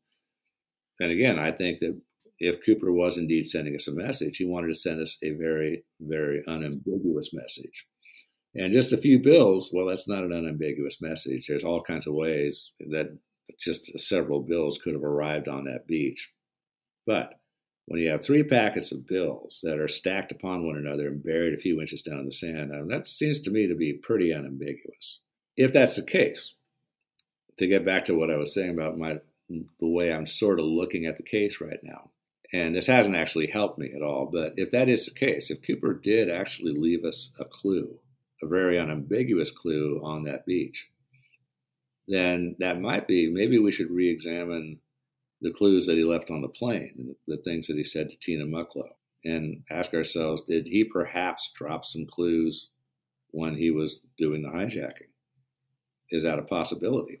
and 1.00 1.10
again, 1.10 1.38
I 1.38 1.52
think 1.52 1.78
that 1.78 2.00
if 2.38 2.64
Cooper 2.64 2.92
was 2.92 3.18
indeed 3.18 3.42
sending 3.46 3.74
us 3.74 3.88
a 3.88 3.94
message, 3.94 4.36
he 4.36 4.44
wanted 4.44 4.68
to 4.68 4.74
send 4.74 5.00
us 5.00 5.18
a 5.22 5.30
very, 5.30 5.84
very 6.00 6.42
unambiguous 6.46 7.32
message. 7.32 7.86
And 8.54 8.72
just 8.72 8.92
a 8.92 8.98
few 8.98 9.18
bills, 9.18 9.70
well, 9.72 9.86
that's 9.86 10.08
not 10.08 10.24
an 10.24 10.32
unambiguous 10.32 11.02
message. 11.02 11.46
There's 11.46 11.64
all 11.64 11.82
kinds 11.82 12.06
of 12.06 12.14
ways 12.14 12.72
that 12.88 13.18
just 13.58 13.98
several 13.98 14.40
bills 14.40 14.78
could 14.78 14.94
have 14.94 15.04
arrived 15.04 15.48
on 15.48 15.64
that 15.64 15.86
beach. 15.86 16.32
But 17.06 17.34
when 17.88 18.00
you 18.00 18.10
have 18.10 18.22
three 18.22 18.42
packets 18.42 18.92
of 18.92 19.06
bills 19.06 19.60
that 19.62 19.78
are 19.78 19.88
stacked 19.88 20.30
upon 20.30 20.66
one 20.66 20.76
another 20.76 21.08
and 21.08 21.24
buried 21.24 21.54
a 21.54 21.60
few 21.60 21.80
inches 21.80 22.02
down 22.02 22.18
in 22.18 22.26
the 22.26 22.32
sand, 22.32 22.70
that 22.90 23.06
seems 23.06 23.40
to 23.40 23.50
me 23.50 23.66
to 23.66 23.74
be 23.74 23.94
pretty 23.94 24.30
unambiguous. 24.30 25.20
If 25.56 25.72
that's 25.72 25.96
the 25.96 26.02
case, 26.02 26.54
to 27.56 27.66
get 27.66 27.86
back 27.86 28.04
to 28.04 28.14
what 28.14 28.30
I 28.30 28.36
was 28.36 28.52
saying 28.52 28.70
about 28.70 28.98
my 28.98 29.20
the 29.48 29.88
way 29.88 30.12
I'm 30.12 30.26
sort 30.26 30.60
of 30.60 30.66
looking 30.66 31.06
at 31.06 31.16
the 31.16 31.22
case 31.22 31.62
right 31.62 31.80
now, 31.82 32.10
and 32.52 32.74
this 32.74 32.88
hasn't 32.88 33.16
actually 33.16 33.46
helped 33.46 33.78
me 33.78 33.90
at 33.96 34.02
all. 34.02 34.28
But 34.30 34.52
if 34.56 34.70
that 34.72 34.90
is 34.90 35.06
the 35.06 35.18
case, 35.18 35.50
if 35.50 35.62
Cooper 35.62 35.94
did 35.94 36.30
actually 36.30 36.74
leave 36.74 37.04
us 37.06 37.32
a 37.40 37.46
clue, 37.46 38.00
a 38.42 38.46
very 38.46 38.78
unambiguous 38.78 39.50
clue 39.50 39.98
on 40.04 40.24
that 40.24 40.44
beach, 40.44 40.90
then 42.06 42.54
that 42.58 42.82
might 42.82 43.08
be 43.08 43.30
maybe 43.30 43.58
we 43.58 43.72
should 43.72 43.90
re 43.90 44.10
examine 44.10 44.80
the 45.40 45.52
clues 45.52 45.86
that 45.86 45.96
he 45.96 46.04
left 46.04 46.30
on 46.30 46.42
the 46.42 46.48
plane 46.48 47.14
the, 47.26 47.36
things 47.36 47.66
that 47.66 47.76
he 47.76 47.84
said 47.84 48.08
to 48.08 48.18
Tina 48.18 48.44
Mucklow 48.44 48.90
and 49.24 49.62
ask 49.70 49.94
ourselves 49.94 50.42
did 50.42 50.66
he 50.66 50.84
perhaps 50.84 51.50
drop 51.52 51.84
some 51.84 52.06
clues 52.06 52.70
when 53.30 53.56
he 53.56 53.70
was 53.70 54.00
doing 54.16 54.42
the 54.42 54.48
hijacking? 54.48 55.10
Is 56.10 56.22
that 56.22 56.38
a 56.38 56.42
possibility? 56.42 57.20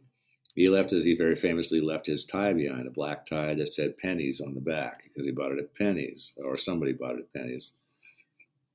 He 0.54 0.66
left 0.66 0.90
his, 0.90 1.04
he 1.04 1.14
very 1.14 1.36
famously 1.36 1.80
left 1.80 2.06
his 2.06 2.24
tie 2.24 2.52
behind, 2.52 2.86
a 2.86 2.90
black 2.90 3.26
tie 3.26 3.54
that 3.54 3.72
said 3.72 3.98
Penney's 3.98 4.40
on 4.40 4.54
the 4.54 4.60
back 4.60 5.04
because 5.04 5.24
he 5.24 5.30
bought 5.30 5.52
it 5.52 5.58
at 5.58 5.74
Penney's 5.74 6.32
or 6.42 6.56
somebody 6.56 6.92
bought 6.92 7.16
it 7.16 7.20
at 7.20 7.32
Penney's. 7.32 7.74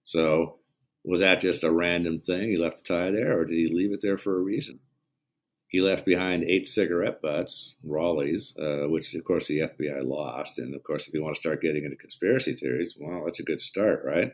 So 0.04 0.60
was 1.04 1.20
that 1.20 1.40
just 1.40 1.64
a 1.64 1.72
random 1.72 2.20
thing? 2.20 2.50
He 2.50 2.58
left 2.58 2.78
the 2.78 2.94
tie 2.94 3.12
there 3.12 3.38
or 3.38 3.46
did 3.46 3.56
he 3.56 3.68
leave 3.68 3.92
it 3.92 4.00
there 4.02 4.18
for 4.18 4.38
a 4.38 4.42
reason? 4.42 4.80
He 5.74 5.82
left 5.82 6.06
behind 6.06 6.44
eight 6.44 6.68
cigarette 6.68 7.20
butts, 7.20 7.78
Raleigh's, 7.84 8.56
uh, 8.60 8.88
which 8.90 9.16
of 9.16 9.24
course 9.24 9.48
the 9.48 9.62
FBI 9.62 10.08
lost. 10.08 10.60
And 10.60 10.76
of 10.76 10.84
course, 10.84 11.08
if 11.08 11.16
you 11.16 11.24
want 11.24 11.34
to 11.34 11.42
start 11.42 11.64
getting 11.64 11.84
into 11.84 11.98
conspiracy 11.98 12.54
theories, 12.54 12.96
well, 12.96 13.24
that's 13.26 13.40
a 13.40 13.44
good 13.44 13.60
start, 13.60 14.04
right? 14.06 14.34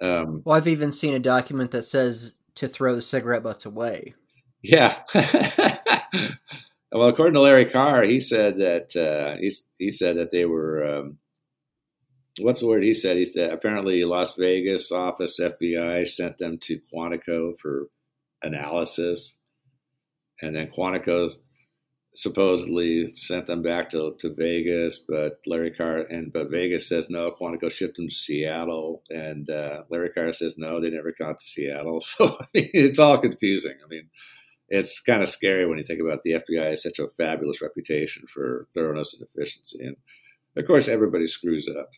Um, 0.00 0.40
well, 0.46 0.56
I've 0.56 0.66
even 0.66 0.92
seen 0.92 1.12
a 1.12 1.18
document 1.18 1.72
that 1.72 1.82
says 1.82 2.36
to 2.54 2.68
throw 2.68 2.94
the 2.94 3.02
cigarette 3.02 3.42
butts 3.42 3.66
away. 3.66 4.14
Yeah. 4.62 5.02
well, 6.90 7.08
according 7.08 7.34
to 7.34 7.42
Larry 7.42 7.66
Carr, 7.66 8.04
he 8.04 8.18
said 8.18 8.56
that 8.56 8.96
uh, 8.96 9.36
he 9.38 9.52
he 9.76 9.90
said 9.90 10.16
that 10.16 10.30
they 10.30 10.46
were. 10.46 10.86
Um, 10.86 11.18
what's 12.40 12.60
the 12.60 12.66
word 12.66 12.82
he 12.82 12.94
said? 12.94 13.18
He 13.18 13.26
said 13.26 13.52
apparently 13.52 14.02
Las 14.04 14.36
Vegas 14.36 14.90
office 14.90 15.38
FBI 15.38 16.08
sent 16.08 16.38
them 16.38 16.56
to 16.62 16.80
Quantico 16.90 17.58
for 17.58 17.88
analysis, 18.42 19.36
and 20.42 20.54
then 20.54 20.68
Quantico 20.68 21.30
supposedly 22.16 23.06
sent 23.08 23.46
them 23.46 23.62
back 23.62 23.90
to, 23.90 24.14
to 24.18 24.32
Vegas, 24.34 24.98
but 24.98 25.38
Larry 25.46 25.70
Carr 25.70 25.98
and 25.98 26.32
but 26.32 26.50
Vegas 26.50 26.88
says 26.88 27.10
no. 27.10 27.30
Quantico 27.30 27.70
shipped 27.70 27.96
them 27.96 28.08
to 28.08 28.14
Seattle, 28.14 29.02
and 29.10 29.48
uh, 29.50 29.82
Larry 29.90 30.10
Carr 30.10 30.32
says 30.32 30.54
no, 30.56 30.80
they 30.80 30.90
never 30.90 31.12
got 31.16 31.38
to 31.38 31.44
Seattle. 31.44 32.00
So 32.00 32.36
I 32.40 32.46
mean, 32.54 32.70
it's 32.72 32.98
all 32.98 33.18
confusing. 33.18 33.74
I 33.84 33.88
mean, 33.88 34.08
it's 34.68 35.00
kind 35.00 35.22
of 35.22 35.28
scary 35.28 35.66
when 35.66 35.78
you 35.78 35.84
think 35.84 36.00
about 36.00 36.22
the 36.22 36.32
FBI 36.32 36.70
has 36.70 36.82
such 36.82 36.98
a 36.98 37.08
fabulous 37.08 37.60
reputation 37.60 38.24
for 38.26 38.66
thoroughness 38.74 39.14
and 39.14 39.26
efficiency, 39.28 39.84
and 39.84 39.96
of 40.56 40.66
course 40.66 40.88
everybody 40.88 41.26
screws 41.26 41.68
up. 41.68 41.90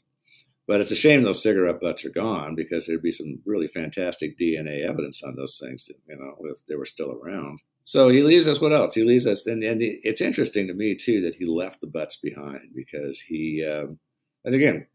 But 0.67 0.83
it's 0.83 0.91
a 0.91 0.97
shame 0.97 1.23
those 1.23 1.43
cigarette 1.43 1.81
butts 1.81 2.05
are 2.05 2.11
gone 2.11 2.55
because 2.55 2.87
there'd 2.87 3.01
be 3.01 3.11
some 3.11 3.41
really 3.47 3.69
fantastic 3.69 4.37
DNA 4.37 4.87
evidence 4.87 5.23
on 5.23 5.35
those 5.35 5.59
things, 5.59 5.87
that, 5.87 5.97
you 6.07 6.17
know, 6.17 6.37
if 6.51 6.65
they 6.67 6.75
were 6.75 6.85
still 6.85 7.11
around. 7.11 7.61
So 7.89 8.11
he 8.11 8.21
leaves 8.21 8.47
us. 8.47 8.61
What 8.61 8.75
else? 8.75 8.95
He 8.95 9.03
leaves 9.03 9.27
us, 9.27 9.47
and, 9.47 9.63
and 9.65 9.81
it's 9.81 10.21
interesting 10.21 10.67
to 10.67 10.75
me 10.75 10.95
too 10.95 11.23
that 11.23 11.37
he 11.37 11.47
left 11.47 11.81
the 11.81 11.87
butts 11.87 12.19
behind 12.19 12.75
because 12.75 13.19
he, 13.19 13.65
um, 13.65 13.99
and 14.45 14.55
again, 14.55 14.87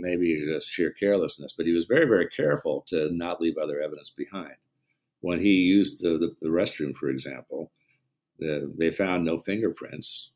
maybe 0.00 0.42
just 0.42 0.70
sheer 0.70 0.90
carelessness, 0.90 1.52
but 1.52 1.66
he 1.66 1.72
was 1.72 1.84
very, 1.84 2.06
very 2.06 2.26
careful 2.30 2.82
to 2.86 3.10
not 3.12 3.42
leave 3.42 3.58
other 3.58 3.78
evidence 3.78 4.08
behind. 4.08 4.54
When 5.20 5.40
he 5.40 5.50
used 5.50 6.02
the, 6.02 6.16
the, 6.16 6.34
the 6.40 6.48
restroom, 6.48 6.94
for 6.96 7.10
example, 7.10 7.70
the, 8.38 8.72
they 8.74 8.90
found 8.90 9.26
no 9.26 9.38
fingerprints 9.38 10.30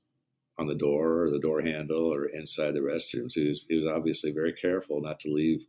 on 0.58 0.66
the 0.66 0.74
door 0.74 1.22
or 1.22 1.30
the 1.30 1.38
door 1.38 1.62
handle 1.62 2.12
or 2.12 2.26
inside 2.26 2.74
the 2.74 2.80
restroom. 2.80 3.32
So 3.32 3.40
he 3.40 3.48
was, 3.48 3.64
he 3.66 3.76
was 3.76 3.86
obviously 3.86 4.30
very 4.30 4.52
careful 4.52 5.00
not 5.00 5.20
to 5.20 5.32
leave 5.32 5.64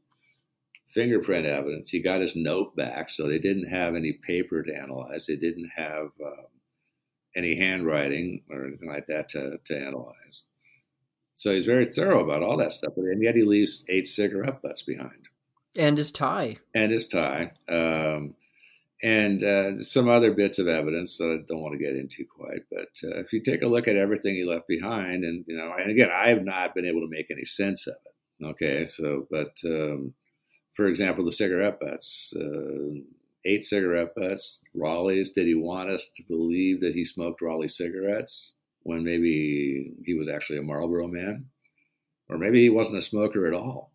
fingerprint 0.89 1.45
evidence. 1.45 1.91
He 1.91 2.01
got 2.01 2.21
his 2.21 2.35
note 2.35 2.75
back, 2.75 3.09
so 3.09 3.27
they 3.27 3.39
didn't 3.39 3.69
have 3.69 3.95
any 3.95 4.13
paper 4.13 4.63
to 4.63 4.75
analyze. 4.75 5.27
They 5.27 5.35
didn't 5.35 5.71
have 5.75 6.11
um, 6.23 6.45
any 7.35 7.57
handwriting 7.57 8.43
or 8.49 8.65
anything 8.65 8.89
like 8.89 9.07
that 9.07 9.29
to, 9.29 9.59
to 9.65 9.77
analyze. 9.77 10.45
So 11.33 11.53
he's 11.53 11.65
very 11.65 11.85
thorough 11.85 12.23
about 12.23 12.43
all 12.43 12.57
that 12.57 12.73
stuff, 12.73 12.93
and 12.97 13.23
yet 13.23 13.35
he 13.35 13.43
leaves 13.43 13.85
eight 13.87 14.07
cigarette 14.07 14.61
butts 14.61 14.81
behind. 14.81 15.29
And 15.77 15.97
his 15.97 16.11
tie. 16.11 16.57
And 16.73 16.91
his 16.91 17.07
tie. 17.07 17.51
Um, 17.69 18.35
and 19.01 19.43
uh, 19.43 19.79
some 19.79 20.09
other 20.09 20.33
bits 20.33 20.59
of 20.59 20.67
evidence 20.67 21.17
that 21.17 21.31
I 21.31 21.45
don't 21.47 21.61
want 21.61 21.73
to 21.73 21.85
get 21.85 21.95
into 21.95 22.25
quite. 22.25 22.63
But 22.69 22.89
uh, 23.03 23.19
if 23.19 23.31
you 23.31 23.41
take 23.41 23.61
a 23.61 23.67
look 23.67 23.87
at 23.87 23.95
everything 23.95 24.35
he 24.35 24.43
left 24.43 24.67
behind, 24.67 25.23
and 25.23 25.45
you 25.47 25.55
know, 25.55 25.73
and 25.79 25.89
again, 25.89 26.09
I 26.13 26.29
have 26.29 26.43
not 26.43 26.75
been 26.75 26.85
able 26.85 27.01
to 27.01 27.07
make 27.07 27.31
any 27.31 27.45
sense 27.45 27.87
of 27.87 27.95
it. 28.05 28.45
Okay, 28.45 28.85
so 28.85 29.27
but 29.31 29.55
um, 29.65 30.13
for 30.73 30.87
example, 30.87 31.25
the 31.25 31.31
cigarette 31.31 31.79
butts, 31.79 32.33
uh, 32.35 32.99
eight 33.45 33.63
cigarette 33.63 34.15
butts, 34.15 34.61
Raleigh's. 34.73 35.29
Did 35.29 35.47
he 35.47 35.55
want 35.55 35.89
us 35.89 36.09
to 36.15 36.23
believe 36.23 36.79
that 36.81 36.95
he 36.95 37.03
smoked 37.03 37.41
Raleigh 37.41 37.67
cigarettes 37.67 38.53
when 38.83 39.03
maybe 39.03 39.93
he 40.05 40.13
was 40.13 40.27
actually 40.27 40.59
a 40.59 40.63
Marlboro 40.63 41.07
man? 41.07 41.45
Or 42.29 42.37
maybe 42.37 42.61
he 42.61 42.69
wasn't 42.69 42.99
a 42.99 43.01
smoker 43.01 43.47
at 43.47 43.53
all. 43.53 43.91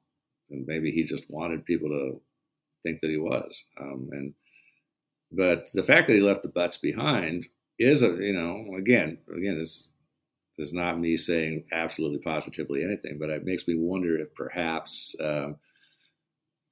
And 0.50 0.66
maybe 0.66 0.90
he 0.90 1.04
just 1.04 1.30
wanted 1.30 1.64
people 1.64 1.88
to 1.88 2.20
think 2.82 3.00
that 3.00 3.10
he 3.10 3.16
was. 3.16 3.64
Um, 3.80 4.08
and 4.12 4.34
but 5.32 5.68
the 5.72 5.82
fact 5.82 6.06
that 6.06 6.14
he 6.14 6.20
left 6.20 6.42
the 6.42 6.48
butts 6.48 6.76
behind 6.76 7.48
is 7.78 8.02
a 8.02 8.08
you 8.20 8.32
know 8.32 8.76
again 8.76 9.18
again 9.36 9.58
this 9.58 9.88
is 10.58 10.72
not 10.72 11.00
me 11.00 11.16
saying 11.16 11.64
absolutely 11.72 12.18
positively 12.18 12.84
anything, 12.84 13.18
but 13.18 13.30
it 13.30 13.44
makes 13.44 13.66
me 13.66 13.74
wonder 13.74 14.16
if 14.16 14.32
perhaps 14.34 15.16
um, 15.20 15.56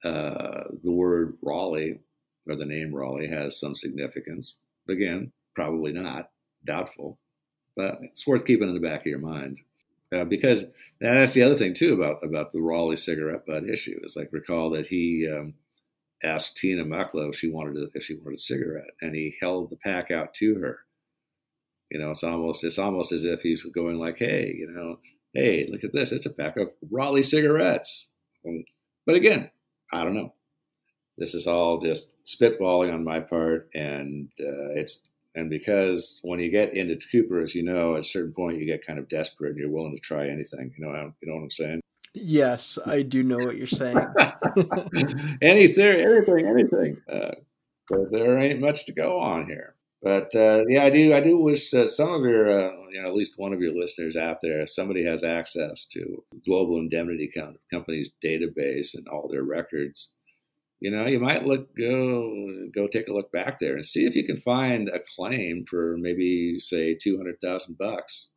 uh, 0.03 0.65
the 0.83 0.91
word 0.91 1.37
Raleigh 1.41 1.99
or 2.47 2.55
the 2.55 2.65
name 2.65 2.93
Raleigh 2.93 3.29
has 3.29 3.59
some 3.59 3.75
significance. 3.75 4.57
Again, 4.89 5.31
probably 5.55 5.93
not, 5.93 6.29
doubtful, 6.65 7.19
but 7.75 7.99
it's 8.01 8.27
worth 8.27 8.45
keeping 8.45 8.67
in 8.67 8.73
the 8.73 8.81
back 8.81 9.01
of 9.01 9.07
your 9.07 9.19
mind. 9.19 9.59
Uh, 10.13 10.25
because 10.25 10.65
that's 11.01 11.33
the 11.33 11.41
other 11.41 11.55
thing 11.55 11.73
too 11.73 11.93
about 11.93 12.23
about 12.23 12.51
the 12.51 12.61
Raleigh 12.61 12.97
cigarette 12.97 13.45
butt 13.47 13.67
issue 13.67 13.99
is 14.03 14.15
like 14.15 14.29
recall 14.31 14.69
that 14.69 14.87
he 14.87 15.27
um, 15.27 15.55
asked 16.23 16.57
Tina 16.57 16.83
Mucklow 16.83 17.29
if 17.29 17.35
she 17.35 17.49
wanted 17.49 17.77
a, 17.77 17.87
if 17.93 18.03
she 18.03 18.15
wanted 18.15 18.35
a 18.35 18.39
cigarette, 18.39 18.91
and 19.01 19.15
he 19.15 19.35
held 19.41 19.69
the 19.69 19.75
pack 19.75 20.11
out 20.11 20.33
to 20.35 20.59
her. 20.59 20.79
You 21.89 21.99
know, 21.99 22.11
it's 22.11 22.23
almost 22.23 22.63
it's 22.63 22.77
almost 22.77 23.11
as 23.11 23.25
if 23.25 23.41
he's 23.41 23.63
going 23.63 23.97
like, 23.97 24.19
"Hey, 24.19 24.53
you 24.55 24.69
know, 24.71 24.99
hey, 25.33 25.67
look 25.69 25.83
at 25.83 25.93
this! 25.93 26.11
It's 26.11 26.25
a 26.25 26.33
pack 26.33 26.57
of 26.57 26.71
Raleigh 26.91 27.23
cigarettes." 27.23 28.09
And, 28.43 28.65
but 29.05 29.15
again, 29.15 29.49
I 29.93 30.03
don't 30.03 30.15
know. 30.15 30.33
This 31.17 31.35
is 31.35 31.47
all 31.47 31.77
just 31.77 32.09
spitballing 32.25 32.93
on 32.93 33.03
my 33.03 33.19
part, 33.19 33.69
and 33.73 34.29
uh, 34.39 34.73
it's 34.75 35.01
and 35.35 35.49
because 35.49 36.19
when 36.23 36.39
you 36.39 36.51
get 36.51 36.75
into 36.75 36.95
Cooper, 36.95 37.41
as 37.41 37.55
you 37.55 37.63
know, 37.63 37.93
at 37.95 38.01
a 38.01 38.03
certain 38.03 38.33
point 38.33 38.59
you 38.59 38.65
get 38.65 38.85
kind 38.85 38.99
of 38.99 39.07
desperate 39.07 39.51
and 39.51 39.59
you're 39.59 39.69
willing 39.69 39.95
to 39.95 40.01
try 40.01 40.27
anything. 40.27 40.73
You 40.77 40.85
know, 40.85 41.13
you 41.21 41.29
know 41.29 41.35
what 41.35 41.43
I'm 41.43 41.49
saying? 41.51 41.81
Yes, 42.15 42.77
I 42.85 43.01
do 43.01 43.23
know 43.23 43.37
what 43.37 43.57
you're 43.57 43.65
saying. 43.65 43.97
Any 45.41 45.67
theory, 45.69 46.05
anything, 46.05 46.45
anything, 46.45 46.97
because 47.07 48.13
uh, 48.13 48.17
there 48.17 48.37
ain't 48.37 48.61
much 48.61 48.85
to 48.85 48.93
go 48.93 49.19
on 49.19 49.47
here. 49.47 49.75
But 50.03 50.35
uh, 50.35 50.63
yeah, 50.67 50.83
I 50.83 50.89
do. 50.89 51.13
I 51.13 51.21
do 51.21 51.37
wish 51.37 51.71
that 51.71 51.89
some 51.89 52.11
of 52.13 52.23
your, 52.23 52.51
uh, 52.51 52.71
you 52.91 53.01
know, 53.01 53.07
at 53.07 53.15
least 53.15 53.35
one 53.37 53.53
of 53.53 53.61
your 53.61 53.73
listeners 53.73 54.17
out 54.17 54.39
there, 54.41 54.65
somebody 54.65 55.05
has 55.05 55.23
access 55.23 55.85
to 55.85 56.25
Global 56.45 56.77
Indemnity 56.77 57.31
Company's 57.71 58.11
database 58.23 58.93
and 58.93 59.07
all 59.07 59.29
their 59.29 59.43
records. 59.43 60.11
You 60.81 60.91
know, 60.91 61.05
you 61.05 61.21
might 61.21 61.45
look 61.45 61.73
go 61.77 62.67
go 62.75 62.87
take 62.87 63.07
a 63.07 63.13
look 63.13 63.31
back 63.31 63.59
there 63.59 63.75
and 63.75 63.85
see 63.85 64.05
if 64.05 64.13
you 64.13 64.25
can 64.25 64.35
find 64.35 64.89
a 64.89 64.99
claim 65.15 65.63
for 65.65 65.95
maybe 65.97 66.59
say 66.59 66.93
two 66.93 67.15
hundred 67.15 67.39
thousand 67.39 67.77
bucks 67.77 68.27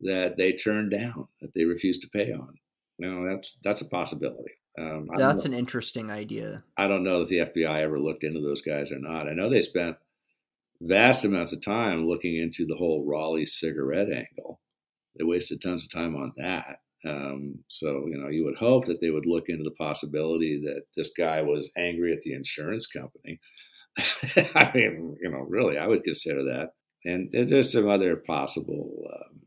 that 0.00 0.36
they 0.36 0.50
turned 0.50 0.90
down 0.90 1.28
that 1.40 1.54
they 1.54 1.64
refused 1.64 2.02
to 2.02 2.08
pay 2.08 2.32
on. 2.32 2.56
You 2.98 3.08
know, 3.08 3.28
that's 3.32 3.56
that's 3.62 3.80
a 3.80 3.88
possibility. 3.88 4.54
Um, 4.76 5.08
that's 5.14 5.44
an 5.44 5.54
interesting 5.54 6.10
idea. 6.10 6.64
I 6.76 6.88
don't 6.88 7.04
know 7.04 7.22
if 7.22 7.28
the 7.28 7.38
FBI 7.38 7.80
ever 7.80 8.00
looked 8.00 8.24
into 8.24 8.40
those 8.40 8.60
guys 8.60 8.90
or 8.90 8.98
not. 8.98 9.28
I 9.28 9.32
know 9.32 9.48
they 9.48 9.62
spent 9.62 9.96
vast 10.80 11.24
amounts 11.24 11.52
of 11.52 11.64
time 11.64 12.06
looking 12.06 12.36
into 12.36 12.66
the 12.66 12.76
whole 12.76 13.04
Raleigh 13.06 13.46
cigarette 13.46 14.08
angle. 14.10 14.60
They 15.16 15.24
wasted 15.24 15.60
tons 15.62 15.84
of 15.84 15.90
time 15.90 16.14
on 16.16 16.32
that. 16.36 16.80
Um, 17.04 17.60
so, 17.68 18.06
you 18.06 18.18
know, 18.18 18.28
you 18.28 18.44
would 18.44 18.58
hope 18.58 18.86
that 18.86 19.00
they 19.00 19.10
would 19.10 19.26
look 19.26 19.48
into 19.48 19.64
the 19.64 19.70
possibility 19.70 20.60
that 20.64 20.84
this 20.96 21.10
guy 21.16 21.42
was 21.42 21.70
angry 21.76 22.12
at 22.12 22.22
the 22.22 22.34
insurance 22.34 22.86
company. 22.86 23.40
I 24.54 24.70
mean, 24.74 25.16
you 25.20 25.30
know, 25.30 25.46
really, 25.48 25.78
I 25.78 25.86
would 25.86 26.02
consider 26.02 26.42
that. 26.44 26.72
And 27.04 27.30
there's 27.30 27.72
some 27.72 27.88
other 27.88 28.16
possible 28.16 29.04
um, 29.12 29.40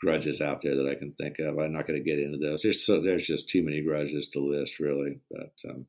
grudges 0.00 0.40
out 0.42 0.60
there 0.60 0.76
that 0.76 0.88
I 0.88 0.94
can 0.94 1.12
think 1.12 1.38
of. 1.38 1.58
I'm 1.58 1.72
not 1.72 1.86
going 1.86 1.98
to 1.98 2.04
get 2.04 2.18
into 2.18 2.38
those. 2.38 2.62
There's 2.62 2.84
so 2.84 3.00
there's 3.00 3.26
just 3.26 3.48
too 3.48 3.62
many 3.62 3.80
grudges 3.80 4.28
to 4.28 4.40
list, 4.40 4.78
really. 4.78 5.20
But 5.30 5.70
um, 5.70 5.86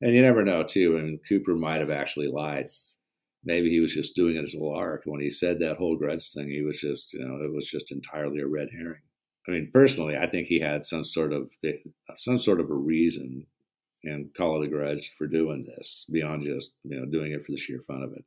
and 0.00 0.14
you 0.14 0.22
never 0.22 0.44
know, 0.44 0.62
too. 0.62 0.96
And 0.96 1.20
Cooper 1.28 1.56
might 1.56 1.80
have 1.80 1.90
actually 1.90 2.28
lied 2.28 2.68
maybe 3.46 3.70
he 3.70 3.80
was 3.80 3.94
just 3.94 4.14
doing 4.14 4.36
it 4.36 4.42
as 4.42 4.54
a 4.54 4.62
lark. 4.62 5.02
When 5.06 5.20
he 5.20 5.30
said 5.30 5.60
that 5.60 5.78
whole 5.78 5.96
grudge 5.96 6.30
thing, 6.32 6.50
he 6.50 6.62
was 6.62 6.80
just, 6.80 7.14
you 7.14 7.24
know, 7.24 7.42
it 7.42 7.54
was 7.54 7.66
just 7.66 7.90
entirely 7.90 8.40
a 8.40 8.46
red 8.46 8.68
herring. 8.72 9.00
I 9.48 9.52
mean, 9.52 9.70
personally, 9.72 10.16
I 10.16 10.26
think 10.26 10.48
he 10.48 10.58
had 10.58 10.84
some 10.84 11.04
sort 11.04 11.32
of 11.32 11.50
some 12.16 12.38
sort 12.38 12.60
of 12.60 12.68
a 12.68 12.74
reason 12.74 13.46
and 14.02 14.34
call 14.34 14.60
it 14.60 14.66
a 14.66 14.68
grudge 14.68 15.14
for 15.16 15.26
doing 15.26 15.64
this 15.66 16.06
beyond 16.12 16.42
just 16.42 16.74
you 16.84 16.98
know 16.98 17.06
doing 17.06 17.32
it 17.32 17.44
for 17.44 17.52
the 17.52 17.58
sheer 17.58 17.80
fun 17.86 18.02
of 18.02 18.12
it. 18.12 18.24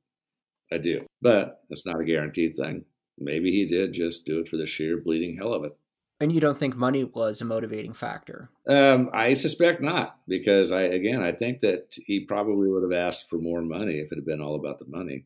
I 0.72 0.78
do, 0.78 1.06
but 1.22 1.62
it's 1.70 1.86
not 1.86 2.00
a 2.00 2.06
guaranteed 2.06 2.56
thing. 2.56 2.86
Maybe 3.18 3.52
he 3.52 3.66
did 3.66 3.92
just 3.92 4.26
do 4.26 4.40
it 4.40 4.48
for 4.48 4.56
the 4.56 4.66
sheer 4.66 4.98
bleeding 4.98 5.36
hell 5.36 5.54
of 5.54 5.66
it. 5.66 5.78
And 6.22 6.34
you 6.34 6.42
don't 6.42 6.58
think 6.58 6.76
money 6.76 7.06
was 7.06 7.40
a 7.40 7.46
motivating 7.46 7.94
factor? 7.94 8.50
Um, 8.68 9.10
I 9.14 9.34
suspect 9.34 9.82
not, 9.82 10.18
because 10.28 10.72
I 10.72 10.82
again 10.82 11.22
I 11.24 11.32
think 11.32 11.62
that 11.62 11.96
he 12.06 12.20
probably 12.20 12.70
would 12.70 12.84
have 12.84 13.08
asked 13.08 13.30
for 13.30 13.38
more 13.38 13.62
money 13.62 14.00
if 14.00 14.12
it 14.12 14.16
had 14.18 14.26
been 14.26 14.42
all 14.42 14.56
about 14.56 14.80
the 14.80 14.86
money. 14.88 15.26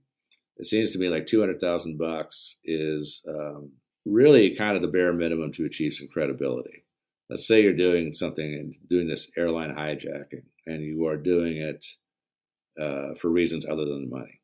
it 0.57 0.65
seems 0.65 0.91
to 0.91 0.99
me 0.99 1.10
like 1.10 1.26
two 1.26 1.40
hundred 1.40 1.60
thousand 1.60 1.98
bucks 1.98 2.57
is 2.64 3.26
um, 3.28 3.72
really 4.06 4.56
kind 4.56 4.76
of 4.76 4.82
the 4.82 4.88
bare 4.88 5.14
minimum 5.14 5.52
to 5.53 5.65
achieve 5.65 5.94
some 5.94 6.07
credibility. 6.07 6.86
Let's 7.30 7.48
say 7.48 7.64
you're 7.64 7.74
doing 7.74 8.14
something 8.14 8.53
and 8.53 8.76
doing 8.88 9.07
this 9.07 9.32
airline 9.38 9.74
hijacking, 9.76 10.44
and 10.68 10.84
you 10.84 11.07
are 11.07 11.18
doing 11.18 11.57
it 11.57 11.86
uh, 12.80 13.15
for 13.20 13.30
reasons 13.30 13.65
other 13.65 13.86
than 13.86 14.10
the 14.10 14.15
money. 14.15 14.41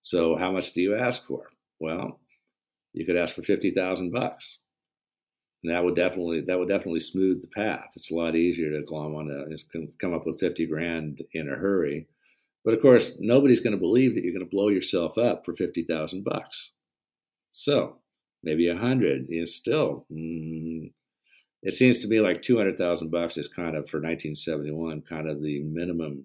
So, 0.00 0.36
how 0.36 0.52
much 0.52 0.72
do 0.72 0.80
you 0.80 0.94
ask 0.94 1.26
for? 1.26 1.48
Well, 1.78 2.20
you 2.92 3.04
could 3.04 3.16
ask 3.16 3.34
for 3.34 3.42
fifty 3.42 3.70
thousand 3.70 4.12
bucks, 4.12 4.60
and 5.64 5.74
that 5.74 5.82
would 5.82 5.96
definitely 5.96 6.42
that 6.42 6.58
would 6.58 6.68
definitely 6.68 7.00
smooth 7.00 7.40
the 7.40 7.48
path. 7.48 7.88
It's 7.96 8.10
a 8.10 8.14
lot 8.14 8.36
easier 8.36 8.70
to 8.70 8.84
glom 8.84 9.14
on 9.14 9.30
a 9.30 9.88
come 9.98 10.12
up 10.12 10.26
with 10.26 10.38
fifty 10.38 10.66
grand 10.66 11.22
in 11.32 11.48
a 11.48 11.56
hurry. 11.56 12.06
But 12.64 12.74
of 12.74 12.82
course, 12.82 13.16
nobody's 13.18 13.60
going 13.60 13.72
to 13.72 13.80
believe 13.80 14.14
that 14.14 14.22
you're 14.22 14.34
going 14.34 14.44
to 14.44 14.56
blow 14.56 14.68
yourself 14.68 15.16
up 15.16 15.44
for 15.44 15.54
fifty 15.54 15.82
thousand 15.82 16.22
bucks. 16.22 16.74
So 17.48 17.96
maybe 18.42 18.68
a 18.68 18.76
hundred 18.76 19.26
is 19.30 19.54
still. 19.54 20.04
Mm, 20.12 20.92
it 21.62 21.72
seems 21.72 21.98
to 22.00 22.08
me 22.08 22.20
like 22.20 22.42
two 22.42 22.58
hundred 22.58 22.76
thousand 22.76 23.10
bucks 23.10 23.38
is 23.38 23.48
kind 23.48 23.74
of 23.74 23.88
for 23.88 23.96
1971, 23.96 25.00
kind 25.08 25.30
of 25.30 25.42
the 25.42 25.62
minimum, 25.62 26.24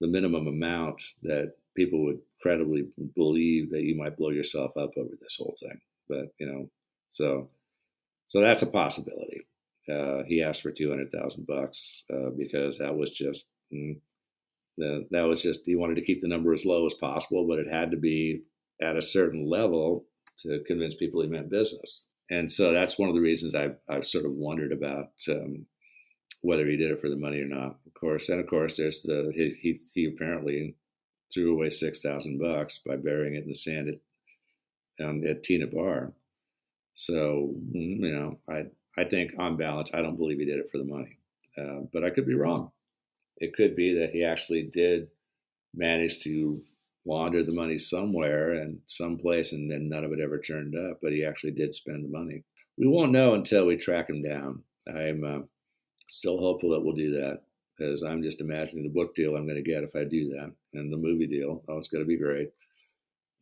the 0.00 0.08
minimum 0.08 0.48
amount 0.48 1.00
that 1.22 1.52
people 1.76 2.04
would 2.04 2.18
credibly 2.42 2.88
believe 3.14 3.70
that 3.70 3.82
you 3.82 3.96
might 3.96 4.16
blow 4.16 4.30
yourself 4.30 4.76
up 4.76 4.96
over 4.96 5.14
this 5.20 5.36
whole 5.38 5.54
thing. 5.60 5.80
But 6.08 6.32
you 6.40 6.46
know, 6.46 6.70
so 7.10 7.50
so 8.26 8.40
that's 8.40 8.62
a 8.62 8.66
possibility. 8.66 9.46
Uh, 9.88 10.22
he 10.26 10.42
asked 10.42 10.62
for 10.62 10.72
two 10.72 10.90
hundred 10.90 11.10
thousand 11.12 11.46
bucks 11.46 12.04
uh, 12.12 12.30
because 12.36 12.78
that 12.78 12.96
was 12.96 13.12
just 13.12 13.46
mm, 13.72 14.00
that 14.78 15.22
was 15.22 15.42
just 15.42 15.62
he 15.64 15.76
wanted 15.76 15.94
to 15.94 16.04
keep 16.04 16.20
the 16.20 16.28
number 16.28 16.52
as 16.52 16.64
low 16.64 16.86
as 16.86 16.94
possible, 16.94 17.46
but 17.46 17.58
it 17.58 17.68
had 17.72 17.90
to 17.90 17.96
be 17.96 18.42
at 18.80 18.96
a 18.96 19.02
certain 19.02 19.48
level 19.48 20.06
to 20.38 20.62
convince 20.66 20.94
people 20.94 21.22
he 21.22 21.28
meant 21.28 21.48
business. 21.48 22.08
And 22.30 22.50
so 22.50 22.72
that's 22.72 22.98
one 22.98 23.08
of 23.08 23.14
the 23.14 23.20
reasons 23.20 23.54
I've, 23.54 23.76
I've 23.88 24.06
sort 24.06 24.26
of 24.26 24.32
wondered 24.32 24.72
about 24.72 25.12
um, 25.30 25.66
whether 26.42 26.66
he 26.66 26.76
did 26.76 26.90
it 26.90 27.00
for 27.00 27.08
the 27.08 27.16
money 27.16 27.40
or 27.40 27.46
not. 27.46 27.78
Of 27.86 27.94
course, 27.98 28.28
and 28.28 28.40
of 28.40 28.46
course, 28.48 28.76
there's 28.76 29.02
the 29.02 29.32
he 29.34 29.48
he, 29.48 29.78
he 29.94 30.06
apparently 30.06 30.76
threw 31.32 31.54
away 31.54 31.70
six 31.70 32.02
thousand 32.02 32.38
bucks 32.38 32.80
by 32.84 32.96
burying 32.96 33.34
it 33.34 33.44
in 33.44 33.48
the 33.48 33.54
sand 33.54 33.88
at 33.88 35.04
um, 35.04 35.22
at 35.26 35.42
Tena 35.42 35.72
Bar. 35.72 36.12
So 36.96 37.54
mm, 37.74 38.00
you 38.00 38.12
know, 38.16 38.40
I 38.50 38.66
I 38.98 39.04
think 39.04 39.34
on 39.38 39.58
balance, 39.58 39.92
I 39.94 40.02
don't 40.02 40.16
believe 40.16 40.40
he 40.40 40.46
did 40.46 40.58
it 40.60 40.70
for 40.72 40.78
the 40.78 40.84
money, 40.84 41.18
uh, 41.58 41.86
but 41.92 42.04
I 42.04 42.10
could 42.10 42.26
be 42.26 42.34
wrong. 42.34 42.72
It 43.38 43.54
could 43.54 43.76
be 43.76 43.94
that 44.00 44.10
he 44.10 44.24
actually 44.24 44.64
did 44.64 45.08
manage 45.74 46.20
to 46.24 46.62
launder 47.06 47.42
the 47.44 47.54
money 47.54 47.78
somewhere 47.78 48.54
and 48.54 48.80
someplace, 48.86 49.52
and 49.52 49.70
then 49.70 49.88
none 49.88 50.04
of 50.04 50.12
it 50.12 50.20
ever 50.20 50.38
turned 50.40 50.76
up. 50.76 51.00
But 51.02 51.12
he 51.12 51.24
actually 51.24 51.52
did 51.52 51.74
spend 51.74 52.04
the 52.04 52.08
money. 52.08 52.44
We 52.78 52.88
won't 52.88 53.12
know 53.12 53.34
until 53.34 53.66
we 53.66 53.76
track 53.76 54.10
him 54.10 54.22
down. 54.22 54.64
I'm 54.88 55.24
uh, 55.24 55.40
still 56.08 56.38
hopeful 56.38 56.70
that 56.70 56.82
we'll 56.82 56.94
do 56.94 57.12
that 57.20 57.42
because 57.76 58.02
I'm 58.02 58.22
just 58.22 58.40
imagining 58.40 58.84
the 58.84 58.90
book 58.90 59.14
deal 59.14 59.36
I'm 59.36 59.46
going 59.46 59.62
to 59.62 59.70
get 59.70 59.84
if 59.84 59.96
I 59.96 60.04
do 60.04 60.30
that, 60.30 60.52
and 60.74 60.92
the 60.92 60.96
movie 60.96 61.26
deal. 61.26 61.62
Oh, 61.68 61.78
it's 61.78 61.88
going 61.88 62.04
to 62.04 62.08
be 62.08 62.18
great. 62.18 62.50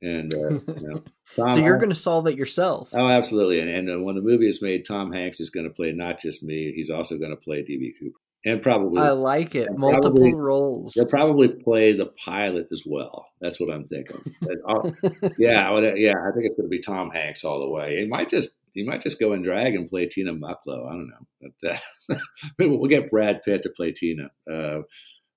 And 0.05 0.35
uh, 0.35 0.72
you 0.74 0.89
know, 0.89 1.02
so 1.55 1.56
you're 1.56 1.78
going 1.78 1.89
to 1.89 1.94
solve 1.94 2.26
it 2.26 2.36
yourself. 2.36 2.90
Oh, 2.93 3.09
absolutely. 3.09 3.60
And, 3.60 3.68
and 3.70 3.90
uh, 3.90 4.02
when 4.02 4.16
the 4.16 4.22
movie 4.22 4.48
is 4.48 4.60
made, 4.60 4.85
Tom 4.85 5.12
Hanks 5.12 5.40
is 5.40 5.51
going 5.51 5.66
to 5.66 5.72
play 5.72 5.93
not 5.93 6.20
just 6.20 6.43
me; 6.43 6.72
he's 6.74 6.90
also 6.90 7.18
going 7.18 7.31
to 7.31 7.36
play 7.36 7.62
DB 7.62 7.93
Cooper 7.98 8.18
and 8.44 8.60
probably 8.60 9.01
I 9.01 9.10
like 9.10 9.55
it. 9.55 9.68
Multiple 9.76 10.10
probably, 10.10 10.35
roles. 10.35 10.94
They'll 10.94 11.06
probably 11.06 11.48
play 11.48 11.93
the 11.93 12.12
pilot 12.24 12.68
as 12.70 12.82
well. 12.86 13.26
That's 13.40 13.59
what 13.59 13.72
I'm 13.72 13.85
thinking. 13.85 14.20
yeah, 15.39 15.70
yeah. 15.97 16.14
I 16.14 16.32
think 16.32 16.44
it's 16.44 16.55
going 16.55 16.66
to 16.66 16.68
be 16.68 16.81
Tom 16.81 17.10
Hanks 17.10 17.44
all 17.44 17.60
the 17.60 17.68
way. 17.68 18.01
He 18.01 18.06
might 18.06 18.28
just 18.28 18.59
he 18.74 18.85
might 18.85 19.01
just 19.01 19.18
go 19.18 19.32
and 19.32 19.44
drag 19.44 19.74
and 19.74 19.89
play 19.89 20.06
Tina 20.06 20.32
Mucklow. 20.32 20.86
I 20.86 20.93
don't 20.93 21.09
know, 21.09 21.51
but 21.60 21.70
uh, 21.70 22.16
we'll 22.59 22.89
get 22.89 23.10
Brad 23.10 23.43
Pitt 23.43 23.62
to 23.62 23.70
play 23.70 23.93
Tina. 23.93 24.31
Uh, 24.51 24.81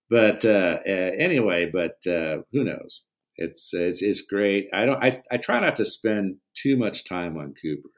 but 0.09 0.43
uh, 0.43 0.79
anyway, 0.85 1.69
but 1.71 2.05
uh, 2.07 2.39
who 2.51 2.63
knows? 2.63 3.03
It's 3.37 3.73
it's 3.73 4.01
it's 4.01 4.21
great. 4.21 4.67
I 4.73 4.85
don't. 4.85 5.03
I 5.03 5.21
I 5.31 5.37
try 5.37 5.59
not 5.59 5.75
to 5.77 5.85
spend 5.85 6.37
too 6.55 6.77
much 6.77 7.07
time 7.07 7.37
on 7.37 7.53
Cooper 7.61 7.89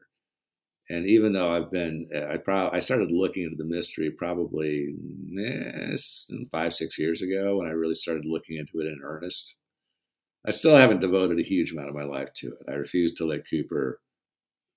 and 0.90 1.06
even 1.06 1.34
though 1.34 1.56
I've 1.56 1.70
been, 1.70 2.10
I 2.14 2.38
probably 2.38 2.76
I 2.76 2.80
started 2.80 3.12
looking 3.12 3.44
into 3.44 3.56
the 3.56 3.70
mystery 3.70 4.10
probably 4.10 4.96
eh, 5.40 5.96
five 6.52 6.74
six 6.74 6.98
years 6.98 7.22
ago 7.22 7.58
when 7.58 7.68
I 7.68 7.72
really 7.72 7.94
started 7.94 8.26
looking 8.26 8.58
into 8.58 8.80
it 8.80 8.88
in 8.88 9.00
earnest. 9.04 9.56
I 10.48 10.52
still 10.52 10.76
haven't 10.76 11.02
devoted 11.02 11.40
a 11.40 11.48
huge 11.48 11.74
amount 11.74 11.90
of 11.90 11.96
my 11.96 12.06
life 12.06 12.34
to 12.38 12.48
it. 12.48 12.66
I 12.68 12.74
refuse 12.74 13.14
to 13.16 13.26
let 13.26 13.48
Cooper 13.48 14.02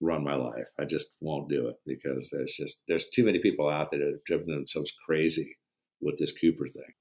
run 0.01 0.23
my 0.25 0.35
life. 0.35 0.69
I 0.79 0.85
just 0.85 1.13
won't 1.21 1.49
do 1.49 1.69
it 1.69 1.77
because 1.87 2.29
there's 2.31 2.53
just 2.53 2.83
there's 2.89 3.09
too 3.09 3.25
many 3.25 3.39
people 3.39 3.71
out 3.71 3.91
there 3.91 4.01
that 4.01 4.13
have 4.13 4.25
driven 4.27 4.55
themselves 4.55 4.93
crazy 5.07 5.57
with 6.03 6.19
this 6.19 6.33
Cooper 6.33 6.67
thing. 6.67 6.93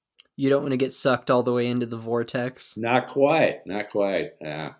You 0.42 0.50
don't 0.50 0.62
want 0.62 0.72
to 0.72 0.76
get 0.76 0.92
sucked 0.92 1.30
all 1.30 1.44
the 1.44 1.52
way 1.52 1.68
into 1.68 1.86
the 1.86 1.96
vortex. 1.96 2.76
Not 2.76 3.06
quite, 3.06 3.64
not 3.64 3.90
quite. 3.90 4.32
Yeah, 4.40 4.72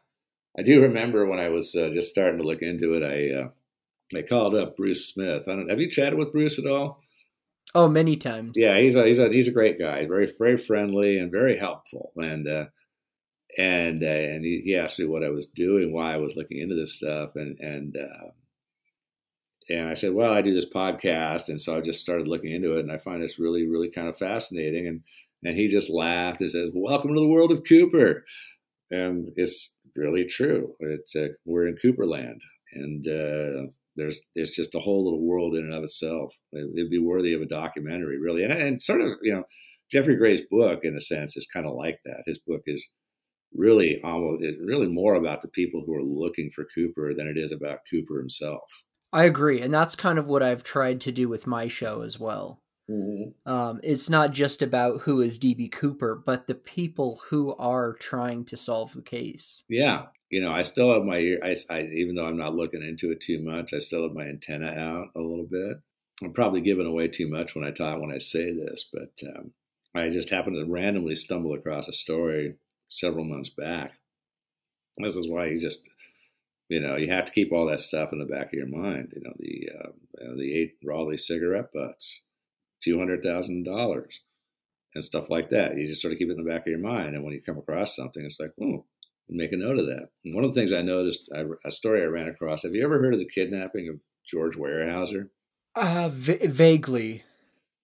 I 0.58 0.62
do 0.62 0.82
remember 0.82 1.24
when 1.24 1.38
I 1.38 1.50
was 1.50 1.76
uh, 1.76 1.88
just 1.90 2.10
starting 2.10 2.42
to 2.42 2.44
look 2.48 2.62
into 2.62 2.94
it. 2.94 3.04
I 3.04 3.42
uh, 3.42 3.48
they 4.12 4.24
called 4.24 4.56
up 4.56 4.76
Bruce 4.76 5.06
Smith. 5.06 5.44
I 5.46 5.54
don't. 5.54 5.70
Have 5.70 5.78
you 5.78 5.88
chatted 5.88 6.18
with 6.18 6.32
Bruce 6.32 6.58
at 6.58 6.66
all? 6.66 7.00
Oh, 7.76 7.88
many 7.88 8.16
times. 8.16 8.54
Yeah, 8.56 8.76
he's 8.76 8.96
a 8.96 9.04
he's 9.04 9.20
a 9.20 9.28
he's 9.28 9.46
a 9.46 9.52
great 9.52 9.78
guy. 9.78 10.04
Very 10.04 10.28
very 10.36 10.56
friendly 10.56 11.16
and 11.16 11.30
very 11.30 11.56
helpful. 11.56 12.10
And 12.16 12.48
uh, 12.48 12.64
and 13.56 14.02
uh, 14.02 14.06
and 14.06 14.44
he, 14.44 14.62
he, 14.64 14.74
asked 14.74 14.98
me 14.98 15.06
what 15.06 15.22
I 15.22 15.30
was 15.30 15.46
doing, 15.46 15.92
why 15.92 16.12
I 16.12 16.16
was 16.16 16.34
looking 16.34 16.58
into 16.58 16.74
this 16.74 16.96
stuff, 16.96 17.36
and 17.36 17.56
and 17.60 17.96
uh, 17.96 18.30
and 19.68 19.88
I 19.88 19.94
said, 19.94 20.12
well, 20.12 20.32
I 20.32 20.42
do 20.42 20.54
this 20.54 20.68
podcast, 20.68 21.50
and 21.50 21.60
so 21.60 21.76
I 21.76 21.80
just 21.82 22.00
started 22.00 22.26
looking 22.26 22.50
into 22.52 22.78
it, 22.78 22.80
and 22.80 22.90
I 22.90 22.98
find 22.98 23.22
it's 23.22 23.38
really 23.38 23.68
really 23.68 23.92
kind 23.92 24.08
of 24.08 24.18
fascinating. 24.18 24.88
And 24.88 25.02
and 25.44 25.56
he 25.56 25.66
just 25.66 25.90
laughed 25.90 26.40
and 26.40 26.50
says, 26.50 26.70
"Welcome 26.74 27.14
to 27.14 27.20
the 27.20 27.28
world 27.28 27.52
of 27.52 27.64
Cooper," 27.68 28.24
and 28.90 29.28
it's 29.36 29.74
really 29.96 30.24
true. 30.24 30.74
It's 30.80 31.14
uh, 31.16 31.28
we're 31.44 31.66
in 31.66 31.76
Cooperland, 31.76 32.40
and 32.72 33.06
uh, 33.06 33.70
there's 33.96 34.20
it's 34.34 34.54
just 34.54 34.74
a 34.74 34.80
whole 34.80 35.04
little 35.04 35.26
world 35.26 35.54
in 35.54 35.64
and 35.64 35.74
of 35.74 35.84
itself. 35.84 36.38
It, 36.52 36.70
would 36.74 36.90
be 36.90 36.98
worthy 36.98 37.34
of 37.34 37.42
a 37.42 37.46
documentary, 37.46 38.18
really, 38.18 38.44
and, 38.44 38.52
and 38.52 38.80
sort 38.80 39.00
of 39.00 39.12
you 39.22 39.32
know 39.32 39.44
Geoffrey 39.90 40.16
Gray's 40.16 40.42
book, 40.42 40.80
in 40.84 40.96
a 40.96 41.00
sense, 41.00 41.36
is 41.36 41.46
kind 41.46 41.66
of 41.66 41.74
like 41.74 42.00
that. 42.04 42.22
His 42.26 42.38
book 42.38 42.62
is 42.66 42.86
really 43.54 44.00
almost 44.02 44.42
really 44.64 44.88
more 44.88 45.14
about 45.14 45.42
the 45.42 45.48
people 45.48 45.82
who 45.84 45.94
are 45.94 46.02
looking 46.02 46.50
for 46.54 46.66
Cooper 46.74 47.12
than 47.14 47.26
it 47.26 47.36
is 47.36 47.52
about 47.52 47.80
Cooper 47.90 48.18
himself. 48.18 48.84
I 49.12 49.24
agree, 49.24 49.60
and 49.60 49.74
that's 49.74 49.94
kind 49.94 50.18
of 50.18 50.26
what 50.26 50.42
I've 50.42 50.62
tried 50.62 51.00
to 51.02 51.12
do 51.12 51.28
with 51.28 51.46
my 51.46 51.68
show 51.68 52.00
as 52.00 52.18
well. 52.18 52.61
Mm-hmm. 52.90 53.50
Um, 53.50 53.80
it's 53.82 54.10
not 54.10 54.32
just 54.32 54.60
about 54.60 55.02
who 55.02 55.20
is 55.20 55.38
DB 55.38 55.70
Cooper, 55.70 56.14
but 56.14 56.46
the 56.46 56.54
people 56.54 57.20
who 57.28 57.54
are 57.56 57.94
trying 57.94 58.44
to 58.46 58.56
solve 58.56 58.92
the 58.94 59.02
case. 59.02 59.62
Yeah, 59.68 60.06
you 60.30 60.40
know, 60.40 60.52
I 60.52 60.62
still 60.62 60.92
have 60.92 61.04
my 61.04 61.18
ear. 61.18 61.38
I, 61.42 61.54
I, 61.70 61.82
even 61.82 62.14
though 62.14 62.26
I'm 62.26 62.38
not 62.38 62.54
looking 62.54 62.82
into 62.82 63.10
it 63.12 63.20
too 63.20 63.42
much, 63.42 63.72
I 63.72 63.78
still 63.78 64.02
have 64.02 64.12
my 64.12 64.24
antenna 64.24 64.68
out 64.68 65.08
a 65.14 65.20
little 65.20 65.46
bit. 65.48 65.78
I'm 66.22 66.32
probably 66.32 66.60
giving 66.60 66.86
away 66.86 67.06
too 67.06 67.28
much 67.28 67.54
when 67.54 67.64
I 67.64 67.70
talk 67.70 68.00
when 68.00 68.12
I 68.12 68.18
say 68.18 68.52
this, 68.52 68.88
but 68.90 69.12
um, 69.28 69.52
I 69.94 70.08
just 70.08 70.30
happened 70.30 70.56
to 70.56 70.70
randomly 70.70 71.14
stumble 71.14 71.52
across 71.52 71.88
a 71.88 71.92
story 71.92 72.54
several 72.88 73.24
months 73.24 73.50
back. 73.50 73.92
This 74.98 75.16
is 75.16 75.28
why 75.28 75.46
you 75.46 75.60
just, 75.60 75.88
you 76.68 76.80
know, 76.80 76.96
you 76.96 77.10
have 77.10 77.26
to 77.26 77.32
keep 77.32 77.52
all 77.52 77.66
that 77.66 77.80
stuff 77.80 78.12
in 78.12 78.18
the 78.18 78.24
back 78.24 78.46
of 78.46 78.52
your 78.54 78.66
mind. 78.66 79.12
You 79.14 79.22
know, 79.22 79.34
the 79.38 79.68
uh, 79.78 79.88
you 80.20 80.28
know, 80.28 80.36
the 80.36 80.54
eight 80.54 80.76
Raleigh 80.84 81.16
cigarette 81.16 81.72
butts, 81.72 82.22
two 82.82 82.98
hundred 82.98 83.22
thousand 83.22 83.64
dollars, 83.64 84.20
and 84.94 85.04
stuff 85.04 85.30
like 85.30 85.50
that. 85.50 85.76
You 85.76 85.86
just 85.86 86.02
sort 86.02 86.12
of 86.12 86.18
keep 86.18 86.28
it 86.28 86.36
in 86.38 86.44
the 86.44 86.50
back 86.50 86.62
of 86.62 86.66
your 86.66 86.78
mind, 86.78 87.14
and 87.14 87.24
when 87.24 87.32
you 87.32 87.42
come 87.42 87.58
across 87.58 87.96
something, 87.96 88.24
it's 88.24 88.40
like, 88.40 88.52
oh, 88.60 88.84
make 89.28 89.52
a 89.52 89.56
note 89.56 89.78
of 89.78 89.86
that. 89.86 90.08
And 90.24 90.34
one 90.34 90.44
of 90.44 90.52
the 90.52 90.60
things 90.60 90.72
I 90.72 90.82
noticed, 90.82 91.30
I, 91.34 91.44
a 91.64 91.70
story 91.70 92.02
I 92.02 92.06
ran 92.06 92.28
across. 92.28 92.62
Have 92.62 92.74
you 92.74 92.84
ever 92.84 93.00
heard 93.00 93.14
of 93.14 93.20
the 93.20 93.28
kidnapping 93.28 93.88
of 93.88 94.00
George 94.26 94.56
Weyerhaeuser? 94.56 95.28
Uh, 95.74 96.10
v- 96.12 96.46
vaguely. 96.46 97.24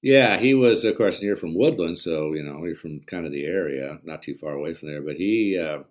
Yeah, 0.03 0.39
he 0.39 0.55
was, 0.55 0.85
of 0.85 0.97
course, 0.97 1.23
near 1.23 1.35
from 1.35 1.57
Woodland, 1.57 1.99
so 1.99 2.33
you 2.35 2.43
know, 2.43 2.65
he's 2.65 2.79
from 2.79 3.01
kind 3.01 3.27
of 3.27 3.33
the 3.33 3.47
area, 3.47 3.99
not 4.05 4.23
too 4.23 4.37
far 4.37 4.53
away 4.53 4.75
from 4.75 4.89
there. 4.89 5.03
But 5.03 5.17
he 5.17 5.59
uh, 5.59 5.85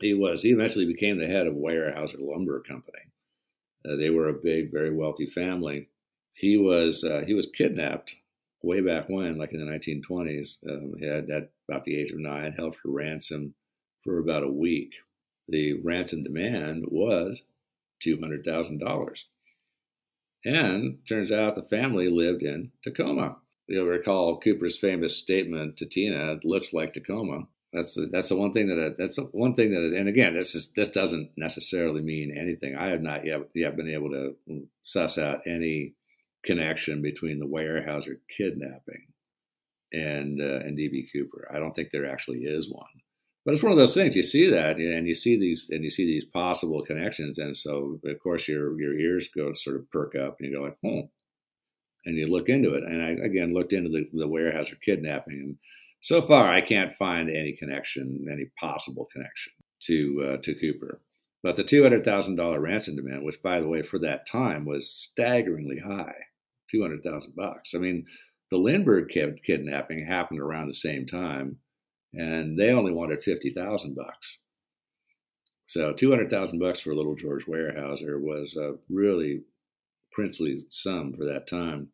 he 0.00 0.14
was 0.14 0.42
he 0.42 0.50
eventually 0.50 0.86
became 0.86 1.18
the 1.18 1.26
head 1.26 1.46
of 1.46 1.54
Weyerhaeuser 1.54 2.20
Lumber 2.20 2.60
Company. 2.60 2.98
Uh, 3.88 3.96
they 3.96 4.10
were 4.10 4.28
a 4.28 4.34
big, 4.34 4.70
very 4.70 4.94
wealthy 4.94 5.26
family. 5.26 5.88
He 6.32 6.56
was 6.56 7.02
uh, 7.04 7.22
he 7.26 7.34
was 7.34 7.46
kidnapped 7.46 8.16
way 8.64 8.80
back 8.80 9.08
when, 9.08 9.38
like 9.38 9.52
in 9.52 9.64
the 9.64 9.70
1920s. 9.70 10.58
Um, 10.68 10.94
had 11.00 11.30
at 11.30 11.50
about 11.68 11.84
the 11.84 11.96
age 11.96 12.10
of 12.10 12.18
nine, 12.18 12.52
held 12.52 12.76
for 12.76 12.90
ransom 12.90 13.54
for 14.02 14.18
about 14.18 14.42
a 14.42 14.50
week. 14.50 14.94
The 15.48 15.74
ransom 15.82 16.22
demand 16.22 16.86
was 16.88 17.42
$200,000. 18.04 19.24
And 20.44 20.98
turns 21.08 21.32
out 21.32 21.54
the 21.54 21.62
family 21.62 22.08
lived 22.08 22.42
in 22.42 22.72
Tacoma. 22.82 23.36
You'll 23.66 23.86
recall 23.86 24.38
Cooper's 24.38 24.78
famous 24.78 25.16
statement 25.16 25.78
to 25.78 25.86
Tina, 25.86 26.32
it 26.32 26.44
looks 26.44 26.72
like 26.72 26.92
Tacoma. 26.92 27.46
That's 27.72 27.94
the, 27.94 28.06
that's 28.06 28.28
the 28.28 28.36
one 28.36 28.52
thing 28.52 28.68
that 28.68 28.78
I, 28.78 28.90
that's 28.96 29.16
the 29.16 29.24
one 29.32 29.54
thing 29.54 29.72
that 29.72 29.82
is, 29.82 29.92
and 29.92 30.08
again, 30.08 30.34
this 30.34 30.54
is 30.54 30.70
this 30.76 30.86
doesn't 30.86 31.30
necessarily 31.36 32.02
mean 32.02 32.30
anything. 32.30 32.76
I 32.76 32.88
have 32.88 33.02
not 33.02 33.24
yet 33.24 33.48
yet 33.52 33.74
been 33.74 33.88
able 33.88 34.10
to 34.10 34.36
suss 34.80 35.18
out 35.18 35.40
any 35.44 35.94
connection 36.44 37.02
between 37.02 37.38
the 37.38 37.46
Weyerhaeuser 37.46 38.18
kidnapping 38.28 39.08
and 39.92 40.40
uh, 40.40 40.60
and 40.64 40.76
DB 40.76 41.06
Cooper. 41.12 41.48
I 41.52 41.58
don't 41.58 41.74
think 41.74 41.90
there 41.90 42.10
actually 42.10 42.40
is 42.40 42.70
one. 42.70 42.84
But 43.44 43.52
it's 43.52 43.62
one 43.62 43.72
of 43.72 43.78
those 43.78 43.94
things 43.94 44.16
you 44.16 44.22
see 44.22 44.48
that 44.50 44.76
and 44.76 45.06
you 45.06 45.14
see 45.14 45.38
these 45.38 45.68
and 45.70 45.84
you 45.84 45.90
see 45.90 46.06
these 46.06 46.24
possible 46.24 46.82
connections, 46.82 47.38
and 47.38 47.56
so 47.56 48.00
of 48.04 48.18
course 48.20 48.48
your 48.48 48.78
your 48.80 48.98
ears 48.98 49.28
go 49.28 49.52
sort 49.52 49.76
of 49.76 49.90
perk 49.90 50.14
up 50.14 50.36
and 50.38 50.50
you 50.50 50.56
go 50.56 50.64
like, 50.64 50.78
hmm, 50.82 51.06
and 52.06 52.16
you 52.16 52.26
look 52.26 52.48
into 52.48 52.74
it. 52.74 52.82
And 52.84 53.02
I 53.02 53.24
again 53.24 53.52
looked 53.52 53.72
into 53.72 53.90
the 53.90 54.08
the 54.12 54.28
Weyerhaeuser 54.28 54.80
kidnapping, 54.80 55.34
and 55.34 55.56
so 56.00 56.22
far 56.22 56.50
I 56.50 56.60
can't 56.60 56.90
find 56.90 57.28
any 57.28 57.52
connection, 57.52 58.26
any 58.30 58.46
possible 58.58 59.06
connection 59.12 59.52
to 59.82 60.30
uh, 60.32 60.36
to 60.38 60.54
Cooper. 60.54 61.00
But 61.42 61.56
the 61.56 61.64
two 61.64 61.82
hundred 61.82 62.04
thousand 62.04 62.36
dollar 62.36 62.60
ransom 62.60 62.96
demand, 62.96 63.24
which 63.24 63.42
by 63.42 63.60
the 63.60 63.68
way 63.68 63.82
for 63.82 63.98
that 63.98 64.26
time 64.26 64.64
was 64.64 64.90
staggeringly 64.90 65.80
high, 65.80 66.14
two 66.70 66.82
hundred 66.82 67.02
thousand 67.02 67.34
bucks. 67.34 67.74
I 67.74 67.78
mean, 67.78 68.06
the 68.50 68.58
Lindbergh 68.58 69.08
kid- 69.08 69.42
kidnapping 69.42 70.06
happened 70.06 70.40
around 70.40 70.68
the 70.68 70.74
same 70.74 71.06
time, 71.06 71.58
and 72.12 72.58
they 72.58 72.70
only 72.72 72.92
wanted 72.92 73.22
fifty 73.22 73.50
thousand 73.50 73.94
bucks. 73.94 74.42
So 75.66 75.92
two 75.92 76.10
hundred 76.10 76.30
thousand 76.30 76.58
bucks 76.58 76.80
for 76.80 76.94
little 76.94 77.14
George 77.14 77.46
Weyerhaeuser 77.46 78.20
was 78.20 78.56
a 78.56 78.74
really 78.88 79.42
princely 80.12 80.58
sum 80.68 81.12
for 81.12 81.24
that 81.24 81.46
time. 81.46 81.88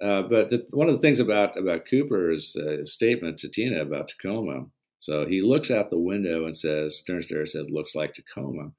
Uh, 0.00 0.22
but 0.22 0.50
the, 0.50 0.66
one 0.70 0.88
of 0.88 0.94
the 0.94 1.00
things 1.00 1.20
about 1.20 1.56
about 1.56 1.86
Cooper's 1.88 2.56
uh, 2.56 2.84
statement 2.84 3.38
to 3.38 3.48
Tina 3.48 3.82
about 3.82 4.08
Tacoma, 4.08 4.66
so 4.98 5.26
he 5.26 5.40
looks 5.40 5.70
out 5.70 5.90
the 5.90 5.98
window 5.98 6.44
and 6.44 6.56
says, 6.56 7.02
turns 7.02 7.26
to 7.26 7.34
her 7.34 7.40
and 7.40 7.48
says, 7.48 7.70
"Looks 7.70 7.94
like 7.94 8.12
Tacoma." 8.12 8.72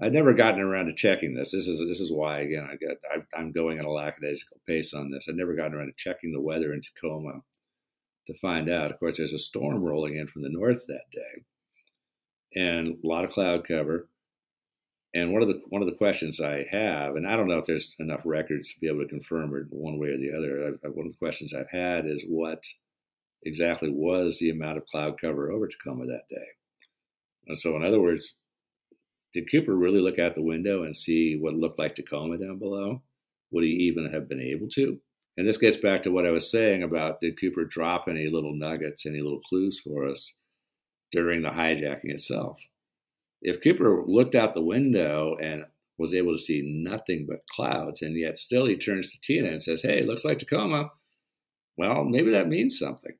I'd 0.00 0.14
never 0.14 0.32
gotten 0.32 0.60
around 0.60 0.86
to 0.86 0.94
checking 0.94 1.34
this. 1.34 1.50
This 1.50 1.66
is 1.66 1.84
this 1.86 2.00
is 2.00 2.12
why 2.12 2.40
again 2.40 2.68
I 2.70 2.76
get 2.76 3.00
I, 3.12 3.40
am 3.40 3.52
going 3.52 3.78
at 3.78 3.84
a 3.84 3.90
lackadaisical 3.90 4.60
pace 4.66 4.94
on 4.94 5.10
this. 5.10 5.26
I'd 5.28 5.34
never 5.34 5.54
gotten 5.54 5.74
around 5.74 5.86
to 5.86 5.92
checking 5.96 6.32
the 6.32 6.40
weather 6.40 6.72
in 6.72 6.80
Tacoma 6.80 7.42
to 8.26 8.34
find 8.34 8.68
out. 8.68 8.92
Of 8.92 9.00
course, 9.00 9.16
there's 9.16 9.32
a 9.32 9.38
storm 9.38 9.82
rolling 9.82 10.16
in 10.16 10.28
from 10.28 10.42
the 10.42 10.50
north 10.50 10.86
that 10.86 11.10
day, 11.10 11.42
and 12.54 12.98
a 13.02 13.06
lot 13.06 13.24
of 13.24 13.32
cloud 13.32 13.66
cover. 13.66 14.08
And 15.14 15.32
one 15.32 15.42
of 15.42 15.48
the 15.48 15.62
one 15.68 15.82
of 15.82 15.88
the 15.88 15.96
questions 15.96 16.40
I 16.40 16.66
have, 16.70 17.16
and 17.16 17.26
I 17.26 17.34
don't 17.34 17.48
know 17.48 17.58
if 17.58 17.64
there's 17.64 17.96
enough 17.98 18.20
records 18.24 18.72
to 18.72 18.80
be 18.80 18.88
able 18.88 19.00
to 19.00 19.08
confirm 19.08 19.56
it 19.56 19.66
one 19.70 19.98
way 19.98 20.08
or 20.08 20.18
the 20.18 20.36
other. 20.36 20.78
I, 20.84 20.88
one 20.88 21.06
of 21.06 21.12
the 21.12 21.18
questions 21.18 21.54
I've 21.54 21.70
had 21.70 22.06
is 22.06 22.24
what 22.28 22.62
exactly 23.42 23.90
was 23.90 24.38
the 24.38 24.50
amount 24.50 24.76
of 24.76 24.86
cloud 24.86 25.20
cover 25.20 25.50
over 25.50 25.66
Tacoma 25.66 26.06
that 26.06 26.28
day. 26.28 26.46
And 27.46 27.58
so, 27.58 27.74
in 27.74 27.84
other 27.84 28.00
words, 28.00 28.34
did 29.32 29.50
Cooper 29.50 29.76
really 29.76 30.00
look 30.00 30.18
out 30.18 30.34
the 30.34 30.42
window 30.42 30.82
and 30.82 30.96
see 30.96 31.36
what 31.36 31.54
looked 31.54 31.78
like 31.78 31.94
Tacoma 31.94 32.38
down 32.38 32.58
below? 32.58 33.02
Would 33.50 33.64
he 33.64 33.70
even 33.70 34.12
have 34.12 34.28
been 34.28 34.40
able 34.40 34.68
to? 34.70 35.00
And 35.36 35.46
this 35.46 35.58
gets 35.58 35.76
back 35.76 36.02
to 36.02 36.10
what 36.10 36.26
I 36.26 36.30
was 36.30 36.50
saying 36.50 36.82
about 36.82 37.20
did 37.20 37.40
Cooper 37.40 37.64
drop 37.64 38.08
any 38.08 38.28
little 38.28 38.54
nuggets, 38.54 39.06
any 39.06 39.20
little 39.20 39.40
clues 39.40 39.80
for 39.80 40.06
us 40.06 40.34
during 41.12 41.42
the 41.42 41.50
hijacking 41.50 42.10
itself? 42.10 42.60
If 43.40 43.62
Cooper 43.62 44.02
looked 44.04 44.34
out 44.34 44.54
the 44.54 44.64
window 44.64 45.36
and 45.40 45.66
was 45.96 46.14
able 46.14 46.32
to 46.32 46.42
see 46.42 46.62
nothing 46.64 47.26
but 47.28 47.46
clouds, 47.54 48.02
and 48.02 48.18
yet 48.18 48.36
still 48.36 48.66
he 48.66 48.76
turns 48.76 49.10
to 49.10 49.20
Tina 49.20 49.48
and 49.48 49.62
says, 49.62 49.82
Hey, 49.82 50.02
looks 50.02 50.24
like 50.24 50.38
Tacoma. 50.38 50.90
Well, 51.76 52.04
maybe 52.04 52.30
that 52.30 52.48
means 52.48 52.78
something. 52.78 53.12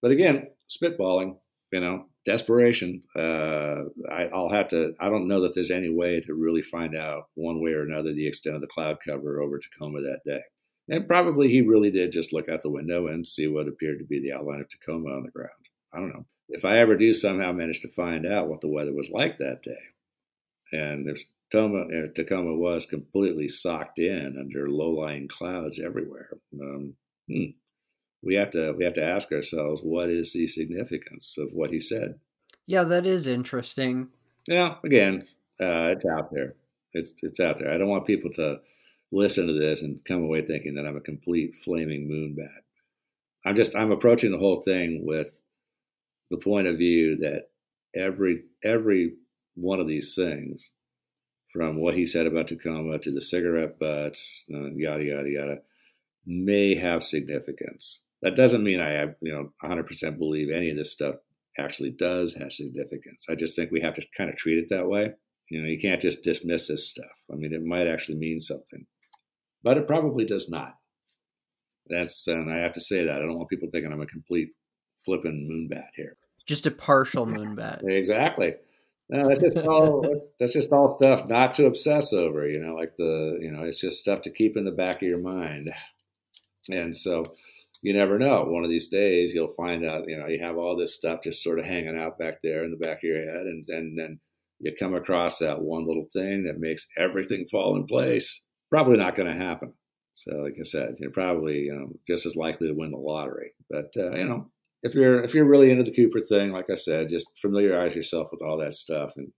But 0.00 0.10
again, 0.10 0.48
spitballing, 0.70 1.38
you 1.72 1.80
know, 1.80 2.06
desperation. 2.24 3.00
Uh, 3.16 3.84
I, 4.10 4.28
will 4.32 4.52
have 4.52 4.68
to. 4.68 4.94
I 5.00 5.08
don't 5.08 5.28
know 5.28 5.40
that 5.42 5.54
there's 5.54 5.70
any 5.70 5.88
way 5.88 6.20
to 6.20 6.34
really 6.34 6.62
find 6.62 6.96
out 6.96 7.24
one 7.34 7.62
way 7.62 7.72
or 7.72 7.82
another 7.82 8.12
the 8.12 8.26
extent 8.26 8.56
of 8.56 8.62
the 8.62 8.68
cloud 8.68 8.98
cover 9.06 9.40
over 9.40 9.58
Tacoma 9.58 10.00
that 10.00 10.20
day. 10.24 10.40
And 10.88 11.06
probably 11.06 11.48
he 11.48 11.60
really 11.60 11.90
did 11.90 12.12
just 12.12 12.32
look 12.32 12.48
out 12.48 12.62
the 12.62 12.70
window 12.70 13.06
and 13.06 13.26
see 13.26 13.46
what 13.46 13.68
appeared 13.68 13.98
to 14.00 14.04
be 14.04 14.20
the 14.20 14.32
outline 14.32 14.60
of 14.60 14.68
Tacoma 14.68 15.10
on 15.10 15.22
the 15.22 15.30
ground. 15.30 15.50
I 15.92 15.98
don't 15.98 16.08
know. 16.08 16.26
If 16.48 16.64
I 16.64 16.78
ever 16.78 16.96
do 16.96 17.12
somehow 17.12 17.52
manage 17.52 17.80
to 17.82 17.92
find 17.92 18.26
out 18.26 18.48
what 18.48 18.60
the 18.60 18.68
weather 18.68 18.92
was 18.92 19.10
like 19.10 19.38
that 19.38 19.62
day, 19.62 19.78
and 20.72 21.08
if 21.08 21.22
Tacoma, 21.50 22.08
Tacoma 22.14 22.54
was 22.54 22.86
completely 22.86 23.46
socked 23.48 23.98
in 23.98 24.36
under 24.38 24.68
low-lying 24.68 25.28
clouds 25.28 25.78
everywhere, 25.78 26.30
um, 26.60 26.94
hmm, 27.28 27.44
we 28.22 28.34
have 28.34 28.50
to 28.50 28.72
we 28.72 28.84
have 28.84 28.92
to 28.94 29.04
ask 29.04 29.32
ourselves 29.32 29.82
what 29.82 30.08
is 30.08 30.32
the 30.32 30.46
significance 30.46 31.36
of 31.38 31.52
what 31.52 31.70
he 31.70 31.80
said. 31.80 32.20
Yeah, 32.66 32.84
that 32.84 33.06
is 33.06 33.26
interesting. 33.26 34.08
Yeah, 34.46 34.76
again, 34.84 35.24
uh, 35.60 35.92
it's 35.94 36.06
out 36.06 36.30
there. 36.32 36.54
It's 36.92 37.14
it's 37.22 37.40
out 37.40 37.58
there. 37.58 37.72
I 37.72 37.78
don't 37.78 37.88
want 37.88 38.06
people 38.06 38.30
to 38.32 38.60
listen 39.10 39.46
to 39.46 39.52
this 39.52 39.82
and 39.82 40.04
come 40.04 40.22
away 40.22 40.42
thinking 40.42 40.74
that 40.74 40.86
I'm 40.86 40.96
a 40.96 41.00
complete 41.00 41.56
flaming 41.56 42.08
moonbat. 42.08 42.62
I'm 43.44 43.56
just 43.56 43.76
I'm 43.76 43.90
approaching 43.90 44.30
the 44.30 44.38
whole 44.38 44.62
thing 44.62 45.04
with 45.04 45.40
the 46.30 46.38
point 46.38 46.66
of 46.66 46.78
view 46.78 47.16
that 47.18 47.48
every 47.94 48.44
every 48.62 49.14
one 49.54 49.80
of 49.80 49.88
these 49.88 50.14
things, 50.14 50.72
from 51.52 51.76
what 51.76 51.94
he 51.94 52.06
said 52.06 52.26
about 52.26 52.46
Tacoma 52.46 52.98
to 53.00 53.10
the 53.10 53.20
cigarette 53.20 53.78
butts, 53.78 54.46
uh, 54.52 54.70
yada 54.74 55.04
yada 55.04 55.28
yada, 55.28 55.58
may 56.24 56.76
have 56.76 57.02
significance. 57.02 58.02
That 58.22 58.36
doesn't 58.36 58.62
mean 58.62 58.80
I 58.80 58.90
have, 58.90 59.14
you 59.20 59.32
know, 59.32 59.52
100% 59.62 60.18
believe 60.18 60.48
any 60.50 60.70
of 60.70 60.76
this 60.76 60.92
stuff 60.92 61.16
actually 61.58 61.90
does 61.90 62.34
have 62.34 62.52
significance. 62.52 63.26
I 63.28 63.34
just 63.34 63.56
think 63.56 63.70
we 63.70 63.80
have 63.80 63.94
to 63.94 64.06
kind 64.16 64.30
of 64.30 64.36
treat 64.36 64.58
it 64.58 64.68
that 64.70 64.88
way. 64.88 65.12
You 65.50 65.60
know, 65.60 65.68
you 65.68 65.78
can't 65.78 66.00
just 66.00 66.22
dismiss 66.22 66.68
this 66.68 66.88
stuff. 66.88 67.24
I 67.30 67.34
mean, 67.34 67.52
it 67.52 67.62
might 67.62 67.86
actually 67.86 68.18
mean 68.18 68.40
something, 68.40 68.86
but 69.62 69.76
it 69.76 69.86
probably 69.86 70.24
does 70.24 70.48
not. 70.48 70.76
That's, 71.88 72.26
and 72.26 72.50
I 72.50 72.58
have 72.58 72.72
to 72.72 72.80
say 72.80 73.04
that. 73.04 73.16
I 73.16 73.18
don't 73.18 73.36
want 73.36 73.50
people 73.50 73.68
thinking 73.70 73.92
I'm 73.92 74.00
a 74.00 74.06
complete 74.06 74.50
flipping 75.04 75.48
moonbat 75.50 75.88
here. 75.94 76.16
Just 76.46 76.66
a 76.66 76.70
partial 76.70 77.26
moonbat. 77.26 77.82
exactly. 77.88 78.54
No, 79.08 79.28
that's 79.28 79.40
just 79.40 79.58
all. 79.58 80.30
that's 80.38 80.54
just 80.54 80.72
all 80.72 80.96
stuff 80.96 81.28
not 81.28 81.54
to 81.56 81.66
obsess 81.66 82.12
over. 82.12 82.48
You 82.48 82.60
know, 82.60 82.74
like 82.74 82.96
the 82.96 83.38
you 83.40 83.50
know, 83.50 83.62
it's 83.62 83.80
just 83.80 84.00
stuff 84.00 84.22
to 84.22 84.30
keep 84.30 84.56
in 84.56 84.64
the 84.64 84.70
back 84.70 85.02
of 85.02 85.08
your 85.08 85.20
mind. 85.20 85.72
And 86.70 86.96
so, 86.96 87.22
you 87.82 87.92
never 87.92 88.18
know. 88.18 88.44
One 88.44 88.62
of 88.62 88.70
these 88.70 88.88
days, 88.88 89.34
you'll 89.34 89.54
find 89.54 89.84
out. 89.84 90.08
You 90.08 90.16
know, 90.16 90.28
you 90.28 90.42
have 90.42 90.56
all 90.56 90.76
this 90.76 90.94
stuff 90.94 91.20
just 91.24 91.42
sort 91.42 91.58
of 91.58 91.64
hanging 91.64 91.98
out 91.98 92.18
back 92.18 92.36
there 92.42 92.64
in 92.64 92.70
the 92.70 92.76
back 92.76 92.98
of 92.98 93.02
your 93.02 93.18
head, 93.18 93.46
and 93.46 93.64
and 93.68 93.98
then 93.98 94.20
you 94.60 94.72
come 94.78 94.94
across 94.94 95.38
that 95.38 95.60
one 95.60 95.86
little 95.86 96.06
thing 96.12 96.44
that 96.44 96.60
makes 96.60 96.86
everything 96.96 97.46
fall 97.50 97.76
in 97.76 97.84
place. 97.84 98.44
Probably 98.70 98.96
not 98.96 99.16
going 99.16 99.30
to 99.30 99.44
happen. 99.44 99.74
So, 100.14 100.36
like 100.36 100.54
I 100.58 100.62
said, 100.62 100.94
you're 101.00 101.10
probably 101.10 101.58
you 101.62 101.74
know 101.74 101.92
just 102.06 102.24
as 102.24 102.36
likely 102.36 102.68
to 102.68 102.74
win 102.74 102.92
the 102.92 102.98
lottery. 102.98 103.52
But 103.68 103.92
uh, 103.96 104.12
you 104.12 104.28
know, 104.28 104.50
if 104.82 104.94
you're 104.94 105.22
if 105.24 105.34
you're 105.34 105.44
really 105.44 105.72
into 105.72 105.82
the 105.82 105.94
Cooper 105.94 106.20
thing, 106.20 106.52
like 106.52 106.70
I 106.70 106.76
said, 106.76 107.08
just 107.08 107.26
familiarize 107.36 107.96
yourself 107.96 108.28
with 108.30 108.42
all 108.42 108.58
that 108.58 108.74
stuff 108.74 109.14
and 109.16 109.32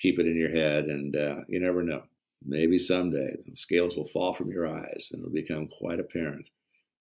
keep 0.00 0.18
it 0.18 0.26
in 0.26 0.36
your 0.36 0.50
head. 0.50 0.86
And 0.86 1.14
uh, 1.14 1.36
you 1.48 1.60
never 1.60 1.84
know. 1.84 2.02
Maybe 2.44 2.78
someday 2.78 3.36
the 3.46 3.54
scales 3.54 3.96
will 3.96 4.08
fall 4.08 4.32
from 4.32 4.50
your 4.50 4.66
eyes 4.66 5.10
and 5.12 5.20
it'll 5.20 5.32
become 5.32 5.68
quite 5.68 6.00
apparent 6.00 6.48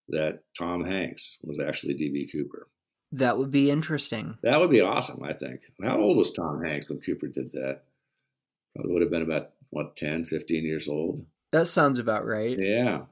that 0.10 0.42
Tom 0.58 0.86
Hanks 0.86 1.40
was 1.44 1.60
actually 1.60 1.96
DB 1.96 2.32
Cooper. 2.32 2.68
That 3.12 3.38
would 3.38 3.52
be 3.52 3.72
interesting. 3.72 4.38
That 4.44 4.60
would 4.60 4.70
be 4.70 4.82
awesome, 4.82 5.24
I 5.24 5.34
think. 5.34 5.62
How 5.84 6.00
old 6.00 6.18
was 6.18 6.32
Tom 6.32 6.64
Hanks 6.64 6.90
when 6.90 7.00
Cooper 7.00 7.28
did 7.28 7.52
that? 7.54 7.84
Probably 8.76 8.94
would 8.94 9.02
have 9.02 9.12
been 9.12 9.24
about, 9.24 9.52
what, 9.72 9.96
10, 9.96 10.26
15 10.26 10.64
years 10.64 10.88
old? 10.88 11.26
That 11.52 11.68
sounds 11.68 11.98
about 11.98 12.26
right. 12.26 12.58
Yeah. 12.60 13.04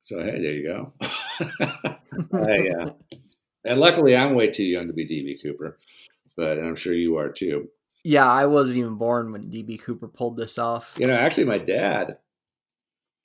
So, 0.00 0.22
hey, 0.22 0.42
there 0.42 0.52
you 0.52 0.64
go. 0.64 0.92
hey, 2.32 2.70
uh, 2.70 2.90
and 3.64 3.80
luckily, 3.80 4.16
I'm 4.16 4.34
way 4.34 4.50
too 4.50 4.64
young 4.64 4.88
to 4.88 4.92
be 4.92 5.06
DB 5.06 5.40
Cooper, 5.40 5.78
but 6.36 6.58
I'm 6.58 6.76
sure 6.76 6.92
you 6.92 7.16
are 7.16 7.30
too. 7.30 7.68
Yeah, 8.02 8.30
I 8.30 8.46
wasn't 8.46 8.78
even 8.78 8.96
born 8.96 9.32
when 9.32 9.44
DB 9.44 9.80
Cooper 9.80 10.08
pulled 10.08 10.36
this 10.36 10.58
off. 10.58 10.94
You 10.98 11.06
know, 11.06 11.14
actually, 11.14 11.46
my 11.46 11.58
dad 11.58 12.18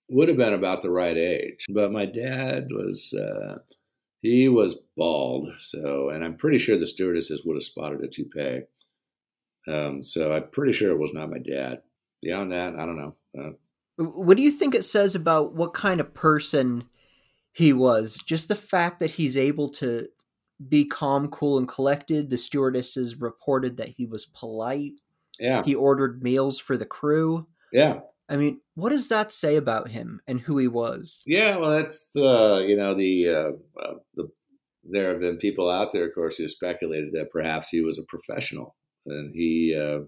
would 0.10 0.27
have 0.27 0.38
been 0.38 0.53
about 0.53 0.81
the 0.81 0.90
right 0.90 1.18
age. 1.18 1.65
But 1.69 1.91
my 1.91 2.06
dad 2.06 2.68
was 2.72 3.14
uh, 3.14 3.60
he 4.22 4.49
was 4.49 4.80
bald, 4.98 5.49
so 5.60 6.10
and 6.10 6.23
I'm 6.23 6.36
pretty 6.36 6.57
sure 6.57 6.77
the 6.77 6.88
stewardesses 6.88 7.44
would 7.45 7.56
have 7.56 7.64
spotted 7.64 8.02
a 8.02 8.07
toupee. 8.07 8.61
Um, 9.68 10.03
so 10.03 10.34
I'm 10.34 10.49
pretty 10.52 10.73
sure 10.73 10.91
it 10.91 10.99
was 10.99 11.14
not 11.14 11.30
my 11.30 11.40
dad. 11.40 11.81
Beyond 12.22 12.52
that, 12.52 12.76
I 12.76 12.86
don't 12.86 12.98
know. 12.98 13.15
Uh, 13.38 14.03
what 14.03 14.38
do 14.38 14.44
you 14.44 14.52
think 14.52 14.73
it 14.73 14.84
says 14.84 15.15
about 15.15 15.53
what 15.53 15.73
kind 15.73 15.99
of 15.99 16.14
person 16.14 16.86
he 17.52 17.73
was? 17.73 18.18
Just 18.26 18.48
the 18.48 18.56
fact 18.56 18.99
that 18.99 19.11
he's 19.11 19.38
able 19.38 19.69
to 19.72 20.07
be 20.68 20.86
calm, 20.86 21.30
cool, 21.30 21.57
and 21.57 21.68
collected. 21.68 22.30
The 22.30 22.38
stewardesses 22.38 23.19
reported 23.19 23.77
that 23.77 23.90
he 23.90 24.06
was 24.06 24.26
polite. 24.26 24.94
Yeah. 25.40 25.64
He 25.64 25.76
ordered 25.76 26.23
meals 26.23 26.60
for 26.60 26.77
the 26.77 26.86
crew. 26.86 27.48
Yeah. 27.72 27.99
I 28.27 28.38
mean, 28.38 28.61
what 28.80 28.89
does 28.89 29.07
that 29.10 29.31
say 29.31 29.56
about 29.56 29.89
him 29.89 30.22
and 30.27 30.41
who 30.41 30.57
he 30.57 30.68
was? 30.68 31.23
Yeah, 31.26 31.57
well, 31.57 31.72
that's 31.72 32.15
uh, 32.15 32.64
you 32.65 32.77
know 32.77 32.93
the 32.93 33.30
uh, 33.30 33.81
uh, 33.81 33.93
the 34.15 34.30
there 34.84 35.11
have 35.11 35.19
been 35.19 35.38
people 35.38 35.69
out 35.69 35.91
there, 35.91 36.07
of 36.07 36.15
course, 36.15 36.38
who 36.38 36.47
speculated 36.47 37.14
that 37.14 37.31
perhaps 37.31 37.69
he 37.69 37.81
was 37.81 37.99
a 37.99 38.03
professional, 38.03 38.76
and 39.06 39.34
he 39.34 39.77
uh, 39.80 40.06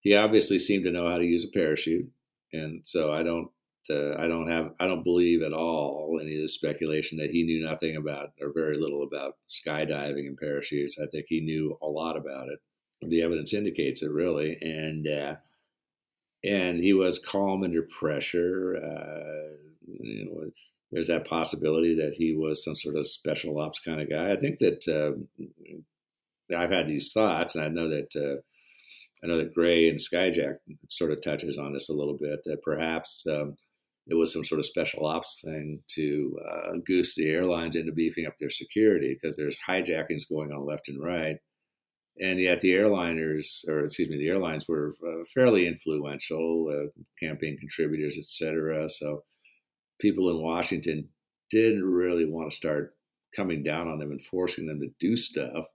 he 0.00 0.14
obviously 0.14 0.58
seemed 0.58 0.84
to 0.84 0.92
know 0.92 1.08
how 1.08 1.18
to 1.18 1.24
use 1.24 1.44
a 1.44 1.58
parachute, 1.58 2.10
and 2.52 2.86
so 2.86 3.12
I 3.12 3.22
don't 3.22 3.48
uh, 3.90 4.14
I 4.18 4.28
don't 4.28 4.50
have 4.50 4.72
I 4.78 4.86
don't 4.86 5.04
believe 5.04 5.42
at 5.42 5.52
all 5.52 6.18
any 6.20 6.36
of 6.36 6.42
the 6.42 6.48
speculation 6.48 7.18
that 7.18 7.30
he 7.30 7.42
knew 7.42 7.64
nothing 7.64 7.96
about 7.96 8.32
or 8.40 8.52
very 8.54 8.78
little 8.78 9.02
about 9.02 9.36
skydiving 9.48 10.26
and 10.26 10.36
parachutes. 10.36 10.98
I 10.98 11.06
think 11.06 11.26
he 11.28 11.40
knew 11.40 11.78
a 11.82 11.86
lot 11.86 12.16
about 12.16 12.48
it. 12.48 12.60
The 13.06 13.22
evidence 13.22 13.52
indicates 13.52 14.02
it 14.02 14.10
really, 14.10 14.56
and 14.60 15.06
uh, 15.06 15.34
and 16.44 16.78
he 16.78 16.92
was 16.92 17.18
calm 17.18 17.64
under 17.64 17.82
pressure. 17.82 18.76
Uh, 18.76 19.56
you 19.86 20.24
know, 20.26 20.50
there's 20.92 21.08
that 21.08 21.26
possibility 21.26 21.94
that 21.96 22.14
he 22.14 22.36
was 22.36 22.62
some 22.62 22.76
sort 22.76 22.96
of 22.96 23.06
special 23.06 23.58
ops 23.58 23.80
kind 23.80 24.00
of 24.00 24.10
guy. 24.10 24.30
I 24.30 24.36
think 24.36 24.58
that 24.58 24.86
uh, 24.88 26.56
I've 26.56 26.70
had 26.70 26.86
these 26.86 27.12
thoughts, 27.12 27.54
and 27.54 27.64
I 27.64 27.68
know 27.68 27.88
that 27.88 28.14
uh, 28.14 28.42
I 29.22 29.26
know 29.26 29.38
that 29.38 29.54
Gray 29.54 29.88
and 29.88 29.98
Skyjack 29.98 30.58
sort 30.90 31.10
of 31.10 31.22
touches 31.22 31.58
on 31.58 31.72
this 31.72 31.88
a 31.88 31.94
little 31.94 32.16
bit. 32.16 32.40
That 32.44 32.62
perhaps 32.62 33.26
um, 33.26 33.56
it 34.06 34.14
was 34.14 34.32
some 34.32 34.44
sort 34.44 34.58
of 34.58 34.66
special 34.66 35.06
ops 35.06 35.40
thing 35.42 35.80
to 35.94 36.38
uh, 36.46 36.76
goose 36.84 37.16
the 37.16 37.30
airlines 37.30 37.74
into 37.74 37.92
beefing 37.92 38.26
up 38.26 38.36
their 38.38 38.50
security 38.50 39.16
because 39.20 39.36
there's 39.36 39.56
hijackings 39.66 40.28
going 40.28 40.52
on 40.52 40.66
left 40.66 40.88
and 40.88 41.02
right. 41.02 41.36
And 42.20 42.40
yet 42.40 42.60
the 42.60 42.72
airliners, 42.72 43.66
or 43.68 43.80
excuse 43.80 44.08
me, 44.08 44.18
the 44.18 44.28
airlines 44.28 44.68
were 44.68 44.92
uh, 45.06 45.24
fairly 45.32 45.66
influential, 45.66 46.68
uh, 46.68 47.00
campaign 47.18 47.58
contributors, 47.58 48.16
etc. 48.16 48.88
So 48.88 49.24
people 50.00 50.30
in 50.30 50.42
Washington 50.42 51.08
didn't 51.50 51.84
really 51.84 52.24
want 52.24 52.50
to 52.50 52.56
start 52.56 52.94
coming 53.34 53.62
down 53.62 53.88
on 53.88 53.98
them 53.98 54.12
and 54.12 54.22
forcing 54.22 54.66
them 54.66 54.80
to 54.80 54.90
do 55.00 55.16
stuff. 55.16 55.66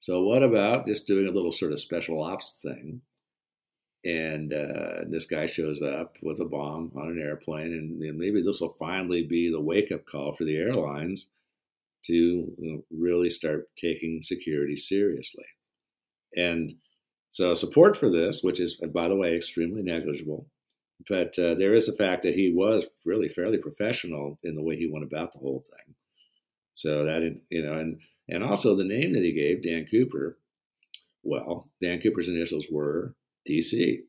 So 0.00 0.22
what 0.22 0.42
about 0.42 0.86
just 0.86 1.06
doing 1.06 1.26
a 1.26 1.32
little 1.32 1.52
sort 1.52 1.72
of 1.72 1.80
special 1.80 2.22
ops 2.22 2.58
thing? 2.62 3.02
and 4.06 4.52
uh, 4.52 5.04
this 5.08 5.26
guy 5.26 5.46
shows 5.46 5.82
up 5.82 6.16
with 6.22 6.40
a 6.40 6.44
bomb 6.44 6.92
on 6.96 7.08
an 7.08 7.18
airplane, 7.18 7.72
and, 7.72 8.00
and 8.00 8.16
maybe 8.16 8.40
this 8.40 8.60
will 8.60 8.76
finally 8.78 9.26
be 9.26 9.50
the 9.50 9.60
wake 9.60 9.90
up 9.90 10.06
call 10.06 10.32
for 10.32 10.44
the 10.44 10.56
airlines 10.56 11.28
to 12.04 12.14
you 12.14 12.54
know, 12.58 12.84
really 12.96 13.28
start 13.28 13.68
taking 13.76 14.22
security 14.22 14.76
seriously. 14.76 15.44
And 16.34 16.74
so, 17.30 17.54
support 17.54 17.96
for 17.96 18.10
this, 18.10 18.42
which 18.42 18.60
is, 18.60 18.80
by 18.92 19.08
the 19.08 19.16
way, 19.16 19.34
extremely 19.34 19.82
negligible, 19.82 20.46
but 21.08 21.38
uh, 21.38 21.54
there 21.54 21.74
is 21.74 21.86
the 21.86 21.92
fact 21.92 22.22
that 22.22 22.34
he 22.34 22.52
was 22.52 22.86
really 23.04 23.28
fairly 23.28 23.58
professional 23.58 24.38
in 24.42 24.54
the 24.54 24.62
way 24.62 24.76
he 24.76 24.88
went 24.90 25.04
about 25.04 25.32
the 25.32 25.38
whole 25.38 25.62
thing. 25.62 25.94
So 26.72 27.04
that 27.04 27.40
you 27.50 27.62
know, 27.62 27.74
and 27.74 28.00
and 28.28 28.42
also 28.42 28.76
the 28.76 28.84
name 28.84 29.12
that 29.12 29.22
he 29.22 29.32
gave, 29.32 29.62
Dan 29.62 29.86
Cooper. 29.90 30.38
Well, 31.22 31.68
Dan 31.82 32.00
Cooper's 32.00 32.28
initials 32.28 32.68
were 32.70 33.14
DC. 33.48 34.00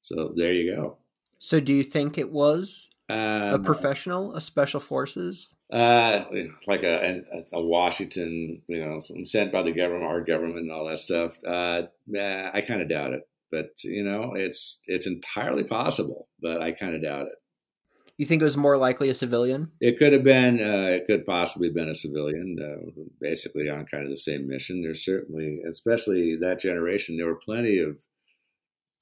So 0.00 0.32
there 0.36 0.52
you 0.52 0.74
go. 0.74 0.98
So 1.38 1.60
do 1.60 1.72
you 1.72 1.82
think 1.82 2.18
it 2.18 2.30
was 2.30 2.90
um, 3.08 3.18
a 3.18 3.58
professional, 3.58 4.34
a 4.34 4.40
special 4.40 4.80
forces? 4.80 5.48
Uh, 5.74 6.24
like 6.68 6.84
a, 6.84 7.22
a, 7.52 7.60
Washington, 7.60 8.62
you 8.68 8.84
know, 8.84 9.00
sent 9.00 9.50
by 9.50 9.60
the 9.60 9.72
government, 9.72 10.04
our 10.04 10.20
government, 10.20 10.60
and 10.60 10.70
all 10.70 10.86
that 10.86 11.00
stuff. 11.00 11.36
Uh, 11.44 11.82
I 12.16 12.60
kind 12.60 12.80
of 12.80 12.88
doubt 12.88 13.12
it, 13.12 13.28
but 13.50 13.70
you 13.82 14.04
know, 14.04 14.34
it's 14.36 14.80
it's 14.86 15.08
entirely 15.08 15.64
possible, 15.64 16.28
but 16.40 16.62
I 16.62 16.70
kind 16.70 16.94
of 16.94 17.02
doubt 17.02 17.26
it. 17.26 17.34
You 18.16 18.24
think 18.24 18.40
it 18.40 18.44
was 18.44 18.56
more 18.56 18.76
likely 18.76 19.08
a 19.08 19.14
civilian? 19.14 19.72
It 19.80 19.98
could 19.98 20.12
have 20.12 20.22
been. 20.22 20.60
Uh, 20.60 20.90
it 20.90 21.06
could 21.08 21.26
possibly 21.26 21.70
been 21.70 21.88
a 21.88 21.94
civilian, 21.96 22.56
uh, 22.62 23.02
basically 23.20 23.68
on 23.68 23.86
kind 23.86 24.04
of 24.04 24.10
the 24.10 24.16
same 24.16 24.46
mission. 24.46 24.80
There's 24.80 25.04
certainly, 25.04 25.60
especially 25.68 26.36
that 26.40 26.60
generation, 26.60 27.16
there 27.16 27.26
were 27.26 27.40
plenty 27.44 27.80
of 27.80 27.98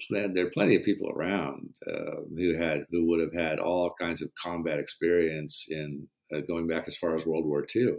there 0.09 0.47
are 0.47 0.51
plenty 0.51 0.75
of 0.77 0.83
people 0.83 1.11
around 1.11 1.77
uh, 1.87 2.23
who 2.35 2.57
had 2.57 2.87
who 2.91 3.07
would 3.09 3.21
have 3.21 3.35
had 3.35 3.59
all 3.59 3.95
kinds 4.01 4.23
of 4.23 4.31
combat 4.43 4.79
experience 4.79 5.67
in 5.69 6.09
uh, 6.35 6.41
going 6.41 6.67
back 6.67 6.85
as 6.87 6.97
far 6.97 7.15
as 7.15 7.27
World 7.27 7.47
War 7.47 7.65
II, 7.75 7.97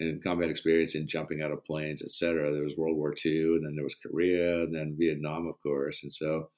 and 0.00 0.22
combat 0.22 0.50
experience 0.50 0.94
in 0.94 1.06
jumping 1.06 1.42
out 1.42 1.50
of 1.50 1.64
planes, 1.64 2.02
etc. 2.02 2.52
There 2.52 2.64
was 2.64 2.76
World 2.76 2.96
War 2.96 3.14
II, 3.24 3.56
and 3.56 3.66
then 3.66 3.74
there 3.74 3.84
was 3.84 3.94
Korea, 3.94 4.62
and 4.62 4.74
then 4.74 4.96
Vietnam, 4.98 5.46
of 5.46 5.60
course, 5.62 6.02
and 6.02 6.12
so 6.12 6.50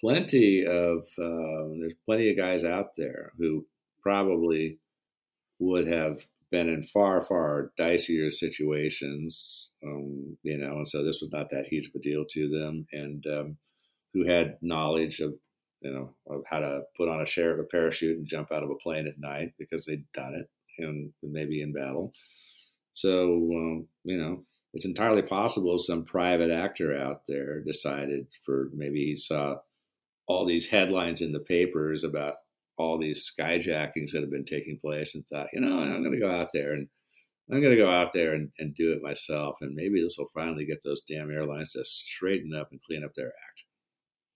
plenty 0.00 0.64
of 0.64 1.00
uh, 1.18 1.68
there's 1.80 1.96
plenty 2.06 2.30
of 2.30 2.36
guys 2.36 2.64
out 2.64 2.96
there 2.96 3.32
who 3.38 3.66
probably 4.02 4.78
would 5.58 5.86
have 5.86 6.22
been 6.50 6.68
in 6.68 6.82
far 6.82 7.22
far 7.22 7.70
dicier 7.78 8.32
situations, 8.32 9.70
um, 9.84 10.36
you 10.42 10.56
know, 10.56 10.76
and 10.76 10.88
so 10.88 11.04
this 11.04 11.20
was 11.20 11.30
not 11.32 11.50
that 11.50 11.66
huge 11.66 11.88
of 11.88 11.94
a 11.94 11.98
deal 12.00 12.24
to 12.28 12.48
them, 12.48 12.86
and 12.92 13.26
um, 13.26 13.56
who 14.14 14.26
had 14.26 14.58
knowledge 14.62 15.20
of 15.20 15.34
you 15.80 15.92
know 15.92 16.42
how 16.46 16.60
to 16.60 16.82
put 16.96 17.08
on 17.08 17.20
a 17.20 17.26
share 17.26 17.52
of 17.52 17.60
a 17.60 17.64
parachute 17.64 18.18
and 18.18 18.26
jump 18.26 18.52
out 18.52 18.62
of 18.62 18.70
a 18.70 18.76
plane 18.76 19.06
at 19.06 19.18
night 19.18 19.52
because 19.58 19.84
they'd 19.84 20.04
done 20.12 20.34
it 20.34 20.48
and 20.78 21.12
maybe 21.22 21.62
in 21.62 21.72
battle. 21.72 22.12
So 22.92 23.24
um, 23.54 23.88
you 24.04 24.18
know 24.18 24.44
it's 24.72 24.86
entirely 24.86 25.22
possible 25.22 25.78
some 25.78 26.04
private 26.04 26.50
actor 26.50 26.96
out 26.96 27.22
there 27.26 27.60
decided 27.60 28.26
for 28.44 28.70
maybe 28.72 29.06
he 29.06 29.16
saw 29.16 29.56
all 30.28 30.46
these 30.46 30.68
headlines 30.68 31.20
in 31.20 31.32
the 31.32 31.40
papers 31.40 32.04
about 32.04 32.34
all 32.78 32.98
these 32.98 33.30
skyjackings 33.30 34.12
that 34.12 34.20
have 34.22 34.30
been 34.30 34.44
taking 34.44 34.78
place 34.78 35.14
and 35.14 35.26
thought, 35.26 35.48
you 35.52 35.60
know, 35.60 35.80
I'm 35.80 36.02
going 36.02 36.12
to 36.12 36.20
go 36.20 36.30
out 36.30 36.48
there 36.54 36.72
and 36.72 36.88
I'm 37.52 37.60
going 37.60 37.76
to 37.76 37.82
go 37.82 37.90
out 37.90 38.12
there 38.12 38.32
and, 38.32 38.50
and 38.58 38.74
do 38.74 38.92
it 38.92 39.02
myself. 39.02 39.56
And 39.60 39.74
maybe 39.74 40.00
this 40.00 40.16
will 40.16 40.30
finally 40.32 40.64
get 40.64 40.82
those 40.84 41.02
damn 41.02 41.30
airlines 41.30 41.72
to 41.72 41.84
straighten 41.84 42.54
up 42.54 42.68
and 42.70 42.80
clean 42.80 43.04
up 43.04 43.12
their 43.14 43.26
act. 43.26 43.64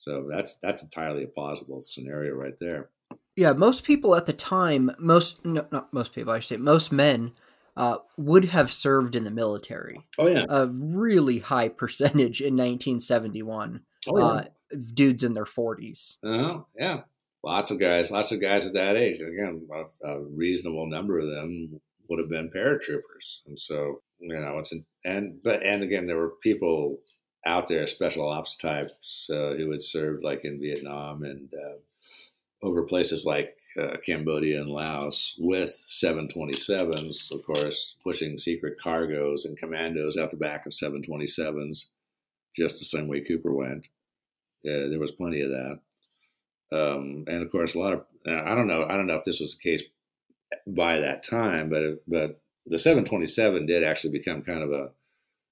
So 0.04 0.26
that's 0.28 0.56
that's 0.56 0.82
entirely 0.82 1.24
a 1.24 1.28
plausible 1.28 1.80
scenario 1.80 2.34
right 2.34 2.58
there. 2.60 2.90
Yeah, 3.36 3.54
most 3.54 3.84
people 3.84 4.14
at 4.14 4.26
the 4.26 4.34
time, 4.34 4.90
most 4.98 5.42
no, 5.46 5.66
not 5.72 5.94
most 5.94 6.12
people, 6.12 6.34
I 6.34 6.40
should 6.40 6.58
say, 6.58 6.62
most 6.62 6.92
men 6.92 7.32
uh, 7.74 7.96
would 8.18 8.44
have 8.46 8.70
served 8.70 9.16
in 9.16 9.24
the 9.24 9.30
military. 9.30 10.06
Oh 10.18 10.26
yeah, 10.26 10.44
a 10.46 10.66
really 10.66 11.38
high 11.38 11.70
percentage 11.70 12.42
in 12.42 12.52
1971. 12.52 13.80
Oh, 14.06 14.18
yeah. 14.18 14.24
uh, 14.24 14.44
dudes 14.92 15.24
in 15.24 15.32
their 15.32 15.46
40s. 15.46 16.18
Oh 16.22 16.66
yeah, 16.78 17.00
lots 17.42 17.70
of 17.70 17.80
guys, 17.80 18.10
lots 18.10 18.30
of 18.30 18.42
guys 18.42 18.66
at 18.66 18.74
that 18.74 18.96
age. 18.96 19.22
Again, 19.22 19.66
a, 19.72 20.06
a 20.06 20.20
reasonable 20.20 20.86
number 20.86 21.18
of 21.18 21.30
them 21.30 21.80
would 22.10 22.18
have 22.18 22.28
been 22.28 22.50
paratroopers, 22.54 23.40
and 23.46 23.58
so 23.58 24.02
you 24.18 24.38
know 24.38 24.58
it's 24.58 24.72
an, 24.72 24.84
and 25.02 25.42
but 25.42 25.62
and 25.62 25.82
again 25.82 26.06
there 26.06 26.18
were 26.18 26.34
people 26.42 26.98
out 27.46 27.68
there, 27.68 27.86
special 27.86 28.28
ops 28.28 28.56
types 28.56 29.28
uh, 29.30 29.54
who 29.56 29.70
had 29.70 29.82
served 29.82 30.22
like 30.22 30.44
in 30.44 30.60
Vietnam 30.60 31.22
and 31.22 31.52
uh, 31.54 31.76
over 32.66 32.82
places 32.82 33.24
like 33.24 33.56
uh, 33.78 33.96
Cambodia 34.04 34.60
and 34.60 34.70
Laos 34.70 35.36
with 35.38 35.84
727s, 35.88 37.30
of 37.32 37.44
course, 37.44 37.96
pushing 38.02 38.38
secret 38.38 38.78
cargoes 38.80 39.44
and 39.44 39.58
commandos 39.58 40.16
out 40.16 40.30
the 40.30 40.36
back 40.36 40.64
of 40.64 40.72
727s, 40.72 41.86
just 42.56 42.78
the 42.78 42.84
same 42.84 43.08
way 43.08 43.20
Cooper 43.20 43.52
went. 43.52 43.88
there 44.62 44.98
was 44.98 45.12
plenty 45.12 45.40
of 45.40 45.50
that. 45.50 45.80
Um, 46.72 47.24
and 47.26 47.42
of 47.42 47.52
course, 47.52 47.74
a 47.74 47.78
lot 47.78 47.92
of 47.92 48.04
I 48.26 48.54
don't 48.54 48.66
know 48.66 48.84
I 48.88 48.96
don't 48.96 49.06
know 49.06 49.16
if 49.16 49.24
this 49.24 49.40
was 49.40 49.56
the 49.56 49.70
case 49.70 49.82
by 50.66 50.98
that 51.00 51.22
time, 51.22 51.68
but 51.68 52.02
but 52.08 52.40
the 52.66 52.78
727 52.78 53.66
did 53.66 53.84
actually 53.84 54.12
become 54.12 54.42
kind 54.42 54.62
of 54.62 54.72
a 54.72 54.90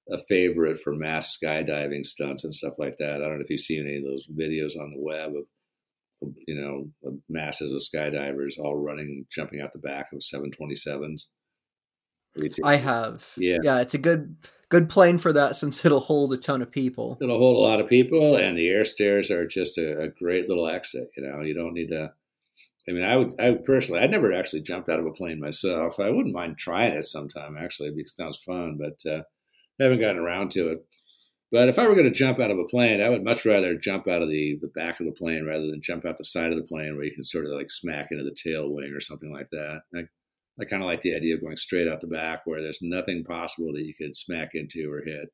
a 0.09 0.17
favorite 0.17 0.79
for 0.79 0.93
mass 0.93 1.37
skydiving 1.37 2.05
stunts 2.05 2.43
and 2.43 2.53
stuff 2.53 2.73
like 2.77 2.97
that. 2.97 3.15
I 3.15 3.17
don't 3.19 3.37
know 3.37 3.43
if 3.43 3.49
you've 3.49 3.59
seen 3.59 3.87
any 3.87 3.97
of 3.97 4.03
those 4.03 4.27
videos 4.27 4.79
on 4.79 4.91
the 4.91 5.01
web 5.01 5.33
of, 5.35 6.33
you 6.47 6.55
know, 6.55 7.13
masses 7.29 7.71
of 7.71 7.81
skydivers 7.81 8.59
all 8.59 8.75
running, 8.75 9.25
jumping 9.31 9.61
out 9.61 9.73
the 9.73 9.79
back 9.79 10.11
of 10.11 10.19
727s. 10.19 11.27
I 12.63 12.77
have. 12.77 13.29
Yeah. 13.37 13.57
Yeah, 13.61 13.79
it's 13.81 13.93
a 13.93 13.99
good 13.99 14.37
good 14.69 14.89
plane 14.89 15.19
for 15.19 15.31
that 15.31 15.55
since 15.55 15.85
it'll 15.85 15.99
hold 15.99 16.33
a 16.33 16.37
ton 16.37 16.61
of 16.61 16.71
people. 16.71 17.17
It'll 17.21 17.37
hold 17.37 17.57
a 17.57 17.59
lot 17.59 17.79
of 17.79 17.87
people, 17.87 18.35
and 18.35 18.57
the 18.57 18.69
air 18.69 18.83
stairs 18.83 19.29
are 19.29 19.45
just 19.45 19.77
a, 19.77 19.99
a 20.01 20.09
great 20.09 20.49
little 20.49 20.67
exit. 20.67 21.09
You 21.15 21.23
know, 21.23 21.41
you 21.41 21.53
don't 21.53 21.73
need 21.73 21.89
to. 21.89 22.11
I 22.89 22.91
mean, 22.91 23.03
I 23.03 23.15
would, 23.15 23.39
I 23.39 23.51
would 23.51 23.63
personally, 23.63 24.01
I'd 24.01 24.11
never 24.11 24.33
actually 24.33 24.63
jumped 24.63 24.89
out 24.89 24.99
of 24.99 25.05
a 25.05 25.11
plane 25.11 25.39
myself. 25.39 25.99
I 25.99 26.09
wouldn't 26.09 26.33
mind 26.33 26.57
trying 26.57 26.93
it 26.93 27.05
sometime, 27.05 27.55
actually, 27.55 27.91
because 27.91 28.11
it 28.11 28.17
sounds 28.17 28.39
fun. 28.43 28.77
But 28.77 29.09
uh, 29.09 29.21
I 29.83 29.87
haven't 29.87 29.99
gotten 29.99 30.21
around 30.21 30.51
to 30.51 30.69
it. 30.69 30.85
But 31.51 31.69
if 31.69 31.77
I 31.77 31.87
were 31.87 31.93
going 31.93 32.11
to 32.11 32.19
jump 32.19 32.39
out 32.39 32.49
of 32.49 32.57
a 32.57 32.63
plane, 32.63 33.01
I 33.01 33.09
would 33.09 33.23
much 33.23 33.45
rather 33.45 33.75
jump 33.75 34.07
out 34.07 34.23
of 34.23 34.29
the, 34.29 34.57
the 34.61 34.69
back 34.69 34.99
of 34.99 35.05
the 35.05 35.11
plane 35.11 35.45
rather 35.45 35.67
than 35.67 35.81
jump 35.81 36.05
out 36.05 36.17
the 36.17 36.23
side 36.23 36.51
of 36.51 36.57
the 36.57 36.65
plane 36.65 36.95
where 36.95 37.03
you 37.03 37.13
can 37.13 37.23
sort 37.23 37.45
of 37.45 37.51
like 37.51 37.69
smack 37.69 38.07
into 38.09 38.23
the 38.23 38.33
tail 38.35 38.73
wing 38.73 38.91
or 38.91 39.01
something 39.01 39.31
like 39.31 39.49
that. 39.51 39.81
I, 39.93 39.99
I 40.59 40.65
kind 40.65 40.81
of 40.81 40.87
like 40.87 41.01
the 41.01 41.15
idea 41.15 41.35
of 41.35 41.41
going 41.41 41.57
straight 41.57 41.87
out 41.87 42.01
the 42.01 42.07
back 42.07 42.41
where 42.45 42.61
there's 42.61 42.81
nothing 42.81 43.23
possible 43.23 43.73
that 43.73 43.83
you 43.83 43.93
could 43.93 44.15
smack 44.15 44.51
into 44.53 44.89
or 44.91 45.03
hit. 45.03 45.31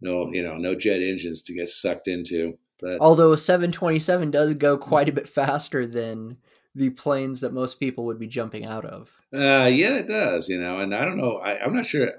No, 0.00 0.30
you 0.30 0.42
know, 0.42 0.56
no 0.56 0.74
jet 0.74 1.00
engines 1.00 1.42
to 1.44 1.54
get 1.54 1.68
sucked 1.68 2.08
into. 2.08 2.58
But 2.80 2.98
although 3.00 3.32
a 3.32 3.38
727 3.38 4.30
does 4.30 4.52
go 4.54 4.76
quite 4.76 5.08
a 5.08 5.12
bit 5.12 5.28
faster 5.28 5.86
than 5.86 6.36
the 6.74 6.90
planes 6.90 7.40
that 7.40 7.54
most 7.54 7.80
people 7.80 8.04
would 8.04 8.18
be 8.18 8.26
jumping 8.26 8.66
out 8.66 8.84
of. 8.84 9.16
Uh, 9.34 9.64
yeah, 9.64 9.94
it 9.94 10.06
does. 10.06 10.50
You 10.50 10.60
know, 10.60 10.80
and 10.80 10.94
I 10.94 11.06
don't 11.06 11.16
know. 11.16 11.38
I, 11.38 11.58
I'm 11.58 11.74
not 11.74 11.86
sure. 11.86 12.12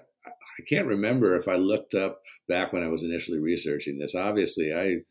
I 0.59 0.63
can't 0.67 0.87
remember 0.87 1.35
if 1.35 1.47
I 1.47 1.55
looked 1.55 1.93
up 1.93 2.21
back 2.47 2.73
when 2.73 2.83
I 2.83 2.87
was 2.87 3.03
initially 3.03 3.39
researching 3.39 3.99
this. 3.99 4.15
Obviously, 4.15 4.73
I 4.73 5.01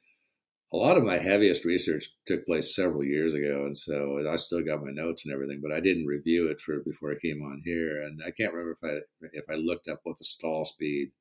a 0.73 0.77
lot 0.77 0.97
of 0.97 1.05
my 1.05 1.19
heaviest 1.19 1.65
research 1.65 2.11
took 2.27 2.45
place 2.45 2.75
several 2.75 3.05
years 3.05 3.35
ago, 3.35 3.65
and 3.65 3.77
so 3.77 4.19
I 4.29 4.35
still 4.37 4.65
got 4.65 4.83
my 4.83 4.91
notes 4.91 5.25
and 5.25 5.33
everything, 5.33 5.61
but 5.63 5.73
I 5.73 5.79
didn't 5.79 6.07
review 6.07 6.49
it 6.49 6.61
for 6.61 6.81
before 6.81 7.13
I 7.13 7.21
came 7.23 7.41
on 7.43 7.63
here, 7.65 8.03
and 8.03 8.21
I 8.27 8.33
can't 8.33 8.53
remember 8.53 8.77
if 8.83 8.85
I 8.85 9.29
if 9.33 9.45
I 9.49 9.55
looked 9.55 9.89
up 9.89 10.01
what 10.03 10.19
the 10.19 10.25
stall 10.25 10.65
speed 10.65 11.13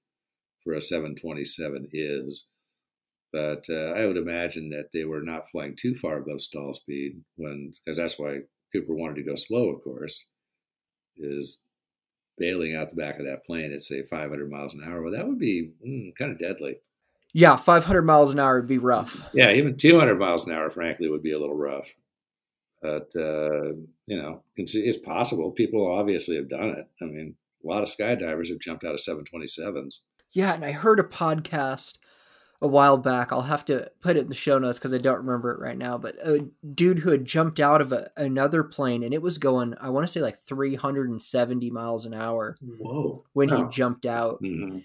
for 0.64 0.74
a 0.74 0.82
727 0.82 1.90
is, 1.92 2.48
but 3.32 3.66
uh, 3.70 3.94
I 3.96 4.08
would 4.08 4.18
imagine 4.18 4.70
that 4.70 4.90
they 4.92 5.06
were 5.06 5.22
not 5.22 5.50
flying 5.52 5.76
too 5.76 5.94
far 5.94 6.18
above 6.18 6.42
stall 6.42 6.74
speed 6.74 7.22
when 7.36 7.72
because 7.86 7.98
that's 7.98 8.18
why 8.18 8.40
Cooper 8.74 8.96
wanted 8.96 9.18
to 9.18 9.24
go 9.24 9.36
slow, 9.36 9.70
of 9.70 9.84
course, 9.84 10.28
is 11.18 11.62
bailing 12.38 12.76
out 12.76 12.90
the 12.90 12.96
back 12.96 13.20
of 13.20 13.26
that 13.26 13.46
plane 13.46 13.72
at 13.74 13.82
say 13.82 14.04
500 14.04 14.50
miles 14.50 14.74
an 14.74 14.84
hour. 14.86 15.02
Well, 15.02 15.14
that 15.14 15.28
would 15.28 15.40
be 15.40 15.72
mm, 15.86 16.16
kind 16.16 16.32
of 16.32 16.40
deadly. 16.40 16.78
Yeah, 17.34 17.58
500 17.58 18.04
miles 18.04 18.32
an 18.32 18.40
hour 18.40 18.60
would 18.60 18.68
be 18.68 18.78
rough. 18.78 19.30
Yeah, 19.34 19.52
even 19.52 19.76
200 19.76 20.16
miles 20.18 20.46
an 20.46 20.54
hour, 20.54 20.70
frankly, 20.70 21.10
would 21.10 21.24
be 21.24 21.34
a 21.34 21.40
little 21.40 21.58
rough. 21.58 21.94
But, 22.82 23.12
uh, 23.16 23.74
you 24.06 24.22
know, 24.22 24.44
it's 24.56 24.98
possible. 24.98 25.52
People 25.52 25.92
obviously 25.92 26.36
have 26.38 26.48
done 26.48 26.70
it. 26.70 26.88
I 27.02 27.06
mean, 27.06 27.36
a 27.64 27.68
lot 27.68 27.82
of 27.82 27.90
skydivers 27.90 28.50
have 28.50 28.60
jumped 28.60 28.86
out 28.86 28.94
of 28.94 29.02
727s. 29.02 30.00
Yeah, 30.32 30.54
and 30.54 30.64
I 30.64 30.72
heard 30.72 31.00
a 31.00 31.04
podcast 31.04 31.98
a 32.62 32.68
while 32.68 32.98
back. 32.98 33.32
I'll 33.32 33.44
have 33.44 33.66
to 33.66 33.92
put 34.02 34.18
it 34.18 34.22
in 34.22 34.30
the 34.30 34.36
show 34.36 34.58
notes 34.58 34.80
because 34.80 34.94
I 34.94 34.98
don't 34.98 35.26
remember 35.26 35.52
it 35.52 35.60
right 35.60 35.78
now. 35.78 35.98
But 35.98 36.16
a 36.26 36.48
dude 36.74 37.00
who 37.00 37.12
had 37.12 37.26
jumped 37.26 37.60
out 37.60 37.82
of 37.82 37.92
a, 37.92 38.10
another 38.18 38.64
plane 38.64 39.04
and 39.04 39.14
it 39.14 39.22
was 39.22 39.38
going, 39.38 39.76
I 39.80 39.90
want 39.90 40.06
to 40.06 40.12
say 40.12 40.22
like 40.22 40.38
370 40.38 41.70
miles 41.72 42.06
an 42.06 42.14
hour. 42.14 42.58
Whoa. 42.62 43.24
When 43.34 43.50
he 43.50 43.64
jumped 43.70 44.06
out. 44.06 44.42
Mm-hmm 44.42 44.80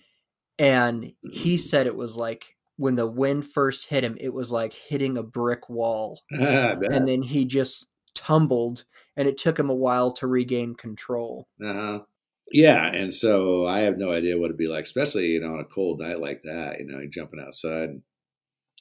and 0.61 1.15
he 1.33 1.57
said 1.57 1.87
it 1.87 1.97
was 1.97 2.17
like 2.17 2.57
when 2.77 2.95
the 2.95 3.07
wind 3.07 3.47
first 3.47 3.89
hit 3.89 4.05
him 4.05 4.17
it 4.21 4.33
was 4.33 4.53
like 4.53 4.73
hitting 4.73 5.17
a 5.17 5.23
brick 5.23 5.69
wall 5.69 6.21
and 6.31 7.09
then 7.09 7.23
he 7.23 7.45
just 7.45 7.87
tumbled 8.15 8.85
and 9.17 9.27
it 9.27 9.39
took 9.39 9.59
him 9.59 9.71
a 9.71 9.75
while 9.75 10.13
to 10.13 10.27
regain 10.27 10.75
control 10.75 11.49
uh-huh. 11.65 12.01
Yeah 12.51 12.87
and 12.87 13.13
so 13.13 13.67
i 13.67 13.81
have 13.81 13.99
no 13.99 14.13
idea 14.13 14.39
what 14.39 14.47
it'd 14.47 14.57
be 14.57 14.69
like 14.69 14.85
especially 14.85 15.27
you 15.27 15.41
know 15.41 15.55
on 15.55 15.61
a 15.61 15.65
cold 15.65 16.01
night 16.01 16.21
like 16.21 16.43
that 16.43 16.77
you 16.79 16.87
know 16.87 17.01
jumping 17.11 17.41
outside 17.45 17.91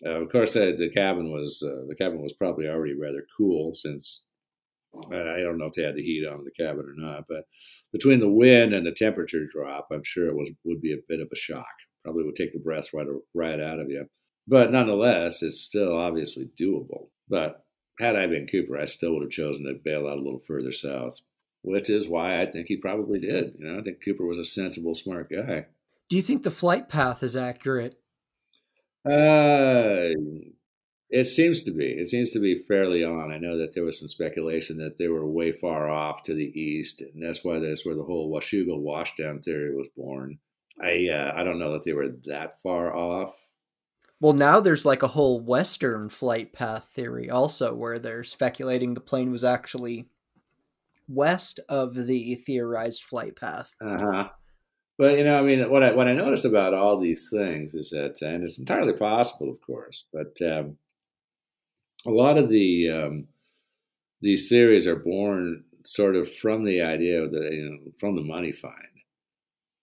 uh, 0.06 0.22
of 0.22 0.30
course 0.30 0.54
the 0.54 0.92
cabin 0.94 1.32
was 1.32 1.64
uh, 1.66 1.86
the 1.88 1.96
cabin 1.96 2.22
was 2.22 2.34
probably 2.34 2.68
already 2.68 2.94
rather 2.94 3.26
cool 3.38 3.74
since 3.74 4.24
uh, 5.12 5.34
i 5.34 5.40
don't 5.40 5.58
know 5.58 5.66
if 5.66 5.74
they 5.74 5.84
had 5.84 5.96
the 5.96 6.04
heat 6.04 6.26
on 6.26 6.44
the 6.44 6.64
cabin 6.64 6.86
or 6.86 6.94
not 6.96 7.26
but 7.28 7.44
between 7.92 8.20
the 8.20 8.30
wind 8.30 8.74
and 8.74 8.86
the 8.86 8.92
temperature 8.92 9.46
drop, 9.46 9.88
I'm 9.92 10.04
sure 10.04 10.28
it 10.28 10.36
was 10.36 10.52
would 10.64 10.82
be 10.82 10.94
a 10.94 11.04
bit 11.08 11.20
of 11.20 11.30
a 11.32 11.36
shock. 11.36 11.66
Probably 12.04 12.24
would 12.24 12.36
take 12.36 12.52
the 12.52 12.60
breath 12.60 12.94
right 12.94 13.08
right 13.34 13.60
out 13.60 13.80
of 13.80 13.90
you. 13.90 14.06
But 14.48 14.72
nonetheless, 14.72 15.42
it's 15.42 15.60
still 15.60 15.98
obviously 15.98 16.52
doable. 16.60 17.10
But 17.28 17.64
had 18.00 18.16
I 18.16 18.28
been 18.28 18.48
Cooper, 18.48 18.78
I 18.78 18.86
still 18.86 19.14
would 19.14 19.24
have 19.24 19.32
chosen 19.32 19.66
to 19.66 19.74
bail 19.84 20.08
out 20.08 20.18
a 20.18 20.22
little 20.22 20.42
further 20.48 20.72
south, 20.72 21.20
which 21.62 21.90
is 21.90 22.08
why 22.08 22.42
I 22.42 22.46
think 22.46 22.68
he 22.68 22.78
probably 22.78 23.20
did. 23.20 23.56
You 23.60 23.68
know, 23.68 23.80
I 23.80 23.84
think 23.84 24.04
Cooper 24.04 24.26
was 24.26 24.38
a 24.38 24.46
sensible, 24.46 24.96
smart 24.96 25.30
guy. 25.30 25.68
Do 26.10 26.16
you 26.16 26.22
think 26.22 26.44
the 26.44 26.52
flight 26.52 26.90
path 26.90 27.22
is 27.22 27.36
accurate? 27.36 28.00
Uh, 29.06 30.14
it 31.10 31.24
seems 31.26 31.64
to 31.64 31.72
be. 31.72 31.86
It 31.86 32.08
seems 32.10 32.32
to 32.32 32.40
be 32.40 32.56
fairly 32.56 33.04
on. 33.04 33.32
I 33.32 33.38
know 33.38 33.58
that 33.58 33.74
there 33.74 33.84
was 33.84 34.00
some 34.00 34.08
speculation 34.08 34.78
that 34.78 34.98
they 34.98 35.08
were 35.08 35.26
way 35.26 35.52
far 35.52 35.90
off 35.90 36.24
to 36.24 36.34
the 36.34 36.60
east, 36.60 37.02
and 37.02 37.24
that's 37.24 37.44
why 37.44 37.60
that's 37.60 37.86
where 37.86 37.96
the 37.96 38.04
whole 38.04 38.32
Washougal 38.32 38.82
washdown 38.82 39.44
theory 39.44 39.76
was 39.76 39.88
born. 39.96 40.40
I 40.82 41.08
uh, 41.12 41.34
I 41.36 41.44
don't 41.44 41.60
know 41.60 41.74
that 41.74 41.84
they 41.84 41.94
were 41.94 42.10
that 42.26 42.62
far 42.62 42.96
off. 42.96 43.36
Well, 44.22 44.34
now 44.34 44.60
there's 44.60 44.86
like 44.86 45.02
a 45.02 45.08
whole 45.08 45.40
western 45.40 46.10
flight 46.10 46.54
path 46.54 46.90
theory 46.94 47.30
also, 47.30 47.74
where 47.74 48.00
they're 48.00 48.24
speculating 48.24 48.94
the 48.94 49.02
plane 49.02 49.32
was 49.32 49.44
actually 49.44 50.08
west 51.10 51.60
of 51.68 51.96
the 51.96 52.36
theorized 52.36 53.04
flight 53.04 53.36
path. 53.36 53.74
Uh 53.82 53.98
huh. 54.00 54.30
But 54.98 55.18
you 55.18 55.24
know, 55.24 55.40
I 55.40 55.42
mean, 55.42 55.70
what 55.70 55.84
I 55.84 55.94
what 55.94 56.08
I 56.08 56.14
notice 56.14 56.46
about 56.46 56.74
all 56.74 57.00
these 57.00 57.30
things 57.32 57.74
is 57.74 57.90
that, 57.90 58.22
and 58.22 58.44
it's 58.44 58.60
entirely 58.60 58.94
possible, 58.94 59.50
of 59.50 59.62
course, 59.62 60.06
but 60.14 60.36
um, 60.46 60.78
a 62.06 62.12
lot 62.12 62.38
of 62.38 62.50
the 62.50 62.90
um, 62.90 63.28
these 64.22 64.50
theories 64.50 64.86
are 64.86 64.98
born 64.98 65.64
sort 65.86 66.16
of 66.16 66.32
from 66.32 66.66
the 66.66 66.82
idea 66.82 67.24
of 67.24 67.32
the 67.32 67.50
you 67.52 67.70
know, 67.70 67.92
from 67.98 68.16
the 68.16 68.22
money 68.22 68.52
find. 68.52 68.76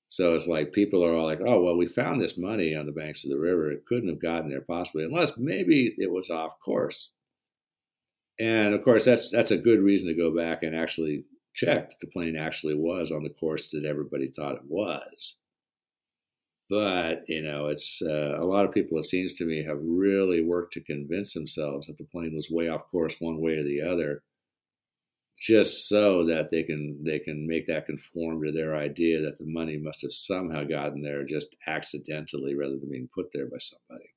So 0.06 0.34
it's 0.34 0.46
like 0.46 0.72
people 0.72 1.04
are 1.04 1.14
all 1.14 1.26
like, 1.26 1.40
"Oh, 1.44 1.62
well, 1.62 1.76
we 1.76 1.86
found 1.86 2.20
this 2.20 2.38
money 2.38 2.76
on 2.76 2.86
the 2.86 2.92
banks 2.92 3.24
of 3.24 3.30
the 3.30 3.38
river. 3.38 3.70
It 3.72 3.86
couldn't 3.86 4.08
have 4.08 4.20
gotten 4.20 4.50
there 4.50 4.60
possibly, 4.60 5.04
unless 5.04 5.36
maybe 5.36 5.94
it 5.98 6.12
was 6.12 6.30
off 6.30 6.60
course." 6.60 7.10
And 8.38 8.74
of 8.74 8.82
course, 8.82 9.04
that's 9.04 9.30
that's 9.30 9.50
a 9.50 9.56
good 9.56 9.80
reason 9.80 10.08
to 10.08 10.14
go 10.14 10.34
back 10.34 10.62
and 10.62 10.76
actually 10.76 11.24
check 11.54 11.88
that 11.88 12.00
the 12.00 12.06
plane 12.06 12.36
actually 12.36 12.74
was 12.74 13.10
on 13.10 13.22
the 13.22 13.30
course 13.30 13.70
that 13.70 13.84
everybody 13.84 14.28
thought 14.28 14.56
it 14.56 14.66
was. 14.68 15.36
But 16.68 17.24
you 17.28 17.42
know, 17.42 17.68
it's 17.68 18.02
uh, 18.02 18.36
a 18.38 18.44
lot 18.44 18.64
of 18.64 18.72
people. 18.72 18.98
It 18.98 19.04
seems 19.04 19.34
to 19.34 19.46
me 19.46 19.64
have 19.64 19.78
really 19.80 20.42
worked 20.42 20.74
to 20.74 20.80
convince 20.80 21.32
themselves 21.32 21.86
that 21.86 21.96
the 21.96 22.04
plane 22.04 22.34
was 22.34 22.50
way 22.50 22.68
off 22.68 22.90
course 22.90 23.16
one 23.20 23.40
way 23.40 23.52
or 23.52 23.62
the 23.62 23.80
other, 23.80 24.22
just 25.38 25.88
so 25.88 26.26
that 26.26 26.50
they 26.50 26.62
can 26.62 27.02
they 27.04 27.20
can 27.20 27.46
make 27.46 27.66
that 27.66 27.86
conform 27.86 28.42
to 28.42 28.52
their 28.52 28.76
idea 28.76 29.22
that 29.22 29.38
the 29.38 29.46
money 29.46 29.78
must 29.78 30.02
have 30.02 30.12
somehow 30.12 30.64
gotten 30.64 31.02
there 31.02 31.24
just 31.24 31.56
accidentally 31.66 32.54
rather 32.54 32.76
than 32.76 32.90
being 32.90 33.08
put 33.14 33.30
there 33.32 33.46
by 33.46 33.58
somebody. 33.58 34.10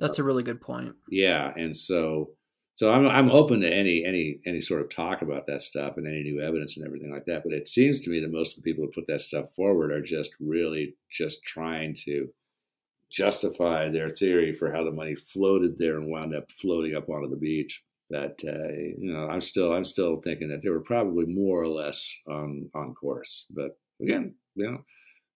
That's 0.00 0.18
a 0.18 0.24
really 0.24 0.42
good 0.42 0.60
point. 0.60 0.94
Yeah, 1.08 1.52
and 1.56 1.76
so 1.76 2.30
so 2.74 2.90
I'm 2.92 3.06
I'm 3.06 3.30
open 3.30 3.60
to 3.60 3.72
any 3.72 4.04
any 4.04 4.38
any 4.46 4.60
sort 4.60 4.80
of 4.80 4.88
talk 4.88 5.22
about 5.22 5.46
that 5.46 5.60
stuff 5.60 5.96
and 5.96 6.06
any 6.06 6.22
new 6.22 6.40
evidence 6.40 6.76
and 6.76 6.86
everything 6.86 7.12
like 7.12 7.26
that. 7.26 7.42
But 7.44 7.52
it 7.52 7.68
seems 7.68 8.00
to 8.00 8.10
me 8.10 8.20
that 8.20 8.32
most 8.32 8.56
of 8.56 8.62
the 8.62 8.70
people 8.70 8.84
who 8.84 8.90
put 8.90 9.06
that 9.08 9.20
stuff 9.20 9.54
forward 9.54 9.92
are 9.92 10.02
just 10.02 10.32
really 10.40 10.94
just 11.10 11.44
trying 11.44 11.94
to 12.04 12.30
justify 13.10 13.90
their 13.90 14.08
theory 14.08 14.54
for 14.54 14.72
how 14.72 14.84
the 14.84 14.90
money 14.90 15.14
floated 15.14 15.76
there 15.76 15.98
and 15.98 16.08
wound 16.08 16.34
up 16.34 16.50
floating 16.50 16.96
up 16.96 17.08
onto 17.10 17.28
the 17.28 17.36
beach. 17.36 17.84
That 18.08 18.40
uh, 18.46 18.72
you 18.98 19.12
know, 19.12 19.28
I'm 19.28 19.40
still 19.42 19.72
I'm 19.72 19.84
still 19.84 20.20
thinking 20.20 20.48
that 20.48 20.62
they 20.62 20.70
were 20.70 20.80
probably 20.80 21.26
more 21.26 21.60
or 21.60 21.68
less 21.68 22.20
on 22.26 22.70
on 22.74 22.94
course. 22.94 23.46
But 23.50 23.78
again, 24.00 24.34
you 24.54 24.70
know, 24.70 24.84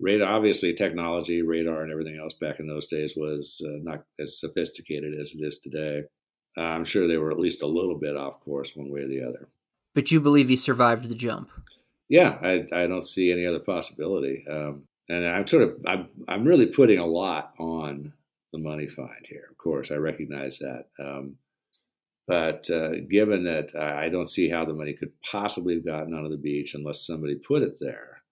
radar 0.00 0.32
obviously 0.32 0.72
technology, 0.72 1.42
radar, 1.42 1.82
and 1.82 1.92
everything 1.92 2.18
else 2.18 2.34
back 2.34 2.60
in 2.60 2.66
those 2.66 2.86
days 2.86 3.14
was 3.14 3.62
uh, 3.66 3.78
not 3.82 4.04
as 4.18 4.40
sophisticated 4.40 5.14
as 5.18 5.34
it 5.34 5.44
is 5.44 5.58
today. 5.58 6.04
I'm 6.56 6.84
sure 6.84 7.06
they 7.06 7.18
were 7.18 7.30
at 7.30 7.38
least 7.38 7.62
a 7.62 7.66
little 7.66 7.98
bit 7.98 8.16
off 8.16 8.40
course 8.40 8.74
one 8.74 8.90
way 8.90 9.00
or 9.00 9.08
the 9.08 9.22
other. 9.22 9.48
But 9.94 10.10
you 10.10 10.20
believe 10.20 10.48
he 10.48 10.56
survived 10.56 11.08
the 11.08 11.14
jump? 11.14 11.50
Yeah, 12.08 12.38
I, 12.42 12.66
I 12.72 12.86
don't 12.86 13.06
see 13.06 13.32
any 13.32 13.46
other 13.46 13.58
possibility. 13.58 14.44
Um, 14.48 14.84
and 15.08 15.26
I'm 15.26 15.46
sort 15.46 15.62
of 15.62 15.76
I'm 15.86 16.08
I'm 16.28 16.44
really 16.44 16.66
putting 16.66 16.98
a 16.98 17.06
lot 17.06 17.54
on 17.58 18.12
the 18.52 18.58
money 18.58 18.88
find 18.88 19.24
here. 19.24 19.46
Of 19.50 19.58
course, 19.58 19.90
I 19.90 19.96
recognize 19.96 20.58
that. 20.58 20.86
Um, 20.98 21.36
but 22.26 22.68
uh, 22.70 23.00
given 23.08 23.44
that 23.44 23.76
I 23.76 24.08
don't 24.08 24.28
see 24.28 24.48
how 24.48 24.64
the 24.64 24.74
money 24.74 24.94
could 24.94 25.12
possibly 25.30 25.74
have 25.74 25.84
gotten 25.86 26.12
onto 26.12 26.30
the 26.30 26.36
beach 26.36 26.74
unless 26.74 27.06
somebody 27.06 27.36
put 27.36 27.62
it 27.62 27.78
there, 27.80 28.22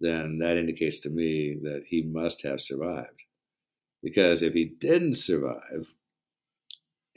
then 0.00 0.38
that 0.38 0.56
indicates 0.56 1.00
to 1.00 1.10
me 1.10 1.58
that 1.62 1.84
he 1.86 2.02
must 2.02 2.42
have 2.42 2.60
survived. 2.60 3.24
Because 4.02 4.42
if 4.42 4.54
he 4.54 4.64
didn't 4.64 5.16
survive, 5.16 5.92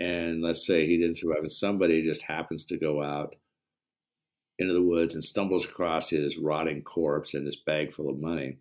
and 0.02 0.41
let's 0.41 0.65
say 0.65 0.88
he 0.88 0.98
didn't 0.98 1.18
survive, 1.18 1.40
and 1.41 1.52
somebody 1.52 2.02
just 2.02 2.23
happens 2.23 2.65
to 2.65 2.78
go 2.78 3.03
out 3.03 3.36
into 4.57 4.73
the 4.73 4.82
woods 4.82 5.14
and 5.14 5.23
stumbles 5.23 5.65
across 5.65 6.10
his 6.10 6.38
rotting 6.38 6.82
corpse 6.82 7.34
and 7.34 7.45
this 7.45 7.56
bag 7.56 7.94
full 7.94 8.10
of 8.10 8.19
money. 8.19 8.57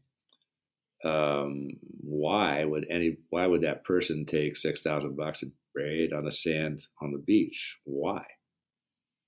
Um, 1.03 1.69
why 2.03 2.65
would 2.65 2.87
any? 2.91 3.17
Why 3.31 3.47
would 3.47 3.63
that 3.63 3.85
person 3.85 4.27
take 4.27 4.57
six 4.57 4.83
thousand 4.83 5.17
bucks 5.17 5.43
and 5.43 5.53
bury 5.75 6.05
it 6.05 6.13
on 6.13 6.27
the 6.27 6.33
sand 6.33 6.81
on 7.01 7.13
the 7.13 7.19
beach? 7.19 7.79
Why? 7.85 8.23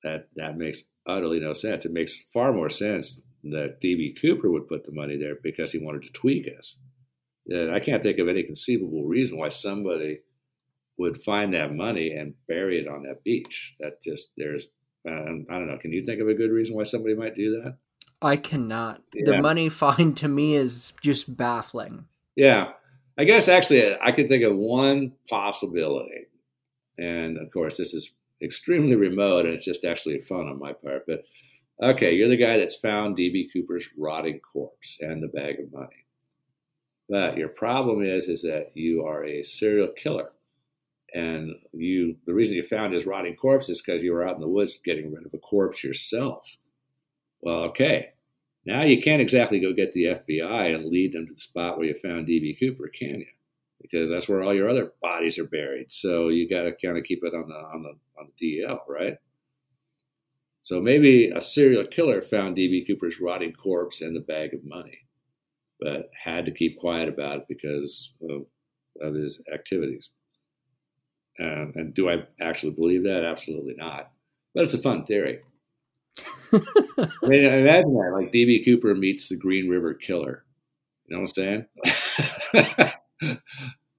That 0.03 0.29
that 0.37 0.59
makes 0.59 0.83
utterly 1.07 1.41
no 1.41 1.55
sense. 1.55 1.87
It 1.87 1.93
makes 1.93 2.25
far 2.35 2.53
more 2.53 2.69
sense 2.69 3.23
that 3.45 3.81
DB 3.83 4.21
Cooper 4.21 4.51
would 4.51 4.69
put 4.69 4.85
the 4.85 4.93
money 4.93 5.17
there 5.17 5.37
because 5.43 5.73
he 5.73 5.79
wanted 5.79 6.03
to 6.03 6.13
tweak 6.13 6.47
us. 6.59 6.79
And 7.47 7.73
I 7.73 7.81
can't 7.81 8.03
think 8.03 8.19
of 8.19 8.29
any 8.29 8.43
conceivable 8.43 9.05
reason 9.05 9.39
why 9.39 9.49
somebody 9.49 10.21
would 11.03 11.23
find 11.23 11.53
that 11.53 11.75
money 11.75 12.13
and 12.13 12.35
bury 12.49 12.81
it 12.81 12.89
on 12.89 13.03
that 13.03 13.23
beach. 13.25 13.75
That 13.81 14.03
just 14.03 14.33
there's 14.37 14.69
uh, 15.07 15.13
I 15.13 15.59
don't 15.59 15.67
know. 15.67 15.79
Can 15.79 15.93
you 15.93 16.01
think 16.01 16.21
of 16.21 16.29
a 16.29 16.35
good 16.35 16.51
reason 16.51 16.77
why 16.77 16.85
somebody 16.85 17.15
might 17.15 17.35
do 17.35 17.61
that? 17.63 17.77
I 18.23 18.37
cannot. 18.37 19.03
Yeah. 19.13 19.33
The 19.33 19.43
money 19.43 19.69
find 19.85 20.17
to 20.19 20.29
me 20.29 20.55
is 20.55 20.93
just 21.03 21.37
baffling. 21.37 22.07
Yeah, 22.37 22.73
I 23.19 23.25
guess 23.25 23.49
actually 23.49 23.95
I 24.01 24.13
could 24.13 24.29
think 24.29 24.45
of 24.45 24.57
one 24.57 25.13
possibility, 25.29 26.29
and 26.99 27.37
of 27.37 27.53
course 27.53 27.77
this 27.77 27.93
is 27.93 28.15
extremely 28.41 28.95
remote, 29.09 29.45
and 29.45 29.55
it's 29.55 29.67
just 29.67 29.85
actually 29.85 30.21
fun 30.21 30.47
on 30.47 30.59
my 30.59 30.73
part. 30.73 31.05
But 31.07 31.25
okay, 31.83 32.15
you're 32.15 32.29
the 32.29 32.37
guy 32.37 32.57
that's 32.57 32.77
found 32.77 33.17
DB 33.17 33.53
Cooper's 33.53 33.89
rotting 33.99 34.41
corpse 34.41 34.99
and 35.01 35.23
the 35.23 35.29
bag 35.29 35.61
of 35.61 35.73
money. 35.73 36.07
But 37.09 37.37
your 37.37 37.49
problem 37.49 38.03
is, 38.03 38.29
is 38.29 38.43
that 38.43 38.71
you 38.75 39.05
are 39.05 39.25
a 39.25 39.43
serial 39.43 39.89
killer, 39.89 40.33
and 41.15 41.55
you 41.73 42.17
the 42.27 42.35
reason 42.35 42.55
you 42.55 42.63
found 42.63 42.93
his 42.93 43.07
rotting 43.07 43.37
corpse 43.37 43.69
is 43.69 43.83
because 43.83 44.03
you 44.03 44.13
were 44.13 44.27
out 44.27 44.35
in 44.35 44.41
the 44.41 44.49
woods 44.49 44.79
getting 44.85 45.13
rid 45.13 45.27
of 45.27 45.35
a 45.35 45.39
corpse 45.39 45.85
yourself. 45.85 46.57
Well, 47.41 47.65
okay, 47.65 48.11
now 48.65 48.83
you 48.83 49.03
can't 49.03 49.23
exactly 49.23 49.61
go 49.61 49.73
get 49.73 49.93
the 49.93 50.05
FBI 50.05 50.75
and 50.75 50.87
lead 50.87 51.13
them 51.13 51.27
to 51.27 51.35
the 51.35 51.41
spot 51.41 51.77
where 51.77 51.87
you 51.87 51.95
found 51.95 52.29
DB 52.29 52.59
Cooper, 52.59 52.89
can 52.89 53.21
you? 53.21 53.27
Because 53.81 54.09
that's 54.09 54.29
where 54.29 54.43
all 54.43 54.55
your 54.55 54.69
other 54.69 54.93
bodies 55.03 55.39
are 55.39 55.47
buried. 55.47 55.91
So 55.91 56.29
you 56.29 56.49
got 56.49 56.63
to 56.63 56.73
kind 56.73 56.97
of 56.97 57.05
keep 57.05 57.25
it 57.25 57.35
on 57.35 57.49
the 57.49 57.55
on 57.55 57.83
the 57.83 58.21
on 58.21 58.29
the 58.39 58.61
DL, 58.61 58.79
right? 58.89 59.17
So 60.63 60.81
maybe 60.81 61.29
a 61.29 61.41
serial 61.41 61.85
killer 61.85 62.23
found 62.23 62.57
DB 62.57 62.87
Cooper's 62.87 63.21
rotting 63.21 63.53
corpse 63.53 64.01
and 64.01 64.15
the 64.15 64.21
bag 64.21 64.55
of 64.55 64.65
money, 64.65 65.07
but 65.81 66.09
had 66.15 66.45
to 66.45 66.53
keep 66.53 66.79
quiet 66.79 67.09
about 67.09 67.39
it 67.39 67.45
because 67.49 68.15
of, 68.31 68.47
of 69.01 69.15
his 69.15 69.43
activities. 69.53 70.11
Um, 71.41 71.73
and 71.75 71.95
do 71.95 72.11
I 72.11 72.25
actually 72.41 72.73
believe 72.73 73.05
that? 73.05 73.25
Absolutely 73.25 73.75
not. 73.77 74.11
But 74.55 74.65
it's 74.65 74.75
a 74.75 74.79
fun 74.79 75.05
theory. 75.05 75.41
I 76.53 76.61
mean, 77.23 77.45
imagine 77.45 77.95
that, 77.95 78.13
like 78.13 78.33
DB 78.33 78.65
Cooper 78.65 78.95
meets 78.95 79.29
the 79.29 79.37
Green 79.37 79.69
River 79.69 79.95
Killer. 79.95 80.45
You 81.07 81.17
know 81.17 81.23
what 81.23 81.33
I'm 81.39 81.67
saying? 83.27 83.43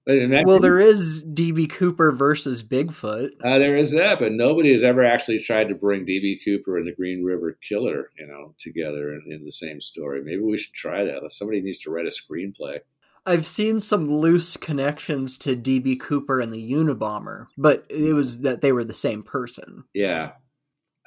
well, 0.45 0.60
there 0.60 0.80
is 0.80 1.26
DB 1.26 1.69
Cooper 1.69 2.11
versus 2.11 2.64
Bigfoot. 2.64 3.30
Uh, 3.43 3.57
there 3.57 3.76
is 3.76 3.91
that, 3.93 4.19
but 4.19 4.31
nobody 4.31 4.72
has 4.72 4.84
ever 4.84 5.03
actually 5.03 5.39
tried 5.39 5.69
to 5.69 5.76
bring 5.76 6.05
DB 6.05 6.38
Cooper 6.43 6.77
and 6.77 6.88
the 6.88 6.95
Green 6.95 7.23
River 7.23 7.57
Killer, 7.68 8.11
you 8.18 8.27
know, 8.27 8.53
together 8.60 9.14
in, 9.14 9.31
in 9.31 9.43
the 9.43 9.51
same 9.51 9.81
story. 9.81 10.22
Maybe 10.23 10.41
we 10.41 10.57
should 10.57 10.73
try 10.73 11.03
that. 11.03 11.22
Somebody 11.31 11.61
needs 11.61 11.80
to 11.80 11.91
write 11.91 12.05
a 12.05 12.10
screenplay. 12.10 12.80
I've 13.26 13.45
seen 13.45 13.80
some 13.80 14.10
loose 14.10 14.58
connections 14.58 15.38
to 15.40 15.56
DB 15.56 16.00
Cooper 16.00 16.41
and 16.41 16.52
the 16.52 16.72
Unabomber, 16.72 17.48
but 17.58 17.86
it 17.90 18.14
was 18.14 18.41
that 18.41 18.62
they 18.62 18.72
were 18.72 18.84
the 18.84 18.94
same 18.94 19.24
person. 19.24 19.86
Yeah, 19.94 20.32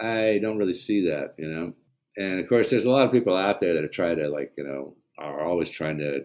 I 0.01 0.39
don't 0.41 0.59
really 0.59 0.73
see 0.73 1.09
that, 1.09 1.35
you 1.39 1.49
know. 1.49 1.75
And 2.17 2.41
of 2.41 2.49
course, 2.49 2.71
there's 2.71 2.87
a 2.87 2.91
lot 2.91 3.05
of 3.05 3.13
people 3.13 3.37
out 3.37 3.61
there 3.61 3.75
that 3.75 3.85
are 3.85 3.89
trying 3.89 4.17
to, 4.17 4.29
like, 4.29 4.53
you 4.57 4.65
know, 4.65 4.97
are 5.19 5.45
always 5.45 5.69
trying 5.69 5.99
to 5.99 6.25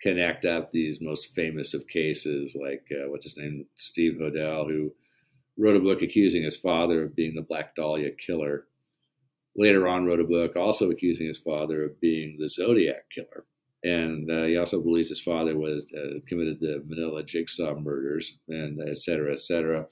connect 0.00 0.44
up 0.44 0.70
these 0.70 1.00
most 1.00 1.34
famous 1.34 1.74
of 1.74 1.86
cases, 1.86 2.56
like 2.60 2.86
uh, 2.92 3.08
what's 3.10 3.24
his 3.24 3.36
name, 3.36 3.66
Steve 3.74 4.18
Hodel, 4.20 4.66
who 4.68 4.92
wrote 5.56 5.76
a 5.76 5.80
book 5.80 6.02
accusing 6.02 6.42
his 6.44 6.56
father 6.56 7.04
of 7.04 7.16
being 7.16 7.34
the 7.34 7.42
Black 7.42 7.74
Dahlia 7.74 8.10
killer. 8.10 8.66
Later 9.56 9.88
on, 9.88 10.06
wrote 10.06 10.20
a 10.20 10.24
book 10.24 10.56
also 10.56 10.90
accusing 10.90 11.26
his 11.26 11.38
father 11.38 11.84
of 11.84 12.00
being 12.00 12.36
the 12.38 12.48
Zodiac 12.48 13.10
killer. 13.10 13.44
And 13.84 14.30
uh, 14.30 14.44
he 14.44 14.56
also 14.56 14.82
believes 14.82 15.08
his 15.08 15.20
father 15.20 15.56
was 15.56 15.92
uh, 15.92 16.18
committed 16.26 16.58
the 16.60 16.82
Manila 16.86 17.22
Jigsaw 17.22 17.76
murders, 17.76 18.38
and 18.48 18.80
et 18.88 18.96
cetera, 18.96 19.32
et 19.32 19.38
cetera 19.38 19.86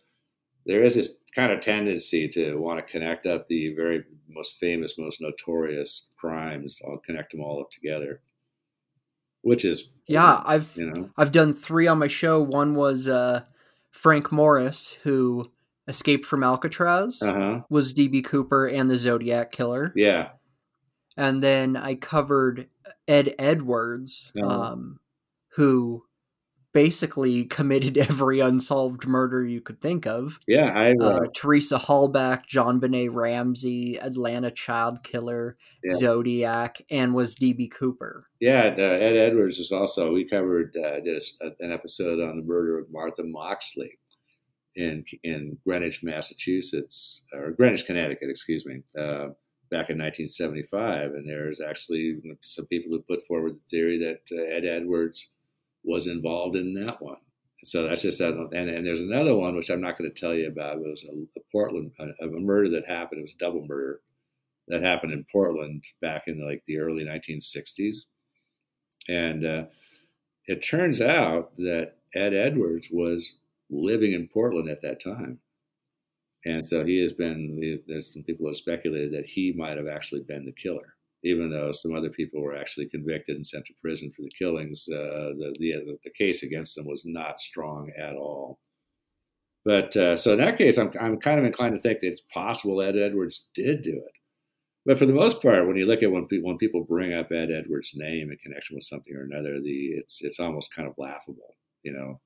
there 0.67 0.83
is 0.83 0.97
this 0.97 1.17
kind 1.35 1.53
of 1.53 1.61
tendency 1.61 2.29
to 2.29 2.57
want 2.57 2.85
to 2.85 2.93
connect 2.93 3.25
up 3.25 3.49
the 3.49 3.73
very 3.75 4.05
most 4.29 4.59
famous, 4.59 4.99
most 4.99 5.21
notorious 5.21 6.09
crimes. 6.19 6.83
I'll 6.87 6.99
connect 6.99 7.31
them 7.31 7.41
all 7.41 7.61
up 7.61 7.71
together, 7.71 8.21
which 9.43 9.65
is 9.65 9.89
yeah. 10.09 10.43
I've 10.45 10.73
you 10.77 10.91
know 10.91 11.11
I've 11.17 11.33
done 11.33 11.55
three 11.55 11.87
on 11.87 11.99
my 11.99 12.09
show. 12.09 12.43
One 12.43 12.75
was 12.75 13.07
uh, 13.07 13.45
Frank 13.93 14.33
Morris, 14.33 14.99
who 15.05 15.51
escaped 15.87 16.27
from 16.27 16.43
Alcatraz, 16.43 17.23
uh-huh. 17.23 17.61
was 17.71 17.95
DB 17.95 18.25
Cooper 18.25 18.67
and 18.67 18.91
the 18.91 18.99
Zodiac 18.99 19.53
Killer. 19.53 19.93
Yeah, 19.95 20.31
and 21.17 21.43
then 21.43 21.77
I 21.77 21.95
covered 21.95 22.69
Ed 23.09 23.35
Edwards, 23.39 24.33
uh-huh. 24.41 24.73
um, 24.73 25.01
who 25.55 26.05
basically 26.77 27.45
committed 27.47 27.97
every 27.97 28.41
unsolved 28.41 29.07
murder 29.07 29.45
you 29.45 29.63
could 29.63 29.81
think 29.81 30.07
of. 30.07 30.39
Yeah, 30.47 30.73
I 30.75 30.93
uh, 30.93 31.05
uh, 31.05 31.21
Teresa 31.35 31.79
Halbach, 31.79 32.43
JonBenét 32.47 33.09
Ramsey, 33.13 33.97
Atlanta 33.97 34.51
Child 34.51 35.03
Killer, 35.03 35.57
yeah. 35.83 35.97
Zodiac, 35.97 36.83
and 36.91 37.15
was 37.15 37.35
DB 37.35 37.71
Cooper. 37.71 38.25
Yeah, 38.41 38.75
uh, 38.77 38.83
Ed 38.83 39.17
Edwards 39.17 39.59
is 39.59 39.73
also. 39.73 40.13
We 40.13 40.29
covered 40.29 40.77
uh, 40.77 41.01
did 41.01 41.23
a, 41.41 41.47
an 41.61 41.73
episode 41.73 42.21
on 42.21 42.37
the 42.37 42.45
murder 42.45 42.79
of 42.79 42.93
Martha 42.93 43.23
Moxley 43.25 43.99
in 44.75 45.05
in 45.23 45.57
Greenwich, 45.67 46.05
Massachusetts, 46.05 47.23
or 47.33 47.53
Greenwich, 47.53 47.87
Connecticut, 47.87 48.29
excuse 48.29 48.67
me. 48.67 48.83
Back 49.69 49.91
in 49.91 49.99
1975, 49.99 51.13
and 51.15 51.29
there's 51.29 51.61
actually 51.61 52.21
some 52.41 52.67
people 52.67 52.93
who 52.93 53.01
put 53.01 53.27
forward 53.27 53.57
the 53.57 53.69
theory 53.69 53.99
that 53.99 54.21
uh, 54.33 54.43
Ed 54.43 54.65
Edwards 54.65 55.33
was 55.83 56.07
involved 56.07 56.55
in 56.55 56.75
that 56.75 57.03
one. 57.03 57.17
So 57.65 57.85
that's 57.85 58.03
just 58.03 58.19
that. 58.19 58.35
And, 58.53 58.69
and 58.69 58.87
there's 58.87 59.01
another 59.01 59.35
one 59.35 59.57
which 59.57 59.71
I'm 59.71 59.81
not 59.81 59.97
going 59.97 60.11
to 60.11 60.21
tell 60.21 60.35
you 60.35 60.49
about. 60.49 60.77
It 60.77 60.83
was 60.83 61.05
a, 61.05 61.39
a 61.39 61.43
Portland 61.51 61.93
a, 61.99 62.27
a, 62.27 62.41
murder 62.41 62.69
that 62.71 62.89
happened. 62.89 63.21
It 63.21 63.23
was 63.23 63.35
a 63.35 63.39
double 63.39 63.67
murder 63.67 64.01
that 64.69 64.83
happened 64.83 65.13
in 65.13 65.25
Portland 65.33 65.85
back 66.01 66.25
in 66.27 66.47
like 66.47 66.63
the 66.67 66.79
early 66.79 67.05
1960s. 67.05 68.07
And 69.09 69.45
uh, 69.45 69.65
it 70.47 70.57
turns 70.59 71.01
out 71.01 71.57
that 71.57 71.95
Ed 72.15 72.35
Edwards 72.35 72.89
was 72.91 73.35
living 73.71 74.13
in 74.13 74.29
Portland 74.29 74.69
at 74.69 74.83
that 74.83 75.03
time. 75.03 75.41
And 76.45 76.67
so 76.67 76.85
he 76.85 77.01
has 77.01 77.13
been, 77.13 77.61
there's 77.87 78.13
some 78.13 78.23
people 78.23 78.47
have 78.47 78.57
speculated 78.57 79.13
that 79.13 79.27
he 79.27 79.53
might 79.57 79.77
have 79.77 79.89
actually 79.89 80.23
been 80.23 80.45
the 80.45 80.53
killer 80.53 80.97
even 81.27 81.51
though 81.51 81.73
some 81.73 81.95
other 81.95 82.11
people 82.11 82.41
were 82.41 82.57
actually 82.57 82.87
convicted 82.89 83.35
and 83.35 83.47
sent 83.47 83.65
to 83.67 83.75
prison 83.81 84.13
for 84.15 84.23
the 84.23 84.31
killings, 84.39 84.87
uh, 84.89 85.35
the, 85.37 85.55
the, 85.59 85.99
the 86.05 86.11
case 86.11 86.43
against 86.43 86.77
them 86.77 86.87
was 86.87 87.03
not 87.05 87.41
strong 87.41 87.91
at 87.99 88.15
all. 88.15 88.61
But 89.65 89.97
uh, 89.97 90.17
so 90.17 90.35
in 90.35 90.39
that 90.39 90.57
case, 90.57 90.79
I'm 90.79 90.93
I'm 91.01 91.19
kind 91.19 91.41
of 91.41 91.45
inclined 91.45 91.75
to 91.75 91.81
think 91.81 91.99
that 91.99 92.07
it's 92.07 92.21
possible 92.21 92.81
Ed 92.81 92.97
Edwards 92.97 93.49
did 93.53 93.83
do 93.83 93.95
it. 93.97 94.13
But 94.85 94.97
for 94.97 95.07
the 95.07 95.13
most 95.13 95.43
part, 95.43 95.67
when 95.67 95.77
you 95.77 95.87
look 95.87 96.05
at 96.05 96.13
when 96.13 96.27
people 96.27 96.49
when 96.49 96.59
people 96.59 96.85
bring 96.85 97.13
up 97.13 97.33
Ed 97.33 97.51
Edwards' 97.51 97.97
name 97.97 98.31
in 98.31 98.39
connection 98.39 98.77
with 98.77 98.85
something 98.85 99.13
or 99.13 99.25
another, 99.25 99.61
the 99.61 99.89
it's 99.97 100.23
it's 100.23 100.39
almost 100.39 100.73
kind 100.73 100.87
of 100.87 100.95
laughable. 100.97 101.57
You 101.83 101.95
know, 101.95 102.19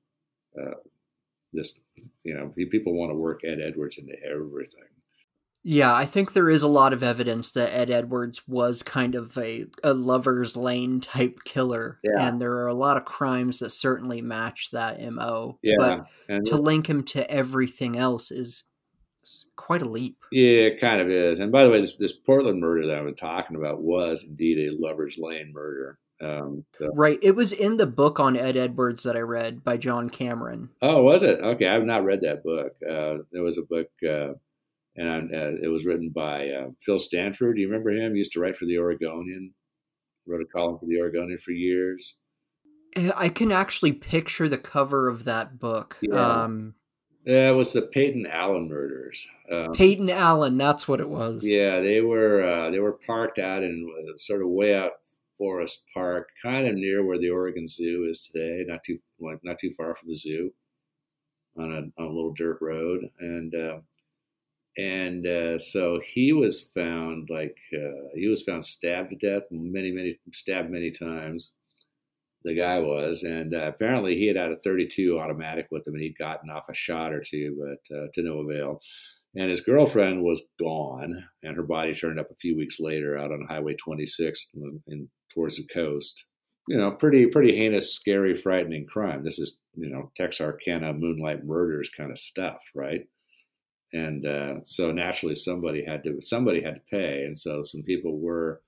uh, 0.61 0.75
this 1.53 1.79
you 2.23 2.33
know 2.33 2.53
people 2.69 2.93
want 2.93 3.11
to 3.11 3.15
work 3.15 3.41
Ed 3.43 3.59
Edwards 3.61 3.97
into 3.97 4.15
everything. 4.23 4.83
Yeah, 5.63 5.93
I 5.93 6.05
think 6.05 6.33
there 6.33 6.49
is 6.49 6.63
a 6.63 6.67
lot 6.67 6.91
of 6.91 7.03
evidence 7.03 7.51
that 7.51 7.71
Ed 7.71 7.91
Edwards 7.91 8.41
was 8.47 8.81
kind 8.81 9.13
of 9.13 9.37
a, 9.37 9.67
a 9.83 9.93
lover's 9.93 10.57
lane 10.57 11.01
type 11.01 11.39
killer. 11.45 11.99
Yeah. 12.03 12.27
And 12.27 12.41
there 12.41 12.53
are 12.53 12.67
a 12.67 12.73
lot 12.73 12.97
of 12.97 13.05
crimes 13.05 13.59
that 13.59 13.69
certainly 13.69 14.21
match 14.21 14.71
that 14.71 14.99
MO. 15.13 15.59
Yeah. 15.61 15.75
But 15.77 16.07
and 16.27 16.45
to 16.47 16.57
link 16.57 16.89
him 16.89 17.03
to 17.05 17.29
everything 17.29 17.95
else 17.95 18.31
is 18.31 18.63
quite 19.55 19.83
a 19.83 19.89
leap. 19.89 20.17
Yeah, 20.31 20.63
it 20.63 20.79
kind 20.79 20.99
of 20.99 21.09
is. 21.11 21.37
And 21.37 21.51
by 21.51 21.63
the 21.63 21.69
way, 21.69 21.79
this, 21.79 21.95
this 21.95 22.13
Portland 22.13 22.59
murder 22.59 22.87
that 22.87 22.97
I've 22.97 23.05
been 23.05 23.13
talking 23.13 23.55
about 23.55 23.83
was 23.83 24.25
indeed 24.27 24.67
a 24.67 24.75
lover's 24.75 25.17
lane 25.19 25.51
murder. 25.53 25.99
Um, 26.21 26.65
so. 26.77 26.89
Right. 26.93 27.19
It 27.21 27.35
was 27.35 27.51
in 27.51 27.77
the 27.77 27.87
book 27.87 28.19
on 28.19 28.37
Ed 28.37 28.55
Edwards 28.55 29.03
that 29.03 29.15
I 29.15 29.21
read 29.21 29.63
by 29.63 29.77
John 29.77 30.09
Cameron. 30.09 30.69
Oh, 30.81 31.03
was 31.03 31.23
it? 31.23 31.39
Okay. 31.39 31.67
I've 31.67 31.85
not 31.85 32.03
read 32.03 32.21
that 32.21 32.43
book. 32.43 32.73
Uh, 32.87 33.23
there 33.31 33.43
was 33.43 33.57
a 33.57 33.63
book. 33.63 33.87
Uh, 34.07 34.33
and 34.95 35.33
uh, 35.33 35.51
it 35.61 35.69
was 35.69 35.85
written 35.85 36.09
by 36.09 36.49
uh, 36.49 36.67
Phil 36.81 36.99
Stanford. 36.99 37.55
Do 37.55 37.61
you 37.61 37.67
remember 37.67 37.91
him? 37.91 38.13
He 38.13 38.19
used 38.19 38.33
to 38.33 38.39
write 38.39 38.55
for 38.55 38.65
the 38.65 38.77
Oregonian. 38.77 39.53
Wrote 40.27 40.41
a 40.41 40.45
column 40.45 40.77
for 40.77 40.85
the 40.85 40.99
Oregonian 40.99 41.37
for 41.37 41.51
years. 41.51 42.17
Eh, 42.95 43.11
I 43.15 43.29
can 43.29 43.51
actually 43.51 43.93
picture 43.93 44.47
the 44.47 44.57
cover 44.57 45.07
of 45.07 45.23
that 45.23 45.59
book. 45.59 45.97
Yeah, 46.01 46.43
um, 46.43 46.75
yeah 47.25 47.49
it 47.49 47.55
was 47.55 47.73
the 47.73 47.81
Peyton 47.81 48.27
Allen 48.27 48.69
murders. 48.69 49.27
Um, 49.51 49.73
Peyton 49.73 50.09
Allen, 50.09 50.57
that's 50.57 50.87
what 50.87 50.99
it 50.99 51.09
was. 51.09 51.43
Yeah, 51.43 51.79
they 51.79 52.01
were 52.01 52.43
uh, 52.43 52.69
they 52.69 52.79
were 52.79 52.93
parked 52.93 53.39
out 53.39 53.63
in 53.63 53.89
uh, 53.97 54.17
sort 54.17 54.41
of 54.41 54.49
way 54.49 54.75
out 54.75 54.91
Forest 55.41 55.85
Park, 55.91 56.27
kind 56.43 56.67
of 56.67 56.75
near 56.75 57.03
where 57.03 57.17
the 57.17 57.31
Oregon 57.31 57.67
Zoo 57.67 58.07
is 58.07 58.27
today, 58.27 58.63
not 58.67 58.83
too 58.83 58.99
like 59.19 59.39
not 59.43 59.57
too 59.57 59.71
far 59.75 59.95
from 59.95 60.09
the 60.09 60.15
zoo, 60.15 60.51
on 61.57 61.71
a, 61.71 62.01
on 62.01 62.07
a 62.07 62.13
little 62.13 62.33
dirt 62.33 62.59
road, 62.61 63.09
and 63.19 63.55
uh, 63.55 63.79
and 64.77 65.25
uh, 65.25 65.57
so 65.57 65.99
he 65.99 66.31
was 66.31 66.69
found 66.75 67.29
like 67.31 67.57
uh, 67.73 68.09
he 68.13 68.27
was 68.27 68.43
found 68.43 68.63
stabbed 68.63 69.09
to 69.09 69.15
death 69.15 69.43
many 69.51 69.91
many 69.91 70.19
stabbed 70.31 70.69
many 70.69 70.91
times 70.91 71.55
the 72.43 72.55
guy 72.55 72.79
was 72.79 73.23
and 73.23 73.53
uh, 73.53 73.67
apparently 73.67 74.15
he 74.15 74.27
had 74.27 74.37
had 74.37 74.51
a 74.51 74.57
32 74.57 75.19
automatic 75.19 75.67
with 75.71 75.85
him 75.85 75.95
and 75.95 76.03
he'd 76.03 76.17
gotten 76.17 76.49
off 76.49 76.69
a 76.69 76.73
shot 76.73 77.13
or 77.13 77.21
two 77.21 77.57
but 77.59 77.95
uh, 77.95 78.07
to 78.13 78.23
no 78.23 78.39
avail 78.39 78.79
and 79.35 79.49
his 79.49 79.61
girlfriend 79.61 80.23
was 80.23 80.41
gone 80.57 81.15
and 81.43 81.57
her 81.57 81.63
body 81.63 81.93
turned 81.93 82.19
up 82.19 82.31
a 82.31 82.35
few 82.35 82.55
weeks 82.55 82.79
later 82.79 83.17
out 83.17 83.31
on 83.31 83.45
highway 83.49 83.73
26 83.73 84.51
in, 84.55 84.81
in 84.87 85.09
towards 85.33 85.57
the 85.57 85.67
coast 85.73 86.25
you 86.67 86.77
know 86.77 86.91
pretty 86.91 87.25
pretty 87.27 87.55
heinous 87.55 87.93
scary 87.93 88.35
frightening 88.35 88.85
crime 88.85 89.23
this 89.23 89.39
is 89.39 89.59
you 89.75 89.89
know 89.89 90.11
texarkana 90.15 90.93
moonlight 90.93 91.43
murders 91.43 91.89
kind 91.89 92.11
of 92.11 92.17
stuff 92.17 92.63
right 92.75 93.07
and 93.93 94.25
uh, 94.25 94.55
so 94.63 94.91
naturally 94.91 95.35
somebody 95.35 95.83
had 95.83 96.03
to 96.05 96.21
somebody 96.21 96.61
had 96.61 96.75
to 96.75 96.81
pay, 96.89 97.23
and 97.23 97.37
so 97.37 97.63
some 97.63 97.83
people 97.83 98.19
were 98.19 98.61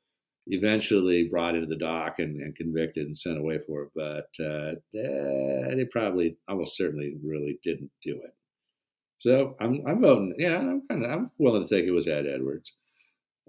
eventually 0.47 1.29
brought 1.29 1.55
into 1.55 1.67
the 1.67 1.77
dock 1.77 2.19
and, 2.19 2.41
and 2.41 2.55
convicted 2.55 3.05
and 3.05 3.17
sent 3.17 3.37
away 3.37 3.59
for 3.65 3.83
it. 3.83 3.89
But 3.95 4.43
uh, 4.43 4.73
they 4.91 5.85
probably 5.91 6.37
almost 6.49 6.75
certainly 6.75 7.15
really 7.23 7.59
didn't 7.63 7.91
do 8.01 8.19
it. 8.21 8.35
So 9.17 9.55
I'm 9.61 9.81
I'm 9.87 10.01
voting. 10.01 10.35
Yeah, 10.37 10.57
I'm 10.57 10.81
kind 10.89 11.05
of 11.05 11.11
I'm 11.11 11.31
willing 11.37 11.65
to 11.65 11.75
take 11.75 11.85
it 11.85 11.91
was 11.91 12.07
Ed 12.07 12.25
Edwards. 12.25 12.75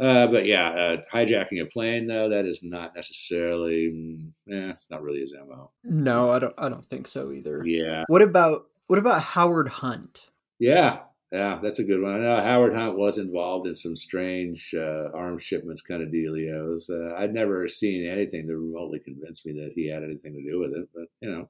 Uh, 0.00 0.26
but 0.26 0.44
yeah, 0.44 0.70
uh, 0.70 1.02
hijacking 1.12 1.62
a 1.62 1.66
plane 1.66 2.08
though 2.08 2.28
that 2.28 2.46
is 2.46 2.62
not 2.62 2.94
necessarily. 2.96 3.92
Mm, 3.94 4.32
yeah, 4.46 4.70
it's 4.70 4.90
not 4.90 5.02
really 5.02 5.20
his 5.20 5.34
mo. 5.48 5.70
No, 5.84 6.30
I 6.30 6.38
don't. 6.40 6.54
I 6.58 6.68
don't 6.68 6.86
think 6.86 7.06
so 7.06 7.30
either. 7.30 7.62
Yeah. 7.64 8.04
What 8.08 8.22
about 8.22 8.66
what 8.86 8.98
about 8.98 9.22
Howard 9.22 9.68
Hunt? 9.68 10.28
Yeah, 10.58 11.00
yeah, 11.34 11.58
that's 11.62 11.78
a 11.78 11.84
good 11.84 12.02
one. 12.02 12.14
I 12.14 12.18
know 12.18 12.36
Howard 12.36 12.74
Hunt 12.74 12.96
was 12.96 13.18
involved 13.18 13.66
in 13.66 13.74
some 13.74 13.96
strange 13.96 14.74
uh, 14.76 15.10
arms 15.14 15.42
shipments 15.42 15.82
kind 15.82 16.02
of 16.02 16.08
dealios. 16.08 16.90
Uh, 16.90 17.14
I'd 17.16 17.34
never 17.34 17.66
seen 17.66 18.06
anything 18.08 18.46
that 18.46 18.56
remotely 18.56 19.00
convinced 19.00 19.46
me 19.46 19.52
that 19.54 19.72
he 19.74 19.88
had 19.88 20.04
anything 20.04 20.32
to 20.34 20.42
do 20.42 20.60
with 20.60 20.74
it. 20.74 20.88
But 20.94 21.06
you 21.20 21.30
know, 21.30 21.48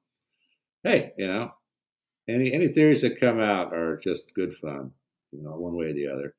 hey, 0.85 1.13
you 1.17 1.27
know, 1.27 1.51
any 2.29 2.53
any 2.53 2.69
theories 2.69 3.03
that 3.03 3.21
come 3.21 3.41
out 3.41 3.75
are 3.75 3.99
just 3.99 4.35
good 4.35 4.55
fun. 4.55 4.93
You 5.33 5.43
know, 5.43 5.57
one 5.57 5.77
way 5.77 5.87
or 5.87 5.93
the 5.95 6.09
other. 6.09 6.35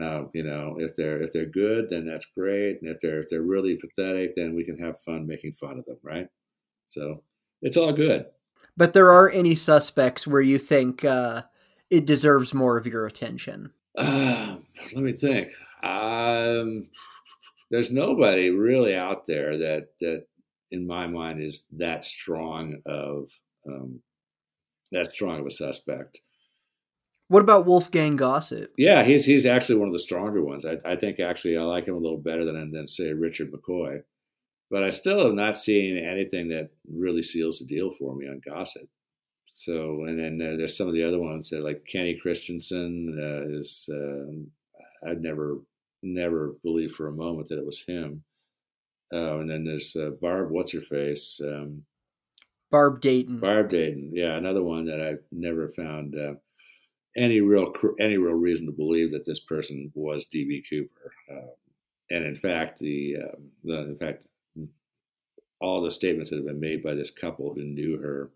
Uh, 0.00 0.24
you 0.32 0.42
know, 0.42 0.76
if 0.78 0.94
they're 0.96 1.22
if 1.22 1.32
they're 1.32 1.46
good, 1.46 1.88
then 1.90 2.06
that's 2.06 2.26
great, 2.36 2.78
and 2.80 2.90
if 2.90 2.98
they're 3.00 3.20
if 3.20 3.28
they're 3.28 3.42
really 3.42 3.76
pathetic, 3.76 4.34
then 4.34 4.54
we 4.54 4.64
can 4.64 4.78
have 4.78 5.00
fun 5.02 5.26
making 5.26 5.52
fun 5.52 5.78
of 5.78 5.84
them, 5.84 5.98
right? 6.02 6.28
So 6.86 7.22
it's 7.60 7.76
all 7.76 7.92
good. 7.92 8.26
But 8.76 8.94
there 8.94 9.12
are 9.12 9.28
any 9.28 9.54
suspects 9.54 10.26
where 10.26 10.40
you 10.40 10.58
think 10.58 11.04
uh, 11.04 11.42
it 11.92 12.06
deserves 12.06 12.54
more 12.54 12.78
of 12.78 12.86
your 12.86 13.04
attention? 13.04 13.70
Uh, 13.98 14.56
let 14.94 15.04
me 15.04 15.12
think. 15.12 15.50
Um, 15.82 16.88
there's 17.70 17.92
nobody 17.92 18.48
really 18.48 18.94
out 18.96 19.26
there 19.26 19.58
that 19.58 19.88
that, 20.00 20.24
in 20.70 20.86
my 20.86 21.06
mind, 21.06 21.42
is 21.42 21.66
that 21.72 22.02
strong 22.02 22.80
of 22.86 23.30
um, 23.68 24.00
that 24.90 25.12
strong 25.12 25.40
of 25.40 25.46
a 25.46 25.50
suspect. 25.50 26.22
What 27.32 27.40
about 27.42 27.64
Wolfgang 27.64 28.16
Gossett? 28.16 28.72
Yeah, 28.76 29.04
he's 29.04 29.24
he's 29.24 29.46
actually 29.46 29.78
one 29.78 29.88
of 29.88 29.94
the 29.94 29.98
stronger 29.98 30.44
ones. 30.44 30.66
I, 30.66 30.76
I 30.84 30.96
think 30.96 31.18
actually 31.18 31.56
I 31.56 31.62
like 31.62 31.86
him 31.86 31.94
a 31.94 31.98
little 31.98 32.18
better 32.18 32.44
than 32.44 32.72
than 32.72 32.86
say 32.86 33.14
Richard 33.14 33.50
McCoy, 33.50 34.02
but 34.70 34.84
I 34.84 34.90
still 34.90 35.24
have 35.24 35.32
not 35.32 35.56
seen 35.56 35.96
anything 35.96 36.48
that 36.48 36.72
really 36.86 37.22
seals 37.22 37.58
the 37.58 37.64
deal 37.64 37.90
for 37.90 38.14
me 38.14 38.26
on 38.28 38.42
Gossett. 38.46 38.90
So 39.46 40.04
and 40.04 40.18
then 40.18 40.46
uh, 40.46 40.58
there's 40.58 40.76
some 40.76 40.88
of 40.88 40.92
the 40.92 41.04
other 41.04 41.18
ones 41.18 41.48
that 41.48 41.64
like 41.64 41.86
Kenny 41.90 42.18
Christiansen 42.20 43.16
uh, 43.18 43.56
is 43.56 43.88
uh, 43.90 45.08
I'd 45.08 45.22
never 45.22 45.60
never 46.02 46.56
believed 46.62 46.96
for 46.96 47.08
a 47.08 47.12
moment 47.12 47.48
that 47.48 47.58
it 47.58 47.64
was 47.64 47.82
him. 47.86 48.24
Uh, 49.10 49.38
and 49.38 49.48
then 49.48 49.64
there's 49.64 49.96
uh, 49.96 50.10
Barb, 50.20 50.50
what's 50.50 50.72
her 50.72 50.82
face? 50.82 51.40
Um, 51.42 51.84
Barb 52.70 53.00
Dayton. 53.00 53.40
Barb 53.40 53.70
Dayton, 53.70 54.10
yeah, 54.12 54.36
another 54.36 54.62
one 54.62 54.84
that 54.84 55.00
I've 55.00 55.24
never 55.30 55.70
found 55.70 56.14
uh, 56.14 56.34
any 57.16 57.40
real 57.40 57.72
any 57.98 58.16
real 58.16 58.34
reason 58.34 58.66
to 58.66 58.72
believe 58.72 59.10
that 59.10 59.26
this 59.26 59.40
person 59.40 59.92
was 59.94 60.26
DB 60.26 60.62
Cooper. 60.68 61.12
Uh, 61.30 61.52
and 62.10 62.24
in 62.24 62.34
fact, 62.34 62.78
the, 62.78 63.16
um, 63.16 63.50
the 63.64 63.78
in 63.80 63.96
fact 63.96 64.28
all 65.60 65.80
the 65.80 65.90
statements 65.90 66.30
that 66.30 66.36
have 66.36 66.46
been 66.46 66.60
made 66.60 66.82
by 66.82 66.94
this 66.94 67.10
couple 67.10 67.54
who 67.54 67.62
knew 67.62 67.98
her 67.98 68.30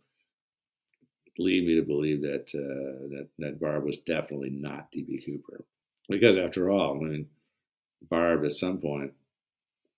lead 1.38 1.66
me 1.66 1.74
to 1.74 1.82
believe 1.82 2.22
that 2.22 2.48
uh, 2.54 3.08
that 3.08 3.28
that 3.38 3.60
Barb 3.60 3.84
was 3.84 3.98
definitely 3.98 4.50
not 4.50 4.92
DB 4.92 5.24
Cooper, 5.24 5.64
because 6.08 6.36
after 6.36 6.70
all, 6.70 6.96
I 6.96 7.00
mean, 7.00 7.28
Barb 8.08 8.44
at 8.44 8.52
some 8.52 8.78
point, 8.78 9.12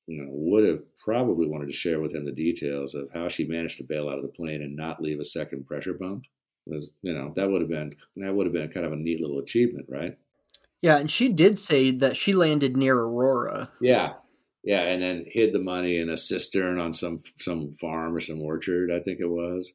you 0.06 0.22
know, 0.22 0.30
would 0.30 0.64
have 0.66 0.98
probably 0.98 1.46
wanted 1.46 1.66
to 1.66 1.74
share 1.74 2.00
with 2.00 2.14
him 2.14 2.24
the 2.24 2.32
details 2.32 2.94
of 2.94 3.10
how 3.12 3.28
she 3.28 3.44
managed 3.44 3.78
to 3.78 3.84
bail 3.84 4.08
out 4.08 4.18
of 4.18 4.22
the 4.22 4.28
plane 4.28 4.62
and 4.62 4.74
not 4.74 5.02
leave 5.02 5.20
a 5.20 5.24
second 5.24 5.66
pressure 5.66 5.94
bump 5.94 6.24
was 6.68 6.90
you 7.02 7.12
know 7.12 7.32
that 7.36 7.50
would 7.50 7.60
have 7.60 7.70
been 7.70 7.92
that 8.16 8.34
would 8.34 8.46
have 8.46 8.52
been 8.52 8.70
kind 8.70 8.86
of 8.86 8.92
a 8.92 8.96
neat 8.96 9.20
little 9.20 9.38
achievement, 9.38 9.86
right? 9.88 10.16
Yeah, 10.80 10.98
and 10.98 11.10
she 11.10 11.28
did 11.28 11.58
say 11.58 11.90
that 11.90 12.16
she 12.16 12.32
landed 12.32 12.76
near 12.76 12.96
Aurora. 12.96 13.70
Yeah, 13.80 14.14
yeah, 14.62 14.82
and 14.82 15.02
then 15.02 15.24
hid 15.26 15.52
the 15.52 15.58
money 15.58 15.98
in 15.98 16.08
a 16.08 16.16
cistern 16.16 16.78
on 16.78 16.92
some 16.92 17.18
some 17.36 17.72
farm 17.72 18.14
or 18.14 18.20
some 18.20 18.40
orchard, 18.40 18.90
I 18.92 19.00
think 19.00 19.20
it 19.20 19.28
was. 19.28 19.72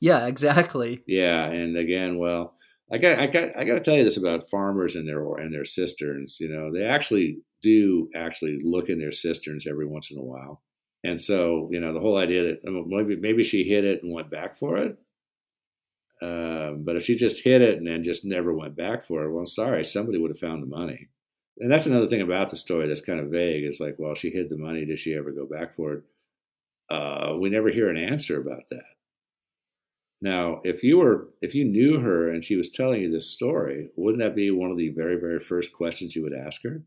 Yeah, 0.00 0.26
exactly. 0.26 1.02
Yeah, 1.06 1.44
and 1.46 1.76
again, 1.76 2.18
well, 2.18 2.54
I 2.90 2.98
got 2.98 3.18
I 3.18 3.26
got 3.26 3.56
I 3.56 3.64
got 3.64 3.74
to 3.74 3.80
tell 3.80 3.96
you 3.96 4.04
this 4.04 4.16
about 4.16 4.50
farmers 4.50 4.94
and 4.94 5.08
their 5.08 5.36
and 5.36 5.52
their 5.52 5.64
cisterns. 5.64 6.38
You 6.40 6.48
know, 6.48 6.72
they 6.72 6.84
actually 6.84 7.38
do 7.62 8.08
actually 8.14 8.60
look 8.62 8.88
in 8.88 8.98
their 8.98 9.10
cisterns 9.12 9.66
every 9.66 9.86
once 9.86 10.10
in 10.10 10.18
a 10.18 10.22
while. 10.22 10.62
And 11.02 11.20
so, 11.20 11.68
you 11.70 11.80
know, 11.80 11.92
the 11.92 12.00
whole 12.00 12.16
idea 12.16 12.42
that 12.42 12.68
um, 12.68 12.84
maybe 12.88 13.16
maybe 13.16 13.42
she 13.42 13.64
hid 13.64 13.84
it 13.84 14.02
and 14.02 14.12
went 14.12 14.30
back 14.30 14.58
for 14.58 14.76
it, 14.76 14.96
um, 16.22 16.84
but 16.84 16.96
if 16.96 17.04
she 17.04 17.16
just 17.16 17.44
hit 17.44 17.60
it 17.60 17.76
and 17.76 17.86
then 17.86 18.02
just 18.02 18.24
never 18.24 18.52
went 18.52 18.76
back 18.76 19.06
for 19.06 19.24
it, 19.24 19.32
well, 19.32 19.46
sorry, 19.46 19.84
somebody 19.84 20.18
would 20.18 20.30
have 20.30 20.38
found 20.38 20.62
the 20.62 20.66
money. 20.66 21.08
And 21.58 21.70
that's 21.70 21.86
another 21.86 22.06
thing 22.06 22.20
about 22.20 22.50
the 22.50 22.56
story 22.56 22.86
that's 22.86 23.00
kind 23.00 23.20
of 23.20 23.30
vague. 23.30 23.64
Is 23.64 23.80
like, 23.80 23.96
well, 23.98 24.14
she 24.14 24.30
hid 24.30 24.50
the 24.50 24.58
money. 24.58 24.84
Did 24.84 24.98
she 24.98 25.14
ever 25.14 25.30
go 25.30 25.46
back 25.46 25.74
for 25.74 25.94
it? 25.94 26.02
Uh, 26.88 27.36
we 27.38 27.50
never 27.50 27.68
hear 27.68 27.88
an 27.88 27.96
answer 27.96 28.40
about 28.40 28.68
that. 28.70 28.84
Now, 30.22 30.60
if 30.64 30.82
you 30.82 30.98
were, 30.98 31.28
if 31.42 31.54
you 31.54 31.64
knew 31.64 32.00
her 32.00 32.30
and 32.30 32.44
she 32.44 32.56
was 32.56 32.70
telling 32.70 33.02
you 33.02 33.10
this 33.10 33.30
story, 33.30 33.90
wouldn't 33.96 34.22
that 34.22 34.34
be 34.34 34.50
one 34.50 34.70
of 34.70 34.78
the 34.78 34.88
very, 34.88 35.16
very 35.16 35.38
first 35.38 35.72
questions 35.72 36.16
you 36.16 36.22
would 36.22 36.34
ask 36.34 36.62
her? 36.62 36.82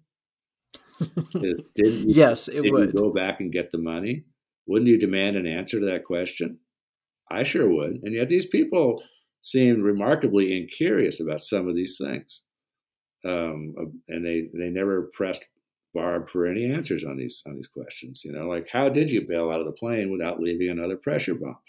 Is, 1.35 1.61
did 1.76 1.93
you, 1.93 2.06
yes, 2.07 2.47
it 2.47 2.64
did 2.64 2.72
would. 2.72 2.93
You 2.93 2.99
go 2.99 3.11
back 3.11 3.39
and 3.39 3.51
get 3.51 3.72
the 3.72 3.77
money? 3.77 4.26
Wouldn't 4.68 4.89
you 4.89 4.97
demand 4.97 5.35
an 5.35 5.47
answer 5.47 5.80
to 5.80 5.85
that 5.85 6.03
question? 6.03 6.60
I 7.31 7.43
sure 7.43 7.69
would. 7.69 8.01
And 8.03 8.14
yet, 8.15 8.30
these 8.30 8.47
people 8.47 9.01
seemed 9.41 9.83
remarkably 9.83 10.57
incurious 10.57 11.19
about 11.19 11.41
some 11.41 11.67
of 11.67 11.75
these 11.75 11.97
things. 11.97 12.43
Um, 13.25 14.01
and 14.07 14.25
they, 14.25 14.49
they 14.53 14.69
never 14.69 15.09
pressed 15.13 15.45
Barb 15.93 16.29
for 16.29 16.45
any 16.45 16.71
answers 16.71 17.03
on 17.03 17.17
these 17.17 17.41
on 17.47 17.55
these 17.55 17.67
questions. 17.67 18.23
You 18.23 18.31
know, 18.31 18.47
like 18.47 18.69
how 18.69 18.89
did 18.89 19.09
you 19.09 19.27
bail 19.27 19.51
out 19.51 19.59
of 19.59 19.65
the 19.65 19.71
plane 19.71 20.11
without 20.11 20.39
leaving 20.39 20.69
another 20.69 20.95
pressure 20.95 21.33
bump? 21.33 21.61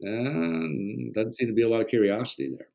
And 0.00 1.14
doesn't 1.14 1.34
seem 1.34 1.48
to 1.48 1.54
be 1.54 1.62
a 1.62 1.68
lot 1.68 1.80
of 1.80 1.88
curiosity 1.88 2.50
there. 2.50 2.68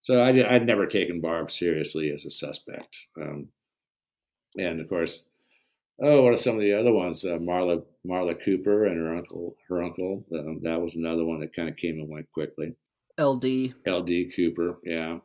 So 0.00 0.20
I, 0.20 0.32
would 0.32 0.66
never 0.66 0.86
taken 0.86 1.20
Barb 1.20 1.50
seriously 1.50 2.10
as 2.10 2.24
a 2.24 2.30
suspect. 2.30 3.08
Um, 3.20 3.48
and 4.58 4.80
of 4.80 4.88
course, 4.88 5.26
oh, 6.02 6.22
what 6.22 6.32
are 6.32 6.36
some 6.36 6.56
of 6.56 6.62
the 6.62 6.72
other 6.72 6.92
ones? 6.92 7.24
Uh, 7.24 7.38
Marla 7.38 7.84
Marla 8.06 8.42
Cooper 8.42 8.86
and 8.86 8.96
her 8.96 9.14
uncle. 9.14 9.56
Her 9.68 9.82
uncle. 9.82 10.24
Um, 10.32 10.60
that 10.62 10.80
was 10.80 10.96
another 10.96 11.24
one 11.24 11.40
that 11.40 11.54
kind 11.54 11.68
of 11.68 11.76
came 11.76 11.98
and 11.98 12.08
went 12.08 12.32
quickly. 12.32 12.74
LD. 13.18 13.74
LD 13.86 14.34
Cooper, 14.34 14.78
yeah. 14.84 15.18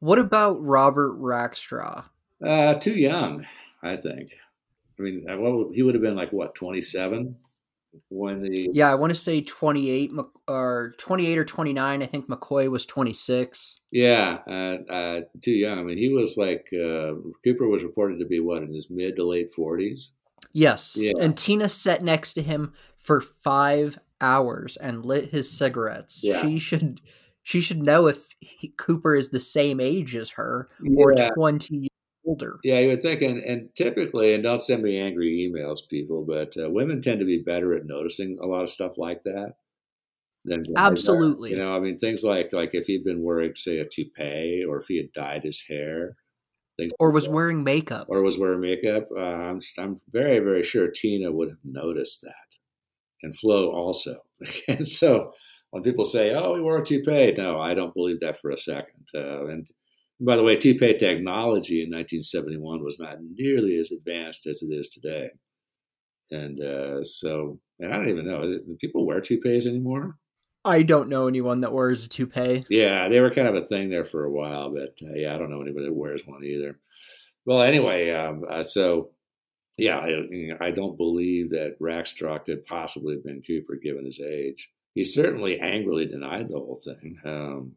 What 0.00 0.18
about 0.18 0.62
Robert 0.62 1.18
Rackstraw? 1.18 2.04
Uh, 2.44 2.74
too 2.74 2.94
young, 2.94 3.46
I 3.82 3.96
think. 3.96 4.36
I 4.98 5.02
mean, 5.02 5.26
uh, 5.28 5.38
well, 5.38 5.70
he 5.72 5.82
would 5.82 5.94
have 5.94 6.02
been 6.02 6.16
like 6.16 6.32
what, 6.32 6.54
twenty 6.54 6.80
seven, 6.80 7.36
when 8.08 8.42
the 8.42 8.70
yeah, 8.72 8.90
I 8.90 8.94
want 8.94 9.10
to 9.10 9.18
say 9.18 9.40
twenty 9.42 9.90
eight 9.90 10.10
or 10.48 10.94
twenty 10.98 11.26
eight 11.26 11.38
or 11.38 11.44
twenty 11.44 11.72
nine. 11.72 12.02
I 12.02 12.06
think 12.06 12.28
McCoy 12.28 12.68
was 12.68 12.86
twenty 12.86 13.14
six. 13.14 13.80
Yeah, 13.90 14.38
uh, 14.46 14.92
uh, 14.92 15.20
too 15.42 15.52
young. 15.52 15.78
I 15.78 15.82
mean, 15.82 15.98
he 15.98 16.08
was 16.08 16.36
like 16.36 16.66
uh, 16.72 17.14
Cooper 17.44 17.68
was 17.68 17.82
reported 17.82 18.18
to 18.20 18.26
be 18.26 18.40
what 18.40 18.62
in 18.62 18.72
his 18.72 18.88
mid 18.90 19.16
to 19.16 19.24
late 19.24 19.52
forties. 19.52 20.12
Yes, 20.52 20.96
yeah. 20.98 21.12
and 21.20 21.36
Tina 21.36 21.68
sat 21.68 22.02
next 22.02 22.34
to 22.34 22.42
him 22.42 22.72
for 22.98 23.20
five 23.20 23.98
hours 24.20 24.76
and 24.76 25.04
lit 25.04 25.30
his 25.30 25.50
cigarettes. 25.50 26.20
Yeah. 26.22 26.40
She 26.40 26.58
should 26.58 27.00
she 27.46 27.60
should 27.60 27.86
know 27.86 28.08
if 28.08 28.34
he, 28.40 28.74
Cooper 28.76 29.14
is 29.14 29.30
the 29.30 29.38
same 29.38 29.78
age 29.78 30.16
as 30.16 30.30
her 30.30 30.68
or 30.96 31.14
yeah. 31.16 31.28
20 31.30 31.76
years 31.76 31.90
older. 32.26 32.58
Yeah, 32.64 32.80
you 32.80 32.88
would 32.88 33.02
think. 33.02 33.22
And, 33.22 33.38
and 33.38 33.68
typically, 33.76 34.34
and 34.34 34.42
don't 34.42 34.64
send 34.64 34.82
me 34.82 34.98
angry 34.98 35.48
emails, 35.48 35.88
people, 35.88 36.24
but 36.26 36.56
uh, 36.60 36.68
women 36.68 37.00
tend 37.00 37.20
to 37.20 37.24
be 37.24 37.40
better 37.40 37.72
at 37.72 37.86
noticing 37.86 38.36
a 38.42 38.46
lot 38.46 38.64
of 38.64 38.70
stuff 38.70 38.98
like 38.98 39.22
that. 39.22 39.54
Than 40.44 40.64
Absolutely. 40.76 41.50
You 41.50 41.58
know, 41.58 41.72
I 41.72 41.78
mean, 41.78 42.00
things 42.00 42.24
like 42.24 42.52
like 42.52 42.74
if 42.74 42.86
he'd 42.86 43.04
been 43.04 43.22
wearing, 43.22 43.54
say, 43.54 43.78
a 43.78 43.84
toupee, 43.84 44.64
or 44.68 44.80
if 44.80 44.86
he 44.88 44.96
had 44.96 45.12
dyed 45.12 45.44
his 45.44 45.62
hair, 45.68 46.16
or 46.98 47.12
was 47.12 47.28
wearing 47.28 47.62
makeup, 47.62 48.08
or 48.08 48.22
was 48.22 48.38
wearing 48.40 48.60
makeup. 48.60 49.06
Uh, 49.16 49.20
I'm 49.20 49.60
I'm 49.78 50.00
very 50.10 50.40
very 50.40 50.64
sure 50.64 50.88
Tina 50.88 51.30
would 51.30 51.50
have 51.50 51.64
noticed 51.64 52.22
that, 52.22 52.56
and 53.22 53.36
Flo 53.36 53.70
also. 53.70 54.22
and 54.68 54.86
so 54.86 55.32
when 55.70 55.82
people 55.82 56.04
say, 56.04 56.34
"Oh, 56.34 56.54
we 56.54 56.60
wore 56.60 56.78
a 56.78 56.84
toupee," 56.84 57.32
no, 57.36 57.60
I 57.60 57.74
don't 57.74 57.94
believe 57.94 58.20
that 58.20 58.40
for 58.40 58.50
a 58.50 58.58
second. 58.58 59.06
Uh, 59.14 59.46
and 59.46 59.66
by 60.20 60.36
the 60.36 60.42
way, 60.42 60.56
toupee 60.56 60.96
technology 60.96 61.82
in 61.82 61.90
1971 61.90 62.82
was 62.82 62.98
not 62.98 63.18
nearly 63.20 63.76
as 63.76 63.92
advanced 63.92 64.46
as 64.46 64.62
it 64.62 64.72
is 64.72 64.88
today. 64.88 65.30
And 66.30 66.60
uh, 66.60 67.04
so, 67.04 67.60
and 67.78 67.92
I 67.92 67.96
don't 67.96 68.08
even 68.08 68.26
know, 68.26 68.40
do 68.40 68.76
people 68.80 69.06
wear 69.06 69.20
toupees 69.20 69.66
anymore? 69.66 70.16
I 70.64 70.82
don't 70.82 71.08
know 71.08 71.28
anyone 71.28 71.60
that 71.60 71.72
wears 71.72 72.04
a 72.04 72.08
toupee. 72.08 72.64
Yeah, 72.68 73.08
they 73.08 73.20
were 73.20 73.30
kind 73.30 73.46
of 73.46 73.54
a 73.54 73.66
thing 73.66 73.88
there 73.88 74.04
for 74.04 74.24
a 74.24 74.30
while, 74.30 74.74
but 74.74 74.98
uh, 75.02 75.14
yeah, 75.14 75.34
I 75.34 75.38
don't 75.38 75.50
know 75.50 75.62
anybody 75.62 75.86
that 75.86 75.94
wears 75.94 76.26
one 76.26 76.42
either. 76.44 76.80
Well, 77.44 77.62
anyway, 77.62 78.10
um, 78.10 78.44
uh, 78.48 78.64
so 78.64 79.10
yeah, 79.78 79.98
I, 79.98 80.66
I, 80.66 80.70
don't 80.72 80.96
believe 80.96 81.50
that 81.50 81.78
Rackstraw 81.80 82.44
could 82.44 82.64
possibly 82.64 83.14
have 83.14 83.24
been 83.24 83.42
Cooper 83.46 83.76
given 83.76 84.04
his 84.04 84.20
age. 84.20 84.72
He 84.96 85.04
certainly 85.04 85.60
angrily 85.60 86.06
denied 86.06 86.48
the 86.48 86.58
whole 86.58 86.80
thing. 86.82 87.16
Um, 87.22 87.72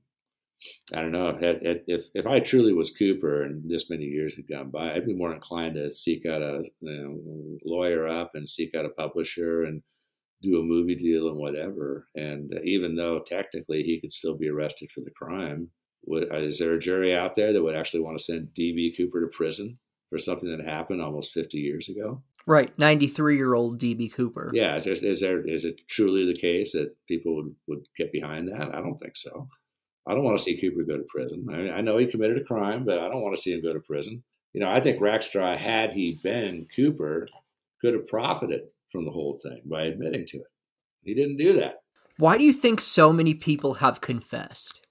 I 0.93 1.01
don't 1.01 1.11
know 1.11 1.37
if, 1.37 1.83
if 1.85 2.05
if 2.13 2.25
I 2.25 2.39
truly 2.39 2.71
was 2.71 2.91
Cooper 2.91 3.43
and 3.43 3.69
this 3.69 3.89
many 3.89 4.05
years 4.05 4.37
had 4.37 4.47
gone 4.47 4.71
by, 4.71 4.93
I'd 4.93 5.05
be 5.05 5.13
more 5.13 5.33
inclined 5.33 5.75
to 5.75 5.91
seek 5.91 6.25
out 6.25 6.41
a 6.41 6.63
you 6.79 6.97
know, 6.97 7.57
lawyer 7.65 8.07
up 8.07 8.31
and 8.35 8.47
seek 8.47 8.73
out 8.73 8.85
a 8.85 8.89
publisher 8.89 9.63
and 9.63 9.83
do 10.41 10.61
a 10.61 10.63
movie 10.63 10.95
deal 10.95 11.27
and 11.27 11.37
whatever. 11.37 12.07
And 12.15 12.53
uh, 12.55 12.61
even 12.63 12.95
though 12.95 13.19
technically 13.19 13.83
he 13.83 13.99
could 13.99 14.13
still 14.13 14.37
be 14.37 14.47
arrested 14.47 14.89
for 14.89 15.01
the 15.01 15.11
crime, 15.11 15.71
would, 16.05 16.31
uh, 16.31 16.37
is 16.37 16.59
there 16.59 16.75
a 16.75 16.79
jury 16.79 17.13
out 17.13 17.35
there 17.35 17.51
that 17.51 17.61
would 17.61 17.75
actually 17.75 17.99
want 17.99 18.17
to 18.17 18.23
send 18.23 18.53
DB 18.57 18.95
Cooper 18.95 19.19
to 19.19 19.27
prison 19.27 19.77
for 20.09 20.19
something 20.19 20.49
that 20.49 20.65
happened 20.65 21.01
almost 21.01 21.33
50 21.33 21.57
years 21.57 21.89
ago? 21.89 22.23
Right, 22.47 22.77
93 22.79 23.35
year 23.35 23.53
old 23.53 23.79
DB 23.79 24.11
Cooper. 24.11 24.51
Yeah, 24.53 24.77
is 24.77 24.85
there, 24.85 24.93
is 24.93 25.19
there 25.21 25.47
is 25.47 25.65
it 25.65 25.87
truly 25.87 26.25
the 26.25 26.39
case 26.39 26.73
that 26.73 26.95
people 27.07 27.35
would, 27.35 27.55
would 27.67 27.85
get 27.97 28.11
behind 28.11 28.47
that? 28.47 28.73
I 28.73 28.81
don't 28.81 28.97
think 28.97 29.15
so. 29.15 29.47
I 30.07 30.13
don't 30.13 30.23
want 30.23 30.37
to 30.37 30.43
see 30.43 30.59
Cooper 30.59 30.83
go 30.83 30.97
to 30.97 31.05
prison. 31.07 31.45
I, 31.51 31.57
mean, 31.57 31.71
I 31.71 31.81
know 31.81 31.97
he 31.97 32.07
committed 32.07 32.37
a 32.37 32.43
crime, 32.43 32.83
but 32.85 32.99
I 32.99 33.07
don't 33.07 33.21
want 33.21 33.35
to 33.35 33.41
see 33.41 33.53
him 33.53 33.61
go 33.61 33.73
to 33.73 33.79
prison. 33.79 34.23
You 34.53 34.61
know, 34.61 34.71
I 34.71 34.81
think 34.81 34.99
Rackstraw, 34.99 35.55
had 35.55 35.91
he 35.91 36.19
been 36.23 36.65
Cooper, 36.75 37.27
could 37.81 37.93
have 37.93 38.07
profited 38.07 38.61
from 38.91 39.05
the 39.05 39.11
whole 39.11 39.39
thing 39.41 39.61
by 39.65 39.83
admitting 39.83 40.25
to 40.27 40.37
it. 40.37 40.47
He 41.03 41.13
didn't 41.13 41.37
do 41.37 41.53
that. 41.59 41.81
Why 42.17 42.37
do 42.37 42.43
you 42.43 42.53
think 42.53 42.81
so 42.81 43.13
many 43.13 43.33
people 43.33 43.75
have 43.75 44.01
confessed? 44.01 44.81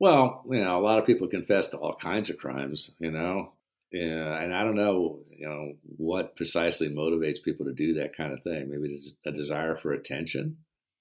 Well, 0.00 0.42
you 0.50 0.64
know, 0.64 0.78
a 0.78 0.82
lot 0.82 0.98
of 0.98 1.04
people 1.04 1.28
confess 1.28 1.68
to 1.68 1.76
all 1.76 1.94
kinds 1.94 2.30
of 2.30 2.38
crimes, 2.38 2.96
you 2.98 3.10
know. 3.10 3.52
Yeah, 3.92 4.40
and 4.40 4.54
I 4.54 4.64
don't 4.64 4.74
know, 4.74 5.20
you 5.28 5.46
know, 5.46 5.74
what 5.98 6.34
precisely 6.34 6.88
motivates 6.88 7.42
people 7.42 7.66
to 7.66 7.74
do 7.74 7.92
that 7.94 8.16
kind 8.16 8.32
of 8.32 8.42
thing. 8.42 8.70
Maybe 8.70 8.88
it's 8.88 9.14
a 9.26 9.32
desire 9.32 9.76
for 9.76 9.92
attention, 9.92 10.56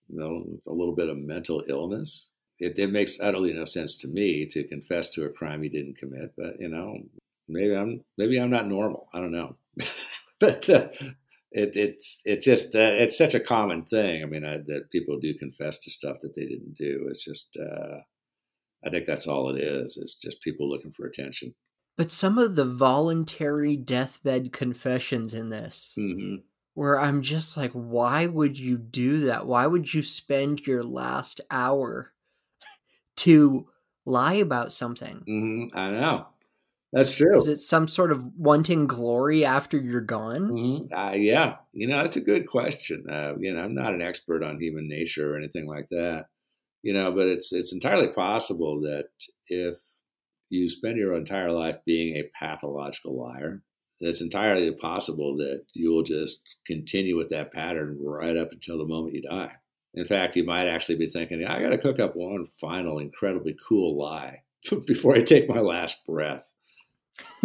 you 0.09 0.19
know, 0.19 0.45
a 0.67 0.73
little 0.73 0.93
bit 0.93 1.07
of 1.07 1.17
mental 1.17 1.63
illness. 1.69 2.29
It, 2.59 2.77
it 2.77 2.91
makes 2.91 3.19
utterly 3.21 3.53
no 3.53 3.63
sense 3.63 3.95
to 3.97 4.09
me 4.09 4.45
to 4.47 4.67
confess 4.67 5.09
to 5.11 5.23
a 5.25 5.29
crime 5.29 5.63
he 5.63 5.69
didn't 5.69 5.97
commit. 5.97 6.33
But 6.37 6.59
you 6.59 6.67
know, 6.67 6.97
maybe 7.47 7.73
I'm 7.73 8.03
maybe 8.17 8.37
I'm 8.37 8.51
not 8.51 8.67
normal. 8.67 9.07
I 9.13 9.19
don't 9.19 9.31
know. 9.31 9.55
but 10.39 10.69
uh, 10.69 10.89
it, 11.51 11.77
it's 11.77 12.21
it's 12.25 12.45
just 12.45 12.75
uh, 12.75 12.79
it's 12.79 13.17
such 13.17 13.33
a 13.35 13.39
common 13.39 13.83
thing. 13.83 14.21
I 14.21 14.25
mean, 14.25 14.45
I, 14.45 14.57
that 14.67 14.91
people 14.91 15.17
do 15.17 15.33
confess 15.33 15.77
to 15.79 15.89
stuff 15.89 16.19
that 16.21 16.35
they 16.35 16.45
didn't 16.45 16.75
do. 16.75 17.07
It's 17.09 17.23
just 17.23 17.57
uh, 17.57 17.99
I 18.85 18.89
think 18.89 19.05
that's 19.05 19.27
all 19.27 19.49
it 19.49 19.61
is. 19.61 19.97
It's 19.97 20.15
just 20.15 20.41
people 20.41 20.69
looking 20.69 20.91
for 20.91 21.05
attention. 21.05 21.55
But 22.01 22.09
some 22.09 22.39
of 22.39 22.55
the 22.55 22.65
voluntary 22.65 23.77
deathbed 23.77 24.51
confessions 24.51 25.35
in 25.35 25.51
this, 25.51 25.93
mm-hmm. 25.95 26.37
where 26.73 26.99
I'm 26.99 27.21
just 27.21 27.55
like, 27.55 27.69
why 27.73 28.25
would 28.25 28.57
you 28.57 28.79
do 28.79 29.19
that? 29.27 29.45
Why 29.45 29.67
would 29.67 29.93
you 29.93 30.01
spend 30.01 30.65
your 30.65 30.81
last 30.81 31.41
hour 31.51 32.13
to 33.17 33.67
lie 34.03 34.33
about 34.33 34.73
something? 34.73 35.17
Mm-hmm. 35.29 35.77
I 35.77 35.91
know. 35.91 36.25
That's 36.91 37.13
true. 37.13 37.37
Is 37.37 37.47
it 37.47 37.59
some 37.59 37.87
sort 37.87 38.11
of 38.11 38.25
wanting 38.35 38.87
glory 38.87 39.45
after 39.45 39.77
you're 39.77 40.01
gone? 40.01 40.49
Mm-hmm. 40.49 40.97
Uh, 40.97 41.11
yeah, 41.11 41.57
you 41.71 41.85
know, 41.85 41.99
it's 42.03 42.17
a 42.17 42.21
good 42.21 42.47
question. 42.47 43.05
Uh, 43.07 43.33
you 43.37 43.53
know, 43.53 43.61
I'm 43.61 43.75
not 43.75 43.93
an 43.93 44.01
expert 44.01 44.41
on 44.41 44.59
human 44.59 44.89
nature 44.89 45.35
or 45.35 45.37
anything 45.37 45.67
like 45.67 45.89
that. 45.91 46.25
You 46.81 46.93
know, 46.93 47.11
but 47.11 47.27
it's 47.27 47.53
it's 47.53 47.73
entirely 47.73 48.07
possible 48.07 48.81
that 48.81 49.09
if 49.45 49.77
you 50.51 50.69
spend 50.69 50.97
your 50.97 51.13
entire 51.15 51.51
life 51.51 51.77
being 51.85 52.15
a 52.15 52.29
pathological 52.37 53.17
liar, 53.17 53.61
it's 53.99 54.21
entirely 54.21 54.71
possible 54.73 55.37
that 55.37 55.63
you 55.73 55.91
will 55.91 56.03
just 56.03 56.41
continue 56.65 57.17
with 57.17 57.29
that 57.29 57.53
pattern 57.53 57.97
right 58.01 58.35
up 58.35 58.51
until 58.51 58.77
the 58.77 58.85
moment 58.85 59.13
you 59.13 59.21
die. 59.21 59.53
In 59.93 60.05
fact, 60.05 60.35
you 60.35 60.43
might 60.43 60.67
actually 60.67 60.97
be 60.97 61.09
thinking, 61.09 61.45
I 61.45 61.61
got 61.61 61.69
to 61.69 61.77
cook 61.77 61.99
up 61.99 62.15
one 62.15 62.47
final, 62.59 62.99
incredibly 62.99 63.55
cool 63.67 63.97
lie 63.97 64.43
before 64.87 65.15
I 65.15 65.21
take 65.21 65.49
my 65.49 65.59
last 65.59 66.05
breath 66.05 66.51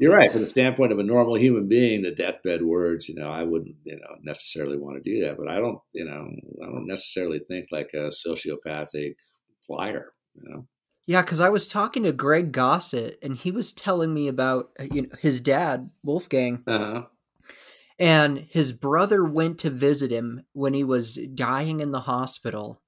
you're 0.00 0.14
right. 0.14 0.32
From 0.32 0.42
the 0.42 0.48
standpoint 0.48 0.92
of 0.92 0.98
a 0.98 1.02
normal 1.02 1.36
human 1.36 1.68
being, 1.68 2.02
the 2.02 2.14
deathbed 2.14 2.62
words, 2.62 3.08
you 3.08 3.14
know, 3.14 3.28
I 3.28 3.42
wouldn't, 3.42 3.76
you 3.84 3.96
know, 3.96 4.16
necessarily 4.22 4.78
want 4.78 5.02
to 5.02 5.10
do 5.10 5.24
that. 5.24 5.36
But 5.36 5.48
I 5.48 5.56
don't, 5.56 5.80
you 5.92 6.04
know, 6.04 6.30
I 6.62 6.66
don't 6.66 6.86
necessarily 6.86 7.40
think 7.40 7.68
like 7.70 7.90
a 7.94 8.08
sociopathic 8.08 9.16
liar. 9.68 10.12
you 10.34 10.48
know. 10.48 10.66
Yeah, 11.06 11.22
because 11.22 11.40
I 11.40 11.48
was 11.48 11.68
talking 11.68 12.02
to 12.02 12.12
Greg 12.12 12.52
Gossett, 12.52 13.18
and 13.22 13.36
he 13.36 13.50
was 13.50 13.72
telling 13.72 14.12
me 14.12 14.28
about 14.28 14.70
uh, 14.78 14.84
you 14.92 15.02
know 15.02 15.16
his 15.20 15.40
dad 15.40 15.90
Wolfgang, 16.02 16.62
uh-huh. 16.66 17.06
and 17.98 18.38
his 18.50 18.72
brother 18.72 19.24
went 19.24 19.58
to 19.60 19.70
visit 19.70 20.10
him 20.10 20.44
when 20.52 20.74
he 20.74 20.82
was 20.82 21.16
dying 21.34 21.80
in 21.80 21.92
the 21.92 22.00
hospital, 22.00 22.82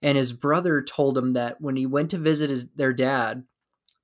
and 0.00 0.16
his 0.16 0.32
brother 0.32 0.82
told 0.82 1.18
him 1.18 1.34
that 1.34 1.60
when 1.60 1.76
he 1.76 1.86
went 1.86 2.10
to 2.10 2.18
visit 2.18 2.48
his 2.48 2.68
their 2.70 2.94
dad, 2.94 3.44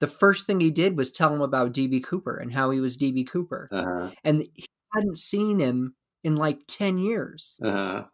the 0.00 0.06
first 0.06 0.46
thing 0.46 0.60
he 0.60 0.70
did 0.70 0.96
was 0.96 1.10
tell 1.10 1.34
him 1.34 1.40
about 1.40 1.72
DB 1.72 2.02
Cooper 2.04 2.36
and 2.36 2.52
how 2.52 2.70
he 2.70 2.80
was 2.80 2.96
DB 2.96 3.26
Cooper. 3.26 3.68
Uh-huh. 3.72 4.10
And 4.22 4.46
he 4.52 4.66
hadn't 4.94 5.16
seen 5.16 5.60
him 5.60 5.94
in 6.22 6.36
like 6.36 6.66
10 6.66 6.98
years. 6.98 7.56
Uh-huh. 7.62 8.04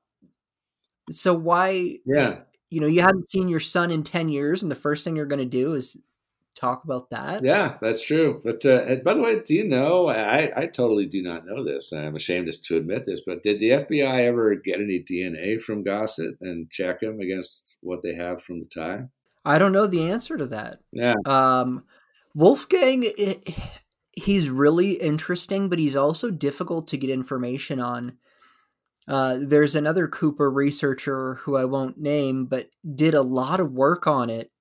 So 1.11 1.35
why 1.35 1.99
Yeah. 2.07 2.41
You 2.71 2.81
know, 2.81 2.87
you 2.87 3.03
hadn't 3.03 3.29
seen 3.29 3.49
your 3.49 3.61
son 3.61 3.91
in 3.91 4.03
10 4.03 4.29
years 4.29 4.63
and 4.63 4.71
the 4.71 4.77
first 4.77 5.05
thing 5.05 5.17
you're 5.17 5.27
going 5.27 5.41
to 5.41 5.45
do 5.45 5.75
is 5.75 5.99
talk 6.55 6.85
about 6.85 7.11
that. 7.11 7.45
Yeah, 7.45 7.77
that's 7.81 8.05
true. 8.05 8.41
But 8.45 8.65
uh, 8.65 8.97
by 9.05 9.15
the 9.15 9.21
way, 9.21 9.41
do 9.41 9.55
you 9.55 9.67
know? 9.67 10.09
I, 10.09 10.51
I 10.55 10.67
totally 10.67 11.07
do 11.07 11.23
not 11.23 11.47
know 11.47 11.65
this. 11.65 11.93
I'm 11.93 12.17
ashamed 12.17 12.51
to 12.53 12.77
admit 12.77 13.05
this, 13.05 13.23
but 13.27 13.43
did 13.43 13.61
the 13.61 13.71
FBI 13.71 14.27
ever 14.27 14.55
get 14.55 14.81
any 14.81 15.03
DNA 15.03 15.61
from 15.61 15.83
Gossett 15.83 16.37
and 16.41 16.71
check 16.71 17.03
him 17.03 17.21
against 17.21 17.79
what 17.81 18.03
they 18.03 18.15
have 18.15 18.43
from 18.43 18.61
the 18.61 18.67
tie? 18.67 19.05
I 19.45 19.59
don't 19.59 19.73
know 19.73 19.87
the 19.87 20.11
answer 20.11 20.37
to 20.37 20.47
that. 20.47 20.81
Yeah. 20.93 21.15
Um, 21.25 21.85
Wolfgang, 22.35 23.05
it, 23.05 23.49
he's 24.13 24.49
really 24.51 24.93
interesting, 24.93 25.69
but 25.69 25.79
he's 25.79 25.97
also 25.97 26.31
difficult 26.31 26.89
to 26.89 26.97
get 26.97 27.11
information 27.11 27.81
on. 27.81 28.19
Uh, 29.11 29.39
there's 29.41 29.75
another 29.75 30.07
Cooper 30.07 30.49
researcher 30.49 31.35
who 31.43 31.57
I 31.57 31.65
won't 31.65 31.99
name, 31.99 32.47
but 32.47 32.69
did 32.95 33.13
a 33.13 33.23
lot 33.23 33.59
of 33.59 33.73
work 33.73 34.07
on 34.07 34.31
it, 34.31 34.53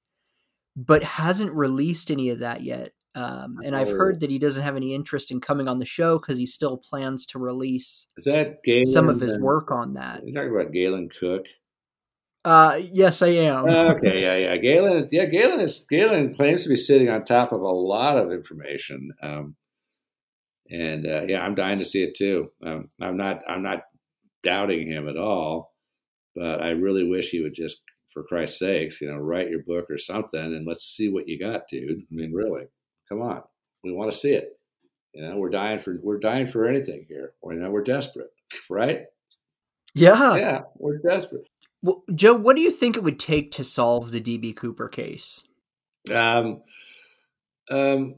but 0.76 1.04
hasn't 1.04 1.54
released 1.54 2.10
any 2.10 2.30
of 2.30 2.40
that 2.40 2.64
yet. 2.64 2.94
Um, 3.14 3.58
and 3.64 3.76
I've 3.76 3.90
heard 3.90 4.16
oh. 4.16 4.20
that 4.20 4.32
he 4.32 4.40
doesn't 4.40 4.64
have 4.64 4.76
any 4.76 4.96
interest 4.96 5.30
in 5.30 5.40
coming 5.40 5.68
on 5.68 5.78
the 5.78 5.86
show 5.86 6.18
because 6.18 6.38
he 6.38 6.46
still 6.46 6.78
plans 6.78 7.26
to 7.28 7.40
release 7.40 8.08
Is 8.18 8.26
that 8.26 8.64
Galen, 8.64 8.86
some 8.86 9.10
of 9.10 9.20
his 9.20 9.38
work 9.40 9.72
on 9.72 9.94
that. 9.94 10.26
You 10.26 10.34
talking 10.34 10.52
about 10.52 10.72
Galen 10.72 11.10
Cook? 11.20 11.46
Uh, 12.44 12.80
yes, 12.92 13.22
I 13.22 13.28
am. 13.30 13.68
okay, 13.68 14.22
yeah, 14.22 14.36
yeah. 14.36 14.58
Galen, 14.58 15.08
yeah, 15.12 15.26
Galen 15.26 15.60
is 15.60 15.86
Galen 15.90 16.34
claims 16.34 16.64
to 16.64 16.70
be 16.70 16.76
sitting 16.76 17.10
on 17.10 17.24
top 17.24 17.52
of 17.52 17.62
a 17.62 17.68
lot 17.68 18.18
of 18.18 18.32
information, 18.32 19.12
um, 19.22 19.56
and 20.72 21.06
uh, 21.06 21.24
yeah, 21.28 21.42
I'm 21.42 21.56
dying 21.56 21.80
to 21.80 21.86
see 21.86 22.04
it 22.04 22.16
too. 22.16 22.52
Um, 22.66 22.88
I'm 23.02 23.18
not, 23.18 23.42
I'm 23.48 23.62
not 23.62 23.84
doubting 24.44 24.88
him 24.88 25.08
at 25.08 25.18
all, 25.18 25.74
but 26.36 26.62
I 26.62 26.70
really 26.70 27.08
wish 27.08 27.30
he 27.30 27.42
would 27.42 27.54
just, 27.54 27.82
for 28.14 28.24
Christ's 28.24 28.60
sakes, 28.60 29.02
you 29.02 29.10
know, 29.10 29.18
write 29.18 29.50
your 29.50 29.64
book 29.64 29.86
or 29.90 29.98
something, 29.98 30.40
and 30.40 30.66
let's 30.66 30.84
see 30.84 31.10
what 31.10 31.28
you 31.28 31.40
got, 31.40 31.68
dude. 31.68 32.00
I 32.00 32.16
mean, 32.16 32.34
really, 32.34 32.66
come 33.08 33.22
on, 33.22 33.44
we 33.84 33.92
want 33.92 34.12
to 34.12 34.18
see 34.18 34.34
it. 34.34 34.60
You 35.14 35.24
know, 35.24 35.38
we're 35.38 35.50
dying 35.50 35.80
for, 35.80 35.98
we're 36.02 36.20
dying 36.20 36.48
for 36.48 36.68
anything 36.68 37.06
here. 37.08 37.34
You 37.44 37.54
know, 37.54 37.72
we're 37.72 37.84
desperate, 37.84 38.30
right? 38.70 39.06
Yeah, 39.96 40.36
yeah, 40.36 40.62
we're 40.78 41.00
desperate. 41.00 41.48
Well, 41.82 42.04
Joe, 42.14 42.34
what 42.34 42.56
do 42.56 42.62
you 42.62 42.72
think 42.72 42.98
it 42.98 43.04
would 43.04 43.20
take 43.20 43.52
to 43.52 43.64
solve 43.64 44.12
the 44.12 44.22
DB 44.22 44.56
Cooper 44.56 44.90
case? 44.90 45.42
Um, 46.14 46.62
um, 47.70 48.16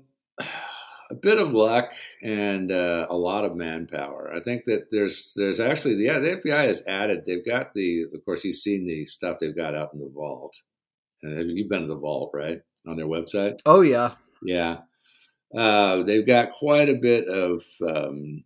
a 1.12 1.16
bit 1.16 1.38
of 1.38 1.54
luck 1.54 1.94
and 2.24 2.72
uh, 2.72 3.06
a 3.10 3.16
lot 3.16 3.44
of 3.44 3.56
manpower. 3.56 4.34
I 4.34 4.40
think 4.40 4.64
that 4.66 4.88
there's 4.92 5.34
there's 5.36 5.60
actually 5.60 5.98
the, 5.98 6.06
yeah, 6.06 6.20
the 6.20 6.38
FBI 6.38 6.66
has 6.66 6.84
added. 6.88 7.24
They've 7.26 7.46
got 7.46 7.74
the 7.74 8.06
of 8.14 8.26
course 8.26 8.44
you've 8.44 8.56
seen 8.56 8.86
the 8.86 9.06
stuff 9.06 9.38
they've 9.40 9.56
got 9.56 9.76
out 9.76 9.94
in 9.94 10.00
the 10.00 10.10
vault. 10.10 10.62
And 11.22 11.56
you've 11.56 11.70
been 11.70 11.82
to 11.82 11.88
the 11.88 12.00
vault, 12.00 12.32
right, 12.34 12.62
on 12.88 12.96
their 12.96 13.06
website? 13.06 13.60
Oh 13.66 13.82
yeah, 13.82 14.14
yeah. 14.44 14.80
Uh, 15.56 16.02
they've 16.04 16.26
got 16.26 16.52
quite 16.52 16.90
a 16.90 16.96
bit 16.96 17.28
of 17.28 17.62
um, 17.86 18.44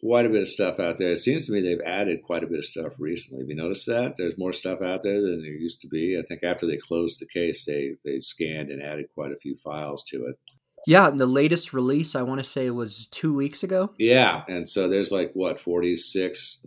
quite 0.00 0.26
a 0.26 0.28
bit 0.28 0.42
of 0.42 0.48
stuff 0.48 0.78
out 0.78 0.98
there. 0.98 1.12
It 1.12 1.18
seems 1.18 1.46
to 1.46 1.52
me 1.52 1.60
they've 1.60 1.80
added 1.84 2.22
quite 2.22 2.44
a 2.44 2.46
bit 2.46 2.58
of 2.58 2.64
stuff 2.64 2.92
recently. 2.98 3.42
Have 3.42 3.48
you 3.48 3.56
noticed 3.56 3.86
that? 3.86 4.14
There's 4.16 4.38
more 4.38 4.52
stuff 4.52 4.82
out 4.82 5.02
there 5.02 5.20
than 5.20 5.40
there 5.42 5.50
used 5.50 5.80
to 5.80 5.88
be. 5.88 6.18
I 6.18 6.22
think 6.22 6.44
after 6.44 6.66
they 6.66 6.76
closed 6.76 7.20
the 7.20 7.26
case, 7.26 7.64
they 7.64 7.94
they 8.04 8.18
scanned 8.18 8.70
and 8.70 8.82
added 8.82 9.06
quite 9.14 9.32
a 9.32 9.38
few 9.38 9.56
files 9.56 10.04
to 10.08 10.26
it. 10.26 10.38
Yeah, 10.86 11.10
the 11.10 11.26
latest 11.26 11.72
release 11.72 12.14
I 12.14 12.22
want 12.22 12.38
to 12.40 12.44
say 12.44 12.70
was 12.70 13.06
two 13.06 13.34
weeks 13.34 13.62
ago. 13.62 13.92
Yeah, 13.98 14.44
and 14.48 14.68
so 14.68 14.88
there's 14.88 15.12
like 15.12 15.32
what 15.34 15.58
46, 15.58 16.62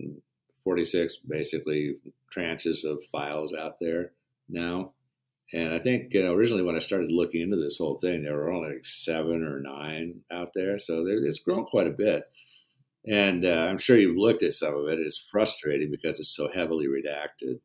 46 0.64 1.18
basically 1.18 1.96
tranches 2.36 2.84
of 2.86 3.04
files 3.06 3.54
out 3.54 3.80
there 3.80 4.12
now. 4.50 4.94
And 5.54 5.74
I 5.74 5.80
think 5.80 6.14
you 6.14 6.24
know 6.24 6.34
originally 6.34 6.64
when 6.64 6.76
I 6.76 6.80
started 6.80 7.12
looking 7.12 7.42
into 7.42 7.58
this 7.58 7.78
whole 7.78 8.00
thing, 8.00 8.24
there 8.24 8.36
were 8.36 8.52
only 8.52 8.76
like 8.76 8.86
seven 8.86 9.44
or 9.44 9.60
nine 9.60 10.22
out 10.32 10.52
there, 10.54 10.78
so 10.78 11.04
it's 11.08 11.40
grown 11.40 11.66
quite 11.66 11.88
a 11.88 11.92
bit. 11.92 12.24
And 13.08 13.44
uh, 13.44 13.68
I'm 13.70 13.80
sure 13.80 13.98
you've 13.98 14.18
looked 14.18 14.44
at 14.44 14.54
some 14.54 14.76
of 14.76 14.88
it. 14.88 15.00
It's 15.00 15.18
frustrating 15.18 15.90
because 15.90 16.20
it's 16.20 16.36
so 16.36 16.50
heavily 16.54 16.88
redacted. 16.88 17.60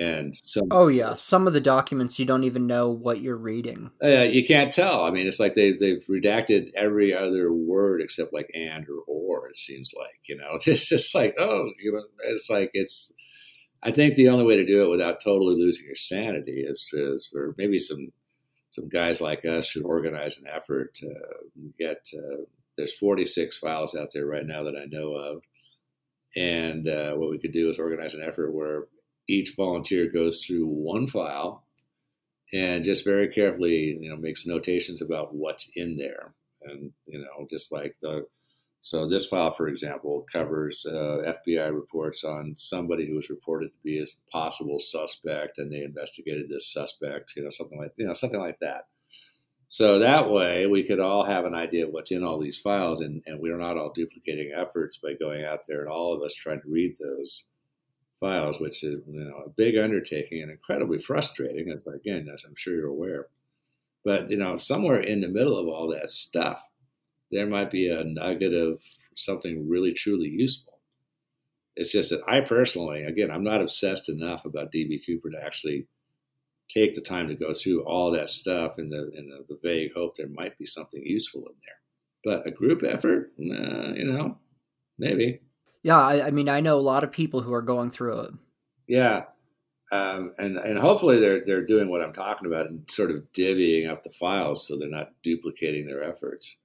And 0.00 0.34
some, 0.34 0.68
oh 0.70 0.88
yeah, 0.88 1.14
some 1.14 1.46
of 1.46 1.52
the 1.52 1.60
documents 1.60 2.18
you 2.18 2.24
don't 2.24 2.44
even 2.44 2.66
know 2.66 2.88
what 2.88 3.20
you're 3.20 3.36
reading. 3.36 3.90
Uh, 4.02 4.22
you 4.22 4.46
can't 4.46 4.72
tell. 4.72 5.04
I 5.04 5.10
mean, 5.10 5.26
it's 5.26 5.38
like 5.38 5.52
they've 5.52 5.78
they've 5.78 6.02
redacted 6.08 6.70
every 6.74 7.14
other 7.14 7.52
word 7.52 8.00
except 8.00 8.32
like 8.32 8.50
and 8.54 8.86
or 8.88 9.02
or. 9.06 9.48
It 9.48 9.56
seems 9.56 9.92
like 9.94 10.20
you 10.26 10.38
know, 10.38 10.58
it's 10.66 10.88
just 10.88 11.14
like 11.14 11.34
oh, 11.38 11.70
you 11.78 11.92
know, 11.92 12.02
it's 12.24 12.48
like 12.48 12.70
it's. 12.72 13.12
I 13.82 13.90
think 13.90 14.14
the 14.14 14.28
only 14.28 14.44
way 14.44 14.56
to 14.56 14.66
do 14.66 14.84
it 14.84 14.90
without 14.90 15.20
totally 15.22 15.54
losing 15.54 15.86
your 15.86 15.94
sanity 15.94 16.64
is, 16.66 16.90
is 16.92 17.28
for 17.30 17.54
maybe 17.58 17.78
some 17.78 18.08
some 18.70 18.88
guys 18.88 19.20
like 19.20 19.44
us 19.44 19.66
should 19.66 19.84
organize 19.84 20.38
an 20.38 20.46
effort 20.46 20.94
to 20.96 21.14
get 21.78 22.08
uh, 22.16 22.44
there's 22.78 22.94
46 22.94 23.58
files 23.58 23.94
out 23.94 24.12
there 24.14 24.24
right 24.24 24.46
now 24.46 24.64
that 24.64 24.76
I 24.76 24.86
know 24.86 25.12
of. 25.12 25.42
And 26.36 26.88
uh, 26.88 27.12
what 27.12 27.30
we 27.30 27.38
could 27.38 27.52
do 27.52 27.68
is 27.68 27.78
organize 27.78 28.14
an 28.14 28.22
effort 28.22 28.54
where 28.54 28.84
each 29.30 29.54
volunteer 29.56 30.10
goes 30.10 30.44
through 30.44 30.66
one 30.66 31.06
file 31.06 31.64
and 32.52 32.84
just 32.84 33.04
very 33.04 33.28
carefully, 33.28 33.96
you 34.00 34.10
know, 34.10 34.16
makes 34.16 34.46
notations 34.46 35.00
about 35.00 35.34
what's 35.34 35.70
in 35.76 35.96
there. 35.96 36.34
And, 36.62 36.92
you 37.06 37.18
know, 37.18 37.46
just 37.48 37.72
like 37.72 37.96
the, 38.02 38.26
so 38.80 39.08
this 39.08 39.26
file, 39.26 39.52
for 39.52 39.68
example, 39.68 40.26
covers 40.32 40.84
uh, 40.86 41.32
FBI 41.46 41.72
reports 41.72 42.24
on 42.24 42.54
somebody 42.56 43.06
who 43.06 43.14
was 43.14 43.30
reported 43.30 43.72
to 43.72 43.78
be 43.84 44.00
a 44.00 44.06
possible 44.32 44.80
suspect, 44.80 45.58
and 45.58 45.70
they 45.70 45.82
investigated 45.82 46.48
this 46.48 46.72
suspect, 46.72 47.34
you 47.36 47.44
know, 47.44 47.50
something 47.50 47.78
like, 47.78 47.92
you 47.96 48.06
know, 48.06 48.14
something 48.14 48.40
like 48.40 48.58
that. 48.60 48.86
So 49.68 50.00
that 50.00 50.30
way 50.30 50.66
we 50.66 50.82
could 50.82 50.98
all 50.98 51.24
have 51.24 51.44
an 51.44 51.54
idea 51.54 51.86
of 51.86 51.92
what's 51.92 52.10
in 52.10 52.24
all 52.24 52.40
these 52.40 52.58
files 52.58 53.00
and, 53.00 53.22
and 53.26 53.38
we're 53.38 53.56
not 53.56 53.76
all 53.76 53.92
duplicating 53.92 54.50
efforts 54.52 54.96
by 54.96 55.12
going 55.14 55.44
out 55.44 55.60
there 55.68 55.82
and 55.82 55.88
all 55.88 56.12
of 56.12 56.22
us 56.22 56.34
trying 56.34 56.60
to 56.60 56.68
read 56.68 56.94
those 56.98 57.46
files, 58.20 58.60
which 58.60 58.84
is 58.84 59.00
you 59.06 59.24
know 59.24 59.42
a 59.46 59.50
big 59.50 59.76
undertaking 59.76 60.42
and 60.42 60.50
incredibly 60.50 60.98
frustrating, 60.98 61.70
as 61.70 61.86
again, 61.86 62.28
as 62.32 62.44
I'm 62.44 62.54
sure 62.56 62.74
you're 62.74 62.88
aware. 62.88 63.28
But 64.04 64.30
you 64.30 64.36
know, 64.36 64.56
somewhere 64.56 65.00
in 65.00 65.20
the 65.20 65.28
middle 65.28 65.58
of 65.58 65.66
all 65.68 65.88
that 65.92 66.10
stuff, 66.10 66.62
there 67.30 67.46
might 67.46 67.70
be 67.70 67.88
a 67.88 68.04
nugget 68.04 68.54
of 68.54 68.82
something 69.16 69.68
really 69.68 69.92
truly 69.92 70.28
useful. 70.28 70.78
It's 71.76 71.92
just 71.92 72.10
that 72.10 72.22
I 72.28 72.40
personally, 72.40 73.02
again, 73.04 73.30
I'm 73.30 73.44
not 73.44 73.60
obsessed 73.60 74.08
enough 74.08 74.44
about 74.44 74.72
DB 74.72 75.00
Cooper 75.04 75.30
to 75.30 75.42
actually 75.44 75.86
take 76.68 76.94
the 76.94 77.00
time 77.00 77.28
to 77.28 77.34
go 77.34 77.52
through 77.52 77.82
all 77.84 78.10
that 78.12 78.28
stuff 78.28 78.78
in 78.78 78.90
the 78.90 79.10
in 79.14 79.28
the, 79.28 79.44
the 79.48 79.58
vague 79.62 79.92
hope 79.94 80.16
there 80.16 80.28
might 80.28 80.58
be 80.58 80.66
something 80.66 81.02
useful 81.04 81.42
in 81.46 81.54
there. 81.64 81.80
But 82.22 82.46
a 82.46 82.50
group 82.50 82.82
effort, 82.82 83.32
nah, 83.38 83.94
you 83.94 84.04
know, 84.04 84.38
maybe. 84.98 85.40
Yeah, 85.82 85.98
I, 85.98 86.26
I, 86.26 86.30
mean, 86.30 86.48
I 86.48 86.60
know 86.60 86.78
a 86.78 86.80
lot 86.80 87.04
of 87.04 87.12
people 87.12 87.40
who 87.40 87.54
are 87.54 87.62
going 87.62 87.90
through 87.90 88.20
it. 88.20 88.34
Yeah, 88.86 89.24
um, 89.92 90.32
and 90.38 90.56
and 90.56 90.78
hopefully 90.78 91.18
they're 91.18 91.44
they're 91.44 91.64
doing 91.64 91.88
what 91.88 92.02
I'm 92.02 92.12
talking 92.12 92.46
about 92.46 92.66
and 92.66 92.88
sort 92.90 93.10
of 93.10 93.24
divvying 93.32 93.88
up 93.88 94.04
the 94.04 94.10
files 94.10 94.66
so 94.66 94.76
they're 94.76 94.88
not 94.88 95.12
duplicating 95.22 95.86
their 95.86 96.02
efforts. 96.02 96.58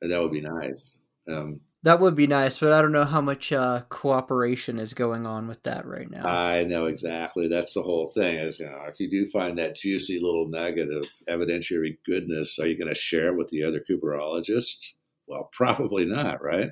And 0.00 0.10
that 0.10 0.20
would 0.20 0.32
be 0.32 0.40
nice. 0.40 0.98
Um, 1.28 1.60
that 1.84 2.00
would 2.00 2.14
be 2.14 2.26
nice, 2.26 2.58
but 2.58 2.72
I 2.72 2.80
don't 2.80 2.92
know 2.92 3.04
how 3.04 3.20
much 3.20 3.52
uh, 3.52 3.82
cooperation 3.90 4.78
is 4.78 4.94
going 4.94 5.26
on 5.26 5.46
with 5.46 5.62
that 5.64 5.84
right 5.86 6.10
now. 6.10 6.26
I 6.26 6.64
know 6.64 6.86
exactly. 6.86 7.46
That's 7.46 7.74
the 7.74 7.82
whole 7.82 8.08
thing. 8.08 8.36
Is 8.36 8.58
you 8.58 8.66
know, 8.66 8.84
if 8.88 8.98
you 8.98 9.08
do 9.08 9.26
find 9.26 9.58
that 9.58 9.76
juicy 9.76 10.18
little 10.18 10.48
nugget 10.48 10.90
of 10.90 11.06
evidentiary 11.28 11.98
goodness, 12.06 12.58
are 12.58 12.66
you 12.66 12.78
going 12.78 12.88
to 12.88 12.98
share 12.98 13.28
it 13.28 13.36
with 13.36 13.48
the 13.48 13.64
other 13.64 13.84
Cooperologists? 13.88 14.94
Well, 15.26 15.50
probably 15.52 16.06
not, 16.06 16.42
right? 16.42 16.70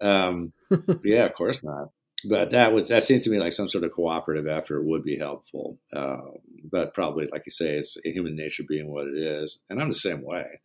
Um, 0.00 0.52
yeah, 1.04 1.24
of 1.24 1.34
course 1.34 1.62
not. 1.62 1.88
But 2.28 2.50
that 2.50 2.72
was 2.72 2.88
that 2.88 3.02
seems 3.02 3.24
to 3.24 3.30
me 3.30 3.38
like 3.38 3.52
some 3.52 3.68
sort 3.68 3.84
of 3.84 3.92
cooperative 3.92 4.46
effort 4.46 4.84
would 4.84 5.02
be 5.02 5.18
helpful. 5.18 5.78
Uh, 5.94 6.18
but 6.70 6.94
probably, 6.94 7.26
like 7.26 7.42
you 7.46 7.50
say, 7.50 7.76
it's 7.76 7.96
human 8.04 8.36
nature 8.36 8.62
being 8.68 8.88
what 8.88 9.08
it 9.08 9.16
is, 9.16 9.60
and 9.68 9.80
I'm 9.80 9.88
the 9.88 9.94
same 9.94 10.22
way 10.22 10.60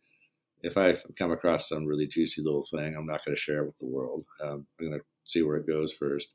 if 0.62 0.76
I 0.76 0.94
come 1.18 1.30
across 1.30 1.68
some 1.68 1.86
really 1.86 2.06
juicy 2.06 2.42
little 2.42 2.62
thing, 2.62 2.96
I'm 2.96 3.06
not 3.06 3.24
going 3.24 3.34
to 3.34 3.40
share 3.40 3.62
it 3.62 3.66
with 3.66 3.78
the 3.78 3.86
world. 3.86 4.24
Um, 4.42 4.66
I'm 4.80 4.88
going 4.88 5.00
to 5.00 5.04
see 5.24 5.42
where 5.42 5.56
it 5.56 5.66
goes 5.66 5.92
first. 5.92 6.32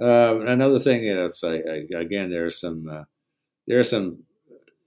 Uh, 0.00 0.40
another 0.40 0.78
thing, 0.78 1.04
you 1.04 1.14
know, 1.14 1.28
like, 1.42 1.64
again, 1.94 2.30
there 2.30 2.46
are 2.46 2.50
some 2.50 2.88
uh, 2.88 3.04
there 3.66 3.78
are 3.78 3.84
some 3.84 4.24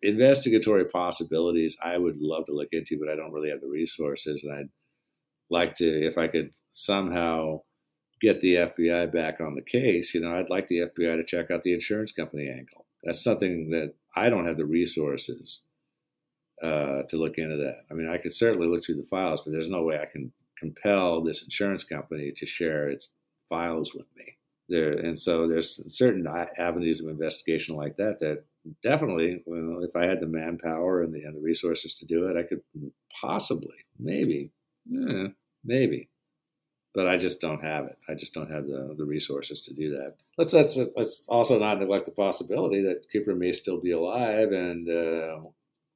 investigatory 0.02 0.86
possibilities 0.86 1.78
I 1.82 1.98
would 1.98 2.18
love 2.20 2.46
to 2.48 2.54
look 2.54 2.70
into, 2.72 3.00
but 3.00 3.10
I 3.10 3.16
don't 3.16 3.32
really 3.32 3.50
have 3.50 3.62
the 3.62 3.68
resources, 3.68 4.44
and 4.44 4.54
I'd 4.54 4.70
like 5.50 5.76
to, 5.76 5.86
if 5.86 6.18
I 6.18 6.28
could 6.28 6.52
somehow 6.72 7.62
get 8.20 8.42
the 8.42 8.56
FBI 8.56 9.12
back 9.12 9.40
on 9.40 9.56
the 9.56 9.62
case, 9.62 10.14
you 10.14 10.22
know, 10.22 10.36
I'd 10.36 10.50
like 10.50 10.68
the 10.68 10.80
FBI 10.80 11.18
to 11.18 11.24
check 11.24 11.52
out 11.52 11.64
the 11.64 11.74
insurance 11.74 12.12
company 12.12 12.50
angle. 12.50 12.86
That's 13.04 13.24
something 13.24 13.70
that 13.72 13.94
I 14.16 14.30
don't 14.30 14.48
have 14.48 14.58
the 14.58 14.66
resources 14.66 15.64
uh, 16.62 17.04
to 17.10 17.18
look 17.18 17.38
into 17.38 17.58
that. 17.58 17.82
I 17.92 17.94
mean, 17.94 18.10
I 18.10 18.18
could 18.18 18.34
certainly 18.34 18.68
look 18.68 18.84
through 18.84 18.96
the 18.96 19.04
files, 19.04 19.42
but 19.42 19.52
there's 19.52 19.70
no 19.70 19.84
way 19.84 20.00
I 20.00 20.06
can 20.12 20.32
compel 20.58 21.22
this 21.22 21.44
insurance 21.44 21.84
company 21.84 22.32
to 22.36 22.46
share 22.46 22.90
its 22.90 23.14
files 23.48 23.94
with 23.94 24.08
me. 24.16 24.38
There, 24.70 24.92
and 24.92 25.18
so 25.18 25.48
there's 25.48 25.82
certain 25.96 26.28
avenues 26.58 27.00
of 27.00 27.08
investigation 27.08 27.76
like 27.78 27.96
that 27.98 28.20
that 28.20 28.44
definitely, 28.82 29.42
well, 29.46 29.82
if 29.82 29.96
I 29.96 30.06
had 30.06 30.20
the 30.20 30.28
manpower 30.28 31.04
and 31.04 31.14
the, 31.14 31.24
and 31.24 31.36
the 31.36 31.42
resources 31.42 31.96
to 31.96 32.06
do 32.06 32.28
it, 32.28 32.38
I 32.38 32.44
could 32.44 32.62
possibly, 33.22 33.78
maybe, 33.98 34.52
eh, 34.94 35.30
maybe, 35.64 36.10
but 36.98 37.08
I 37.08 37.16
just 37.16 37.40
don't 37.40 37.64
have 37.64 37.86
it. 37.86 37.96
I 38.10 38.16
just 38.16 38.34
don't 38.34 38.50
have 38.50 38.66
the, 38.66 38.96
the 38.98 39.06
resources 39.06 39.62
to 39.62 39.74
do 39.74 39.92
that. 39.92 40.16
Let's, 40.36 40.52
let's, 40.52 40.80
let's 40.96 41.28
also 41.30 41.60
not 41.60 41.78
neglect 41.78 42.06
the 42.06 42.12
possibility 42.12 42.82
that 42.82 43.06
Cooper 43.14 43.36
may 43.36 43.52
still 43.52 43.80
be 43.80 43.92
alive 43.92 44.52
and 44.52 44.90
uh, 44.90 45.42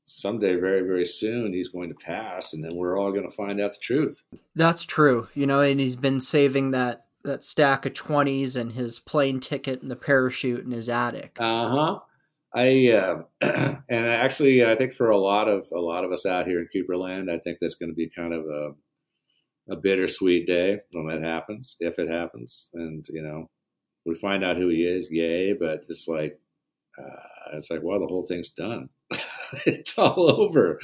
someday 0.03 0.56
very 0.56 0.82
very 0.82 1.06
soon 1.06 1.53
he's 1.53 1.69
going 1.69 1.90
to 1.90 1.95
pass 1.95 2.53
and 2.53 2.64
then 2.64 2.76
we're 2.76 2.99
all 2.99 3.11
going 3.11 3.28
to 3.28 3.36
find 3.36 3.61
out 3.61 3.72
the 3.72 3.80
truth 3.82 4.23
that's 4.56 4.84
true 4.84 5.28
you 5.36 5.45
know 5.45 5.61
and 5.61 5.80
he's 5.80 5.95
been 5.95 6.19
saving 6.19 6.72
that 6.72 7.06
that 7.23 7.44
stack 7.44 7.86
of 7.86 7.94
20s 7.94 8.60
and 8.60 8.73
his 8.73 8.99
plane 8.99 9.40
ticket 9.40 9.82
and 9.82 9.91
the 9.91 9.95
parachute 9.95 10.65
in 10.65 10.72
his 10.72 10.90
attic 10.90 11.38
uh-huh 11.40 11.99
i 12.56 12.91
uh, 12.91 13.22
and 13.90 14.07
actually 14.07 14.65
i 14.65 14.76
think 14.76 14.91
for 14.91 15.11
a 15.11 15.18
lot 15.18 15.48
of 15.48 15.68
a 15.72 15.80
lot 15.80 16.03
of 16.03 16.11
us 16.11 16.26
out 16.26 16.48
here 16.48 16.60
in 16.60 16.68
cooperland 16.73 17.30
i 17.32 17.38
think 17.38 17.60
that's 17.61 17.76
going 17.76 17.90
to 17.90 17.95
be 17.95 18.10
kind 18.10 18.34
of 18.34 18.44
a 18.45 18.72
a 19.72 19.76
bittersweet 19.76 20.45
day 20.45 20.80
when 20.91 21.07
that 21.07 21.23
happens 21.23 21.77
if 21.80 21.98
it 21.98 22.10
happens 22.10 22.69
and 22.73 23.06
you 23.10 23.22
know 23.22 23.49
we 24.06 24.14
find 24.15 24.43
out 24.43 24.57
who 24.57 24.68
he 24.68 24.84
is 24.84 25.10
yay 25.10 25.53
but 25.53 25.85
it's 25.89 26.07
like 26.07 26.39
uh, 26.99 27.53
it's 27.53 27.72
like 27.72 27.81
well 27.81 27.99
the 27.99 28.07
whole 28.07 28.26
thing's 28.26 28.49
done 28.49 28.89
it's 29.65 29.98
all 29.98 30.41
over. 30.41 30.80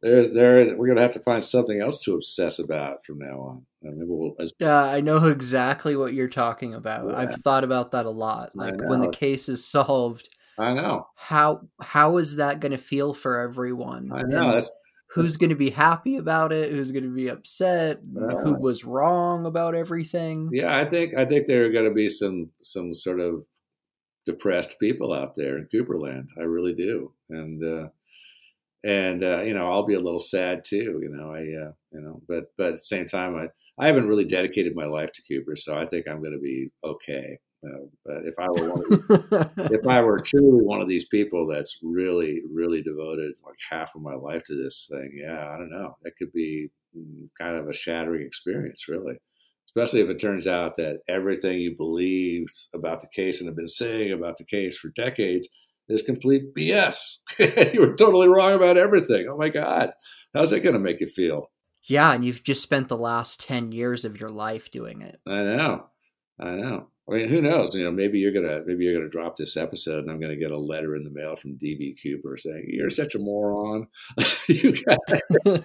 There's 0.00 0.30
there. 0.30 0.76
We're 0.76 0.88
gonna 0.88 1.00
have 1.00 1.14
to 1.14 1.20
find 1.20 1.42
something 1.42 1.80
else 1.80 2.02
to 2.04 2.14
obsess 2.14 2.58
about 2.58 3.04
from 3.04 3.18
now 3.18 3.40
on. 3.40 3.66
We'll, 3.82 4.34
as- 4.38 4.52
yeah, 4.58 4.84
I 4.84 5.00
know 5.00 5.26
exactly 5.28 5.96
what 5.96 6.14
you're 6.14 6.28
talking 6.28 6.74
about. 6.74 7.10
Yeah. 7.10 7.18
I've 7.18 7.34
thought 7.34 7.64
about 7.64 7.92
that 7.92 8.06
a 8.06 8.10
lot. 8.10 8.54
Like 8.54 8.74
when 8.80 9.00
the 9.00 9.10
case 9.10 9.48
is 9.48 9.64
solved, 9.64 10.28
I 10.56 10.72
know 10.74 11.08
how 11.16 11.62
how 11.80 12.18
is 12.18 12.36
that 12.36 12.60
going 12.60 12.72
to 12.72 12.78
feel 12.78 13.12
for 13.12 13.38
everyone? 13.38 14.12
I 14.12 14.22
know. 14.22 14.52
That's, 14.52 14.70
who's 15.10 15.36
going 15.36 15.50
to 15.50 15.56
be 15.56 15.70
happy 15.70 16.16
about 16.16 16.52
it? 16.52 16.70
Who's 16.70 16.92
going 16.92 17.04
to 17.04 17.14
be 17.14 17.28
upset? 17.28 17.98
Uh, 18.16 18.36
who 18.38 18.54
was 18.54 18.84
wrong 18.84 19.46
about 19.46 19.74
everything? 19.74 20.50
Yeah, 20.52 20.76
I 20.76 20.84
think 20.84 21.14
I 21.14 21.24
think 21.24 21.46
there 21.46 21.64
are 21.64 21.72
going 21.72 21.88
to 21.88 21.94
be 21.94 22.08
some 22.08 22.50
some 22.60 22.94
sort 22.94 23.20
of 23.20 23.44
depressed 24.26 24.78
people 24.78 25.12
out 25.12 25.34
there 25.34 25.56
in 25.56 25.68
Cooperland. 25.72 26.28
I 26.38 26.42
really 26.42 26.74
do, 26.74 27.12
and 27.30 27.62
uh, 27.64 27.88
and 28.84 29.22
uh, 29.22 29.42
you 29.42 29.54
know 29.54 29.70
I'll 29.70 29.86
be 29.86 29.94
a 29.94 30.00
little 30.00 30.20
sad 30.20 30.64
too. 30.64 31.00
You 31.02 31.08
know, 31.10 31.32
I 31.32 31.40
uh, 31.40 31.72
you 31.92 32.00
know, 32.00 32.22
but 32.28 32.52
but 32.56 32.68
at 32.68 32.72
the 32.74 32.78
same 32.78 33.06
time, 33.06 33.34
I 33.36 33.48
I 33.82 33.86
haven't 33.86 34.08
really 34.08 34.24
dedicated 34.24 34.74
my 34.74 34.86
life 34.86 35.12
to 35.12 35.22
Cooper, 35.28 35.56
so 35.56 35.76
I 35.76 35.86
think 35.86 36.06
I'm 36.06 36.20
going 36.20 36.34
to 36.34 36.38
be 36.38 36.70
okay. 36.84 37.38
Uh, 37.64 37.86
but 38.04 38.18
if 38.24 38.34
I 38.38 38.48
were 38.48 38.74
these, 38.76 39.70
if 39.72 39.86
I 39.86 40.00
were 40.00 40.20
truly 40.20 40.62
one 40.62 40.80
of 40.80 40.88
these 40.88 41.06
people 41.06 41.46
that's 41.46 41.78
really 41.82 42.40
really 42.48 42.82
devoted 42.82 43.34
like 43.44 43.56
half 43.68 43.94
of 43.96 44.02
my 44.02 44.14
life 44.14 44.44
to 44.44 44.54
this 44.54 44.88
thing, 44.90 45.10
yeah, 45.14 45.48
I 45.52 45.56
don't 45.56 45.70
know, 45.70 45.96
that 46.02 46.16
could 46.16 46.32
be 46.32 46.68
mm, 46.96 47.24
kind 47.36 47.56
of 47.56 47.68
a 47.68 47.72
shattering 47.72 48.24
experience, 48.24 48.86
really 48.88 49.18
especially 49.68 50.00
if 50.00 50.08
it 50.08 50.18
turns 50.18 50.46
out 50.46 50.76
that 50.76 51.00
everything 51.08 51.58
you 51.58 51.76
believed 51.76 52.54
about 52.74 53.00
the 53.00 53.08
case 53.08 53.40
and 53.40 53.48
have 53.48 53.56
been 53.56 53.68
saying 53.68 54.12
about 54.12 54.36
the 54.36 54.44
case 54.44 54.76
for 54.76 54.88
decades 54.88 55.48
is 55.88 56.02
complete 56.02 56.54
BS. 56.54 57.18
you 57.74 57.80
were 57.80 57.94
totally 57.94 58.28
wrong 58.28 58.54
about 58.54 58.76
everything. 58.76 59.26
Oh 59.28 59.36
my 59.36 59.48
God. 59.48 59.90
How's 60.34 60.50
that 60.50 60.60
going 60.60 60.74
to 60.74 60.80
make 60.80 61.00
you 61.00 61.06
feel? 61.06 61.50
Yeah, 61.84 62.12
and 62.12 62.24
you've 62.24 62.44
just 62.44 62.62
spent 62.62 62.88
the 62.88 62.98
last 62.98 63.40
10 63.40 63.72
years 63.72 64.04
of 64.04 64.20
your 64.20 64.28
life 64.28 64.70
doing 64.70 65.00
it. 65.00 65.20
I 65.26 65.42
know. 65.42 65.86
I 66.38 66.50
know. 66.50 66.88
I 67.08 67.14
mean, 67.14 67.28
who 67.28 67.40
knows? 67.40 67.74
You 67.74 67.84
know, 67.84 67.90
maybe 67.90 68.18
you're 68.18 68.32
gonna 68.32 68.60
maybe 68.66 68.84
you're 68.84 68.94
gonna 68.94 69.08
drop 69.08 69.36
this 69.36 69.56
episode, 69.56 70.00
and 70.00 70.10
I'm 70.10 70.20
gonna 70.20 70.36
get 70.36 70.50
a 70.50 70.58
letter 70.58 70.94
in 70.94 71.04
the 71.04 71.10
mail 71.10 71.36
from 71.36 71.56
DB 71.56 71.94
Cooper 72.02 72.36
saying 72.36 72.66
you're 72.68 72.90
such 72.90 73.14
a 73.14 73.18
moron. 73.18 73.88
you 74.48 74.74
got 74.84 74.98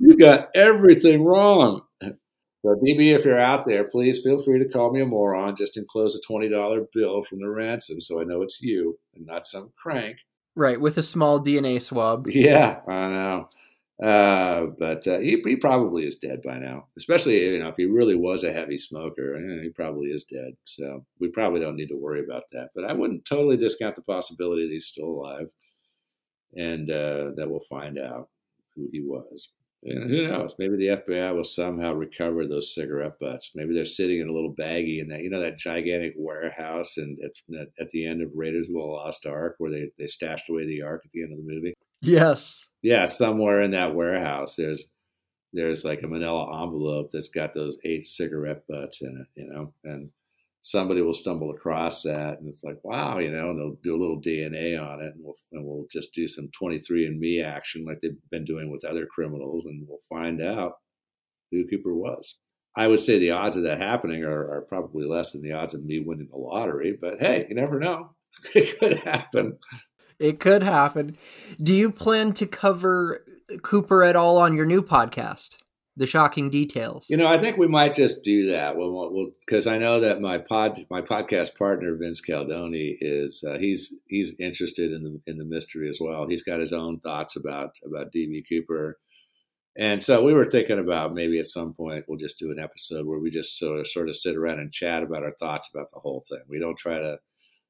you 0.00 0.16
got 0.16 0.48
everything 0.54 1.24
wrong. 1.24 1.82
So, 2.00 2.74
DB, 2.84 3.14
if 3.14 3.24
you're 3.24 3.38
out 3.38 3.64
there, 3.66 3.84
please 3.84 4.20
feel 4.22 4.42
free 4.42 4.58
to 4.58 4.68
call 4.68 4.92
me 4.92 5.00
a 5.00 5.06
moron. 5.06 5.56
Just 5.56 5.76
enclose 5.76 6.14
a 6.14 6.20
twenty 6.20 6.48
dollar 6.48 6.82
bill 6.92 7.24
from 7.24 7.40
the 7.40 7.50
ransom, 7.50 8.00
so 8.00 8.20
I 8.20 8.24
know 8.24 8.42
it's 8.42 8.62
you 8.62 8.98
and 9.14 9.26
not 9.26 9.44
some 9.44 9.72
crank. 9.80 10.18
Right, 10.54 10.80
with 10.80 10.96
a 10.98 11.02
small 11.02 11.40
DNA 11.40 11.82
swab. 11.82 12.26
Yeah, 12.28 12.80
I 12.88 13.08
know. 13.08 13.48
Uh, 14.02 14.66
but 14.78 15.06
uh, 15.08 15.18
he, 15.20 15.42
he 15.44 15.56
probably 15.56 16.06
is 16.06 16.16
dead 16.16 16.42
by 16.42 16.58
now. 16.58 16.86
Especially 16.98 17.42
you 17.42 17.58
know 17.58 17.68
if 17.68 17.76
he 17.76 17.86
really 17.86 18.14
was 18.14 18.44
a 18.44 18.52
heavy 18.52 18.76
smoker, 18.76 19.38
know, 19.38 19.62
he 19.62 19.70
probably 19.70 20.08
is 20.08 20.24
dead. 20.24 20.52
So 20.64 21.04
we 21.18 21.28
probably 21.28 21.60
don't 21.60 21.76
need 21.76 21.88
to 21.88 21.96
worry 21.96 22.22
about 22.22 22.44
that. 22.52 22.70
But 22.74 22.84
I 22.84 22.92
wouldn't 22.92 23.24
totally 23.24 23.56
discount 23.56 23.96
the 23.96 24.02
possibility 24.02 24.66
that 24.66 24.72
he's 24.72 24.86
still 24.86 25.08
alive, 25.08 25.50
and 26.54 26.90
uh, 26.90 27.30
that 27.36 27.48
we'll 27.48 27.64
find 27.70 27.98
out 27.98 28.28
who 28.74 28.88
he 28.92 29.00
was. 29.00 29.50
And 29.82 30.10
who 30.10 30.28
knows? 30.28 30.54
Maybe 30.58 30.76
the 30.76 31.00
FBI 31.00 31.34
will 31.34 31.44
somehow 31.44 31.92
recover 31.92 32.46
those 32.46 32.74
cigarette 32.74 33.18
butts. 33.20 33.52
Maybe 33.54 33.72
they're 33.72 33.84
sitting 33.84 34.20
in 34.20 34.28
a 34.28 34.32
little 34.32 34.54
baggie 34.54 35.00
in 35.00 35.08
that, 35.08 35.20
you 35.20 35.30
know, 35.30 35.40
that 35.40 35.58
gigantic 35.58 36.14
warehouse 36.16 36.96
and 36.96 37.18
at, 37.22 37.68
at 37.78 37.90
the 37.90 38.04
end 38.04 38.20
of 38.20 38.30
Raiders 38.34 38.68
of 38.68 38.74
the 38.74 38.80
Lost 38.80 39.26
Ark 39.26 39.54
where 39.58 39.70
they, 39.70 39.90
they 39.98 40.06
stashed 40.06 40.50
away 40.50 40.66
the 40.66 40.82
Ark 40.82 41.02
at 41.04 41.12
the 41.12 41.22
end 41.22 41.32
of 41.32 41.38
the 41.38 41.52
movie. 41.52 41.74
Yes. 42.00 42.68
Yeah, 42.82 43.06
somewhere 43.06 43.60
in 43.60 43.72
that 43.72 43.94
warehouse, 43.94 44.56
there's 44.56 44.90
there's 45.52 45.84
like 45.84 46.02
a 46.02 46.08
Manila 46.08 46.62
envelope 46.62 47.08
that's 47.12 47.28
got 47.28 47.54
those 47.54 47.78
eight 47.84 48.04
cigarette 48.04 48.64
butts 48.68 49.00
in 49.00 49.16
it, 49.26 49.40
you 49.40 49.48
know, 49.48 49.72
and 49.84 50.10
somebody 50.60 51.00
will 51.00 51.14
stumble 51.14 51.50
across 51.50 52.02
that 52.02 52.38
and 52.38 52.48
it's 52.48 52.62
like, 52.64 52.78
wow, 52.82 53.18
you 53.18 53.30
know, 53.30 53.50
and 53.50 53.58
they'll 53.58 53.78
do 53.82 53.96
a 53.96 54.00
little 54.00 54.20
DNA 54.20 54.78
on 54.78 55.00
it 55.00 55.14
and 55.14 55.24
we'll, 55.24 55.36
and 55.52 55.64
we'll 55.64 55.86
just 55.90 56.12
do 56.12 56.28
some 56.28 56.50
23andMe 56.60 57.42
action 57.44 57.84
like 57.86 58.00
they've 58.00 58.18
been 58.30 58.44
doing 58.44 58.70
with 58.70 58.84
other 58.84 59.06
criminals 59.06 59.64
and 59.64 59.86
we'll 59.88 60.00
find 60.08 60.42
out 60.42 60.72
who 61.50 61.66
Cooper 61.68 61.94
was. 61.94 62.36
I 62.76 62.88
would 62.88 63.00
say 63.00 63.18
the 63.18 63.30
odds 63.30 63.56
of 63.56 63.62
that 63.62 63.80
happening 63.80 64.24
are, 64.24 64.50
are 64.50 64.66
probably 64.68 65.06
less 65.06 65.32
than 65.32 65.40
the 65.40 65.52
odds 65.52 65.72
of 65.72 65.84
me 65.84 66.00
winning 66.04 66.28
the 66.30 66.36
lottery, 66.36 66.98
but 67.00 67.20
hey, 67.20 67.46
you 67.48 67.54
never 67.54 67.78
know. 67.78 68.10
it 68.54 68.78
could 68.78 68.98
happen. 68.98 69.56
It 70.18 70.40
could 70.40 70.62
happen. 70.62 71.16
Do 71.62 71.74
you 71.74 71.90
plan 71.90 72.32
to 72.34 72.46
cover 72.46 73.24
Cooper 73.62 74.02
at 74.02 74.16
all 74.16 74.38
on 74.38 74.56
your 74.56 74.66
new 74.66 74.82
podcast? 74.82 75.56
the 75.96 76.06
shocking 76.06 76.50
details. 76.50 77.06
You 77.08 77.16
know, 77.16 77.26
I 77.26 77.38
think 77.40 77.56
we 77.56 77.68
might 77.68 77.94
just 77.94 78.22
do 78.22 78.50
that. 78.50 78.76
Well, 78.76 79.30
because 79.40 79.66
I 79.66 79.78
know 79.78 80.00
that 80.00 80.20
my 80.20 80.38
pod, 80.38 80.78
my 80.90 81.00
podcast 81.00 81.56
partner 81.56 81.96
Vince 81.96 82.20
Caldoni 82.20 82.96
is 83.00 83.42
uh, 83.48 83.58
he's 83.58 83.96
he's 84.06 84.38
interested 84.38 84.92
in 84.92 85.02
the 85.04 85.20
in 85.26 85.38
the 85.38 85.44
mystery 85.44 85.88
as 85.88 85.98
well. 86.00 86.26
He's 86.26 86.42
got 86.42 86.60
his 86.60 86.72
own 86.72 87.00
thoughts 87.00 87.34
about 87.34 87.78
about 87.84 88.12
DB 88.12 88.42
Cooper, 88.46 88.98
and 89.76 90.02
so 90.02 90.22
we 90.22 90.34
were 90.34 90.50
thinking 90.50 90.78
about 90.78 91.14
maybe 91.14 91.38
at 91.38 91.46
some 91.46 91.72
point 91.72 92.04
we'll 92.06 92.18
just 92.18 92.38
do 92.38 92.50
an 92.50 92.58
episode 92.58 93.06
where 93.06 93.18
we 93.18 93.30
just 93.30 93.58
sort 93.58 93.80
of 93.80 93.86
sort 93.86 94.10
of 94.10 94.16
sit 94.16 94.36
around 94.36 94.60
and 94.60 94.72
chat 94.72 95.02
about 95.02 95.22
our 95.22 95.34
thoughts 95.40 95.70
about 95.72 95.90
the 95.92 96.00
whole 96.00 96.22
thing. 96.28 96.42
We 96.46 96.58
don't 96.58 96.78
try 96.78 96.98
to 96.98 97.18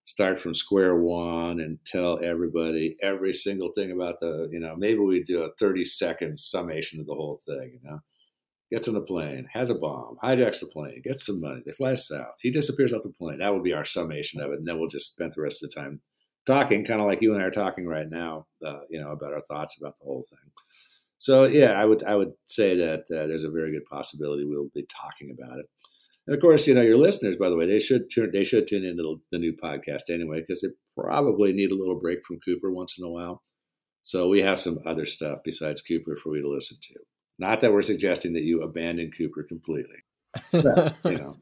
start 0.07 0.41
from 0.41 0.55
square 0.55 0.97
one 0.97 1.61
and 1.61 1.79
tell 1.85 2.23
everybody 2.25 2.97
every 3.03 3.33
single 3.33 3.71
thing 3.75 3.91
about 3.91 4.19
the 4.21 4.49
you 4.51 4.61
know 4.61 4.75
maybe 4.77 5.01
we 5.01 5.23
do 5.23 5.43
a 5.43 5.53
30 5.59 5.85
second 5.85 6.39
summation 6.39 7.01
of 7.01 7.07
the 7.07 7.15
whole 7.15 7.41
thing 7.45 7.79
you 7.83 7.91
know 7.91 8.01
gets 8.71 8.89
on 8.89 8.97
a 8.97 9.01
plane, 9.01 9.47
has 9.53 9.71
a 9.71 9.75
bomb, 9.75 10.17
hijacks 10.23 10.61
the 10.61 10.67
plane, 10.67 11.01
gets 11.05 11.27
some 11.27 11.41
money, 11.41 11.63
they 11.65 11.73
fly 11.73 11.95
south. 11.95 12.35
He 12.43 12.51
disappears 12.51 12.93
off 12.93 13.03
the 13.03 13.11
plane. 13.11 13.39
That 13.39 13.55
would 13.55 13.63
be 13.63 13.73
our 13.73 13.85
summation 13.85 14.41
of 14.41 14.51
it, 14.51 14.59
and 14.59 14.67
then 14.67 14.79
we'll 14.79 14.89
just 14.89 15.13
spend 15.13 15.33
the 15.35 15.43
rest 15.43 15.63
of 15.63 15.71
the 15.71 15.81
time 15.81 16.01
talking, 16.47 16.85
kind 16.85 17.01
of 17.01 17.07
like 17.07 17.23
you 17.23 17.33
and 17.33 17.43
I 17.43 17.47
are 17.47 17.51
talking 17.51 17.87
right 17.87 18.09
now, 18.09 18.47
uh, 18.65 18.81
you 18.91 19.01
know, 19.01 19.11
about 19.11 19.33
our 19.33 19.43
thoughts 19.43 19.77
about 19.79 19.97
the 19.99 20.05
whole 20.05 20.25
thing. 20.29 20.51
So 21.19 21.45
yeah, 21.45 21.73
I 21.73 21.85
would 21.85 22.05
I 22.05 22.15
would 22.15 22.33
say 22.45 22.77
that 22.77 23.01
uh, 23.11 23.27
there's 23.27 23.45
a 23.45 23.51
very 23.51 23.73
good 23.73 23.87
possibility 23.87 24.45
we'll 24.45 24.71
be 24.75 24.87
talking 24.87 25.31
about 25.31 25.59
it. 25.59 25.67
And 26.27 26.35
of 26.35 26.41
course, 26.41 26.67
you 26.67 26.75
know, 26.75 26.83
your 26.83 26.97
listeners, 26.97 27.37
by 27.37 27.49
the 27.49 27.57
way, 27.57 27.67
they 27.67 27.79
should 27.79 28.11
tune 28.11 28.31
they 28.33 28.45
should 28.45 28.67
tune 28.67 28.85
into 28.85 29.03
the, 29.03 29.17
the 29.33 29.39
new 29.39 29.53
podcast 29.53 30.11
anyway 30.11 30.41
because 30.41 30.61
they 30.61 30.69
probably 30.99 31.53
need 31.53 31.71
a 31.71 31.77
little 31.77 31.99
break 32.01 32.25
from 32.25 32.41
Cooper 32.45 32.71
once 32.71 32.99
in 32.99 33.05
a 33.05 33.11
while. 33.11 33.43
So 34.03 34.29
we 34.29 34.43
have 34.43 34.59
some 34.59 34.79
other 34.87 35.05
stuff 35.05 35.41
besides 35.45 35.83
Cooper 35.83 36.17
for 36.17 36.37
you 36.37 36.43
to 36.43 36.49
listen 36.49 36.79
to. 36.81 36.95
Not 37.39 37.61
that 37.61 37.73
we're 37.73 37.83
suggesting 37.83 38.33
that 38.33 38.45
you 38.45 38.61
abandon 38.61 39.11
Cooper 39.11 39.43
completely. 39.43 39.99
But, 40.53 40.97
you 41.05 41.19
know, 41.19 41.37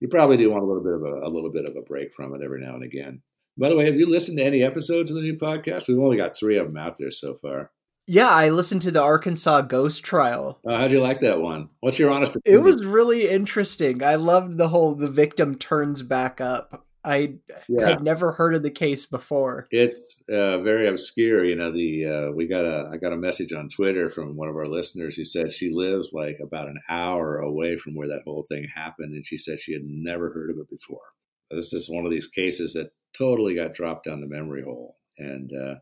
you 0.00 0.08
probably 0.08 0.36
do 0.36 0.50
want 0.50 0.62
a 0.62 0.66
little 0.66 0.82
bit 0.82 0.94
of 0.94 1.02
a, 1.02 1.26
a 1.26 1.30
little 1.30 1.50
bit 1.50 1.64
of 1.64 1.76
a 1.76 1.82
break 1.82 2.12
from 2.14 2.34
it 2.34 2.42
every 2.44 2.60
now 2.60 2.74
and 2.74 2.84
again. 2.84 3.22
By 3.56 3.68
the 3.68 3.76
way, 3.76 3.86
have 3.86 3.96
you 3.96 4.08
listened 4.08 4.38
to 4.38 4.44
any 4.44 4.62
episodes 4.62 5.10
of 5.10 5.16
the 5.16 5.22
new 5.22 5.36
podcast? 5.36 5.88
We've 5.88 5.98
only 5.98 6.16
got 6.16 6.36
three 6.36 6.58
of 6.58 6.66
them 6.66 6.76
out 6.76 6.96
there 6.98 7.10
so 7.10 7.34
far. 7.34 7.70
Yeah, 8.10 8.30
I 8.30 8.48
listened 8.48 8.80
to 8.82 8.90
the 8.90 9.02
Arkansas 9.02 9.60
ghost 9.62 10.02
trial. 10.02 10.58
Uh, 10.66 10.78
how'd 10.78 10.92
you 10.92 11.00
like 11.00 11.20
that 11.20 11.42
one? 11.42 11.68
What's 11.80 11.98
your 11.98 12.10
honest 12.10 12.34
opinion? 12.34 12.60
It 12.60 12.64
was 12.64 12.84
really 12.86 13.28
interesting. 13.28 14.02
I 14.02 14.14
loved 14.14 14.56
the 14.56 14.68
whole 14.68 14.94
the 14.94 15.10
victim 15.10 15.56
turns 15.56 16.02
back 16.02 16.40
up. 16.40 16.86
I 17.04 17.34
yeah. 17.68 17.86
had 17.86 18.02
never 18.02 18.32
heard 18.32 18.54
of 18.54 18.62
the 18.62 18.70
case 18.70 19.04
before. 19.04 19.68
It's 19.70 20.22
uh, 20.30 20.58
very 20.58 20.88
obscure. 20.88 21.44
You 21.44 21.56
know, 21.56 21.70
the 21.70 22.06
uh, 22.06 22.32
we 22.32 22.46
got 22.46 22.64
a 22.64 22.88
I 22.90 22.96
got 22.96 23.12
a 23.12 23.16
message 23.16 23.52
on 23.52 23.68
Twitter 23.68 24.08
from 24.08 24.36
one 24.36 24.48
of 24.48 24.56
our 24.56 24.66
listeners 24.66 25.16
who 25.16 25.24
said 25.24 25.52
she 25.52 25.68
lives 25.70 26.14
like 26.14 26.38
about 26.42 26.68
an 26.68 26.80
hour 26.88 27.38
away 27.38 27.76
from 27.76 27.94
where 27.94 28.08
that 28.08 28.22
whole 28.24 28.44
thing 28.48 28.66
happened, 28.74 29.14
and 29.14 29.26
she 29.26 29.36
said 29.36 29.60
she 29.60 29.74
had 29.74 29.84
never 29.84 30.32
heard 30.32 30.50
of 30.50 30.56
it 30.56 30.70
before. 30.70 31.12
This 31.50 31.74
is 31.74 31.90
one 31.90 32.06
of 32.06 32.10
these 32.10 32.26
cases 32.26 32.72
that 32.72 32.92
totally 33.16 33.54
got 33.54 33.74
dropped 33.74 34.06
down 34.06 34.20
the 34.22 34.26
memory 34.26 34.62
hole, 34.62 34.96
and 35.18 35.52
uh, 35.52 35.74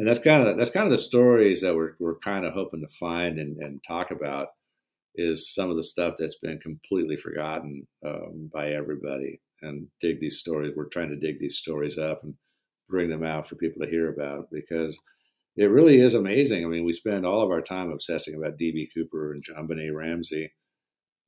and 0.00 0.08
that's 0.08 0.18
kind 0.18 0.48
of 0.48 0.56
that's 0.56 0.70
kind 0.70 0.86
of 0.86 0.90
the 0.90 0.96
stories 0.96 1.60
that 1.60 1.76
we're 1.76 1.92
we're 2.00 2.18
kind 2.20 2.46
of 2.46 2.54
hoping 2.54 2.80
to 2.80 2.88
find 2.88 3.38
and, 3.38 3.58
and 3.58 3.84
talk 3.86 4.10
about 4.10 4.48
is 5.14 5.52
some 5.54 5.68
of 5.68 5.76
the 5.76 5.82
stuff 5.82 6.14
that's 6.16 6.38
been 6.38 6.58
completely 6.58 7.16
forgotten 7.16 7.86
um, 8.06 8.48
by 8.50 8.70
everybody 8.70 9.42
and 9.60 9.88
dig 10.00 10.18
these 10.18 10.38
stories. 10.38 10.72
We're 10.74 10.88
trying 10.88 11.10
to 11.10 11.18
dig 11.18 11.38
these 11.38 11.58
stories 11.58 11.98
up 11.98 12.22
and 12.22 12.32
bring 12.88 13.10
them 13.10 13.22
out 13.22 13.46
for 13.46 13.56
people 13.56 13.84
to 13.84 13.90
hear 13.90 14.08
about 14.08 14.46
because 14.50 14.98
it 15.54 15.66
really 15.66 16.00
is 16.00 16.14
amazing. 16.14 16.64
I 16.64 16.68
mean, 16.68 16.86
we 16.86 16.92
spend 16.92 17.26
all 17.26 17.42
of 17.42 17.50
our 17.50 17.60
time 17.60 17.90
obsessing 17.90 18.34
about 18.34 18.56
DB 18.56 18.86
Cooper 18.94 19.34
and 19.34 19.44
JonBenét 19.44 19.94
Ramsey, 19.94 20.54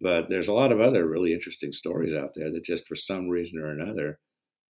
but 0.01 0.31
there's 0.31 0.49
a 0.49 0.55
lot 0.55 0.73
of 0.73 0.81
other 0.81 1.07
really 1.07 1.35
interesting 1.35 1.73
stories 1.73 2.15
out 2.15 2.31
there 2.35 2.51
that 2.51 2.65
just 2.65 2.89
for 2.89 2.95
some 2.95 3.29
reason 3.29 3.61
or 3.61 3.69
another 3.69 4.19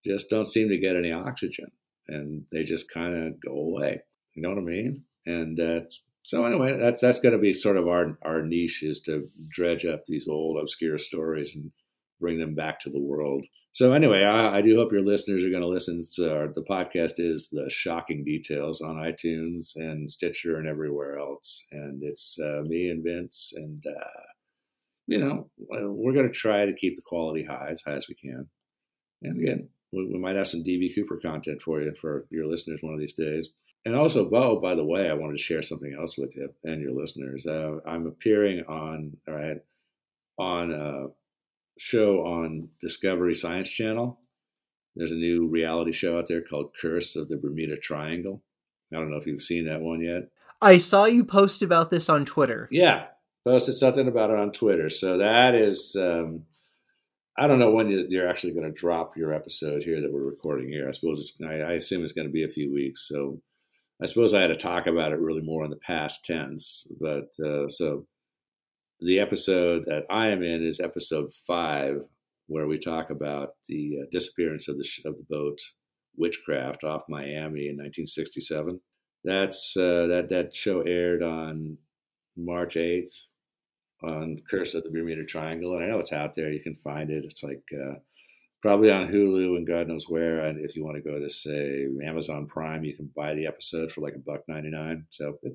just 0.05 0.29
don't 0.29 0.49
seem 0.49 0.69
to 0.71 0.77
get 0.77 0.97
any 0.97 1.13
oxygen 1.13 1.71
and 2.09 2.45
they 2.51 2.63
just 2.63 2.91
kind 2.91 3.15
of 3.15 3.41
go 3.41 3.53
away. 3.53 4.03
You 4.35 4.43
know 4.43 4.51
what 4.51 4.59
I 4.59 4.63
mean? 4.63 5.05
And 5.27 5.61
uh, 5.61 5.81
so 6.23 6.45
anyway, 6.45 6.79
that's 6.79 7.01
that's 7.01 7.21
going 7.21 7.33
to 7.33 7.39
be 7.39 7.53
sort 7.53 7.77
of 7.77 7.89
our 7.89 8.19
our 8.23 8.43
niche 8.43 8.83
is 8.83 9.01
to 9.01 9.29
dredge 9.49 9.85
up 9.85 10.05
these 10.05 10.29
old 10.29 10.59
obscure 10.59 10.99
stories 10.99 11.55
and 11.55 11.73
bring 12.21 12.39
them 12.39 12.55
back 12.55 12.79
to 12.81 12.91
the 12.91 13.01
world. 13.01 13.45
So 13.73 13.93
anyway, 13.93 14.23
I, 14.23 14.59
I 14.59 14.63
do 14.63 14.77
hope 14.77 14.93
your 14.93 15.05
listeners 15.05 15.45
are 15.45 15.51
going 15.51 15.63
to 15.63 15.69
listen. 15.69 16.03
To 16.15 16.33
our, 16.33 16.49
the 16.53 16.63
podcast 16.63 17.15
is 17.19 17.49
the 17.51 17.69
shocking 17.69 18.23
details 18.25 18.81
on 18.81 18.97
iTunes 18.97 19.73
and 19.77 20.11
Stitcher 20.11 20.57
and 20.59 20.69
everywhere 20.69 21.19
else, 21.19 21.67
and 21.73 22.03
it's 22.03 22.39
uh, 22.43 22.63
me 22.65 22.89
and 22.89 23.03
Vince, 23.03 23.53
and 23.57 23.83
uh, 23.87 24.23
you 25.07 25.19
know 25.19 25.51
we're 25.59 26.13
going 26.15 26.31
to 26.31 26.33
try 26.33 26.65
to 26.65 26.75
keep 26.75 26.97
the 26.97 27.03
quality 27.03 27.45
high 27.45 27.69
as 27.71 27.83
high 27.83 27.95
as 27.95 28.07
we 28.09 28.15
can. 28.15 28.49
And 29.23 29.43
again, 29.43 29.69
we, 29.93 30.07
we 30.07 30.19
might 30.19 30.37
have 30.37 30.49
some 30.49 30.65
DB 30.65 30.95
Cooper 30.95 31.17
content 31.17 31.63
for 31.63 31.81
you 31.81 31.95
for 31.95 32.27
your 32.31 32.47
listeners 32.47 32.83
one 32.83 32.95
of 32.95 33.01
these 33.01 33.13
days. 33.13 33.51
And 33.85 33.97
also, 33.97 34.25
Bo, 34.25 34.61
by 34.61 34.75
the 34.75 34.85
way, 34.85 35.11
I 35.11 35.15
wanted 35.15 35.37
to 35.37 35.43
share 35.43 35.63
something 35.63 35.95
else 35.99 36.17
with 36.17 36.37
you 36.37 36.55
and 36.63 36.81
your 36.81 36.93
listeners. 36.93 37.47
Uh, 37.47 37.79
I'm 37.85 38.07
appearing 38.07 38.65
on, 38.69 39.17
all 39.27 39.35
right, 39.35 39.59
on 40.39 40.73
a 40.73 41.07
show 41.79 42.25
on 42.25 42.69
Discovery 42.81 43.35
Science 43.35 43.69
Channel. 43.69 44.21
There's 44.95 45.11
a 45.11 45.17
new 45.17 45.49
reality 45.49 45.91
show 45.91 46.19
out 46.19 46.29
there 46.29 46.43
called 46.43 46.77
Curse 46.81 47.17
of 47.17 47.29
the 47.29 47.37
Bermuda 47.37 47.77
Triangle. 47.77 48.43
I 48.93 48.97
don't 48.97 49.11
know 49.11 49.17
if 49.17 49.27
you've 49.27 49.43
seen 49.43 49.67
that 49.67 49.81
one 49.81 50.03
yet. 50.03 50.29
I 50.61 50.79
saw 50.79 51.07
you 51.07 51.25
post 51.25 51.63
about 51.63 51.91
this 51.91 52.09
on 52.09 52.25
Twitter. 52.25 52.69
Yeah, 52.71 53.07
posted 53.45 53.75
something 53.75 54.07
about 54.07 54.31
it 54.31 54.39
on 54.39 54.53
Twitter. 54.53 54.91
So 54.91 55.19
that 55.19 55.55
is, 55.55 55.97
um, 55.97 56.45
I 57.37 57.47
don't 57.47 57.59
know 57.59 57.71
when 57.71 58.07
you're 58.11 58.29
actually 58.29 58.53
going 58.53 58.67
to 58.67 58.81
drop 58.81 59.17
your 59.17 59.33
episode 59.33 59.83
here 59.83 60.01
that 60.01 60.13
we're 60.13 60.21
recording 60.21 60.69
here. 60.69 60.87
I 60.87 60.91
suppose 60.91 61.33
I, 61.43 61.55
I 61.55 61.73
assume 61.73 62.05
it's 62.05 62.13
going 62.13 62.27
to 62.27 62.33
be 62.33 62.45
a 62.45 62.49
few 62.49 62.73
weeks. 62.73 63.09
So 63.09 63.41
I 64.03 64.07
suppose 64.07 64.35
I 64.35 64.43
had 64.43 64.49
to 64.49 64.55
talk 64.55 64.87
about 64.87 65.13
it 65.13 65.21
really 65.21 65.41
more 65.41 65.65
in 65.65 65.71
the 65.71 65.77
past 65.77 66.25
tense. 66.25 66.87
But 67.01 67.31
uh, 67.43 67.69
so 67.69 68.07
the 69.01 69.19
episode 69.19 69.85
that 69.87 70.05
I 70.11 70.29
am 70.29 70.43
in 70.43 70.63
is 70.63 70.79
episode 70.79 71.33
five, 71.33 72.03
where 72.49 72.67
we 72.67 72.79
talk 72.79 73.09
about 73.09 73.55
the 73.67 74.01
uh, 74.03 74.07
disappearance 74.11 74.69
of 74.69 74.77
the 74.77 74.89
of 75.07 75.17
the 75.17 75.25
boat 75.29 75.59
Witchcraft 76.17 76.85
off 76.85 77.09
Miami 77.09 77.69
in 77.69 77.77
1967. 77.77 78.81
That's 79.25 79.75
uh, 79.77 80.07
that 80.09 80.27
that 80.29 80.55
show 80.55 80.83
aired 80.83 81.23
on 81.23 81.79
March 82.37 82.75
8th 82.75 83.29
on 84.03 84.39
Curse 84.51 84.75
of 84.75 84.85
the 84.85 84.91
Bermuda 84.91 85.25
Triangle, 85.25 85.75
and 85.75 85.85
I 85.85 85.89
know 85.89 85.99
it's 85.99 86.13
out 86.13 86.35
there. 86.35 86.53
You 86.53 86.61
can 86.61 86.75
find 86.75 87.11
it. 87.11 87.25
It's 87.25 87.43
like 87.43 87.63
uh, 87.73 87.95
probably 88.63 88.91
on 88.91 89.09
Hulu 89.09 89.57
and 89.57 89.67
God 89.67 89.89
knows 89.89 90.09
where. 90.09 90.45
And 90.45 90.65
if 90.65 90.77
you 90.77 90.85
want 90.85 90.97
to 90.97 91.03
go 91.03 91.19
to 91.19 91.29
say 91.29 91.87
Amazon 92.05 92.47
Prime, 92.47 92.85
you 92.85 92.97
can 92.97 93.11
buy 93.15 93.35
the 93.35 93.47
episode 93.47 93.91
for 93.91 94.01
like 94.01 94.15
a 94.15 94.19
buck 94.19 94.43
ninety 94.49 94.71
nine. 94.71 95.07
So 95.11 95.39
if 95.43 95.55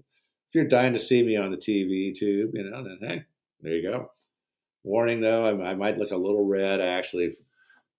you're 0.54 0.68
dying 0.68 0.94
to 0.94 1.00
see 1.00 1.24
me 1.24 1.38
on 1.38 1.52
the 1.52 1.58
TV 1.58 2.14
tube, 2.14 2.52
you 2.54 2.70
know, 2.70 2.84
then 2.84 2.98
hey, 3.02 3.24
there 3.62 3.74
you 3.74 3.90
go. 3.90 4.12
Warning 4.84 5.22
though, 5.22 5.46
I, 5.46 5.72
I 5.72 5.76
might 5.76 5.98
look 5.98 6.12
a 6.12 6.18
little 6.18 6.46
red. 6.46 6.82
I 6.82 6.88
actually 6.88 7.34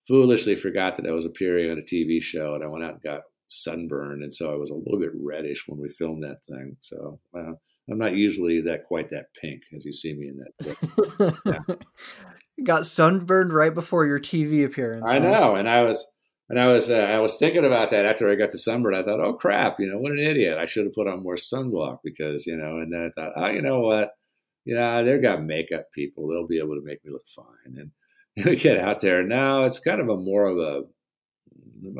foolishly 0.07 0.55
forgot 0.55 0.95
that 0.95 1.07
I 1.07 1.11
was 1.11 1.25
appearing 1.25 1.69
on 1.69 1.77
a 1.77 1.81
TV 1.81 2.21
show, 2.21 2.55
and 2.55 2.63
I 2.63 2.67
went 2.67 2.83
out 2.83 2.93
and 2.93 3.03
got 3.03 3.21
sunburned, 3.47 4.23
and 4.23 4.33
so 4.33 4.51
I 4.51 4.55
was 4.55 4.69
a 4.69 4.75
little 4.75 4.99
bit 4.99 5.11
reddish 5.13 5.67
when 5.67 5.79
we 5.79 5.89
filmed 5.89 6.23
that 6.23 6.45
thing. 6.45 6.77
So 6.79 7.19
uh, 7.37 7.53
I'm 7.91 7.97
not 7.97 8.15
usually 8.15 8.61
that 8.61 8.85
quite 8.85 9.09
that 9.09 9.33
pink 9.39 9.63
as 9.75 9.85
you 9.85 9.93
see 9.93 10.13
me 10.13 10.27
in 10.27 10.37
that. 10.37 11.35
Yeah. 11.45 11.75
Got 12.63 12.85
sunburned 12.85 13.53
right 13.53 13.73
before 13.73 14.05
your 14.05 14.19
TV 14.19 14.65
appearance. 14.65 15.09
I 15.09 15.19
huh? 15.19 15.29
know, 15.29 15.55
and 15.55 15.69
I 15.69 15.83
was. 15.83 16.05
And 16.51 16.59
I 16.59 16.67
was 16.67 16.89
uh, 16.89 16.95
I 16.95 17.19
was 17.19 17.37
thinking 17.37 17.63
about 17.63 17.91
that 17.91 18.07
after 18.07 18.27
I 18.27 18.33
got 18.33 18.49
to 18.49 18.57
sunburn. 18.57 18.95
I 18.95 19.03
thought, 19.03 19.19
oh 19.19 19.33
crap, 19.33 19.75
you 19.77 19.85
know, 19.85 19.99
what 19.99 20.13
an 20.13 20.17
idiot! 20.17 20.57
I 20.57 20.65
should 20.65 20.85
have 20.85 20.95
put 20.95 21.07
on 21.07 21.21
more 21.21 21.35
sunblock 21.35 21.99
because 22.03 22.47
you 22.47 22.57
know. 22.57 22.77
And 22.77 22.91
then 22.91 23.01
I 23.01 23.09
thought, 23.11 23.33
oh, 23.35 23.49
you 23.49 23.61
know 23.61 23.81
what? 23.81 24.13
Know, 24.65 25.03
they've 25.03 25.21
got 25.21 25.43
makeup 25.43 25.91
people; 25.93 26.27
they'll 26.27 26.47
be 26.47 26.57
able 26.57 26.73
to 26.73 26.83
make 26.83 27.05
me 27.05 27.11
look 27.11 27.27
fine. 27.27 27.77
And, 27.77 27.91
we 28.45 28.55
get 28.55 28.79
out 28.79 29.01
there 29.01 29.23
now. 29.23 29.63
It's 29.65 29.79
kind 29.79 30.01
of 30.01 30.09
a 30.09 30.17
more 30.17 30.47
of 30.47 30.57
a 30.57 30.81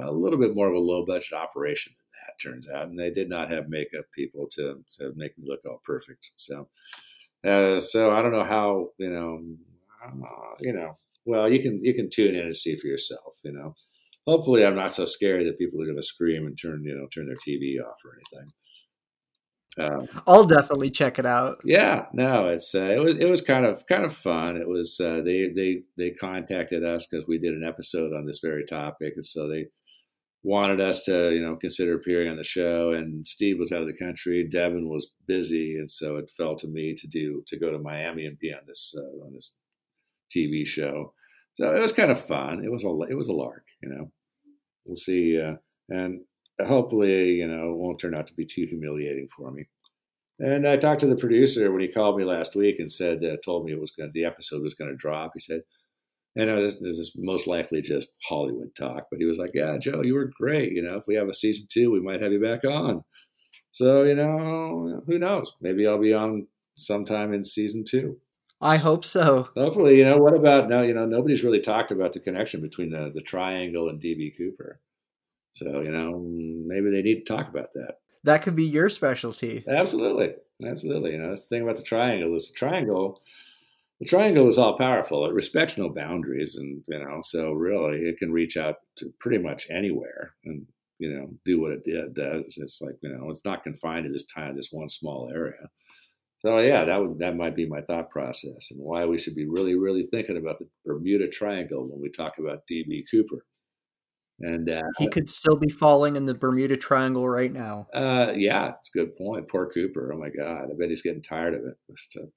a 0.01 0.11
little 0.11 0.39
bit 0.39 0.55
more 0.55 0.67
of 0.67 0.73
a 0.73 0.79
low 0.79 1.05
budget 1.05 1.33
operation 1.33 1.93
turns 2.41 2.69
out. 2.69 2.87
And 2.87 2.99
they 2.99 3.09
did 3.09 3.29
not 3.29 3.51
have 3.51 3.69
makeup 3.69 4.05
people 4.13 4.47
to 4.53 4.83
to 4.97 5.13
make 5.15 5.37
me 5.37 5.45
look 5.47 5.61
all 5.65 5.81
perfect. 5.83 6.31
So, 6.35 6.67
uh, 7.45 7.79
so 7.79 8.11
I 8.11 8.21
don't 8.21 8.31
know 8.31 8.45
how 8.45 8.89
you 8.97 9.09
know, 9.09 9.43
uh, 10.05 10.55
you 10.59 10.73
know. 10.73 10.97
Well, 11.25 11.51
you 11.51 11.61
can 11.61 11.83
you 11.83 11.93
can 11.93 12.09
tune 12.09 12.35
in 12.35 12.45
and 12.45 12.55
see 12.55 12.77
for 12.77 12.87
yourself. 12.87 13.35
You 13.43 13.53
know, 13.53 13.75
hopefully, 14.25 14.65
I'm 14.65 14.75
not 14.75 14.91
so 14.91 15.05
scary 15.05 15.45
that 15.45 15.59
people 15.59 15.81
are 15.81 15.85
going 15.85 15.97
to 15.97 16.03
scream 16.03 16.45
and 16.45 16.57
turn 16.59 16.83
you 16.83 16.95
know 16.95 17.07
turn 17.13 17.27
their 17.27 17.35
TV 17.35 17.79
off 17.79 17.97
or 18.05 18.13
anything. 18.15 18.53
Um, 19.77 20.07
I'll 20.27 20.45
definitely 20.45 20.89
check 20.89 21.19
it 21.19 21.25
out. 21.25 21.57
Yeah, 21.63 22.05
no, 22.11 22.47
it's 22.47 22.73
uh, 22.75 22.85
it 22.85 22.99
was 22.99 23.15
it 23.15 23.29
was 23.29 23.41
kind 23.41 23.65
of 23.65 23.85
kind 23.85 24.03
of 24.03 24.13
fun. 24.13 24.57
It 24.57 24.67
was 24.67 24.99
uh, 24.99 25.21
they 25.23 25.49
they 25.55 25.83
they 25.97 26.11
contacted 26.11 26.83
us 26.83 27.05
because 27.05 27.27
we 27.27 27.37
did 27.37 27.53
an 27.53 27.63
episode 27.63 28.13
on 28.13 28.25
this 28.25 28.39
very 28.39 28.65
topic, 28.65 29.13
and 29.15 29.25
so 29.25 29.47
they 29.47 29.67
wanted 30.43 30.79
us 30.79 31.03
to 31.03 31.31
you 31.33 31.41
know 31.41 31.55
consider 31.55 31.95
appearing 31.95 32.29
on 32.29 32.37
the 32.37 32.43
show. 32.43 32.91
And 32.91 33.27
Steve 33.27 33.59
was 33.59 33.71
out 33.71 33.81
of 33.81 33.87
the 33.87 33.97
country, 33.97 34.47
Devin 34.47 34.89
was 34.89 35.13
busy, 35.27 35.75
and 35.75 35.89
so 35.89 36.17
it 36.17 36.31
fell 36.35 36.55
to 36.57 36.67
me 36.67 36.93
to 36.95 37.07
do 37.07 37.43
to 37.47 37.59
go 37.59 37.71
to 37.71 37.79
Miami 37.79 38.25
and 38.25 38.39
be 38.39 38.53
on 38.53 38.61
this 38.67 38.95
uh, 38.97 39.25
on 39.25 39.33
this 39.33 39.55
TV 40.35 40.65
show. 40.65 41.13
So 41.53 41.73
it 41.75 41.81
was 41.81 41.93
kind 41.93 42.11
of 42.11 42.19
fun. 42.19 42.63
It 42.63 42.71
was 42.71 42.83
a 42.83 43.11
it 43.11 43.15
was 43.15 43.27
a 43.27 43.33
lark, 43.33 43.65
you 43.81 43.89
know. 43.89 44.11
We'll 44.85 44.95
see, 44.95 45.39
uh, 45.39 45.55
and 45.89 46.21
hopefully, 46.65 47.33
you 47.33 47.47
know, 47.47 47.69
it 47.69 47.77
won't 47.77 47.99
turn 47.99 48.15
out 48.15 48.27
to 48.27 48.33
be 48.33 48.45
too 48.45 48.65
humiliating 48.65 49.27
for 49.35 49.51
me. 49.51 49.67
And 50.39 50.67
I 50.67 50.77
talked 50.77 51.01
to 51.01 51.07
the 51.07 51.17
producer 51.17 51.71
when 51.71 51.81
he 51.81 51.89
called 51.89 52.17
me 52.17 52.23
last 52.23 52.55
week 52.55 52.79
and 52.79 52.91
said, 52.91 53.23
uh, 53.23 53.35
told 53.43 53.65
me 53.65 53.73
it 53.73 53.79
was 53.79 53.91
going 53.91 54.09
the 54.13 54.25
episode 54.25 54.61
was 54.61 54.73
going 54.73 54.89
to 54.89 54.95
drop. 54.95 55.31
He 55.33 55.39
said, 55.39 55.61
"I 56.41 56.45
know 56.45 56.61
this, 56.61 56.75
this, 56.75 56.97
is 56.97 57.13
most 57.15 57.47
likely 57.47 57.81
just 57.81 58.13
Hollywood 58.23 58.73
talk, 58.75 59.07
but 59.09 59.19
he 59.19 59.25
was 59.25 59.37
like, 59.37 59.51
yeah, 59.53 59.77
Joe, 59.77 60.01
you 60.03 60.13
were 60.13 60.31
great. 60.39 60.73
You 60.73 60.81
know, 60.81 60.97
if 60.97 61.07
we 61.07 61.15
have 61.15 61.27
a 61.27 61.33
season 61.33 61.67
two, 61.69 61.91
we 61.91 61.99
might 61.99 62.21
have 62.21 62.31
you 62.31 62.41
back 62.41 62.63
on. 62.63 63.03
So, 63.71 64.03
you 64.03 64.15
know, 64.15 65.01
who 65.05 65.19
knows? 65.19 65.53
Maybe 65.61 65.87
I'll 65.87 65.99
be 65.99 66.13
on 66.13 66.47
sometime 66.75 67.33
in 67.33 67.43
season 67.43 67.83
two. 67.83 68.17
I 68.61 68.77
hope 68.77 69.05
so. 69.05 69.49
Hopefully, 69.55 69.97
you 69.97 70.05
know, 70.05 70.17
what 70.17 70.33
about 70.33 70.69
now? 70.69 70.81
You 70.81 70.93
know, 70.93 71.05
nobody's 71.05 71.43
really 71.43 71.61
talked 71.61 71.91
about 71.91 72.13
the 72.13 72.19
connection 72.19 72.61
between 72.61 72.89
the, 72.89 73.11
the 73.13 73.21
triangle 73.21 73.87
and 73.89 74.01
DB 74.01 74.35
Cooper. 74.37 74.81
So, 75.51 75.81
you 75.81 75.91
know, 75.91 76.19
maybe 76.19 76.91
they 76.91 77.01
need 77.01 77.25
to 77.25 77.35
talk 77.35 77.47
about 77.47 77.73
that. 77.73 77.99
That 78.23 78.41
could 78.41 78.55
be 78.55 78.65
your 78.65 78.89
specialty. 78.89 79.63
Absolutely. 79.67 80.33
Absolutely. 80.65 81.11
You 81.11 81.19
know, 81.19 81.29
that's 81.29 81.47
the 81.47 81.55
thing 81.55 81.63
about 81.63 81.77
the 81.77 81.83
triangle 81.83 82.35
is 82.35 82.49
the 82.49 82.53
triangle 82.53 83.21
the 83.99 84.07
triangle 84.07 84.47
is 84.47 84.57
all 84.57 84.77
powerful. 84.77 85.25
It 85.25 85.33
respects 85.33 85.77
no 85.77 85.89
boundaries 85.89 86.55
and 86.57 86.83
you 86.87 86.99
know, 86.99 87.19
so 87.21 87.51
really 87.51 87.97
it 87.99 88.17
can 88.17 88.31
reach 88.31 88.57
out 88.57 88.75
to 88.97 89.13
pretty 89.19 89.37
much 89.37 89.67
anywhere 89.69 90.33
and 90.45 90.65
you 90.99 91.09
know, 91.09 91.29
do 91.45 91.61
what 91.61 91.71
it 91.71 91.83
did, 91.83 92.13
does. 92.13 92.57
It's 92.57 92.81
like, 92.81 92.95
you 93.01 93.09
know, 93.09 93.29
it's 93.29 93.45
not 93.45 93.63
confined 93.63 94.05
to 94.05 94.11
this 94.11 94.25
time, 94.25 94.53
this 94.53 94.69
one 94.71 94.89
small 94.89 95.31
area. 95.33 95.69
So 96.37 96.59
yeah, 96.59 96.85
that 96.85 97.01
would 97.01 97.19
that 97.19 97.35
might 97.35 97.55
be 97.55 97.67
my 97.67 97.81
thought 97.81 98.09
process 98.09 98.71
and 98.71 98.79
why 98.81 99.05
we 99.05 99.17
should 99.17 99.35
be 99.35 99.47
really, 99.47 99.75
really 99.75 100.03
thinking 100.03 100.37
about 100.37 100.59
the 100.59 100.67
Bermuda 100.85 101.27
Triangle 101.27 101.87
when 101.89 102.01
we 102.01 102.09
talk 102.09 102.37
about 102.37 102.67
DB 102.71 103.03
Cooper. 103.09 103.45
And 104.41 104.69
uh, 104.69 104.83
he 104.97 105.09
could 105.09 105.27
still 105.27 105.57
be 105.57 105.67
falling 105.67 106.15
in 106.15 106.25
the 106.25 106.33
Bermuda 106.33 106.77
Triangle 106.77 107.27
right 107.27 107.51
now. 107.51 107.87
Uh, 107.93 108.31
yeah, 108.35 108.71
it's 108.79 108.89
a 108.95 108.97
good 108.97 109.17
point. 109.17 109.49
Poor 109.49 109.69
Cooper. 109.69 110.13
Oh 110.13 110.17
my 110.17 110.29
God, 110.29 110.69
I 110.71 110.77
bet 110.79 110.89
he's 110.89 111.01
getting 111.01 111.21
tired 111.21 111.55
of 111.55 111.65
it. 111.65 111.75
But, 111.89 112.21
uh, 112.21 112.27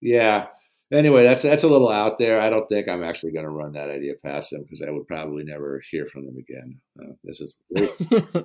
yeah. 0.00 0.46
Anyway, 0.92 1.22
that's 1.22 1.42
that's 1.42 1.62
a 1.62 1.68
little 1.68 1.88
out 1.88 2.18
there. 2.18 2.38
I 2.38 2.50
don't 2.50 2.68
think 2.68 2.86
I'm 2.86 3.02
actually 3.02 3.32
going 3.32 3.46
to 3.46 3.50
run 3.50 3.72
that 3.72 3.88
idea 3.88 4.12
past 4.22 4.50
them 4.50 4.62
because 4.62 4.82
I 4.82 4.90
would 4.90 5.08
probably 5.08 5.42
never 5.42 5.80
hear 5.90 6.04
from 6.04 6.26
them 6.26 6.36
again. 6.36 6.80
Uh, 7.00 7.14
this 7.24 7.40
is 7.40 7.56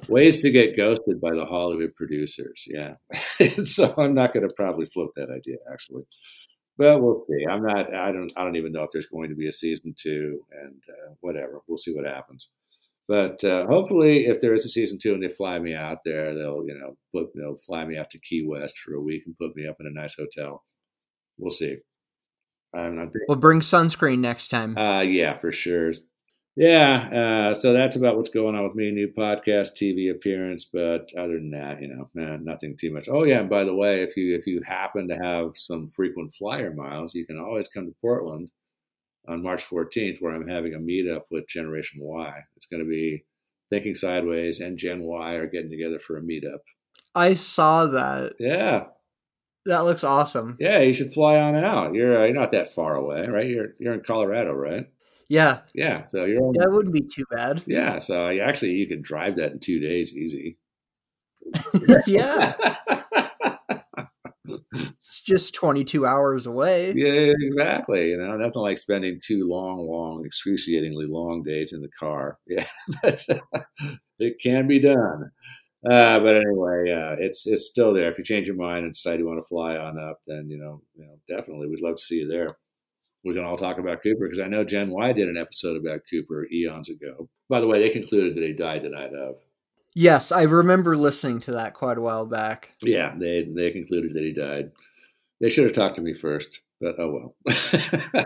ways 0.08 0.42
to 0.44 0.50
get 0.50 0.78
ghosted 0.78 1.20
by 1.20 1.34
the 1.34 1.46
Hollywood 1.46 1.94
producers. 1.96 2.66
Yeah, 2.70 2.96
so 3.66 3.94
I'm 3.98 4.14
not 4.14 4.32
going 4.32 4.48
to 4.48 4.54
probably 4.56 4.86
float 4.86 5.12
that 5.18 5.30
idea 5.30 5.58
actually, 5.70 6.04
but 6.78 7.02
we'll 7.02 7.26
see. 7.28 7.46
I'm 7.46 7.64
not. 7.64 7.94
I 7.94 8.14
don't. 8.14 8.32
I 8.38 8.46
don't 8.46 8.56
even 8.56 8.72
know 8.72 8.84
if 8.84 8.92
there's 8.94 9.08
going 9.08 9.30
to 9.30 9.36
be 9.36 9.50
a 9.50 9.52
season 9.52 9.94
two, 9.98 10.40
and 10.52 10.82
uh, 10.88 11.16
whatever. 11.20 11.62
We'll 11.68 11.78
see 11.78 11.94
what 11.94 12.06
happens. 12.06 12.50
But 13.10 13.44
uh, 13.44 13.68
hopefully, 13.68 14.26
if 14.26 14.40
there 14.40 14.54
is 14.54 14.66
a 14.66 14.70
season 14.70 15.00
two 15.02 15.14
and 15.14 15.22
they 15.22 15.30
fly 15.30 15.60
me 15.60 15.76
out 15.76 16.00
there, 16.06 16.34
they'll 16.34 16.64
you 16.66 16.78
know 16.80 16.96
put, 17.14 17.34
they'll 17.36 17.58
fly 17.58 17.84
me 17.84 17.98
out 17.98 18.10
to 18.12 18.20
Key 18.20 18.46
West 18.48 18.78
for 18.78 18.94
a 18.94 19.02
week 19.02 19.24
and 19.26 19.38
put 19.38 19.54
me 19.54 19.68
up 19.68 19.78
in 19.82 19.88
a 19.88 19.90
nice 19.90 20.16
hotel. 20.16 20.64
We'll 21.38 21.52
see. 21.52 21.80
I'm 22.74 22.96
not. 22.96 23.14
We'll 23.28 23.38
bring 23.38 23.62
sunscreen 23.62 24.20
next 24.20 24.50
time. 24.50 24.78
Uh, 24.78 25.02
yeah, 25.02 25.38
for 25.38 25.52
sure. 25.52 25.92
Yeah, 26.56 27.50
uh, 27.52 27.54
so 27.54 27.72
that's 27.72 27.96
about 27.96 28.18
what's 28.18 28.32
going 28.32 28.56
on 28.56 28.64
with 28.64 28.74
me. 28.74 28.90
New 28.90 29.10
podcast, 29.10 29.74
TV 29.76 30.10
appearance, 30.10 30.66
but 30.66 31.12
other 31.16 31.34
than 31.34 31.52
that, 31.52 31.82
you 31.82 31.88
know, 31.88 32.10
man, 32.16 32.44
nothing 32.44 32.76
too 32.76 32.92
much. 32.92 33.08
Oh 33.08 33.24
yeah, 33.24 33.42
and 33.42 33.50
by 33.50 33.64
the 33.64 33.76
way, 33.76 34.02
if 34.02 34.18
you 34.18 34.36
if 34.36 34.48
you 34.48 34.62
happen 34.66 35.08
to 35.08 35.16
have 35.16 35.52
some 35.56 35.88
frequent 35.88 36.34
flyer 36.34 36.74
miles, 36.74 37.14
you 37.14 37.28
can 37.28 37.40
always 37.40 37.68
come 37.68 37.86
to 37.86 37.96
Portland 38.02 38.52
on 39.28 39.44
March 39.44 39.70
14th, 39.70 40.20
where 40.20 40.34
I'm 40.34 40.48
having 40.48 40.74
a 40.74 40.80
meetup 40.80 41.24
with 41.30 41.48
Generation 41.48 42.02
Why. 42.02 42.46
It's 42.56 42.66
going 42.66 42.84
to 42.84 42.90
be 42.90 43.26
Thinking 43.70 43.94
Sideways 43.94 44.60
and 44.60 44.78
Gen 44.78 45.04
Y 45.04 45.34
are 45.34 45.48
getting 45.48 45.70
together 45.70 46.00
for 46.00 46.18
a 46.18 46.22
meetup. 46.22 46.60
I 47.14 47.34
saw 47.34 47.86
that. 47.88 48.34
Yeah. 48.40 48.86
That 49.68 49.84
looks 49.84 50.06
awesome. 50.06 50.56
Yeah, 50.62 50.80
you 50.80 50.94
should 50.94 51.14
fly 51.14 51.38
on 51.38 51.56
out. 51.56 51.94
You're 51.94 52.22
uh, 52.22 52.26
you're 52.26 52.34
not 52.34 52.52
that 52.52 52.74
far 52.74 52.96
away, 52.96 53.28
right? 53.28 53.48
You're 53.48 53.74
you're 53.80 53.94
in 53.94 54.02
Colorado, 54.02 54.54
right? 54.54 54.88
Yeah. 55.28 55.60
Yeah. 55.74 56.06
So 56.06 56.24
you're. 56.24 56.54
That 56.54 56.72
wouldn't 56.72 56.94
be 56.94 57.02
too 57.02 57.26
bad. 57.30 57.64
Yeah. 57.68 58.00
So 58.00 58.30
you 58.30 58.42
actually, 58.42 58.74
you 58.74 58.88
could 58.88 59.04
drive 59.04 59.36
that 59.36 59.52
in 59.52 59.60
two 59.60 59.80
days, 59.80 60.16
easy. 60.16 60.58
yeah. 62.08 62.54
it's 64.46 65.22
just 65.22 65.54
22 65.54 66.06
hours 66.06 66.46
away. 66.46 66.94
Yeah, 66.96 67.34
exactly. 67.38 68.12
You 68.12 68.18
know, 68.18 68.38
nothing 68.38 68.62
like 68.62 68.78
spending 68.78 69.20
two 69.22 69.50
long, 69.50 69.86
long, 69.86 70.24
excruciatingly 70.26 71.08
long 71.08 71.44
days 71.44 71.74
in 71.74 71.82
the 71.82 71.90
car. 72.00 72.40
Yeah, 72.48 72.66
it 74.20 74.40
can 74.42 74.68
be 74.68 74.80
done. 74.80 75.32
Uh, 75.90 76.20
but 76.20 76.36
anyway, 76.36 76.92
uh, 76.92 77.16
it's 77.20 77.48
it's 77.48 77.68
still 77.68 77.94
there. 77.94 78.10
If 78.10 78.18
you 78.18 78.24
change 78.24 78.48
your 78.48 78.58
mind 78.58 78.84
and 78.84 78.94
decide 78.94 79.20
you 79.20 79.28
want 79.28 79.40
to 79.40 79.48
fly 79.48 79.78
on 79.78 79.98
up, 79.98 80.20
then 80.28 80.50
you 80.50 80.58
know, 80.58 80.82
you 80.96 81.06
know, 81.06 81.18
definitely, 81.28 81.68
we'd 81.68 81.82
love 81.82 81.96
to 81.96 82.02
see 82.02 82.18
you 82.18 82.28
there. 82.28 82.48
We 83.24 83.34
can 83.34 83.44
all 83.44 83.58
talk 83.58 83.78
about 83.78 84.04
Cooper 84.04 84.26
because 84.26 84.40
I 84.40 84.48
know 84.48 84.64
Gen 84.64 84.90
Y 84.90 85.14
did 85.14 85.30
an 85.30 85.38
episode 85.38 85.78
about 85.78 86.02
Cooper 86.10 86.48
eons 86.52 86.90
ago. 86.90 87.30
By 87.50 87.60
the 87.62 87.68
way, 87.68 87.80
they 87.80 87.90
concluded 87.90 88.36
that 88.36 88.44
he 88.44 88.54
died 88.54 88.84
the 88.84 88.90
night 88.90 89.14
of. 89.14 89.38
Yes, 89.96 90.32
I 90.32 90.44
remember 90.44 90.96
listening 90.96 91.40
to 91.42 91.54
that 91.54 91.74
quite 91.74 91.98
a 91.98 92.02
while 92.02 92.26
back. 92.26 92.72
Yeah, 92.84 93.16
they 93.18 93.44
they 93.44 93.72
concluded 93.72 94.14
that 94.14 94.24
he 94.24 94.34
died. 94.34 94.72
They 95.40 95.50
should 95.50 95.66
have 95.66 95.74
talked 95.74 95.96
to 95.96 96.02
me 96.02 96.14
first, 96.14 96.62
but 96.80 96.96
oh 97.00 97.12
well. 97.12 97.36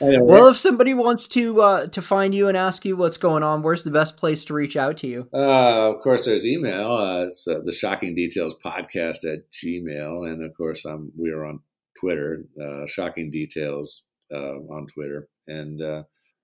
anyway. 0.00 0.18
Well, 0.22 0.48
if 0.48 0.56
somebody 0.56 0.94
wants 0.94 1.28
to 1.28 1.60
uh, 1.60 1.86
to 1.88 2.02
find 2.02 2.34
you 2.34 2.48
and 2.48 2.56
ask 2.56 2.84
you 2.84 2.96
what's 2.96 3.16
going 3.16 3.42
on, 3.42 3.62
where's 3.62 3.82
the 3.82 3.90
best 3.90 4.16
place 4.16 4.44
to 4.46 4.54
reach 4.54 4.76
out 4.76 4.96
to 4.98 5.06
you? 5.06 5.28
Uh, 5.32 5.92
of 5.92 6.00
course, 6.02 6.26
there's 6.26 6.46
email. 6.46 6.92
Uh, 6.92 7.24
it's 7.24 7.46
uh, 7.48 7.60
the 7.64 7.72
Shocking 7.72 8.14
Details 8.14 8.56
Podcast 8.64 9.24
at 9.24 9.50
Gmail, 9.52 10.28
and 10.28 10.44
of 10.44 10.56
course, 10.56 10.84
I'm 10.84 11.12
we 11.18 11.30
are 11.30 11.44
on 11.44 11.60
Twitter, 11.98 12.44
uh, 12.62 12.86
Shocking 12.86 13.30
Details 13.30 14.04
uh, 14.32 14.58
on 14.70 14.86
Twitter, 14.86 15.28
and 15.46 15.80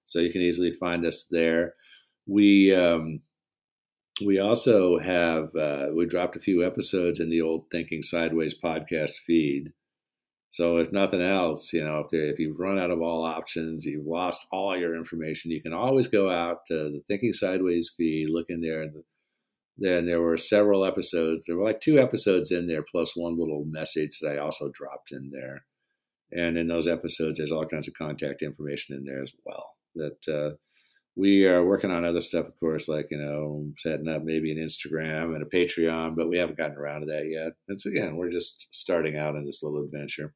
so 0.05 0.19
you 0.19 0.33
can 0.33 0.43
easily 0.43 0.71
find 0.71 1.05
us 1.05 1.27
there. 1.31 1.75
We 2.27 2.75
um, 2.75 3.21
we 4.25 4.39
also 4.39 4.99
have 4.99 5.55
uh, 5.55 5.89
we 5.95 6.07
dropped 6.07 6.37
a 6.37 6.41
few 6.41 6.65
episodes 6.65 7.21
in 7.21 7.31
the 7.31 7.41
old 7.41 7.67
Thinking 7.71 8.03
Sideways 8.03 8.55
podcast 8.59 9.13
feed, 9.27 9.73
So 10.51 10.79
if 10.79 10.91
nothing 10.91 11.23
else, 11.23 11.73
you 11.73 11.85
know, 11.85 12.01
if, 12.01 12.13
if 12.13 12.41
you've 12.41 12.59
run 12.59 12.79
out 12.79 12.91
of 12.91 13.01
all 13.01 13.25
options, 13.25 13.85
you've 13.85 14.07
lost 14.07 14.47
all 14.51 14.77
your 14.77 14.97
information, 14.97 15.53
you 15.53 15.63
can 15.63 15.73
always 15.73 16.09
go 16.09 16.29
out 16.29 16.67
to 16.67 16.75
the 16.75 17.03
Thinking 17.07 17.33
Sideways 17.33 17.95
feed, 17.97 18.29
look 18.31 18.47
in 18.49 18.61
there, 18.61 18.83
and 18.83 19.05
then 19.79 20.07
there 20.07 20.21
were 20.21 20.37
several 20.37 20.85
episodes. 20.85 21.47
There 21.47 21.57
were 21.57 21.65
like 21.65 21.81
two 21.81 22.01
episodes 22.01 22.51
in 22.51 22.67
there, 22.67 22.83
plus 22.83 23.17
one 23.17 23.39
little 23.39 23.65
message 23.65 24.19
that 24.21 24.33
I 24.33 24.39
also 24.39 24.71
dropped 24.75 25.13
in 25.13 25.31
there. 25.31 25.65
And 26.33 26.59
in 26.59 26.67
those 26.67 26.89
episodes, 26.89 27.39
there's 27.39 27.53
all 27.53 27.67
kinds 27.67 27.87
of 27.87 27.95
contact 27.95 28.43
information 28.43 28.97
in 28.97 29.05
there 29.05 29.23
as 29.23 29.33
well. 29.47 29.75
That 29.95 30.29
uh, 30.29 30.57
we 31.17 31.45
are 31.45 31.65
working 31.65 31.91
on 31.91 32.05
other 32.05 32.21
stuff, 32.21 32.47
of 32.47 32.59
course, 32.59 32.89
like 32.89 33.09
you 33.11 33.19
know, 33.19 33.67
setting 33.79 34.09
up 34.09 34.23
maybe 34.23 34.53
an 34.53 34.59
Instagram 34.59 35.35
and 35.35 35.43
a 35.43 35.47
Patreon, 35.47 36.17
but 36.17 36.29
we 36.29 36.39
haven't 36.39 36.59
gotten 36.59 36.77
around 36.77 37.01
to 37.01 37.07
that 37.07 37.29
yet. 37.31 37.53
It's 37.69 37.87
again, 37.87 38.17
we're 38.17 38.31
just 38.31 38.69
starting 38.71 39.17
out 39.17 39.35
in 39.35 39.45
this 39.45 39.63
little 39.63 39.85
adventure, 39.85 40.35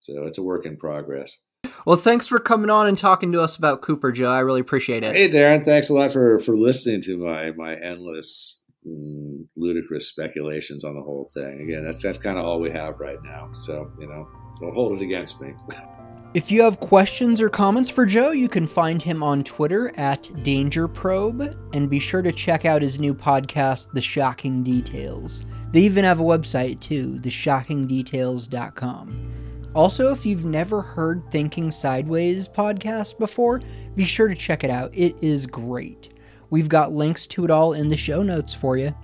so 0.00 0.24
it's 0.24 0.38
a 0.38 0.42
work 0.42 0.66
in 0.66 0.76
progress. 0.76 1.40
Well, 1.84 1.96
thanks 1.96 2.26
for 2.26 2.38
coming 2.38 2.70
on 2.70 2.86
and 2.86 2.96
talking 2.96 3.32
to 3.32 3.40
us 3.40 3.56
about 3.56 3.82
Cooper, 3.82 4.12
Joe. 4.12 4.30
I 4.30 4.40
really 4.40 4.60
appreciate 4.60 5.02
it. 5.02 5.14
Hey, 5.14 5.28
Darren, 5.28 5.64
thanks 5.64 5.90
a 5.90 5.94
lot 5.94 6.12
for 6.12 6.38
for 6.40 6.56
listening 6.56 7.00
to 7.02 7.18
my 7.18 7.52
my 7.52 7.74
endless 7.74 8.62
mm, 8.86 9.46
ludicrous 9.56 10.08
speculations 10.08 10.84
on 10.84 10.94
the 10.94 11.02
whole 11.02 11.30
thing. 11.34 11.60
Again, 11.60 11.84
that's 11.84 12.02
that's 12.02 12.18
kind 12.18 12.38
of 12.38 12.44
all 12.44 12.60
we 12.60 12.70
have 12.70 13.00
right 13.00 13.22
now. 13.22 13.50
So 13.52 13.90
you 13.98 14.06
know, 14.06 14.28
don't 14.60 14.74
hold 14.74 14.92
it 14.94 15.02
against 15.02 15.40
me. 15.40 15.54
If 16.36 16.50
you 16.50 16.60
have 16.64 16.80
questions 16.80 17.40
or 17.40 17.48
comments 17.48 17.88
for 17.88 18.04
Joe, 18.04 18.32
you 18.32 18.46
can 18.46 18.66
find 18.66 19.00
him 19.00 19.22
on 19.22 19.42
Twitter 19.42 19.98
at 19.98 20.28
Danger 20.42 20.86
Probe, 20.86 21.56
and 21.72 21.88
be 21.88 21.98
sure 21.98 22.20
to 22.20 22.30
check 22.30 22.66
out 22.66 22.82
his 22.82 23.00
new 23.00 23.14
podcast, 23.14 23.90
The 23.94 24.02
Shocking 24.02 24.62
Details. 24.62 25.42
They 25.72 25.80
even 25.80 26.04
have 26.04 26.20
a 26.20 26.24
website 26.24 26.78
too, 26.80 27.14
theshockingdetails.com. 27.20 29.32
Also, 29.74 30.12
if 30.12 30.26
you've 30.26 30.44
never 30.44 30.82
heard 30.82 31.22
Thinking 31.30 31.70
Sideways 31.70 32.48
podcast 32.48 33.18
before, 33.18 33.62
be 33.94 34.04
sure 34.04 34.28
to 34.28 34.34
check 34.34 34.62
it 34.62 34.68
out. 34.68 34.90
It 34.92 35.16
is 35.22 35.46
great. 35.46 36.10
We've 36.50 36.68
got 36.68 36.92
links 36.92 37.26
to 37.28 37.46
it 37.46 37.50
all 37.50 37.72
in 37.72 37.88
the 37.88 37.96
show 37.96 38.22
notes 38.22 38.54
for 38.54 38.76
you. 38.76 38.94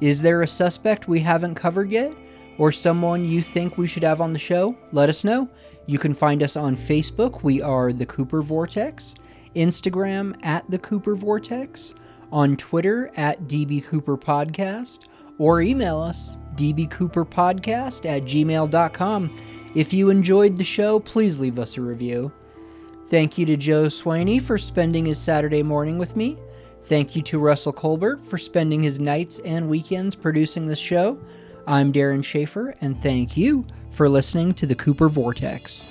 Is 0.00 0.22
there 0.22 0.40
a 0.40 0.48
suspect 0.48 1.06
we 1.06 1.20
haven't 1.20 1.56
covered 1.56 1.90
yet? 1.90 2.14
Or 2.58 2.72
someone 2.72 3.26
you 3.26 3.42
think 3.42 3.76
we 3.76 3.86
should 3.86 4.04
have 4.04 4.22
on 4.22 4.32
the 4.32 4.38
show? 4.38 4.74
Let 4.90 5.10
us 5.10 5.24
know. 5.24 5.50
You 5.86 5.98
can 5.98 6.14
find 6.14 6.42
us 6.42 6.56
on 6.56 6.76
Facebook. 6.76 7.42
We 7.42 7.62
are 7.62 7.92
The 7.92 8.06
Cooper 8.06 8.42
Vortex. 8.42 9.14
Instagram 9.54 10.36
at 10.42 10.68
The 10.68 10.78
Cooper 10.78 11.14
Vortex. 11.14 11.94
On 12.32 12.56
Twitter 12.56 13.10
at 13.16 13.42
DB 13.42 13.84
Cooper 13.84 14.16
Podcast. 14.16 15.04
Or 15.38 15.60
email 15.60 16.00
us 16.00 16.36
dbcooperpodcast 16.56 18.06
at 18.06 18.22
gmail.com. 18.24 19.36
If 19.74 19.92
you 19.92 20.10
enjoyed 20.10 20.56
the 20.56 20.64
show, 20.64 20.98
please 20.98 21.38
leave 21.38 21.58
us 21.58 21.76
a 21.76 21.82
review. 21.82 22.32
Thank 23.08 23.38
you 23.38 23.46
to 23.46 23.56
Joe 23.56 23.84
Swaney 23.84 24.42
for 24.42 24.58
spending 24.58 25.04
his 25.04 25.18
Saturday 25.18 25.62
morning 25.62 25.98
with 25.98 26.16
me. 26.16 26.38
Thank 26.82 27.14
you 27.14 27.22
to 27.22 27.38
Russell 27.38 27.72
Colbert 27.72 28.24
for 28.24 28.38
spending 28.38 28.82
his 28.82 28.98
nights 28.98 29.38
and 29.40 29.68
weekends 29.68 30.16
producing 30.16 30.66
this 30.66 30.78
show. 30.78 31.18
I'm 31.66 31.92
Darren 31.92 32.24
Schaefer, 32.24 32.74
and 32.80 33.00
thank 33.00 33.36
you 33.36 33.66
for 33.96 34.10
listening 34.10 34.52
to 34.52 34.66
the 34.66 34.74
Cooper 34.74 35.08
Vortex. 35.08 35.88